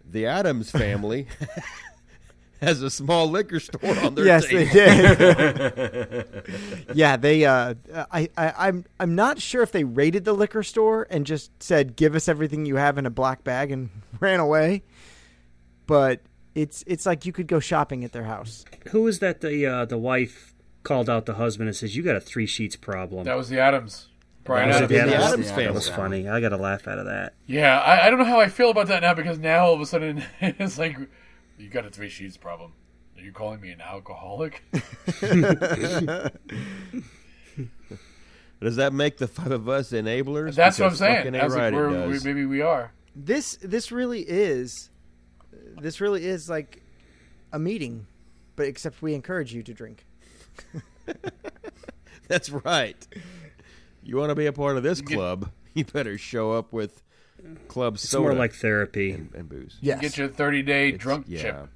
The 0.10 0.26
Adams 0.26 0.72
family 0.72 1.28
has 2.62 2.82
a 2.82 2.90
small 2.90 3.30
liquor 3.30 3.60
store 3.60 3.98
on 4.00 4.16
their 4.16 4.26
yes, 4.26 4.48
table. 4.48 4.66
they 4.74 6.24
did. 6.44 6.88
yeah, 6.96 7.16
they. 7.16 7.46
Uh, 7.46 7.76
I, 8.12 8.30
I, 8.36 8.54
I'm. 8.58 8.86
I'm 9.00 9.14
not 9.14 9.40
sure 9.40 9.62
if 9.62 9.72
they 9.72 9.84
raided 9.84 10.26
the 10.26 10.34
liquor 10.34 10.64
store 10.64 11.06
and 11.12 11.28
just 11.28 11.52
said, 11.62 11.96
"Give 11.96 12.16
us 12.16 12.28
everything 12.28 12.66
you 12.66 12.78
have 12.78 12.98
in 12.98 13.06
a 13.06 13.12
black 13.12 13.44
bag" 13.44 13.72
and 13.72 13.90
ran 14.20 14.40
away. 14.40 14.82
But 15.86 16.22
it's 16.56 16.84
it's 16.88 17.06
like 17.06 17.26
you 17.26 17.32
could 17.32 17.48
go 17.48 17.60
shopping 17.60 18.04
at 18.04 18.12
their 18.12 18.24
house. 18.24 18.66
Who 18.90 19.08
is 19.08 19.20
that? 19.20 19.42
The 19.42 19.66
uh, 19.66 19.86
the 19.86 19.98
wife 19.98 20.54
called 20.84 21.10
out 21.10 21.26
the 21.26 21.36
husband 21.36 21.68
and 21.70 21.76
says, 21.76 21.96
"You 21.96 22.04
got 22.04 22.16
a 22.16 22.22
three 22.22 22.46
sheets 22.46 22.76
problem." 22.76 23.26
That 23.26 23.38
was 23.38 23.50
the 23.50 23.60
Adams. 23.60 24.08
Brian 24.44 24.70
Was 24.70 24.78
it 24.78 24.84
Adams. 24.86 24.90
the 24.90 24.96
The 24.96 25.02
Adams? 25.16 25.24
Adams 25.34 25.52
That 25.52 25.74
was 25.74 25.90
funny. 25.90 26.28
I 26.28 26.42
got 26.42 26.54
a 26.54 26.58
laugh 26.58 26.88
out 26.88 26.98
of 26.98 27.06
that. 27.06 27.34
Yeah, 27.46 27.78
I, 27.80 28.08
I 28.08 28.10
don't 28.10 28.18
know 28.20 28.26
how 28.26 28.40
I 28.40 28.48
feel 28.48 28.72
about 28.72 28.88
that 28.88 29.02
now 29.02 29.14
because 29.14 29.38
now 29.38 29.66
all 29.66 29.74
of 29.74 29.82
a 29.82 29.86
sudden 29.86 30.24
it's 30.42 30.78
like 30.80 30.98
you 31.58 31.70
got 31.70 31.86
a 31.86 31.90
three 31.90 32.10
sheets 32.10 32.38
problem. 32.38 32.74
Are 33.18 33.22
you 33.22 33.32
calling 33.32 33.60
me 33.62 33.70
an 33.72 33.82
alcoholic? 33.82 34.64
Does 38.62 38.76
that 38.76 38.92
make 38.94 39.18
the 39.18 39.28
five 39.28 39.52
of 39.52 39.70
us 39.70 39.92
enablers? 39.92 40.56
That's 40.56 40.80
what 40.80 40.90
I'm 40.90 40.96
saying. 40.96 41.18
fucking 41.18 41.36
I 41.36 41.40
A 41.40 41.44
was 41.46 41.56
like, 41.56 41.74
we're, 41.74 42.08
we, 42.08 42.20
maybe 42.24 42.46
we 42.46 42.62
are. 42.62 42.92
This 43.16 43.58
this 43.62 43.92
really 43.92 44.22
is. 44.22 44.90
This 45.82 46.02
really 46.02 46.26
is 46.26 46.50
like 46.50 46.82
a 47.54 47.60
meeting, 47.60 48.06
but 48.56 48.68
except 48.68 49.02
we 49.02 49.14
encourage 49.14 49.54
you 49.54 49.64
to 49.64 49.74
drink. 49.74 50.06
That's 52.28 52.50
right. 52.50 53.08
You 54.04 54.18
want 54.18 54.30
to 54.30 54.36
be 54.36 54.46
a 54.46 54.54
part 54.54 54.78
of 54.78 54.84
this 54.84 55.02
club? 55.02 55.50
You 55.76 55.86
better 55.86 56.18
show 56.18 56.54
up 56.54 56.74
with 56.74 57.04
club 57.68 57.94
It's 57.94 58.10
soda 58.10 58.30
more 58.30 58.34
like 58.34 58.54
therapy. 58.54 59.12
and, 59.12 59.30
and 59.36 59.48
booze. 59.48 59.78
Yes. 59.82 60.02
Get 60.02 60.18
your 60.18 60.28
30 60.28 60.64
day 60.64 60.88
It's- 60.90 61.00
drunk 61.02 61.26
yeah. 61.30 61.42
chip. 61.42 61.70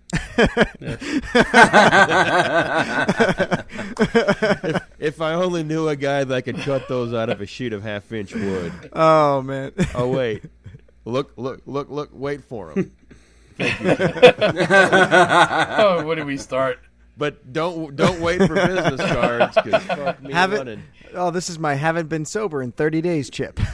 If 4.99 5.21
I 5.21 5.33
only 5.33 5.63
knew 5.63 5.87
a 5.87 5.95
guy 5.95 6.23
that 6.23 6.43
could 6.43 6.57
cut 6.57 6.87
those 6.87 7.13
out 7.13 7.29
of 7.29 7.39
a 7.41 7.45
sheet 7.45 7.73
of 7.73 7.83
half 7.83 8.11
inch 8.11 8.33
wood. 8.33 8.71
Oh 8.93 9.41
man. 9.41 9.71
Oh 9.93 10.07
wait, 10.07 10.43
look, 11.05 11.33
look, 11.37 11.61
look, 11.65 11.89
look! 11.89 12.09
Wait 12.13 12.43
for 12.43 12.71
him. 12.71 12.91
Oh, 15.79 16.03
when 16.05 16.17
did 16.17 16.25
we 16.25 16.37
start? 16.37 16.79
But 17.17 17.53
don't 17.53 17.95
don't 17.95 18.19
wait 18.21 18.39
for 18.39 18.55
business 18.55 18.99
cards 19.11 19.55
because 19.63 19.83
fuck 19.83 20.21
me 20.21 20.33
Have 20.33 20.53
it- 20.53 20.57
running. 20.57 20.83
Oh, 21.13 21.29
this 21.29 21.49
is 21.49 21.59
my 21.59 21.75
haven't 21.75 22.09
been 22.09 22.25
sober 22.25 22.61
in 22.63 22.71
30 22.71 23.01
days 23.01 23.29
chip. 23.29 23.59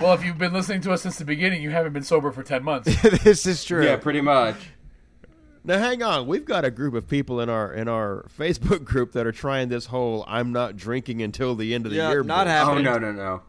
Well, 0.00 0.12
if 0.14 0.24
you've 0.24 0.38
been 0.38 0.52
listening 0.52 0.82
to 0.82 0.92
us 0.92 1.02
since 1.02 1.16
the 1.18 1.24
beginning, 1.24 1.62
you 1.62 1.70
haven't 1.70 1.92
been 1.92 2.02
sober 2.04 2.30
for 2.30 2.42
10 2.44 2.62
months. 2.62 2.88
this 3.24 3.44
is 3.46 3.64
true. 3.64 3.84
Yeah, 3.84 3.96
pretty 3.96 4.20
much. 4.20 4.54
Now 5.64 5.78
hang 5.78 6.02
on, 6.02 6.26
we've 6.26 6.44
got 6.44 6.64
a 6.64 6.70
group 6.70 6.94
of 6.94 7.08
people 7.08 7.40
in 7.40 7.48
our 7.48 7.72
in 7.72 7.88
our 7.88 8.26
Facebook 8.38 8.84
group 8.84 9.12
that 9.12 9.26
are 9.26 9.32
trying 9.32 9.68
this 9.68 9.86
whole 9.86 10.24
"I'm 10.28 10.52
not 10.52 10.76
drinking 10.76 11.22
until 11.22 11.54
the 11.54 11.74
end 11.74 11.86
of 11.86 11.92
the 11.92 11.98
Yeah, 11.98 12.10
year." 12.10 12.22
not 12.24 12.46
bullshit. 12.46 12.62
Oh 12.62 12.66
happening. 12.66 12.84
no 12.84 12.98
no 12.98 13.12
no. 13.12 13.42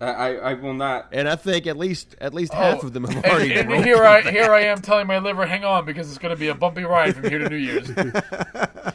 I 0.00 0.06
I, 0.06 0.30
I 0.50 0.54
will 0.54 0.74
not. 0.74 1.08
And 1.12 1.28
I 1.28 1.36
think 1.36 1.66
at 1.66 1.76
least 1.76 2.16
at 2.20 2.32
least 2.34 2.52
half 2.54 2.82
Oh, 2.82 2.86
of 2.86 2.92
them 2.92 3.04
have 3.04 3.24
already 3.24 3.54
and 3.54 3.68
broken. 3.68 3.84
here 3.84 4.04
I 4.04 4.22
here 4.22 4.52
I 4.52 4.62
am 4.62 4.80
telling 4.80 5.06
my 5.06 5.18
liver, 5.18 5.46
hang 5.46 5.64
on, 5.64 5.84
because 5.84 6.08
it's 6.08 6.18
going 6.18 6.34
to 6.34 6.40
be 6.40 6.48
a 6.48 6.54
bumpy 6.54 6.84
ride 6.84 7.14
from 7.14 7.28
here 7.28 7.38
to 7.38 7.48
New 7.48 7.56
Year's. 7.56 7.90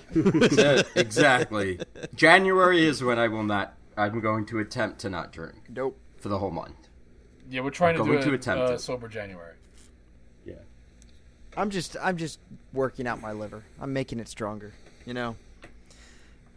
Exactly. 0.95 1.80
January 2.15 2.86
is 2.86 3.03
when 3.03 3.19
I 3.19 3.27
will 3.27 3.44
not. 3.44 3.73
I'm 3.98 4.19
going 4.19 4.45
to 4.48 4.60
attempt 4.60 4.99
to 4.99 5.10
not 5.10 5.32
drink 5.32 5.56
Nope. 5.69 5.98
for 6.18 6.30
the 6.30 6.38
whole 6.40 6.52
month. 6.52 6.76
Yeah, 7.49 7.61
we're 7.61 7.69
trying 7.69 7.95
to 7.98 8.03
Going 8.03 8.19
do 8.19 8.30
to 8.30 8.34
attempt 8.34 8.69
uh, 8.69 8.73
it. 8.73 8.80
sober 8.82 9.07
January. 9.07 9.56
Yeah. 10.45 10.56
I'm 11.56 11.69
just 11.69 11.95
I'm 12.02 12.18
just 12.18 12.40
working 12.73 13.07
out 13.07 13.22
my 13.22 13.32
liver. 13.34 13.64
I'm 13.80 13.94
making 13.94 14.19
it 14.19 14.27
stronger. 14.27 14.73
You 15.06 15.14
know. 15.14 15.36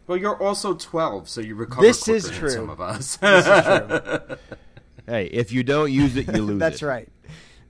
Well, 0.09 0.17
you're 0.19 0.43
also 0.43 0.75
12, 0.75 1.29
so 1.29 1.41
you 1.41 1.55
recover 1.55 1.83
This 1.83 2.03
quicker 2.03 2.17
is 2.17 2.25
than 2.25 2.35
true. 2.35 2.51
some 2.51 2.71
of 2.71 2.81
us. 2.81 3.17
This 3.17 3.47
is 3.47 3.65
true. 3.65 4.37
Hey, 5.07 5.25
if 5.27 5.53
you 5.53 5.63
don't 5.63 5.91
use 5.91 6.17
it, 6.17 6.27
you 6.27 6.43
lose 6.43 6.57
it. 6.57 6.59
That's 6.59 6.83
right. 6.83 7.09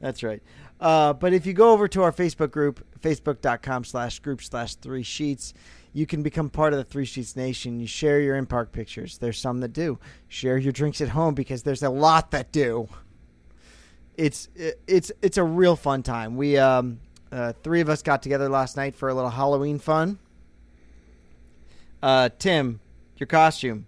That's 0.00 0.24
right. 0.24 0.42
Uh, 0.80 1.12
but 1.12 1.32
if 1.32 1.46
you 1.46 1.52
go 1.52 1.70
over 1.72 1.86
to 1.86 2.02
our 2.02 2.10
Facebook 2.10 2.50
group, 2.50 2.84
facebook.com 3.00 3.84
slash 3.84 4.18
group 4.18 4.42
slash 4.42 4.74
three 4.74 5.04
sheets, 5.04 5.54
you 5.92 6.04
can 6.04 6.24
become 6.24 6.50
part 6.50 6.72
of 6.72 6.78
the 6.78 6.84
Three 6.84 7.04
Sheets 7.04 7.36
Nation. 7.36 7.78
You 7.78 7.86
share 7.86 8.20
your 8.20 8.34
in 8.34 8.46
park 8.46 8.72
pictures. 8.72 9.18
There's 9.18 9.38
some 9.38 9.60
that 9.60 9.72
do. 9.72 10.00
Share 10.26 10.58
your 10.58 10.72
drinks 10.72 11.00
at 11.00 11.10
home 11.10 11.34
because 11.34 11.62
there's 11.62 11.84
a 11.84 11.90
lot 11.90 12.32
that 12.32 12.50
do. 12.50 12.88
It's 14.16 14.48
it's 14.56 15.12
it's 15.22 15.38
a 15.38 15.44
real 15.44 15.76
fun 15.76 16.02
time. 16.02 16.36
We 16.36 16.58
um, 16.58 16.98
uh, 17.30 17.52
three 17.62 17.80
of 17.80 17.88
us 17.88 18.02
got 18.02 18.20
together 18.20 18.48
last 18.48 18.76
night 18.76 18.96
for 18.96 19.08
a 19.08 19.14
little 19.14 19.30
Halloween 19.30 19.78
fun. 19.78 20.18
Uh, 22.02 22.28
Tim, 22.38 22.80
your 23.16 23.26
costume 23.26 23.86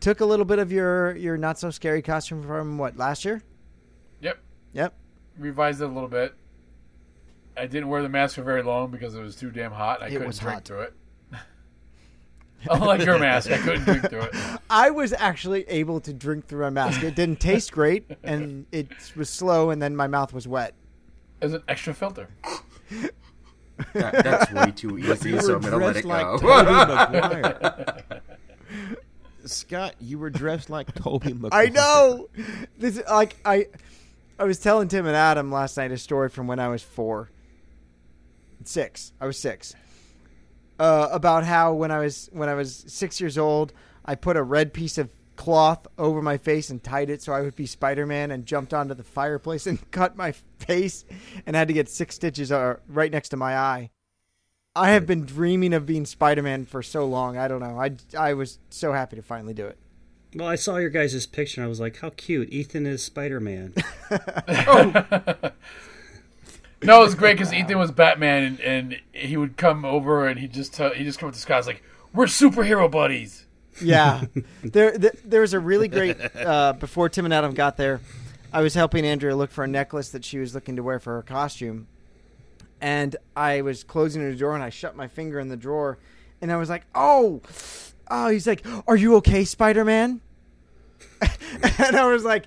took 0.00 0.20
a 0.20 0.24
little 0.24 0.44
bit 0.44 0.58
of 0.58 0.70
your 0.72 1.16
your 1.16 1.36
not 1.36 1.58
so 1.58 1.70
scary 1.70 2.02
costume 2.02 2.42
from 2.42 2.78
what 2.78 2.96
last 2.96 3.24
year. 3.24 3.42
Yep, 4.20 4.38
Yep. 4.72 4.94
revised 5.38 5.80
it 5.80 5.84
a 5.84 5.88
little 5.88 6.08
bit. 6.08 6.34
I 7.56 7.66
didn't 7.66 7.88
wear 7.88 8.02
the 8.02 8.08
mask 8.08 8.34
for 8.34 8.42
very 8.42 8.62
long 8.62 8.90
because 8.90 9.14
it 9.14 9.20
was 9.20 9.34
too 9.36 9.50
damn 9.50 9.72
hot. 9.72 10.02
I 10.02 10.06
It 10.06 10.12
couldn't 10.12 10.38
drink 10.38 10.54
hot. 10.54 10.64
through 10.64 10.80
it. 10.82 10.94
Unlike 12.70 13.04
your 13.04 13.18
mask, 13.18 13.50
I 13.50 13.58
couldn't 13.58 13.84
drink 13.84 14.08
through 14.10 14.22
it. 14.22 14.34
I 14.70 14.90
was 14.90 15.12
actually 15.12 15.62
able 15.68 16.00
to 16.00 16.12
drink 16.12 16.46
through 16.46 16.62
my 16.62 16.70
mask. 16.70 17.02
It 17.02 17.14
didn't 17.14 17.40
taste 17.40 17.72
great, 17.72 18.10
and 18.22 18.66
it 18.72 18.88
was 19.14 19.30
slow, 19.30 19.70
and 19.70 19.80
then 19.80 19.94
my 19.96 20.06
mouth 20.06 20.32
was 20.32 20.46
wet. 20.48 20.74
As 21.40 21.52
an 21.54 21.62
extra 21.68 21.94
filter. 21.94 22.28
That- 23.92 24.24
that's 24.24 24.52
way 24.52 24.70
too 24.72 24.98
easy, 24.98 25.38
so 25.40 25.56
I'm 25.56 25.60
going 25.60 25.72
to 25.72 25.76
let 25.86 25.96
it 25.96 26.04
like 26.04 26.40
go. 26.40 27.42
Tobey 28.02 28.20
Scott, 29.44 29.94
you 30.00 30.18
were 30.18 30.30
dressed 30.30 30.70
like 30.70 30.92
Tobey 30.94 31.32
Maguire. 31.32 31.50
I 31.66 31.68
know. 31.68 32.28
This 32.78 33.00
like 33.08 33.36
I, 33.44 33.66
I 34.38 34.44
was 34.44 34.58
telling 34.58 34.88
Tim 34.88 35.06
and 35.06 35.14
Adam 35.14 35.52
last 35.52 35.76
night 35.76 35.92
a 35.92 35.98
story 35.98 36.28
from 36.28 36.46
when 36.46 36.58
I 36.58 36.68
was 36.68 36.82
four, 36.82 37.30
six. 38.64 39.12
I 39.20 39.26
was 39.26 39.38
six. 39.38 39.74
Uh, 40.78 41.08
about 41.10 41.44
how 41.44 41.72
when 41.72 41.90
I 41.90 42.00
was 42.00 42.28
when 42.32 42.48
I 42.48 42.54
was 42.54 42.84
six 42.88 43.20
years 43.20 43.38
old, 43.38 43.72
I 44.04 44.14
put 44.14 44.36
a 44.36 44.42
red 44.42 44.72
piece 44.72 44.98
of 44.98 45.10
cloth 45.36 45.86
over 45.98 46.22
my 46.22 46.36
face 46.36 46.70
and 46.70 46.82
tied 46.82 47.10
it 47.10 47.22
so 47.22 47.32
I 47.32 47.42
would 47.42 47.56
be 47.56 47.66
Spider 47.66 48.06
Man 48.06 48.30
and 48.30 48.46
jumped 48.46 48.74
onto 48.74 48.94
the 48.94 49.04
fireplace 49.04 49.66
and 49.68 49.90
cut 49.90 50.16
my 50.16 50.32
face 50.58 51.04
and 51.46 51.54
had 51.54 51.68
to 51.68 51.74
get 51.74 51.88
six 51.88 52.14
stitches 52.14 52.50
uh, 52.50 52.76
right 52.88 53.12
next 53.12 53.28
to 53.30 53.36
my 53.36 53.56
eye. 53.56 53.90
I 54.74 54.90
have 54.90 55.06
been 55.06 55.24
dreaming 55.24 55.72
of 55.72 55.86
being 55.86 56.04
Spider 56.04 56.42
Man 56.42 56.66
for 56.66 56.82
so 56.82 57.06
long. 57.06 57.38
I 57.38 57.48
don't 57.48 57.60
know. 57.60 57.80
I, 57.80 57.96
I 58.16 58.34
was 58.34 58.58
so 58.68 58.92
happy 58.92 59.16
to 59.16 59.22
finally 59.22 59.54
do 59.54 59.66
it. 59.66 59.78
Well, 60.34 60.48
I 60.48 60.56
saw 60.56 60.76
your 60.76 60.90
guys' 60.90 61.26
picture 61.26 61.60
and 61.60 61.66
I 61.66 61.68
was 61.68 61.80
like, 61.80 62.00
how 62.00 62.10
cute. 62.10 62.50
Ethan 62.50 62.86
is 62.86 63.02
Spider 63.02 63.40
Man. 63.40 63.74
No, 66.82 67.00
it 67.00 67.04
was 67.04 67.14
great 67.14 67.34
because 67.38 67.52
Ethan 67.52 67.78
was 67.78 67.90
Batman, 67.90 68.44
and, 68.44 68.60
and 68.60 69.00
he 69.12 69.36
would 69.36 69.56
come 69.56 69.84
over 69.84 70.26
and 70.26 70.38
he 70.38 70.46
just 70.46 70.74
tell, 70.74 70.90
he 70.92 71.04
just 71.04 71.18
come 71.18 71.28
up 71.28 71.34
to 71.34 71.40
Scott. 71.40 71.58
He's 71.58 71.66
like, 71.66 71.82
"We're 72.12 72.26
superhero 72.26 72.90
buddies." 72.90 73.45
Yeah, 73.82 74.24
there, 74.64 74.96
there 74.96 75.12
there 75.24 75.40
was 75.40 75.52
a 75.52 75.60
really 75.60 75.88
great 75.88 76.16
uh, 76.36 76.72
before 76.74 77.08
Tim 77.08 77.24
and 77.24 77.34
Adam 77.34 77.52
got 77.54 77.76
there. 77.76 78.00
I 78.52 78.60
was 78.62 78.74
helping 78.74 79.04
Andrea 79.04 79.36
look 79.36 79.50
for 79.50 79.64
a 79.64 79.68
necklace 79.68 80.10
that 80.10 80.24
she 80.24 80.38
was 80.38 80.54
looking 80.54 80.76
to 80.76 80.82
wear 80.82 80.98
for 80.98 81.14
her 81.16 81.22
costume, 81.22 81.86
and 82.80 83.14
I 83.36 83.60
was 83.62 83.84
closing 83.84 84.28
the 84.28 84.34
drawer 84.36 84.54
and 84.54 84.62
I 84.64 84.70
shut 84.70 84.96
my 84.96 85.08
finger 85.08 85.38
in 85.38 85.48
the 85.48 85.56
drawer, 85.56 85.98
and 86.40 86.50
I 86.52 86.56
was 86.56 86.68
like, 86.70 86.84
"Oh, 86.94 87.42
oh!" 88.10 88.28
He's 88.28 88.46
like, 88.46 88.64
"Are 88.86 88.96
you 88.96 89.16
okay, 89.16 89.44
Spider 89.44 89.84
Man?" 89.84 90.20
and 91.78 91.96
I 91.96 92.06
was 92.06 92.24
like, 92.24 92.46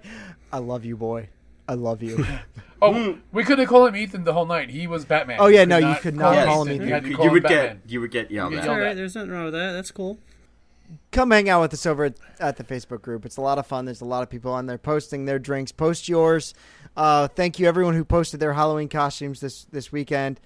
"I 0.52 0.58
love 0.60 0.86
you, 0.86 0.98
boy. 0.98 1.30
I 1.68 1.74
love 1.76 2.02
you." 2.02 2.26
Oh, 2.82 3.18
we 3.34 3.44
couldn't 3.44 3.66
call 3.66 3.86
him 3.88 3.96
Ethan 3.98 4.24
the 4.24 4.32
whole 4.32 4.46
night. 4.46 4.70
He 4.70 4.88
was 4.88 5.04
Batman. 5.04 5.40
Oh, 5.42 5.48
yeah, 5.48 5.64
could 5.64 5.68
no, 5.70 5.78
you 5.80 5.96
could 6.00 6.16
not 6.16 6.34
him 6.34 6.46
call 6.46 6.62
him 6.62 6.70
Ethan. 6.70 6.76
Ethan. 6.76 6.88
You 6.88 6.94
had 6.94 7.04
to 7.04 7.10
You, 7.10 7.18
him 7.18 7.32
would 7.34 7.44
Batman. 7.44 7.82
get 7.84 7.92
you 7.92 8.00
would 8.00 8.12
get 8.12 8.32
yelled 8.32 8.54
You 8.54 8.58
at. 8.58 8.62
get 8.62 8.70
All 8.70 8.76
yelled 8.78 8.84
right, 8.86 8.92
at. 8.92 8.96
there's 8.96 9.16
nothing 9.16 9.32
wrong 9.32 9.44
with 9.44 9.54
that. 9.54 9.74
That's 9.74 9.92
cool. 9.92 10.18
Come 11.12 11.32
hang 11.32 11.50
out 11.50 11.62
with 11.62 11.74
us 11.74 11.86
over 11.86 12.14
at, 12.40 12.58
the 12.58 12.64
Facebook 12.64 13.02
group. 13.02 13.26
It's 13.26 13.38
a 13.38 13.42
lot 13.42 13.58
of 13.58 13.68
fun. 13.68 13.86
There's 13.86 14.02
a 14.02 14.06
lot 14.06 14.24
of 14.24 14.30
people 14.30 14.52
on 14.52 14.66
there 14.66 14.78
posting 14.78 15.26
their 15.26 15.40
drinks. 15.40 15.72
Post 15.72 16.08
yours. 16.08 16.54
Uh, 16.96 17.28
thank 17.28 17.60
you 17.60 17.68
everyone 17.68 17.96
who 17.96 18.06
posted 18.06 18.40
their 18.40 18.54
Halloween 18.54 18.90
costumes 18.90 19.40
this 19.40 19.66
this 19.66 19.92
weekend. 19.92 20.40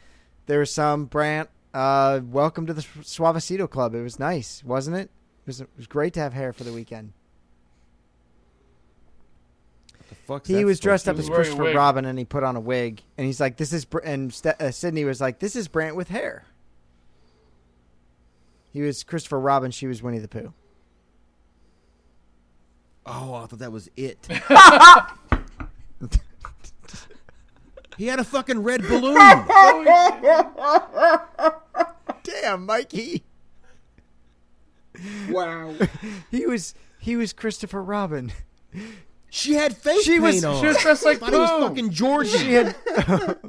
There 0.46 0.60
was 0.60 0.72
some 0.72 1.06
Brant. 1.06 1.50
Uh, 1.74 2.22
welcome 2.24 2.66
to 2.68 2.74
the 2.74 2.82
Suavecito 2.82 3.70
Club. 3.70 3.96
It 3.96 4.04
was 4.04 4.20
nice, 4.20 4.64
wasn't 4.64 4.98
it? 4.98 5.10
It 5.44 5.48
was, 5.48 5.62
it 5.62 5.70
was 5.76 5.88
great 5.88 6.14
to 6.14 6.20
have 6.20 6.34
hair 6.34 6.54
for 6.54 6.64
the 6.64 6.72
weekend. 6.72 7.14
The 10.28 10.42
He 10.46 10.64
was 10.66 10.80
dressed 10.80 11.08
up 11.10 11.14
as 11.14 11.22
was 11.22 11.30
wearing 11.30 11.54
a 11.54 11.56
Christopher. 11.56 11.78
Robin, 11.78 12.06
and 12.06 12.20
he 12.20 12.26
put 12.26 12.44
on 12.44 12.56
a 12.56 12.60
wig. 12.60 13.02
And 13.18 13.26
he's 13.26 13.40
like, 13.40 13.58
"This 13.58 13.74
is," 13.74 13.86
Br-, 13.86 14.00
and 14.00 14.34
St- 14.34 14.62
uh, 14.62 14.72
Sydney 14.72 15.06
was 15.06 15.20
like, 15.20 15.40
"This 15.40 15.56
is 15.56 15.68
Brant 15.68 15.96
with 15.96 16.10
hair." 16.10 16.46
He 18.74 18.82
was 18.82 19.04
Christopher 19.04 19.40
Robin. 19.40 19.72
She 19.72 19.88
was 19.88 20.04
Winnie 20.04 20.20
the 20.20 20.28
Pooh. 20.28 20.52
Oh, 23.06 23.36
I 23.36 23.46
thought 23.46 23.60
that 23.60 23.72
was 23.72 23.90
it. 23.96 24.28
he 27.98 28.08
had 28.08 28.20
a 28.20 28.24
fucking 28.24 28.64
red 28.64 28.82
balloon. 28.82 29.16
Damn, 32.24 32.66
Mikey. 32.66 33.24
Wow. 35.30 35.74
He 36.32 36.46
was 36.46 36.74
he 37.00 37.16
was 37.18 37.34
Christopher 37.34 37.84
Robin. 37.84 38.32
She 39.30 39.54
had 39.56 39.76
face 39.78 40.04
She 40.04 40.12
paint 40.12 40.24
was- 40.24 40.46
on. 40.46 40.62
She 40.62 40.68
was 40.68 40.78
dressed 40.78 41.04
like 41.06 41.18
I 41.18 41.20
thought 41.20 41.34
he 41.34 41.40
was 41.40 41.50
Pooh. 41.52 41.68
fucking 41.68 41.90
Georgie. 41.92 42.38
She 42.38 42.54
had 42.54 42.76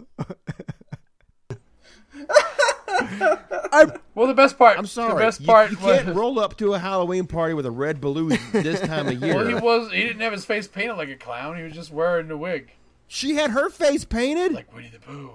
Well, 4.14 4.28
the 4.28 4.34
best 4.34 4.56
part. 4.56 4.78
I'm 4.78 4.86
sorry. 4.86 5.14
The 5.14 5.18
best 5.18 5.40
you, 5.40 5.46
part 5.46 5.72
you 5.72 5.78
was. 5.78 6.02
can't 6.02 6.14
roll 6.14 6.38
up 6.38 6.56
to 6.58 6.74
a 6.74 6.78
Halloween 6.78 7.26
party 7.26 7.54
with 7.54 7.66
a 7.66 7.70
red 7.72 8.00
balloon 8.00 8.38
this 8.52 8.80
time 8.80 9.08
of 9.08 9.20
year. 9.20 9.34
Well, 9.34 9.46
he 9.48 9.54
was. 9.54 9.90
He 9.90 10.02
didn't 10.02 10.20
have 10.20 10.32
his 10.32 10.44
face 10.44 10.68
painted 10.68 10.94
like 10.94 11.08
a 11.08 11.16
clown. 11.16 11.56
He 11.56 11.64
was 11.64 11.72
just 11.72 11.90
wearing 11.90 12.30
a 12.30 12.36
wig, 12.36 12.70
she 13.06 13.34
had 13.34 13.50
her 13.50 13.70
face 13.70 14.04
painted. 14.04 14.52
like 14.52 14.74
Winnie 14.74 14.90
the 14.92 14.98
Pooh. 14.98 15.32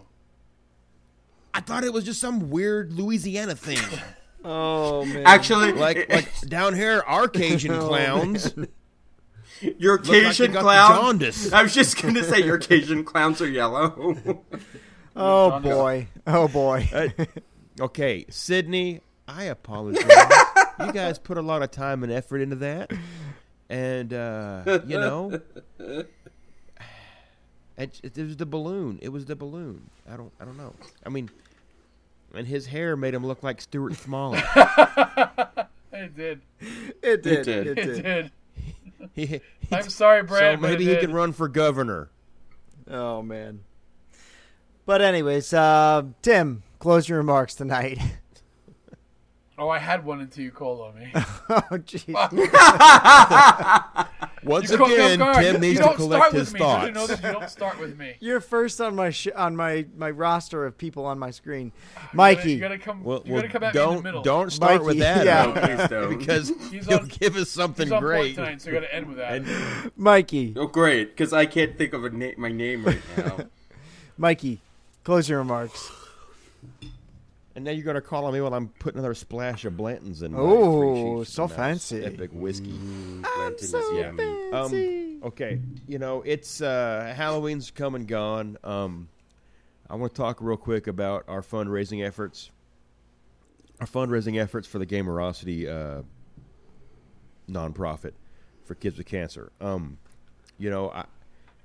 I 1.54 1.62
thought 1.62 1.84
it 1.84 1.94
was 1.94 2.04
just 2.04 2.20
some 2.20 2.50
weird 2.50 2.94
Louisiana 2.94 3.56
thing. 3.56 3.78
Oh 4.42 5.04
man. 5.04 5.24
Actually, 5.26 5.74
like 5.74 6.10
like 6.10 6.32
down 6.48 6.74
here, 6.74 7.04
our 7.06 7.28
Cajun 7.28 7.72
oh, 7.74 7.90
clowns 7.90 8.54
your 9.60 9.98
look 9.98 10.08
like 10.08 10.12
they 10.12 10.22
Cajun 10.22 10.52
got 10.54 10.62
clown. 10.62 10.96
jaundice. 10.96 11.52
I 11.52 11.62
was 11.62 11.74
just 11.74 12.02
gonna 12.02 12.24
say 12.24 12.46
your 12.46 12.58
Cajun 12.58 13.04
clowns 13.04 13.42
are 13.42 13.50
yellow. 13.50 14.42
Oh 15.14 15.60
boy. 15.60 16.08
Oh 16.26 16.48
boy. 16.48 16.90
Uh, 16.94 17.26
Okay, 17.80 18.26
Sydney, 18.30 19.02
I 19.28 19.46
apologize. 19.46 20.04
you 20.86 20.92
guys 20.92 21.18
put 21.20 21.38
a 21.38 21.42
lot 21.42 21.62
of 21.64 21.72
time 21.72 22.04
and 22.04 22.12
effort 22.12 22.42
into 22.42 22.58
that, 22.58 22.92
and 23.70 24.14
uh, 24.14 24.82
you 24.86 24.98
know, 25.00 25.40
it, 27.78 28.00
it 28.04 28.18
was 28.18 28.38
the 28.38 28.46
balloon. 28.46 29.00
It 29.02 29.10
was 29.10 29.26
the 29.26 29.36
balloon. 29.36 29.90
I 30.12 30.18
don't. 30.18 30.32
I 30.40 30.46
don't 30.46 30.58
know. 30.58 30.74
I 31.06 31.10
mean, 31.10 31.30
and 32.34 32.48
his 32.48 32.66
hair 32.68 32.96
made 32.98 33.14
him 33.14 33.26
look 33.26 33.44
like 33.44 33.62
Stuart 33.62 33.96
Smalley. 33.96 34.42
It 35.92 36.16
did. 36.16 36.42
It 37.02 37.24
did. 37.24 37.26
It 37.26 37.44
did. 37.44 37.68
It 37.68 37.78
It 37.78 37.86
did. 37.86 38.04
did. 38.04 38.32
He- 39.16 39.26
he- 39.26 39.42
I'm 39.76 39.90
sorry, 39.90 40.22
so 40.22 40.28
Brad. 40.28 40.62
but 40.62 40.70
maybe 40.70 40.86
he 40.86 40.96
can 40.98 41.12
run 41.12 41.34
for 41.34 41.48
governor. 41.50 42.10
Oh 42.90 43.22
man. 43.22 43.62
But 44.86 45.02
anyways, 45.02 45.52
uh, 45.52 46.04
Tim, 46.22 46.64
close 46.80 47.08
your 47.10 47.18
remarks 47.20 47.56
tonight. 47.56 48.00
Oh, 49.62 49.68
I 49.68 49.78
had 49.78 50.06
one 50.06 50.22
until 50.22 50.46
you 50.46 50.52
called 50.52 50.80
on 50.80 50.98
me. 50.98 51.12
oh 51.16 51.22
jeez. 51.84 52.14
Once 54.46 54.72
You 54.72 54.78
caught 54.78 54.90
again, 54.94 55.20
guard. 55.20 55.36
Tim 55.44 55.56
you 55.56 55.60
needs 55.60 55.80
don't 55.82 55.90
to 55.92 55.96
collect 55.98 56.22
start 56.24 56.34
his 56.34 56.54
with 56.54 56.62
me. 56.62 56.70
Did 56.70 56.86
you 56.86 56.92
know 56.94 57.08
thoughts. 57.08 57.20
that 57.22 57.28
you 57.34 57.40
don't 57.40 57.50
start 57.50 57.78
with 57.78 58.00
me? 58.00 58.16
You're 58.22 58.40
first 58.40 58.80
on 58.80 58.96
my 58.96 59.10
sh- 59.10 59.28
on 59.36 59.58
my 59.58 59.86
my 59.98 60.12
roster 60.12 60.66
of 60.66 60.78
people 60.78 61.06
on 61.06 61.20
my 61.20 61.32
screen. 61.32 61.74
You 61.76 61.82
gotta- 62.04 62.16
Mikey. 62.16 62.52
you 62.54 62.60
gotta 62.62 62.78
come. 62.78 63.04
Well, 63.04 63.22
you 63.26 63.34
well 63.34 63.42
gotta 63.42 63.52
come 63.52 63.64
at 63.66 63.76
me 63.76 63.82
in 63.82 63.86
the 63.88 63.94
don't 63.96 64.04
middle. 64.06 64.22
don't 64.22 64.50
start 64.50 64.82
with 64.86 65.00
that 65.00 65.26
yeah. 65.26 65.88
No, 65.92 66.08
because 66.08 66.54
He's 66.72 66.86
he'll 66.88 67.00
on- 67.00 67.08
give 67.10 67.36
us 67.36 67.50
something 67.50 67.88
He's 67.88 67.92
on 67.92 68.00
point 68.02 68.06
great. 68.08 68.36
tonight, 68.36 68.62
so 68.62 68.70
you 68.70 68.76
gotta 68.80 68.96
end 68.96 69.08
with 69.08 69.18
that. 69.18 69.34
And 69.34 69.92
Mikey. 69.98 70.54
oh, 70.56 70.68
great, 70.68 71.10
because 71.10 71.34
I 71.34 71.46
can't 71.48 71.78
think 71.78 71.92
of 71.92 72.06
a 72.06 72.10
na- 72.12 72.32
my 72.38 72.48
name 72.50 72.86
right 72.86 73.02
now. 73.18 73.40
Mikey, 74.18 74.62
close 75.04 75.28
your 75.28 75.40
remarks. 75.40 75.92
And 77.56 77.66
now 77.66 77.72
you're 77.72 77.84
going 77.84 77.96
to 77.96 78.02
call 78.02 78.26
on 78.26 78.34
me 78.34 78.40
while 78.42 78.54
I'm 78.54 78.70
putting 78.70 79.00
another 79.00 79.14
splash 79.16 79.66
of 79.66 79.76
Blanton's 79.76 80.22
in. 80.22 80.32
my 80.32 80.40
Oh, 80.40 81.18
Three 81.18 81.26
so 81.26 81.48
to 81.48 81.54
fancy. 81.54 82.06
Epic 82.06 82.30
whiskey. 82.32 82.80
I'm 83.26 83.58
so 83.58 83.92
yummy. 83.98 84.52
Um, 84.52 85.22
okay, 85.24 85.60
you 85.88 86.00
know 86.00 86.22
it's 86.22 86.62
uh, 86.62 87.14
Halloween's 87.16 87.72
come 87.72 87.96
and 87.96 88.08
gone. 88.08 88.58
Um, 88.64 89.10
I 89.90 89.96
want 89.96 90.14
to 90.14 90.18
talk 90.22 90.38
real 90.42 90.58
quick 90.58 90.88
about 90.88 91.26
our 91.28 91.42
fundraising 91.42 92.06
efforts. 92.06 92.52
Our 93.82 93.88
fundraising 93.88 94.40
efforts 94.42 94.68
for 94.68 94.78
the 94.80 94.86
Gamerosity 94.86 95.68
uh, 95.68 96.04
nonprofit 97.50 98.12
for 98.64 98.76
kids 98.76 98.98
with 98.98 99.08
cancer. 99.08 99.52
Um, 99.60 99.98
you 100.58 100.70
know, 100.70 100.92
I, 100.92 101.06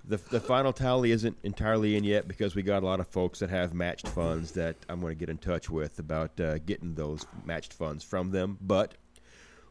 the 0.07 0.19
the 0.31 0.41
final 0.41 0.73
tally 0.73 1.11
isn't 1.11 1.37
entirely 1.43 1.97
in 1.97 2.05
yet 2.05 2.29
because 2.29 2.55
we 2.55 2.63
got 2.63 2.83
a 2.83 2.87
lot 2.87 3.01
of 3.01 3.09
folks 3.09 3.39
that 3.39 3.51
have 3.51 3.73
matched 3.73 4.09
funds 4.09 4.53
that 4.53 4.77
I'm 4.89 5.01
going 5.01 5.13
to 5.13 5.19
get 5.19 5.31
in 5.31 5.39
touch 5.39 5.71
with 5.71 5.99
about 5.99 6.39
uh, 6.41 6.59
getting 6.59 6.95
those 6.95 7.25
matched 7.45 7.73
funds 7.73 8.05
from 8.05 8.31
them. 8.31 8.59
But 8.61 8.95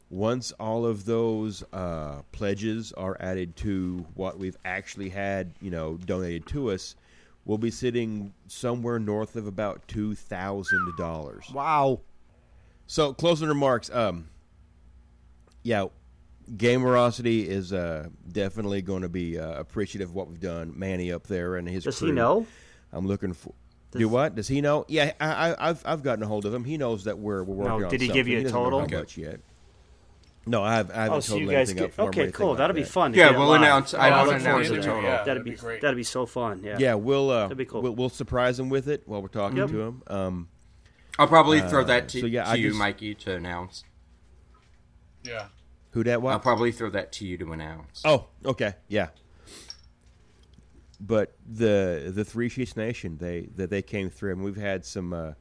once 0.10 0.51
all 0.53 0.85
of 0.85 1.05
those 1.05 1.64
uh, 1.73 2.22
pledges 2.31 2.91
are 2.93 3.18
added 3.19 3.55
to 3.57 4.05
what 4.15 4.38
we've 4.38 4.57
actually 4.65 5.10
had, 5.10 5.53
you 5.61 5.72
know, 5.72 5.97
donated 6.05 6.45
to 6.47 6.72
us, 6.72 6.95
we'll 7.45 7.57
be 7.57 7.72
sitting 7.72 8.34
somewhere 8.47 8.99
north 8.99 9.35
of 9.35 9.47
about 9.47 9.88
two 9.88 10.15
thousand 10.15 10.93
dollars. 10.97 11.45
Wow. 11.53 12.01
So, 12.88 13.14
closing 13.14 13.47
remarks. 13.47 13.89
Um, 13.91 14.27
yeah, 15.64 15.85
Gamerosity 16.51 17.45
is 17.45 17.71
uh, 17.73 18.09
definitely 18.31 18.81
going 18.81 19.01
to 19.03 19.09
be 19.09 19.39
uh, 19.39 19.53
appreciative 19.53 20.09
of 20.09 20.15
what 20.15 20.27
we've 20.27 20.39
done. 20.41 20.73
Manny 20.77 21.11
up 21.11 21.27
there 21.27 21.55
and 21.55 21.67
his 21.67 21.83
Does 21.83 21.97
crew. 21.99 22.07
he 22.07 22.13
know? 22.13 22.45
I'm 22.91 23.07
looking 23.07 23.33
for. 23.33 23.53
Does- 23.91 23.99
Do 23.99 24.09
what? 24.09 24.35
Does 24.35 24.47
he 24.47 24.59
know? 24.61 24.85
Yeah, 24.87 25.13
I, 25.21 25.51
I, 25.51 25.69
I've 25.69 25.81
I've 25.85 26.03
gotten 26.03 26.23
a 26.23 26.27
hold 26.27 26.45
of 26.45 26.53
him. 26.53 26.63
He 26.63 26.77
knows 26.77 27.03
that 27.05 27.17
we're 27.19 27.43
we're 27.43 27.55
working 27.55 27.79
No, 27.79 27.85
on. 27.85 27.91
did 27.91 28.01
he 28.01 28.07
give 28.07 28.27
you 28.27 28.39
a 28.39 28.43
doesn't 28.43 28.57
know 28.57 28.63
total? 28.63 28.79
how 28.79 28.85
Okay. 28.85 28.95
much 28.97 29.17
yet? 29.17 29.39
No, 30.45 30.61
I, 30.61 30.75
have, 30.75 30.91
I 30.91 30.95
haven't 31.03 31.17
Oh, 31.17 31.19
so 31.21 31.33
totaled 31.35 31.41
you 31.51 31.55
guys 31.57 31.69
anything 31.69 31.83
up 31.85 31.89
get 31.91 31.95
for 31.95 32.01
him 32.01 32.07
or 32.07 32.09
okay, 32.09 32.31
cool. 32.33 32.47
like 32.49 32.57
That'll 32.57 32.75
be 32.75 32.83
fun. 32.83 33.13
Yeah, 33.13 33.31
we'll 33.37 33.47
live. 33.47 33.61
announce- 33.61 33.93
I 33.93 34.09
Oh, 34.09 34.11
will 34.25 34.31
look 34.33 34.41
announce 34.41 34.43
forward 34.43 34.65
the 34.67 34.73
to 34.73 34.79
it. 34.79 34.83
total. 34.83 35.03
Yeah, 35.03 35.09
That'd 35.11 35.27
that'd 35.27 35.43
be 35.45 35.51
be 35.51 35.55
great. 35.55 35.81
that'd 35.81 35.95
be 35.95 36.03
so 36.03 36.25
fun. 36.25 36.61
Yeah. 36.65 36.77
Yeah, 36.79 36.95
we'll 36.95 37.29
uh, 37.29 37.43
That'd 37.43 37.57
be 37.57 37.63
cool. 37.65 37.81
we'll, 37.81 37.95
we'll 37.95 38.09
surprise 38.09 38.59
him 38.59 38.67
with 38.67 38.89
it 38.89 39.03
while 39.05 39.21
we're 39.21 39.29
talking 39.29 39.57
Yep. 39.57 39.69
to 39.69 39.81
him. 39.81 40.03
Um, 40.07 40.49
I'll 41.17 41.27
probably 41.29 41.61
throw 41.61 41.85
that 41.85 42.09
to, 42.09 42.19
so 42.19 42.25
yeah, 42.25 42.43
to 42.43 42.49
I 42.49 42.53
you, 42.55 42.69
just- 42.69 42.79
Mikey, 42.79 43.15
to 43.15 43.35
announce. 43.35 43.83
Yeah. 45.23 45.45
Who 45.93 46.03
that? 46.03 46.21
What? 46.21 46.33
I'll 46.33 46.39
probably 46.39 46.71
throw 46.71 46.89
that 46.91 47.11
to 47.13 47.25
you 47.25 47.37
to 47.37 47.53
announce. 47.53 48.01
Oh, 48.05 48.27
okay, 48.45 48.73
yeah. 48.87 49.07
But 50.99 51.35
the 51.45 52.11
the 52.13 52.23
Three 52.23 52.49
Sheets 52.49 52.77
Nation, 52.77 53.17
they 53.17 53.49
that 53.55 53.69
they 53.69 53.81
came 53.81 54.09
through, 54.09 54.33
and 54.33 54.43
we've 54.43 54.55
had 54.55 54.85
some 54.85 55.13
uh, 55.13 55.33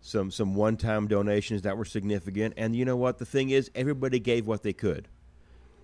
some 0.00 0.30
some 0.30 0.54
one 0.54 0.76
time 0.76 1.08
donations 1.08 1.62
that 1.62 1.76
were 1.76 1.84
significant. 1.84 2.54
And 2.56 2.74
you 2.74 2.84
know 2.84 2.96
what? 2.96 3.18
The 3.18 3.26
thing 3.26 3.50
is, 3.50 3.70
everybody 3.74 4.18
gave 4.18 4.46
what 4.46 4.62
they 4.62 4.72
could. 4.72 5.08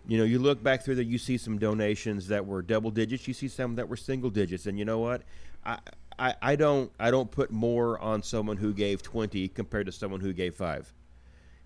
You 0.08 0.18
know, 0.18 0.24
you 0.24 0.38
look 0.38 0.62
back 0.62 0.82
through 0.82 0.96
there, 0.96 1.04
you 1.04 1.18
see 1.18 1.36
some 1.36 1.58
donations 1.58 2.28
that 2.28 2.46
were 2.46 2.62
double 2.62 2.90
digits. 2.90 3.28
You 3.28 3.34
see 3.34 3.48
some 3.48 3.76
that 3.76 3.88
were 3.88 3.96
single 3.96 4.30
digits. 4.30 4.66
And 4.66 4.78
you 4.78 4.84
know 4.84 4.98
what? 4.98 5.22
I, 5.64 5.78
I, 6.18 6.34
I 6.42 6.56
don't 6.56 6.90
I 6.98 7.10
don't 7.10 7.30
put 7.30 7.50
more 7.50 7.98
on 8.00 8.22
someone 8.22 8.56
who 8.56 8.72
gave 8.72 9.02
twenty 9.02 9.46
compared 9.46 9.86
to 9.86 9.92
someone 9.92 10.20
who 10.20 10.32
gave 10.32 10.54
five, 10.54 10.92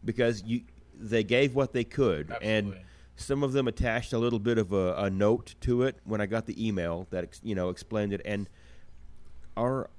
because 0.05 0.43
you 0.45 0.63
they 1.09 1.25
gave 1.25 1.55
what 1.55 1.73
they 1.73 1.85
could, 1.85 2.35
and 2.41 2.75
some 3.17 3.43
of 3.43 3.53
them 3.53 3.69
attached 3.69 4.13
a 4.13 4.19
little 4.19 4.39
bit 4.39 4.59
of 4.59 4.73
a, 4.73 4.95
a 4.95 5.11
note 5.11 5.55
to 5.61 5.83
it 5.83 5.99
when 6.05 6.21
I 6.21 6.27
got 6.27 6.47
the 6.47 6.67
email 6.67 7.07
that 7.11 7.39
you 7.43 7.55
know 7.55 7.69
explained 7.69 8.13
it. 8.13 8.23
And 8.25 8.49
our 9.57 9.91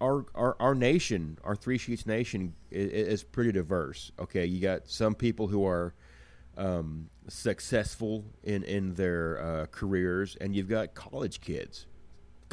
our 0.00 0.26
our, 0.34 0.56
our 0.60 0.74
nation, 0.74 1.38
our 1.44 1.56
three 1.56 1.78
sheets 1.78 2.06
nation, 2.06 2.54
is, 2.70 2.90
is 2.90 3.24
pretty 3.24 3.52
diverse. 3.52 4.12
Okay, 4.18 4.46
you 4.46 4.60
got 4.60 4.88
some 4.88 5.14
people 5.14 5.48
who 5.48 5.66
are 5.66 5.94
um, 6.56 7.08
successful 7.28 8.24
in 8.42 8.62
in 8.62 8.94
their 8.94 9.42
uh, 9.42 9.66
careers, 9.66 10.36
and 10.40 10.54
you've 10.54 10.68
got 10.68 10.94
college 10.94 11.40
kids. 11.40 11.86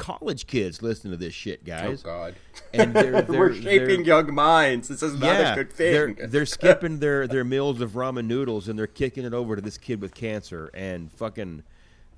College 0.00 0.46
kids 0.46 0.82
listen 0.82 1.10
to 1.10 1.16
this 1.16 1.34
shit, 1.34 1.64
guys. 1.64 2.02
Oh. 2.04 2.08
God. 2.08 2.34
And 2.72 2.94
they're, 2.94 3.22
they're 3.22 3.38
We're 3.38 3.54
shaping 3.54 3.86
they're- 3.88 4.00
young 4.00 4.34
minds. 4.34 4.88
This 4.88 5.02
is 5.02 5.14
not 5.14 5.26
yeah, 5.26 5.52
a 5.52 5.56
good 5.56 5.70
They're, 5.76 6.12
thing. 6.12 6.30
they're 6.30 6.46
skipping 6.46 6.98
their, 6.98 7.26
their 7.26 7.44
meals 7.44 7.80
of 7.80 7.92
ramen 7.92 8.26
noodles 8.26 8.68
and 8.68 8.78
they're 8.78 8.86
kicking 8.86 9.24
it 9.24 9.34
over 9.34 9.56
to 9.56 9.62
this 9.62 9.78
kid 9.78 10.00
with 10.00 10.14
cancer 10.14 10.70
and 10.74 11.12
fucking, 11.12 11.62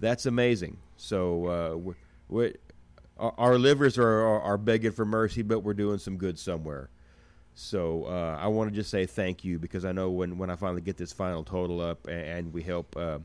that's 0.01 0.27
amazing. 0.27 0.79
So 0.97 1.47
uh, 1.47 1.77
we 1.77 1.95
we 2.29 2.55
our, 3.19 3.35
our 3.39 3.59
livers 3.59 3.99
are, 3.99 4.09
are 4.09 4.41
are 4.41 4.59
begging 4.59 4.93
for 4.93 5.05
mercy, 5.05 5.43
but 5.43 5.61
we're 5.61 5.75
doing 5.75 5.99
some 5.99 6.17
good 6.17 6.39
somewhere. 6.39 6.91
So 7.55 8.05
uh, 8.07 8.39
I 8.41 8.49
want 8.49 8.71
to 8.71 8.75
just 8.75 8.91
say 8.91 9.05
thank 9.07 9.45
you 9.45 9.59
because 9.59 9.85
I 9.85 9.93
know 9.93 10.11
when, 10.11 10.39
when 10.39 10.49
I 10.51 10.57
finally 10.57 10.81
get 10.81 10.97
this 10.97 11.13
final 11.13 11.45
total 11.45 11.81
up 11.81 12.07
and, 12.07 12.21
and 12.21 12.53
we 12.53 12.63
help 12.63 12.97
uh, 12.97 13.19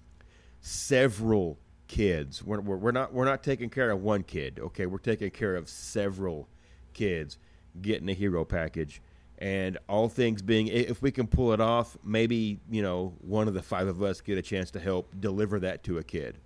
several 0.62 1.58
kids, 1.88 2.44
we're, 2.44 2.60
we're, 2.60 2.78
we're 2.78 2.92
not 2.92 3.14
we're 3.14 3.26
not 3.26 3.44
taking 3.44 3.70
care 3.70 3.92
of 3.92 4.02
one 4.02 4.24
kid. 4.24 4.60
Okay, 4.60 4.86
we're 4.86 4.98
taking 4.98 5.32
care 5.32 5.56
of 5.56 5.70
several 5.70 6.48
kids 6.94 7.38
getting 7.82 8.10
a 8.10 8.14
hero 8.14 8.46
package. 8.46 9.02
And 9.40 9.78
all 9.88 10.10
things 10.10 10.42
being, 10.42 10.68
if 10.68 11.04
we 11.04 11.12
can 11.12 11.28
pull 11.28 11.54
it 11.54 11.62
off, 11.62 11.96
maybe 12.04 12.60
you 12.72 12.82
know 12.82 13.14
one 13.20 13.48
of 13.48 13.54
the 13.54 13.62
five 13.62 13.88
of 13.88 14.02
us 14.02 14.20
get 14.22 14.38
a 14.38 14.42
chance 14.42 14.72
to 14.72 14.80
help 14.80 15.14
deliver 15.20 15.60
that 15.60 15.84
to 15.84 16.00
a 16.00 16.04
kid, 16.04 16.40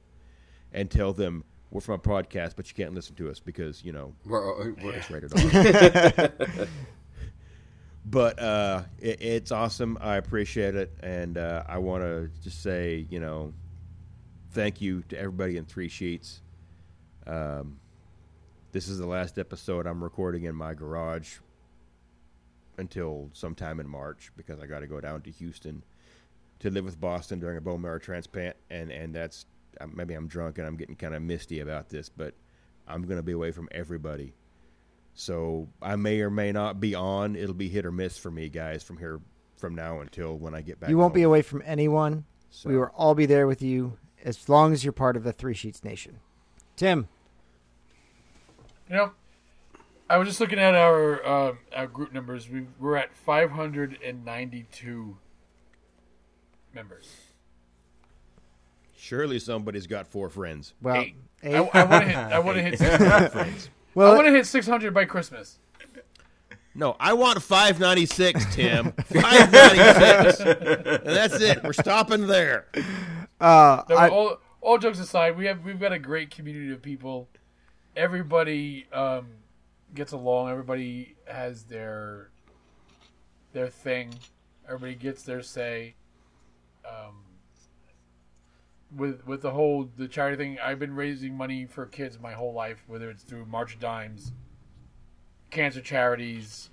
and 0.74 0.92
tell 0.92 1.14
them 1.14 1.46
we're 1.70 1.80
from 1.80 1.96
a 1.96 2.00
podcast, 2.00 2.58
but 2.58 2.68
you 2.68 2.76
can't 2.76 2.94
listen 2.94 3.16
to 3.16 3.30
us 3.30 3.40
because 3.40 3.84
you 3.84 3.94
know 3.94 4.14
We're, 4.26 4.74
we're, 4.74 4.94
it's 4.94 5.10
rated 5.10 5.32
R. 5.34 6.60
but 8.06 8.40
uh, 8.40 8.84
it, 9.00 9.22
it's 9.22 9.52
awesome. 9.54 9.98
I 10.02 10.18
appreciate 10.18 10.76
it, 10.76 10.92
and 11.02 11.38
uh, 11.38 11.64
I 11.70 11.78
want 11.78 12.04
to 12.04 12.30
just 12.44 12.62
say, 12.62 13.08
you 13.10 13.22
know, 13.22 13.54
thank 14.52 14.82
you 14.82 15.04
to 15.10 15.18
everybody 15.18 15.58
in 15.58 15.66
Three 15.66 15.88
Sheets. 15.88 16.42
Um, 17.28 17.80
this 18.72 18.88
is 18.88 18.98
the 18.98 19.06
last 19.06 19.38
episode 19.38 19.86
I'm 19.86 20.04
recording 20.04 20.44
in 20.46 20.56
my 20.56 20.74
garage 20.74 21.38
until 22.78 23.30
sometime 23.34 23.80
in 23.80 23.88
March 23.88 24.32
because 24.38 24.60
I 24.60 24.66
got 24.66 24.80
to 24.80 24.88
go 24.88 25.00
down 25.02 25.22
to 25.24 25.32
Houston 25.32 25.84
to 26.60 26.70
live 26.70 26.86
with 26.86 27.00
Boston 27.00 27.40
during 27.40 27.58
a 27.58 27.62
bone 27.62 27.82
marrow 27.82 28.00
transplant, 28.00 28.56
and 28.70 28.92
and 28.92 29.14
that's 29.14 29.46
maybe 29.94 30.14
I'm 30.14 30.28
drunk 30.28 30.58
and 30.58 30.68
I'm 30.68 30.78
getting 30.78 30.96
kind 30.96 31.16
of 31.16 31.22
misty 31.22 31.60
about 31.60 31.90
this, 31.90 32.10
but 32.10 32.34
I'm 32.88 33.04
going 33.04 33.18
to 33.18 33.24
be 33.24 33.32
away 33.32 33.52
from 33.52 33.68
everybody. 33.72 34.34
So 35.14 35.68
I 35.82 35.96
may 35.98 36.22
or 36.22 36.30
may 36.30 36.52
not 36.52 36.80
be 36.80 36.96
on. 36.96 37.36
It'll 37.36 37.54
be 37.54 37.68
hit 37.68 37.86
or 37.86 37.92
miss 37.92 38.18
for 38.18 38.32
me, 38.32 38.48
guys, 38.50 38.84
from 38.84 38.98
here 38.98 39.20
from 39.58 39.76
now 39.76 40.00
until 40.00 40.38
when 40.38 40.56
I 40.56 40.62
get 40.62 40.80
back. 40.80 40.90
You 40.90 40.98
won't 40.98 41.14
be 41.14 41.24
away 41.24 41.42
from 41.42 41.62
anyone. 41.66 42.26
So- 42.50 42.70
We 42.70 42.78
will 42.78 42.92
all 42.96 43.14
be 43.16 43.26
there 43.26 43.48
with 43.48 43.62
you 43.62 43.98
as 44.24 44.48
long 44.50 44.74
as 44.74 44.84
you're 44.84 44.94
part 44.94 45.16
of 45.18 45.24
the 45.24 45.34
Three 45.34 45.54
Sheets 45.54 45.84
Nation. 45.84 46.20
Tim, 46.76 47.08
You 48.90 48.96
know, 48.96 49.12
I 50.10 50.18
was 50.18 50.28
just 50.28 50.40
looking 50.42 50.60
at 50.60 50.74
our 50.76 51.26
uh, 51.26 51.54
our 51.76 51.88
group 51.88 52.14
numbers. 52.14 52.50
We 52.50 52.66
we're 52.80 52.98
at 52.98 53.14
592 53.14 55.18
members. 56.74 57.10
Surely 58.98 59.40
somebody's 59.40 59.88
got 59.88 60.08
four 60.08 60.30
friends. 60.30 60.74
well, 60.82 60.96
Eight. 60.98 61.16
eight. 61.44 61.56
I, 61.56 61.70
I 61.74 61.84
want 61.84 62.04
to 62.04 62.10
hit. 62.10 62.18
I 62.18 62.40
want 62.40 62.58
to 62.58 62.64
hit. 62.70 62.80
600. 62.80 63.30
friends. 63.32 63.70
I 63.96 64.00
want 64.00 64.26
to 64.26 64.32
hit 64.32 64.46
600 64.46 64.94
by 64.94 65.06
Christmas. 65.06 65.58
No, 66.74 66.96
I 67.02 67.12
want 67.14 67.42
five 67.44 67.82
ninety 67.82 68.06
six, 68.06 68.46
Tim. 68.56 68.92
Five 68.94 69.52
ninety 69.52 69.78
six, 69.78 70.40
and 70.40 71.06
that's 71.06 71.42
it. 71.42 71.62
We're 71.66 71.74
stopping 71.74 72.28
there. 72.28 72.68
Uh, 73.42 73.84
No, 73.90 73.96
I, 73.96 74.10
all, 74.10 74.38
all 74.62 74.78
jokes 74.78 75.00
aside, 75.00 75.38
we 75.38 75.46
have 75.46 75.64
we've 75.64 75.80
got 75.80 75.92
a 75.92 76.00
great 76.00 76.32
community 76.32 76.72
of 76.72 76.82
people. 76.82 77.28
Everybody 77.96 78.88
um, 78.94 79.28
gets 79.94 80.12
along. 80.12 80.50
Everybody 80.50 81.16
has 81.26 81.64
their 81.64 82.30
their 83.54 83.68
thing. 83.68 84.14
Everybody 84.66 84.96
gets 84.96 85.24
their 85.24 85.42
say. 85.42 85.96
Um, 86.86 87.16
with 88.96 89.26
with 89.26 89.42
the 89.42 89.52
whole 89.52 89.90
the 89.98 90.08
charity 90.08 90.38
thing, 90.38 90.58
I've 90.64 90.80
been 90.80 90.96
raising 90.96 91.36
money 91.36 91.66
for 91.66 91.86
kids 91.86 92.20
my 92.20 92.34
whole 92.34 92.54
life, 92.54 92.84
whether 92.88 93.10
it's 93.10 93.24
through 93.24 93.46
March 93.46 93.76
of 93.76 93.80
Dimes, 93.80 94.34
cancer 95.50 95.82
charities, 95.82 96.70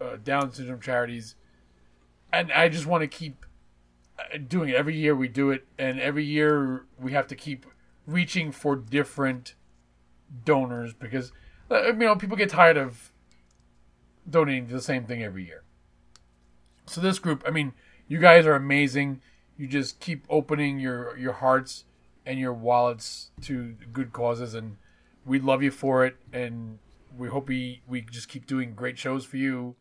uh, 0.00 0.16
Down 0.22 0.52
syndrome 0.52 0.80
charities, 0.80 1.36
and 2.32 2.50
I 2.52 2.68
just 2.68 2.86
want 2.86 3.02
to 3.02 3.08
keep 3.08 3.44
doing 4.48 4.70
it. 4.70 4.76
Every 4.76 4.96
year 4.96 5.14
we 5.14 5.28
do 5.28 5.50
it 5.50 5.66
and 5.78 6.00
every 6.00 6.24
year 6.24 6.86
we 6.98 7.12
have 7.12 7.26
to 7.28 7.34
keep 7.34 7.66
reaching 8.06 8.52
for 8.52 8.76
different 8.76 9.54
donors 10.44 10.92
because 10.92 11.32
uh, 11.70 11.86
you 11.86 11.92
know 11.92 12.16
people 12.16 12.36
get 12.36 12.50
tired 12.50 12.76
of 12.76 13.12
donating 14.28 14.66
the 14.66 14.80
same 14.80 15.04
thing 15.04 15.22
every 15.22 15.44
year. 15.46 15.62
So 16.86 17.00
this 17.00 17.18
group 17.18 17.42
i 17.46 17.50
mean 17.50 17.72
you 18.06 18.18
guys 18.18 18.46
are 18.46 18.54
amazing. 18.54 19.20
You 19.56 19.66
just 19.66 20.00
keep 20.00 20.26
opening 20.28 20.78
your 20.78 21.16
your 21.16 21.34
hearts 21.34 21.84
and 22.26 22.38
your 22.38 22.52
wallets 22.52 23.30
to 23.42 23.74
good 23.92 24.12
causes 24.12 24.54
and 24.54 24.76
we 25.24 25.38
love 25.38 25.62
you 25.62 25.70
for 25.70 26.04
it 26.04 26.16
and 26.32 26.78
we 27.16 27.28
hope 27.28 27.48
we 27.48 27.82
we 27.86 28.02
just 28.02 28.28
keep 28.28 28.46
doing 28.46 28.74
great 28.74 28.98
shows 28.98 29.24
for 29.24 29.36
you 29.36 29.76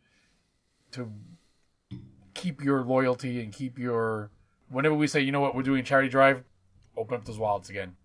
to 0.91 1.11
keep 2.43 2.61
your 2.61 2.83
loyalty 2.83 3.41
and 3.41 3.53
keep 3.53 3.79
your. 3.79 4.29
Whenever 4.69 4.95
we 4.95 5.07
say, 5.07 5.21
you 5.21 5.31
know 5.31 5.39
what, 5.39 5.55
we're 5.55 5.61
doing 5.63 5.83
charity 5.83 6.09
drive, 6.09 6.43
open 6.97 7.15
up 7.15 7.25
those 7.25 7.37
wallets 7.39 7.69
again. 7.69 7.95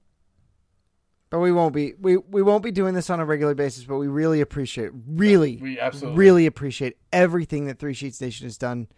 But 1.31 1.41
we 1.41 1.53
won't 1.53 1.75
be 1.75 1.93
we, 2.01 2.17
we 2.17 2.41
won't 2.43 2.63
be 2.63 2.71
doing 2.71 2.95
this 2.95 3.11
on 3.11 3.21
a 3.21 3.25
regular 3.25 3.55
basis, 3.55 3.85
but 3.85 3.99
we 3.99 4.07
really 4.07 4.41
appreciate 4.41 4.91
really 5.07 5.57
We 5.57 5.79
absolutely 5.79 6.17
really 6.19 6.47
appreciate 6.47 6.97
everything 7.13 7.67
that 7.67 7.79
Three 7.79 7.93
Sheets 7.95 8.21
Nation 8.21 8.47
has 8.47 8.57
done 8.57 8.89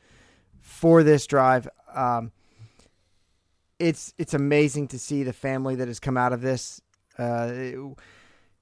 for 0.61 1.03
this 1.03 1.27
drive. 1.27 1.69
Um, 1.93 2.31
it's 3.81 4.13
it's 4.19 4.35
amazing 4.35 4.89
to 4.89 4.99
see 4.99 5.23
the 5.23 5.33
family 5.33 5.75
that 5.77 5.89
has 5.89 5.99
come 5.99 6.17
out 6.17 6.33
of 6.33 6.41
this. 6.41 6.81
Uh, 7.19 7.51
it- 7.53 7.79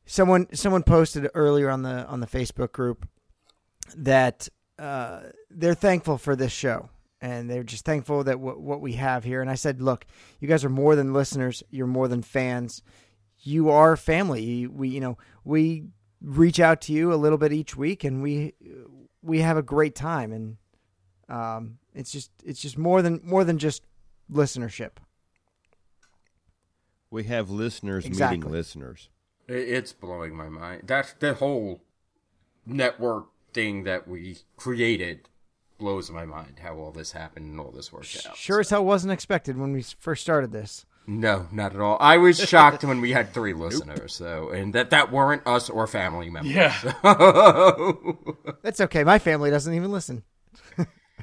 someone 0.07 0.47
someone 0.55 0.83
posted 0.83 1.29
earlier 1.35 1.69
on 1.69 1.83
the 1.83 2.07
on 2.07 2.21
the 2.21 2.27
Facebook 2.27 2.73
group 2.73 3.07
that 3.95 4.49
uh, 4.79 5.21
they're 5.51 5.75
thankful 5.75 6.19
for 6.19 6.37
this 6.37 6.53
show 6.53 6.89
and 7.21 7.51
they're 7.51 7.65
just 7.65 7.85
thankful 7.85 8.25
that 8.25 8.33
w- 8.33 8.59
what 8.59 8.81
we 8.81 8.93
have 8.93 9.25
here. 9.25 9.41
And 9.41 9.51
I 9.51 9.55
said, 9.57 9.83
look, 9.83 10.07
you 10.41 10.49
guys 10.49 10.65
are 10.65 10.69
more 10.71 10.95
than 10.95 11.13
listeners. 11.13 11.63
You're 11.71 11.87
more 11.89 12.09
than 12.09 12.23
fans. 12.23 12.83
You 13.41 13.71
are 13.71 13.97
family. 13.97 14.67
We 14.67 14.89
you 14.89 15.01
know 15.01 15.19
we 15.45 15.85
reach 16.21 16.59
out 16.61 16.81
to 16.83 16.93
you 16.93 17.13
a 17.13 17.17
little 17.17 17.39
bit 17.39 17.53
each 17.53 17.77
week, 17.77 18.05
and 18.05 18.23
we 18.23 18.55
we 19.23 19.41
have 19.41 19.57
a 19.57 19.63
great 19.63 19.95
time. 19.95 20.33
And 20.33 20.57
um, 21.29 21.79
it's 21.95 22.11
just 22.11 22.31
it's 22.45 22.61
just 22.61 22.77
more 22.77 23.01
than 23.03 23.21
more 23.23 23.45
than 23.45 23.59
just 23.59 23.83
listenership. 24.31 24.93
We 27.11 27.25
have 27.25 27.49
listeners 27.51 28.05
Exactly. 28.05 28.39
meeting 28.39 28.53
listeners. 28.53 29.09
It's 29.47 29.93
blowing 29.93 30.37
my 30.37 30.49
mind. 30.49 30.83
That 30.89 31.15
the 31.21 31.35
whole 31.35 31.81
network 32.67 33.29
thing 33.59 33.83
that 33.83 34.07
we 34.07 34.39
created 34.57 35.29
blows 35.79 36.13
my 36.13 36.25
mind. 36.25 36.61
How 36.63 36.77
all 36.77 36.93
this 36.93 37.11
happened 37.11 37.47
and 37.47 37.59
all 37.59 37.73
this 37.73 37.93
worked 37.93 38.25
out. 38.29 38.37
Sure 38.37 38.61
as 38.61 38.71
hell 38.71 38.85
wasn't 38.85 39.13
expected 39.13 39.59
when 39.59 39.73
we 39.73 39.83
first 39.83 40.23
started 40.23 40.53
this. 40.53 40.87
No, 41.09 41.49
not 41.51 41.75
at 41.75 41.81
all. 41.81 41.97
I 42.01 42.19
was 42.19 42.39
shocked 42.39 42.85
when 42.85 43.01
we 43.01 43.11
had 43.11 43.35
three 43.35 43.55
listeners, 43.55 44.15
so 44.15 44.51
and 44.51 44.73
that 44.75 44.91
that 44.91 45.11
weren't 45.11 45.45
us 45.45 45.69
or 45.71 45.89
family 45.89 46.31
members. 46.31 46.53
Yeah. 46.53 46.73
That's 48.63 48.81
okay. 48.83 49.03
My 49.03 49.19
family 49.19 49.51
doesn't 49.51 49.75
even 49.75 49.91
listen. 49.91 50.23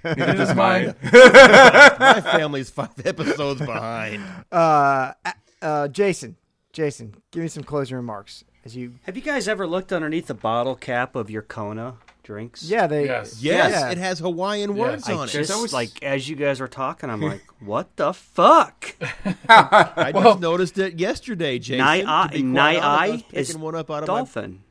Neither 0.03 0.33
does 0.33 0.55
mine. 0.65 0.93
My 1.03 2.19
family's 2.21 2.69
five 2.69 3.05
episodes 3.05 3.61
behind. 3.61 4.23
Uh, 4.51 5.13
uh, 5.61 5.87
Jason, 5.87 6.35
Jason, 6.73 7.15
give 7.31 7.43
me 7.43 7.47
some 7.47 7.63
closing 7.63 7.95
remarks 7.95 8.43
as 8.65 8.75
you. 8.75 8.95
Have 9.03 9.15
you 9.15 9.21
guys 9.21 9.47
ever 9.47 9.65
looked 9.65 9.93
underneath 9.93 10.27
the 10.27 10.33
bottle 10.33 10.75
cap 10.75 11.15
of 11.15 11.29
your 11.29 11.43
Kona 11.43 11.95
drinks? 12.25 12.63
Yeah, 12.63 12.87
they. 12.87 13.05
Yes. 13.05 13.41
Yes, 13.41 13.71
Yeah. 13.71 13.91
it 13.91 13.97
has 13.97 14.19
Hawaiian 14.19 14.75
words 14.75 15.07
I 15.07 15.13
on 15.13 15.27
it. 15.29 15.31
just 15.31 15.51
always- 15.51 15.71
like 15.71 16.03
as 16.03 16.27
you 16.27 16.35
guys 16.35 16.59
were 16.59 16.67
talking, 16.67 17.09
I'm 17.09 17.21
like, 17.31 17.41
what 17.61 17.95
the 17.95 18.13
fuck? 18.13 18.95
I 19.47 20.11
just 20.13 20.39
noticed 20.41 20.77
it 20.77 20.99
yesterday, 20.99 21.57
Jason. 21.59 21.77
Nai 21.85 21.99
to 22.01 22.03
be 22.33 22.41
quite 22.41 22.43
Nai 22.43 22.77
honest, 22.79 23.25
I 23.33 23.37
is 23.39 23.47
picking 23.47 23.61
one 23.61 23.75
up 23.75 23.89
out 23.89 24.03
of 24.03 24.09
my 24.09 24.15
dolphin. 24.17 24.61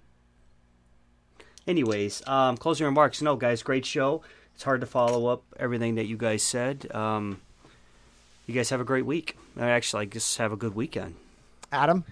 Anyways, 1.67 2.23
um, 2.29 2.57
closing 2.57 2.85
remarks. 2.85 3.23
No, 3.23 3.37
guys, 3.37 3.63
great 3.63 3.87
show. 3.87 4.23
It's 4.55 4.63
hard 4.65 4.81
to 4.83 4.87
follow 4.87 5.27
up 5.27 5.43
everything 5.59 5.95
that 5.95 6.07
you 6.07 6.17
guys 6.17 6.43
said. 6.43 6.87
Um, 6.95 7.41
you 8.47 8.55
guys 8.55 8.69
have 8.71 8.81
a 8.81 8.85
great 8.85 9.07
week. 9.07 9.37
Actually, 9.59 10.03
I 10.03 10.05
guess 10.07 10.37
have 10.37 10.53
a 10.53 10.57
good 10.57 10.75
weekend. 10.75 11.15
Adam. 11.73 12.05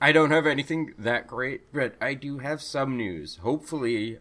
I 0.00 0.12
don't 0.12 0.30
have 0.30 0.46
anything 0.46 0.94
that 0.96 1.26
great, 1.26 1.72
but 1.72 1.96
I 2.00 2.14
do 2.14 2.38
have 2.38 2.62
some 2.62 2.96
news. 2.96 3.38
Hopefully, 3.42 4.18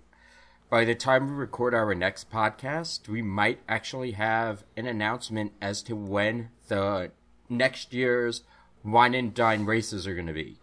by 0.69 0.85
the 0.85 0.95
time 0.95 1.27
we 1.27 1.35
record 1.35 1.75
our 1.75 1.93
next 1.93 2.31
podcast, 2.31 3.07
we 3.07 3.21
might 3.21 3.59
actually 3.69 4.11
have 4.11 4.63
an 4.75 4.87
announcement 4.87 5.53
as 5.61 5.83
to 5.83 5.95
when 5.95 6.49
the 6.67 7.11
next 7.47 7.93
year's 7.93 8.43
wine 8.83 9.13
and 9.13 9.35
dine 9.35 9.65
races 9.65 10.07
are 10.07 10.15
going 10.15 10.27
to 10.27 10.33
be. 10.33 10.57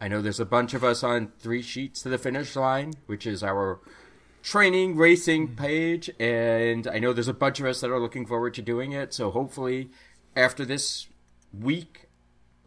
I 0.00 0.08
know 0.08 0.22
there's 0.22 0.40
a 0.40 0.46
bunch 0.46 0.72
of 0.72 0.82
us 0.82 1.04
on 1.04 1.32
Three 1.38 1.62
Sheets 1.62 2.02
to 2.02 2.08
the 2.08 2.18
Finish 2.18 2.56
Line, 2.56 2.94
which 3.06 3.26
is 3.26 3.42
our 3.44 3.80
training 4.42 4.96
racing 4.96 5.48
mm-hmm. 5.48 5.62
page, 5.62 6.10
and 6.18 6.88
I 6.88 6.98
know 6.98 7.12
there's 7.12 7.28
a 7.28 7.34
bunch 7.34 7.60
of 7.60 7.66
us 7.66 7.82
that 7.82 7.90
are 7.90 8.00
looking 8.00 8.26
forward 8.26 8.54
to 8.54 8.62
doing 8.62 8.92
it. 8.92 9.12
So 9.12 9.30
hopefully, 9.30 9.90
after 10.34 10.64
this 10.64 11.06
week, 11.52 12.08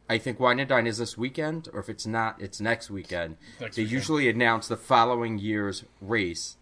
I 0.07 0.17
think 0.17 0.39
Wine 0.39 0.59
and 0.59 0.69
Dine 0.69 0.87
is 0.87 0.97
this 0.99 1.17
weekend, 1.17 1.67
or 1.73 1.79
if 1.79 1.89
it's 1.89 2.05
not, 2.05 2.39
it's 2.41 2.61
next 2.61 2.89
weekend. 2.91 3.37
Next 3.59 3.75
they 3.75 3.81
weekend. 3.83 3.91
usually 3.91 4.29
announce 4.29 4.67
the 4.67 4.77
following 4.77 5.39
year's 5.39 5.83
race 5.99 6.57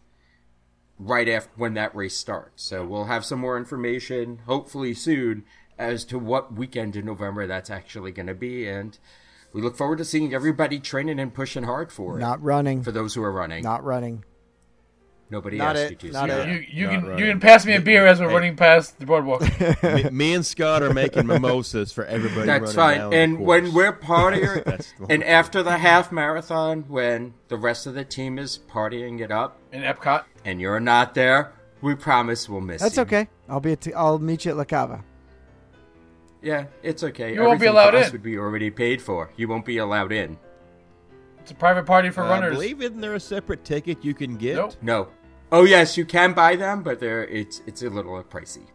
right 0.98 1.28
after 1.28 1.52
when 1.58 1.74
that 1.74 1.94
race 1.96 2.16
starts. 2.16 2.64
So 2.64 2.86
we'll 2.86 3.06
have 3.06 3.26
some 3.26 3.40
more 3.40 3.58
information, 3.58 4.42
hopefully 4.46 4.94
soon, 4.94 5.44
as 5.78 6.06
to 6.06 6.18
what 6.20 6.54
weekend 6.54 6.96
in 6.96 7.06
November 7.06 7.46
that's 7.48 7.70
actually 7.70 8.12
going 8.12 8.28
to 8.28 8.34
be, 8.34 8.68
and 8.68 8.98
we 9.52 9.62
look 9.62 9.76
forward 9.76 9.98
to 9.98 10.06
seeing 10.06 10.34
everybody 10.34 10.80
training 10.80 11.20
and 11.20 11.34
pushing 11.34 11.64
hard 11.64 11.92
for 11.92 12.18
it. 12.18 12.22
Not 12.22 12.42
running. 12.42 12.82
for 12.82 12.92
those 12.92 13.14
who 13.14 13.24
are 13.24 13.32
running. 13.32 13.64
Not 13.64 13.84
running. 13.84 14.24
Nobody 15.34 15.58
not 15.58 15.76
asked 15.76 15.94
it, 15.94 16.04
you 16.04 16.10
to. 16.12 16.14
not 16.14 16.30
it. 16.30 16.48
You, 16.48 16.56
you 16.70 16.86
Not 16.86 16.94
can 17.00 17.10
right. 17.10 17.20
you 17.20 17.26
can 17.26 17.40
pass 17.40 17.66
me 17.66 17.74
a 17.76 17.82
beer 17.82 18.06
as 18.06 18.20
we're 18.22 18.28
Hey. 18.30 18.34
running 18.36 18.56
past 18.56 19.00
the 19.00 19.06
boardwalk. 19.08 19.42
me, 19.84 20.04
me 20.12 20.34
and 20.36 20.46
Scott 20.46 20.84
are 20.84 20.94
making 20.94 21.26
mimosas 21.26 21.92
for 21.92 22.06
everybody. 22.06 22.46
That's 22.46 22.76
running 22.76 22.76
fine. 22.76 22.98
down 23.00 23.14
And 23.16 23.38
course. 23.38 23.48
when 23.48 23.74
we're 23.74 23.94
partying, 23.94 24.86
and 25.10 25.24
after 25.24 25.64
the 25.64 25.80
half 25.80 26.12
marathon, 26.12 26.86
when 26.88 27.34
the 27.48 27.58
rest 27.58 27.88
of 27.88 27.96
the 27.96 28.06
team 28.06 28.38
is 28.38 28.60
partying 28.72 29.22
it 29.22 29.32
up, 29.32 29.58
In 29.72 29.82
Epcot. 29.82 30.26
and 30.46 30.62
you're 30.62 30.80
not 30.80 31.16
there, 31.16 31.52
we 31.82 31.96
promise 31.96 32.48
we'll 32.48 32.62
miss 32.62 32.82
you. 32.82 32.86
That's 32.86 32.98
you. 32.98 33.02
okay. 33.04 33.28
I'll 33.50 33.60
be. 33.60 33.72
At 33.72 33.88
I'll 33.96 34.20
meet 34.20 34.46
you 34.46 34.52
at 34.52 34.58
La 34.58 34.66
Cava. 34.66 35.04
Yeah, 36.44 36.66
it's 36.84 37.04
okay. 37.04 37.34
You 37.34 37.42
won't 37.42 37.60
be 37.60 37.68
Everything 37.68 37.70
allowed 37.70 37.92
for 37.92 37.98
us 37.98 38.06
in. 38.08 38.12
would 38.12 38.24
be 38.24 38.38
already 38.38 38.70
paid 38.70 39.02
for. 39.02 39.32
You 39.36 39.48
won't 39.48 39.66
be 39.66 39.78
allowed 39.78 40.12
in. 40.12 40.38
It's 41.40 41.52
a 41.52 41.56
private 41.56 41.86
party 41.86 42.10
for 42.10 42.24
I 42.24 42.30
runners. 42.30 42.54
believe 42.54 42.82
isn't 42.82 43.02
there 43.02 43.16
a 43.16 43.20
separate 43.20 43.66
ticket 43.66 44.04
you 44.06 44.14
can 44.14 44.36
get? 44.38 44.56
Nope. 44.58 44.74
No. 44.82 45.08
Oh 45.54 45.66
yes, 45.66 45.98
you 45.98 46.04
can 46.06 46.34
buy 46.34 46.56
them, 46.56 46.82
but 46.82 47.00
they're 47.00 47.26
it's 47.26 47.62
it's 47.68 47.84
a 47.84 47.90
little 47.90 48.22
pricey. 48.24 48.66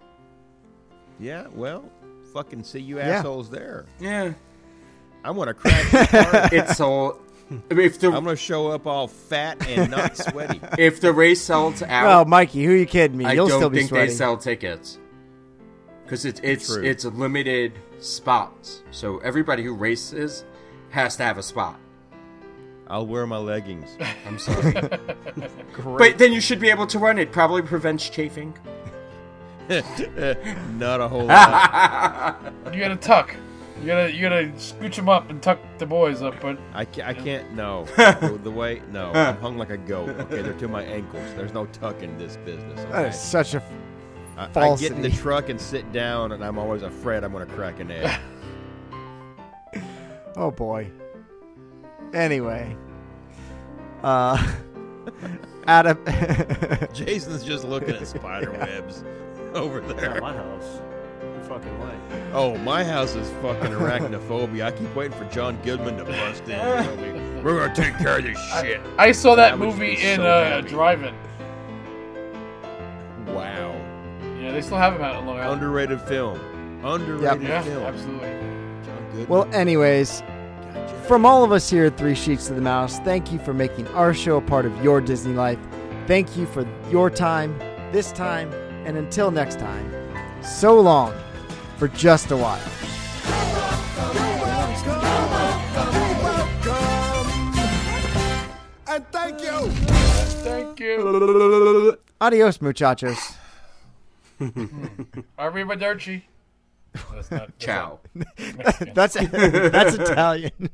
Yeah, 1.19 1.49
well, 1.53 1.91
fucking 2.33 2.63
see 2.63 2.79
you 2.79 2.99
Yeah. 2.99 3.19
assholes 3.19 3.51
there. 3.51 3.85
Yeah, 3.99 4.33
I'm 5.25 5.37
gonna 5.37 5.55
crack. 5.55 5.93
you 5.93 5.99
apart. 6.01 6.53
it's 6.53 6.81
all. 6.81 7.19
If 7.69 7.99
the 7.99 8.09
I'm 8.09 8.25
gonna 8.25 8.37
show 8.37 8.69
up 8.69 8.87
all 8.87 9.09
fat 9.09 9.67
and 9.67 9.91
not 9.91 10.17
sweaty. 10.17 10.61
if 10.79 11.01
the 11.01 11.13
race 11.13 11.41
sells 11.41 11.83
out, 11.83 12.07
Well, 12.07 12.25
Mikey, 12.27 12.65
who 12.65 12.73
are 12.73 12.77
you 12.77 12.87
kidding 12.87 13.19
me? 13.19 13.25
I 13.25 13.33
You'll 13.33 13.49
don't 13.49 13.59
still 13.59 13.71
think 13.71 13.89
sweating. 13.89 14.09
they 14.11 14.15
sell 14.15 14.37
tickets 14.37 14.99
because 16.05 16.25
it's 16.25 16.41
it's 16.45 16.73
True. 16.73 16.85
it's 16.85 17.05
limited 17.05 17.73
spots. 17.99 18.83
So 18.93 19.19
everybody 19.19 19.65
who 19.65 19.75
races 19.75 20.45
has 20.91 21.17
to 21.17 21.25
have 21.25 21.39
a 21.39 21.43
spot. 21.43 21.81
I'll 22.89 23.07
wear 23.07 23.27
my 23.27 23.37
leggings. 23.39 23.97
I'm 24.27 24.39
sorry, 24.39 24.73
Great. 25.73 25.99
but 25.99 26.19
then 26.19 26.33
you 26.33 26.41
should 26.41 26.59
be 26.61 26.71
able 26.71 26.87
to 26.89 26.99
run. 26.99 27.19
It 27.19 27.33
probably 27.33 27.63
prevents 27.63 28.09
chafing. 28.09 28.55
not 29.69 31.01
a 31.01 31.09
whole 31.09 31.25
lot. 31.27 32.41
You 32.73 32.81
gotta 32.81 32.97
tuck. 32.97 33.35
You 33.81 33.87
gotta 33.87 34.13
you 34.13 34.23
gotta 34.23 34.45
scooch 34.57 34.97
them 34.97 35.09
up 35.09 35.29
and 35.31 35.43
tuck 35.43 35.59
the 35.77 35.85
boys 35.87 36.23
up. 36.23 36.41
But 36.41 36.59
I 36.73 36.85
can't. 36.87 37.07
I 37.09 37.13
can't. 37.15 37.53
No, 37.53 37.85
the, 37.97 38.41
the 38.43 38.51
way. 38.51 38.81
No, 38.91 39.13
I'm 39.13 39.37
hung 39.37 39.59
like 39.59 39.71
a 39.71 39.77
goat. 39.77 40.09
Okay, 40.09 40.41
they're 40.43 40.55
to 40.55 40.69
my 40.69 40.83
ankles. 40.83 41.23
There's 41.37 41.53
no 41.53 41.67
tuck 41.67 42.03
in 42.03 42.17
this 42.19 42.37
business. 42.39 42.81
that 42.85 42.95
Okay? 42.95 43.09
is 43.11 43.21
such 43.21 43.55
a. 43.55 43.63
I, 44.39 44.45
I 44.45 44.47
get 44.47 44.57
in 44.57 44.63
falsity. 44.63 45.03
the 45.03 45.11
truck 45.11 45.49
and 45.51 45.61
sit 45.61 45.93
down, 45.93 46.33
and 46.33 46.43
I'm 46.45 46.59
always 46.59 46.83
afraid 46.83 47.23
I'm 47.23 47.33
gonna 47.33 47.45
crack 47.47 47.79
an 47.81 47.91
egg. 47.91 48.19
Oh 50.37 50.51
boy. 50.51 50.91
Anyway. 52.15 52.77
Uh. 54.03 54.53
Adam. 55.67 55.99
Jason's 56.95 57.45
just 57.45 57.65
looking 57.65 57.91
at 57.95 58.07
spider 58.07 58.53
webs 58.53 59.05
over 59.55 59.81
Not 59.83 59.97
there. 59.97 60.21
my 60.21 60.35
house. 60.35 60.81
No 61.23 61.43
fucking 61.43 61.79
way. 61.81 61.95
Oh, 62.33 62.57
my 62.59 62.83
house 62.85 63.15
is 63.15 63.29
fucking 63.43 63.73
arachnophobia. 63.73 64.65
I 64.67 64.71
keep 64.71 64.95
waiting 64.95 65.17
for 65.19 65.25
John 65.27 65.59
Goodman 65.63 65.99
to 65.99 66.05
bust 66.05 66.45
in. 66.45 66.53
and 66.53 66.87
tell 66.87 67.43
We're 67.45 67.59
gonna 67.61 67.75
take 67.75 67.97
care 67.99 68.19
of 68.19 68.25
this 68.25 68.39
shit. 68.61 68.81
I 68.99 69.13
saw 69.13 69.35
that, 69.35 69.53
That 69.53 69.59
movie 69.59 69.93
in 70.01 70.17
so 70.17 70.25
uh, 70.27 70.45
happy. 70.49 70.69
drive-in. 70.69 71.15
Wow, 73.27 73.75
Yeah, 74.41 74.53
they 74.53 74.63
still 74.63 74.79
have 74.79 74.95
them 74.95 75.03
out 75.03 75.17
in 75.21 75.27
Long 75.27 75.39
Island. 75.39 75.63
underrated 75.63 76.01
film. 76.03 76.39
Underrated 76.85 77.43
yeah, 77.43 77.63
film. 77.63 77.83
absolutely. 77.85 78.29
John 78.85 79.05
Goodman. 79.11 79.29
well, 79.29 79.55
anyways, 79.55 80.23
from 81.09 81.25
all 81.25 81.43
of 81.43 81.53
us 81.53 81.71
here 81.71 81.87
at 81.87 81.97
Three 81.97 82.15
Sheets 82.15 82.49
to 82.49 82.53
the 82.55 82.61
Mouse, 82.61 82.99
thank 82.99 83.33
you 83.33 83.39
for 83.39 83.55
making 83.55 83.89
our 83.89 84.13
show 84.13 84.37
a 84.37 84.43
part 84.43 84.67
of 84.67 84.85
your 84.85 85.01
Disney 85.01 85.33
life. 85.33 85.59
Thank 86.07 86.37
you 86.37 86.45
for 86.45 86.69
your 86.91 87.09
time, 87.09 87.59
this 87.93 88.13
time, 88.13 88.53
and 88.85 88.95
until 88.99 89.31
next 89.31 89.59
time, 89.59 89.91
so 90.43 90.79
long 90.79 91.15
for 91.79 91.89
just 91.89 92.31
a 92.31 92.37
while. 92.37 92.61
And 98.87 99.07
thank 99.11 99.41
you. 99.41 99.71
Thank 100.45 100.79
you. 100.79 101.99
Adios, 102.21 102.61
muchachos. 102.61 103.35
Arrivederci. 105.39 106.23
That's 106.93 107.31
not. 107.31 107.41
that's 107.49 107.65
Ciao. 107.65 108.01
not 108.15 108.27
That's 108.95 109.15
that's 109.15 109.95
Italian. 109.95 110.71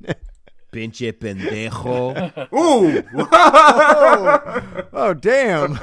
Pinche 0.73 1.13
pendejo. 1.13 2.49
Ooh. 2.53 3.03
Oh, 3.37 4.83
oh 4.93 5.15
damn. 5.15 5.79